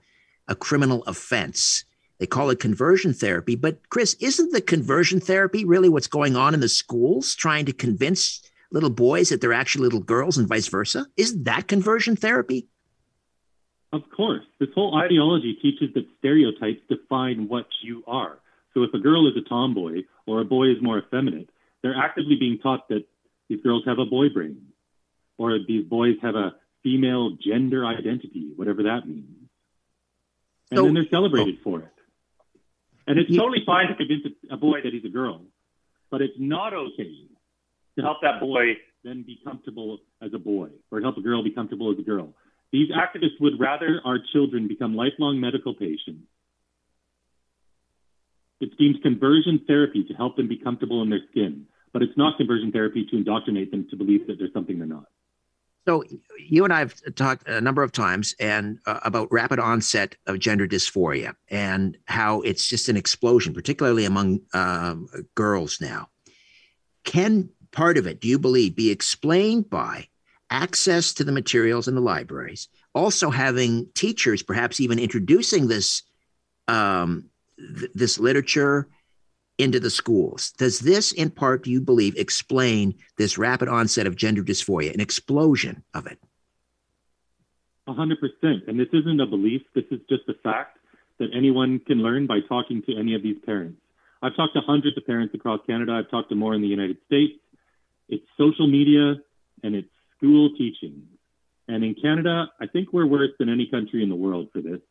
a 0.48 0.56
criminal 0.56 1.04
offense. 1.06 1.86
They 2.20 2.28
call 2.28 2.52
it 2.52 2.60
conversion 2.60 3.14
therapy. 3.14 3.56
But, 3.56 3.90
Chris, 3.90 4.16
isn't 4.20 4.52
the 4.52 4.62
conversion 4.62 5.20
therapy 5.20 5.66
really 5.66 5.90
what's 5.90 6.08
going 6.08 6.36
on 6.36 6.54
in 6.54 6.60
the 6.60 6.70
schools, 6.70 7.34
trying 7.34 7.66
to 7.66 7.74
convince 7.74 8.42
little 8.72 8.90
boys 8.90 9.30
that 9.30 9.42
they're 9.42 9.54
actually 9.54 9.84
little 9.84 10.00
girls 10.00 10.38
and 10.38 10.48
vice 10.48 10.68
versa? 10.68 11.06
Isn't 11.18 11.44
that 11.46 11.68
conversion 11.68 12.16
therapy? 12.16 12.68
Of 13.94 14.04
course. 14.16 14.44
This 14.60 14.70
whole 14.74 14.98
ideology 14.98 15.58
teaches 15.62 15.94
that 15.94 16.06
stereotypes 16.20 16.82
define 16.90 17.48
what 17.48 17.68
you 17.82 18.04
are. 18.08 18.40
So 18.74 18.84
if 18.84 18.94
a 18.94 19.00
girl 19.00 19.28
is 19.28 19.34
a 19.36 19.48
tomboy 19.48 20.04
or 20.26 20.40
a 20.40 20.46
boy 20.46 20.70
is 20.70 20.78
more 20.82 21.00
effeminate, 21.00 21.50
they're 21.84 21.98
actively 21.98 22.36
being 22.40 22.60
taught 22.60 22.88
that 22.90 23.04
these 23.50 23.62
girls 23.62 23.84
have 23.86 24.00
a 24.00 24.06
boy 24.06 24.30
brain 24.30 24.68
or 25.38 25.60
these 25.68 25.86
boys 25.86 26.16
have 26.22 26.36
a 26.36 26.56
female 26.84 27.32
gender 27.32 27.86
identity, 27.86 28.54
whatever 28.56 28.84
that 28.84 29.06
means. 29.06 29.50
And 30.70 30.78
so, 30.78 30.86
then 30.86 30.94
they're 30.94 31.10
celebrated 31.10 31.58
oh. 31.60 31.64
for 31.64 31.80
it. 31.80 31.94
And 33.08 33.20
it's 33.20 33.36
totally 33.36 33.64
fine 33.66 33.88
to 33.88 33.96
convince 33.96 34.24
a 34.50 34.56
boy 34.56 34.82
that 34.84 34.94
he's 34.94 35.04
a 35.04 35.10
girl, 35.10 35.42
but 36.10 36.22
it's 36.22 36.36
not 36.38 36.74
okay 36.74 37.28
to 37.98 38.04
help 38.04 38.18
that 38.22 38.40
boy 38.40 38.78
then 39.04 39.24
be 39.26 39.40
comfortable 39.44 40.00
as 40.22 40.32
a 40.34 40.40
boy 40.40 40.70
or 40.92 41.02
help 41.02 41.18
a 41.18 41.22
girl 41.22 41.44
be 41.44 41.52
comfortable 41.52 41.92
as 41.92 42.00
a 42.00 42.04
girl. 42.04 42.34
These 42.72 42.90
activists 42.92 43.40
would 43.40 43.60
rather 43.60 44.00
our 44.06 44.18
children 44.32 44.68
become 44.68 44.96
lifelong 44.96 45.40
medical 45.40 45.74
patients. 45.74 46.28
It's 48.62 48.76
deemed 48.78 49.02
conversion 49.02 49.62
therapy 49.68 50.04
to 50.04 50.14
help 50.14 50.38
them 50.38 50.48
be 50.48 50.58
comfortable 50.58 51.02
in 51.02 51.10
their 51.10 51.22
skin, 51.32 51.66
but 51.94 52.02
it's 52.02 52.16
not 52.16 52.38
conversion 52.38 52.72
therapy 52.72 53.06
to 53.10 53.18
indoctrinate 53.18 53.72
them 53.72 53.88
to 53.90 53.96
believe 53.96 54.28
that 54.28 54.38
there's 54.38 54.54
something 54.54 54.78
they're 54.78 54.88
not. 54.88 55.06
So 55.88 56.04
you 56.38 56.64
and 56.64 56.72
I 56.72 56.80
have 56.80 56.94
talked 57.16 57.48
a 57.48 57.60
number 57.60 57.82
of 57.82 57.92
times 57.92 58.36
and 58.40 58.78
uh, 58.86 59.00
about 59.04 59.32
rapid 59.32 59.58
onset 59.58 60.16
of 60.28 60.38
gender 60.38 60.68
dysphoria 60.68 61.34
and 61.50 61.98
how 62.06 62.42
it's 62.42 62.68
just 62.68 62.88
an 62.88 62.96
explosion, 62.96 63.52
particularly 63.52 64.06
among 64.06 64.42
um, 64.54 65.08
girls 65.34 65.82
now. 65.82 66.08
Can 67.04 67.50
part 67.72 67.98
of 67.98 68.08
it, 68.08 68.20
do 68.20 68.28
you 68.28 68.40
believe, 68.40 68.76
be 68.76 68.92
explained 68.92 69.70
by 69.70 70.08
access 70.50 71.14
to 71.14 71.24
the 71.24 71.32
materials 71.32 71.88
in 71.88 71.96
the 71.96 72.02
libraries, 72.02 72.68
also 72.94 73.30
having 73.30 73.88
teachers 73.96 74.44
perhaps 74.44 74.80
even 74.80 75.00
introducing 75.00 75.68
this 75.68 76.04
um, 76.68 77.26
th- 77.58 77.92
this 77.94 78.20
literature 78.20 78.88
into 79.58 79.80
the 79.80 79.90
schools. 79.90 80.52
Does 80.58 80.80
this, 80.80 81.12
in 81.12 81.30
part, 81.30 81.64
do 81.64 81.72
you 81.72 81.82
believe, 81.82 82.16
explain 82.18 82.96
this 83.18 83.38
rapid 83.38 83.70
onset 83.70 84.08
of 84.08 84.16
gender 84.16 84.44
dysphoria, 84.44 84.94
an 84.94 85.00
explosion 85.00 85.84
of 85.94 86.08
it? 86.08 86.20
100%. 87.88 88.68
And 88.68 88.80
this 88.80 88.88
isn't 88.94 89.20
a 89.20 89.26
belief, 89.26 89.62
this 89.76 89.86
is 89.92 90.00
just 90.10 90.24
a 90.28 90.34
fact 90.44 90.80
that 91.20 91.30
anyone 91.34 91.80
can 91.80 92.00
learn 92.00 92.26
by 92.26 92.40
talking 92.48 92.82
to 92.84 92.98
any 92.98 93.14
of 93.14 93.22
these 93.22 93.38
parents. 93.46 93.80
I've 94.24 94.36
talked 94.36 94.54
to 94.56 94.62
hundreds 94.62 94.98
of 94.98 95.06
parents 95.06 95.34
across 95.36 95.60
Canada, 95.68 95.94
I've 95.94 96.10
talked 96.10 96.30
to 96.30 96.36
more 96.36 96.54
in 96.54 96.62
the 96.62 96.68
United 96.68 96.98
States. 97.06 97.34
It's 98.12 98.26
social 98.38 98.68
media 98.68 99.16
and 99.64 99.74
it's 99.74 99.90
school 100.18 100.52
teaching. 100.58 101.04
And 101.68 101.84
in 101.84 101.96
Canada, 101.96 102.52
I 102.60 102.68
think 102.68 102.92
we're 102.92 103.08
worse 103.08 103.32
than 103.40 103.50
any 103.50 103.68
country 103.72 104.04
in 104.04 104.10
the 104.10 104.16
world 104.16 104.50
for 104.52 104.62
this. 104.62 104.82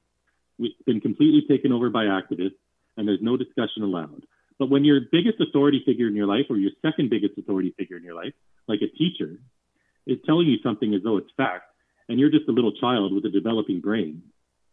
We've 0.58 0.72
been 0.86 1.00
completely 1.00 1.42
taken 1.46 1.72
over 1.72 1.90
by 1.90 2.04
activists, 2.04 2.58
and 2.96 3.06
there's 3.06 3.22
no 3.22 3.36
discussion 3.36 3.82
allowed. 3.82 4.24
But 4.58 4.70
when 4.70 4.84
your 4.84 5.00
biggest 5.12 5.40
authority 5.40 5.82
figure 5.86 6.08
in 6.08 6.16
your 6.16 6.26
life 6.26 6.46
or 6.50 6.56
your 6.56 6.72
second 6.82 7.10
biggest 7.10 7.38
authority 7.38 7.74
figure 7.78 7.96
in 7.96 8.04
your 8.04 8.14
life, 8.14 8.32
like 8.66 8.80
a 8.82 8.96
teacher, 8.96 9.38
is 10.06 10.18
telling 10.26 10.48
you 10.48 10.56
something 10.62 10.94
as 10.94 11.02
though 11.02 11.18
it's 11.18 11.30
fact, 11.36 11.64
and 12.08 12.18
you're 12.18 12.30
just 12.30 12.48
a 12.48 12.52
little 12.52 12.72
child 12.72 13.14
with 13.14 13.24
a 13.24 13.30
developing 13.30 13.80
brain, 13.80 14.22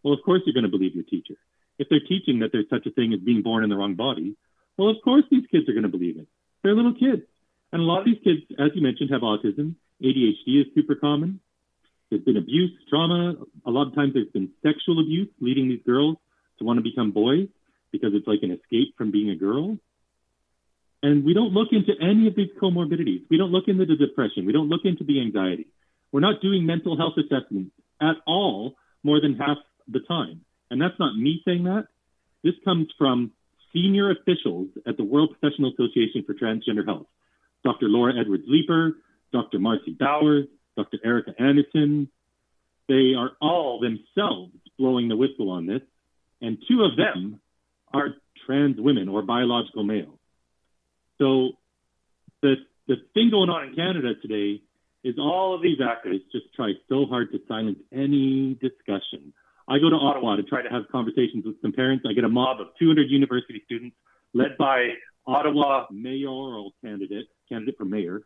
well, 0.03 0.13
of 0.13 0.19
course 0.23 0.41
you're 0.45 0.53
going 0.53 0.69
to 0.69 0.77
believe 0.77 0.95
your 0.95 1.03
teacher. 1.03 1.35
If 1.79 1.87
they're 1.89 1.99
teaching 1.99 2.39
that 2.39 2.49
there's 2.51 2.69
such 2.69 2.85
a 2.85 2.91
thing 2.91 3.13
as 3.13 3.19
being 3.19 3.43
born 3.43 3.63
in 3.63 3.69
the 3.69 3.75
wrong 3.75 3.95
body, 3.95 4.35
Well, 4.77 4.89
of 4.89 4.97
course, 5.03 5.23
these 5.29 5.45
kids 5.51 5.67
are 5.67 5.73
going 5.73 5.83
to 5.83 5.89
believe 5.89 6.17
it. 6.17 6.27
They're 6.63 6.75
little 6.75 6.93
kids. 6.93 7.23
And 7.71 7.81
a 7.81 7.85
lot 7.85 7.99
of 7.99 8.05
these 8.05 8.19
kids, 8.23 8.41
as 8.59 8.71
you 8.75 8.81
mentioned, 8.81 9.09
have 9.11 9.21
autism. 9.21 9.75
ADHD 10.01 10.61
is 10.61 10.67
super 10.75 10.95
common. 10.95 11.39
There's 12.09 12.23
been 12.23 12.37
abuse, 12.37 12.71
trauma. 12.89 13.35
A 13.65 13.71
lot 13.71 13.87
of 13.87 13.95
times 13.95 14.13
there's 14.13 14.31
been 14.31 14.51
sexual 14.63 15.01
abuse, 15.01 15.29
leading 15.41 15.67
these 15.67 15.81
girls 15.85 16.17
to 16.59 16.65
want 16.65 16.77
to 16.77 16.83
become 16.83 17.11
boys 17.11 17.49
because 17.91 18.11
it's 18.13 18.27
like 18.27 18.39
an 18.43 18.51
escape 18.51 18.95
from 18.97 19.11
being 19.11 19.29
a 19.29 19.35
girl. 19.35 19.77
And 21.03 21.23
we 21.25 21.33
don't 21.33 21.53
look 21.53 21.69
into 21.71 21.93
any 22.01 22.27
of 22.27 22.35
these 22.35 22.49
comorbidities. 22.61 23.23
We 23.29 23.37
don't 23.37 23.51
look 23.51 23.67
into 23.67 23.85
the 23.85 23.95
depression. 23.95 24.45
We 24.45 24.53
don't 24.53 24.69
look 24.69 24.81
into 24.83 25.03
the 25.03 25.21
anxiety. 25.21 25.67
We're 26.11 26.21
not 26.21 26.41
doing 26.41 26.65
mental 26.65 26.97
health 26.97 27.13
assessments 27.17 27.71
at 28.01 28.15
all 28.25 28.75
more 29.03 29.21
than 29.21 29.35
half 29.35 29.57
the 29.87 29.99
time. 30.07 30.41
And 30.71 30.81
that's 30.81 30.97
not 30.99 31.15
me 31.15 31.41
saying 31.45 31.65
that. 31.65 31.87
This 32.43 32.55
comes 32.63 32.87
from 32.97 33.31
senior 33.73 34.11
officials 34.11 34.69
at 34.87 34.97
the 34.97 35.03
World 35.03 35.35
Professional 35.39 35.71
Association 35.71 36.23
for 36.25 36.33
Transgender 36.33 36.85
Health. 36.85 37.07
Dr. 37.63 37.87
Laura 37.87 38.13
Edwards 38.19 38.43
Leeper, 38.47 38.93
Dr. 39.31 39.59
Marci 39.59 39.97
Bowers, 39.97 40.45
Dr. 40.75 40.97
Erica 41.03 41.33
Anderson. 41.39 42.09
They 42.87 43.13
are 43.17 43.31
all 43.41 43.79
themselves 43.79 44.53
blowing 44.77 45.07
the 45.09 45.15
whistle 45.15 45.49
on 45.49 45.65
this, 45.65 45.81
and 46.41 46.57
two 46.69 46.83
of 46.83 46.95
them 46.95 47.41
are 47.93 48.15
trans 48.45 48.79
women 48.79 49.09
or 49.09 49.21
biological 49.21 49.83
males. 49.83 50.19
So 51.17 51.51
the 52.41 52.55
the 52.87 52.95
thing 53.13 53.29
going 53.31 53.49
on 53.49 53.67
in 53.67 53.75
Canada 53.75 54.13
today 54.21 54.61
is 55.03 55.15
all 55.19 55.53
of 55.55 55.61
these 55.61 55.79
activists 55.79 56.31
just 56.31 56.53
try 56.55 56.73
so 56.89 57.05
hard 57.05 57.31
to 57.31 57.39
silence 57.47 57.79
any 57.91 58.57
discussion. 58.61 59.33
I 59.67 59.79
go 59.79 59.89
to 59.89 59.95
Ottawa 59.95 60.37
to 60.37 60.43
try 60.43 60.61
to 60.61 60.69
have 60.69 60.83
conversations 60.91 61.45
with 61.45 61.61
some 61.61 61.73
parents. 61.73 62.05
I 62.09 62.13
get 62.13 62.23
a 62.23 62.29
mob 62.29 62.61
of 62.61 62.67
200 62.79 63.09
university 63.09 63.61
students 63.65 63.95
led 64.33 64.57
by 64.57 64.93
Ottawa 65.27 65.87
mayoral 65.91 66.73
candidate, 66.81 67.27
candidate 67.49 67.75
for 67.77 67.85
mayor, 67.85 68.21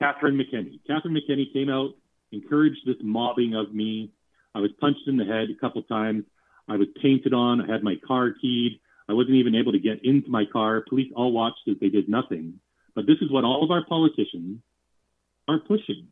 Catherine 0.00 0.36
McKenney. 0.36 0.80
Catherine 0.86 1.14
McKenney 1.14 1.52
came 1.52 1.68
out, 1.68 1.90
encouraged 2.32 2.80
this 2.84 2.96
mobbing 3.00 3.54
of 3.54 3.72
me. 3.72 4.10
I 4.54 4.58
was 4.58 4.72
punched 4.80 5.06
in 5.06 5.16
the 5.16 5.24
head 5.24 5.48
a 5.50 5.60
couple 5.60 5.82
times. 5.84 6.24
I 6.68 6.76
was 6.76 6.88
painted 7.00 7.32
on. 7.32 7.60
I 7.60 7.72
had 7.72 7.84
my 7.84 7.94
car 8.06 8.34
keyed. 8.40 8.80
I 9.08 9.12
wasn't 9.12 9.36
even 9.36 9.54
able 9.54 9.72
to 9.72 9.78
get 9.78 10.04
into 10.04 10.28
my 10.28 10.44
car. 10.44 10.82
Police 10.88 11.12
all 11.14 11.32
watched 11.32 11.68
as 11.68 11.76
they 11.80 11.88
did 11.88 12.08
nothing. 12.08 12.54
But 12.94 13.06
this 13.06 13.18
is 13.20 13.30
what 13.30 13.44
all 13.44 13.62
of 13.64 13.70
our 13.70 13.84
politicians 13.84 14.58
are 15.48 15.60
pushing 15.60 16.08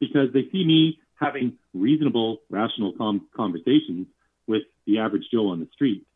because 0.00 0.32
they 0.32 0.48
see 0.52 0.64
me 0.64 0.98
having 1.14 1.58
reasonable, 1.72 2.38
rational 2.50 2.92
com- 2.98 3.28
conversations 3.34 4.06
with 4.46 4.62
the 4.86 4.98
average 4.98 5.24
Joe 5.32 5.48
on 5.48 5.60
the 5.60 5.68
street. 5.72 6.06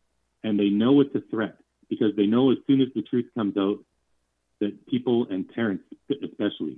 And 0.43 0.59
they 0.59 0.69
know 0.69 1.01
it's 1.01 1.15
a 1.15 1.21
threat 1.29 1.55
because 1.91 2.15
they 2.15 2.25
know 2.25 2.51
as 2.51 2.57
soon 2.67 2.79
as 2.79 2.87
the 2.95 3.01
truth 3.01 3.25
comes 3.35 3.57
out 3.57 3.79
that 4.61 4.87
people 4.87 5.27
and 5.29 5.47
parents, 5.53 5.83
especially, 6.09 6.77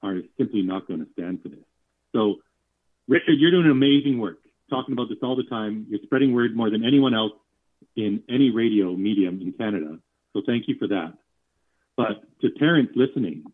are 0.00 0.20
simply 0.38 0.62
not 0.62 0.86
going 0.86 1.00
to 1.00 1.10
stand 1.12 1.42
for 1.42 1.48
this. 1.48 1.64
So, 2.12 2.36
Richard, 3.08 3.34
you're 3.38 3.50
doing 3.50 3.68
amazing 3.68 4.20
work 4.20 4.38
talking 4.70 4.92
about 4.92 5.08
this 5.08 5.18
all 5.22 5.34
the 5.34 5.42
time. 5.42 5.86
You're 5.90 6.00
spreading 6.04 6.32
word 6.32 6.56
more 6.56 6.70
than 6.70 6.84
anyone 6.84 7.14
else 7.14 7.32
in 7.96 8.22
any 8.28 8.50
radio 8.50 8.94
medium 8.94 9.40
in 9.42 9.52
Canada. 9.52 9.98
So, 10.32 10.42
thank 10.46 10.68
you 10.68 10.76
for 10.78 10.86
that. 10.86 11.14
But 11.96 12.22
to 12.42 12.50
parents 12.50 12.92
listening, 12.94 13.44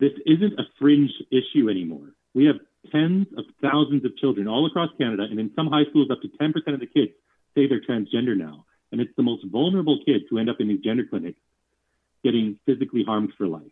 this 0.00 0.12
isn't 0.24 0.58
a 0.58 0.64
fringe 0.78 1.12
issue 1.30 1.68
anymore. 1.68 2.14
We 2.34 2.46
have 2.46 2.56
tens 2.90 3.26
of 3.36 3.44
thousands 3.60 4.06
of 4.06 4.16
children 4.16 4.48
all 4.48 4.66
across 4.66 4.88
Canada, 4.96 5.24
and 5.30 5.38
in 5.38 5.50
some 5.54 5.66
high 5.66 5.84
schools, 5.90 6.08
up 6.10 6.22
to 6.22 6.28
10% 6.28 6.54
of 6.72 6.80
the 6.80 6.86
kids 6.86 7.12
say 7.54 7.68
they're 7.68 7.82
transgender 7.82 8.34
now. 8.36 8.64
And 8.92 9.00
it's 9.00 9.12
the 9.16 9.22
most 9.22 9.44
vulnerable 9.46 10.04
kids 10.04 10.24
who 10.30 10.38
end 10.38 10.50
up 10.50 10.60
in 10.60 10.68
these 10.68 10.80
gender 10.80 11.04
clinics 11.04 11.40
getting 12.22 12.58
physically 12.66 13.02
harmed 13.02 13.32
for 13.36 13.46
life. 13.46 13.62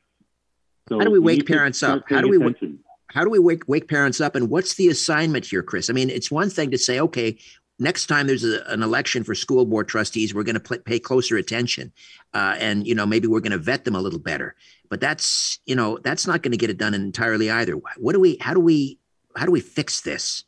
So 0.89 0.99
how 0.99 1.05
do 1.05 1.11
we 1.11 1.19
wake 1.19 1.47
parents 1.47 1.83
up? 1.83 2.03
How 2.09 2.21
do 2.21 2.29
we 2.29 2.37
attention. 2.37 2.81
how 3.09 3.23
do 3.23 3.31
we 3.31 3.39
wake 3.39 3.69
wake 3.69 3.87
parents 3.87 4.21
up? 4.21 4.35
And 4.35 4.51
what's 4.51 4.75
the 4.75 4.89
assignment 4.89 5.47
here, 5.47 5.63
Chris? 5.63 5.89
I 5.89 5.93
mean, 5.93 6.11
it's 6.11 6.31
one 6.31 6.51
thing 6.51 6.71
to 6.73 6.79
say, 6.79 6.99
okay, 6.99 7.39
next 7.79 8.07
time 8.07 8.27
there's 8.27 8.45
a, 8.45 8.63
an 8.67 8.83
election 8.83 9.23
for 9.23 9.35
school 9.35 9.65
board 9.67 9.89
trustees, 9.89 10.35
we're 10.35 10.43
going 10.43 10.59
to 10.59 10.79
pay 10.81 10.99
closer 10.99 11.37
attention, 11.37 11.93
uh, 12.35 12.57
and 12.59 12.87
you 12.87 12.95
know 12.95 13.07
maybe 13.07 13.29
we're 13.29 13.41
going 13.41 13.53
to 13.53 13.59
vet 13.59 13.85
them 13.85 13.95
a 13.95 14.01
little 14.01 14.19
better. 14.19 14.55
But 14.89 15.01
that's 15.01 15.61
you 15.67 15.77
know 15.77 15.99
that's 15.99 16.27
not 16.27 16.43
going 16.43 16.53
to 16.53 16.59
get 16.59 16.71
it 16.71 16.79
done 16.79 16.95
entirely 16.95 17.51
either. 17.51 17.75
What 17.75 18.15
do 18.15 18.21
we? 18.21 18.37
How 18.41 18.55
do 18.55 18.61
we? 18.61 18.99
How 19.37 19.47
do 19.47 19.53
we 19.53 19.61
fix 19.61 20.01
this? 20.01 20.45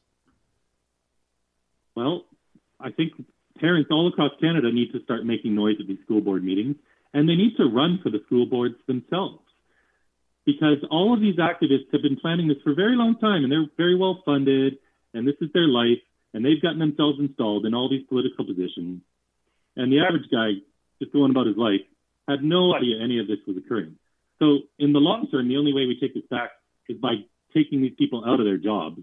Well, 1.94 2.24
I 2.80 2.90
think 2.90 3.12
parents 3.62 3.88
all 3.90 4.08
across 4.08 4.32
Canada 4.40 4.70
need 4.72 4.92
to 4.92 5.02
start 5.04 5.24
making 5.24 5.54
noise 5.54 5.76
at 5.80 5.86
these 5.86 6.02
school 6.04 6.20
board 6.20 6.42
meetings 6.44 6.74
and 7.14 7.28
they 7.28 7.36
need 7.36 7.56
to 7.56 7.64
run 7.64 8.00
for 8.02 8.10
the 8.10 8.18
school 8.26 8.44
boards 8.44 8.74
themselves. 8.86 9.38
Because 10.44 10.78
all 10.90 11.14
of 11.14 11.20
these 11.20 11.36
activists 11.36 11.92
have 11.92 12.02
been 12.02 12.18
planning 12.20 12.48
this 12.48 12.58
for 12.64 12.72
a 12.72 12.74
very 12.74 12.96
long 12.96 13.16
time 13.18 13.44
and 13.44 13.52
they're 13.52 13.70
very 13.76 13.96
well 13.96 14.20
funded 14.26 14.78
and 15.14 15.26
this 15.26 15.36
is 15.40 15.48
their 15.54 15.68
life 15.68 16.02
and 16.34 16.44
they've 16.44 16.60
gotten 16.60 16.80
themselves 16.80 17.20
installed 17.20 17.64
in 17.64 17.74
all 17.74 17.88
these 17.88 18.04
political 18.08 18.44
positions. 18.44 19.00
And 19.76 19.92
the 19.92 20.00
average 20.00 20.28
guy 20.30 20.58
just 21.00 21.12
going 21.12 21.30
about 21.30 21.46
his 21.46 21.56
life 21.56 21.86
had 22.26 22.42
no 22.42 22.74
idea 22.74 23.02
any 23.02 23.20
of 23.20 23.28
this 23.28 23.38
was 23.46 23.56
occurring. 23.56 23.96
So 24.40 24.66
in 24.78 24.92
the 24.92 24.98
long 24.98 25.28
term, 25.30 25.46
the 25.46 25.56
only 25.56 25.72
way 25.72 25.86
we 25.86 25.98
take 26.00 26.14
this 26.14 26.26
back 26.28 26.50
is 26.88 26.98
by 26.98 27.22
taking 27.54 27.80
these 27.80 27.94
people 27.96 28.24
out 28.26 28.40
of 28.40 28.46
their 28.46 28.58
jobs. 28.58 29.00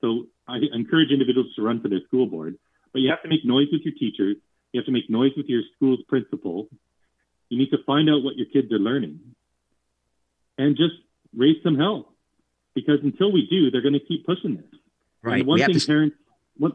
So 0.00 0.26
I 0.48 0.58
encourage 0.72 1.10
individuals 1.10 1.54
to 1.54 1.62
run 1.62 1.80
for 1.80 1.88
their 1.88 2.00
school 2.08 2.26
board, 2.26 2.58
but 2.94 3.02
you 3.02 3.10
have 3.10 3.20
to 3.22 3.28
make 3.28 3.44
noise 3.44 3.66
with 3.70 3.82
your 3.82 3.92
teachers. 3.92 4.36
You 4.72 4.80
have 4.80 4.86
to 4.86 4.92
make 4.92 5.10
noise 5.10 5.32
with 5.36 5.46
your 5.46 5.62
school's 5.76 6.00
principal. 6.08 6.68
You 7.50 7.58
need 7.58 7.70
to 7.70 7.78
find 7.84 8.08
out 8.08 8.22
what 8.22 8.36
your 8.36 8.46
kids 8.46 8.72
are 8.72 8.78
learning 8.78 9.20
and 10.56 10.76
just 10.76 10.94
raise 11.36 11.56
some 11.62 11.76
hell. 11.76 12.14
Because 12.74 13.00
until 13.02 13.32
we 13.32 13.46
do, 13.50 13.70
they're 13.70 13.82
going 13.82 13.94
to 13.94 14.00
keep 14.00 14.24
pushing 14.24 14.56
this. 14.56 14.80
Right. 15.22 15.40
And 15.40 15.46
one 15.46 15.58
thing 15.58 15.78
to... 15.78 15.86
parents, 15.86 16.16
what, 16.56 16.72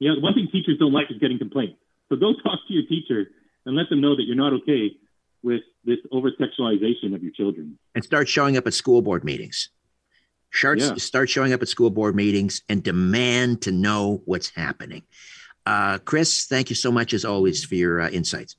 yeah, 0.00 0.12
one 0.18 0.34
thing 0.34 0.48
teachers 0.52 0.78
don't 0.78 0.92
like 0.92 1.10
is 1.10 1.18
getting 1.18 1.38
complaints. 1.38 1.78
So 2.08 2.16
go 2.16 2.32
talk 2.42 2.58
to 2.68 2.74
your 2.74 2.86
teacher 2.86 3.30
and 3.64 3.76
let 3.76 3.88
them 3.88 4.00
know 4.00 4.16
that 4.16 4.24
you're 4.26 4.36
not 4.36 4.52
okay 4.62 4.90
with 5.42 5.62
this 5.84 5.98
over 6.10 6.30
sexualization 6.32 7.14
of 7.14 7.22
your 7.22 7.32
children. 7.32 7.78
And 7.94 8.04
start 8.04 8.28
showing 8.28 8.56
up 8.56 8.66
at 8.66 8.74
school 8.74 9.02
board 9.02 9.24
meetings. 9.24 9.70
Start, 10.52 10.78
yeah. 10.80 10.94
start 10.96 11.30
showing 11.30 11.52
up 11.52 11.62
at 11.62 11.68
school 11.68 11.90
board 11.90 12.14
meetings 12.14 12.62
and 12.68 12.82
demand 12.82 13.62
to 13.62 13.72
know 13.72 14.22
what's 14.26 14.50
happening. 14.50 15.02
Uh, 15.64 15.98
Chris, 15.98 16.46
thank 16.46 16.70
you 16.70 16.76
so 16.76 16.92
much 16.92 17.14
as 17.14 17.24
always 17.24 17.64
for 17.64 17.74
your 17.74 18.00
uh, 18.00 18.10
insights. 18.10 18.56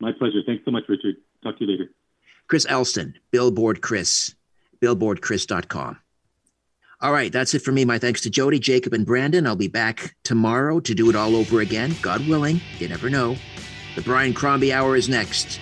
My 0.00 0.12
pleasure. 0.12 0.40
Thanks 0.46 0.64
so 0.64 0.70
much, 0.70 0.84
Richard. 0.88 1.16
Talk 1.42 1.58
to 1.58 1.64
you 1.64 1.70
later. 1.70 1.90
Chris 2.48 2.66
Elston, 2.68 3.14
Billboard 3.30 3.80
Chris, 3.80 4.34
billboardchris.com. 4.80 5.98
All 7.02 7.12
right, 7.12 7.32
that's 7.32 7.54
it 7.54 7.60
for 7.60 7.72
me. 7.72 7.84
My 7.84 7.98
thanks 7.98 8.20
to 8.22 8.30
Jody, 8.30 8.58
Jacob, 8.58 8.92
and 8.92 9.06
Brandon. 9.06 9.46
I'll 9.46 9.56
be 9.56 9.68
back 9.68 10.16
tomorrow 10.22 10.80
to 10.80 10.94
do 10.94 11.08
it 11.08 11.16
all 11.16 11.34
over 11.34 11.60
again, 11.60 11.94
God 12.02 12.26
willing. 12.28 12.60
You 12.78 12.88
never 12.88 13.08
know. 13.08 13.36
The 13.96 14.02
Brian 14.02 14.34
Crombie 14.34 14.72
Hour 14.72 14.96
is 14.96 15.08
next. 15.08 15.60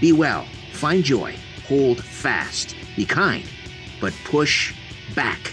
Be 0.00 0.12
well, 0.12 0.46
find 0.72 1.02
joy, 1.02 1.34
hold 1.66 2.02
fast, 2.02 2.76
be 2.96 3.06
kind, 3.06 3.44
but 4.04 4.12
push 4.24 4.74
back. 5.14 5.50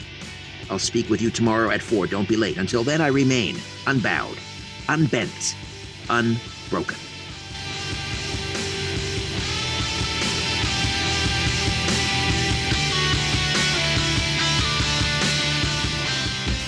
I'll 0.69 0.78
speak 0.78 1.10
with 1.10 1.22
you 1.22 1.32
tomorrow 1.32 1.69
at 1.69 1.82
4. 1.82 2.07
Don't 2.07 2.28
be 2.28 2.36
late. 2.36 2.57
Until 2.57 2.84
then, 2.84 2.99
I 2.99 3.07
remain 3.07 3.56
unbowed, 3.88 4.38
unbent, 4.90 5.56
unbroken. 6.10 6.98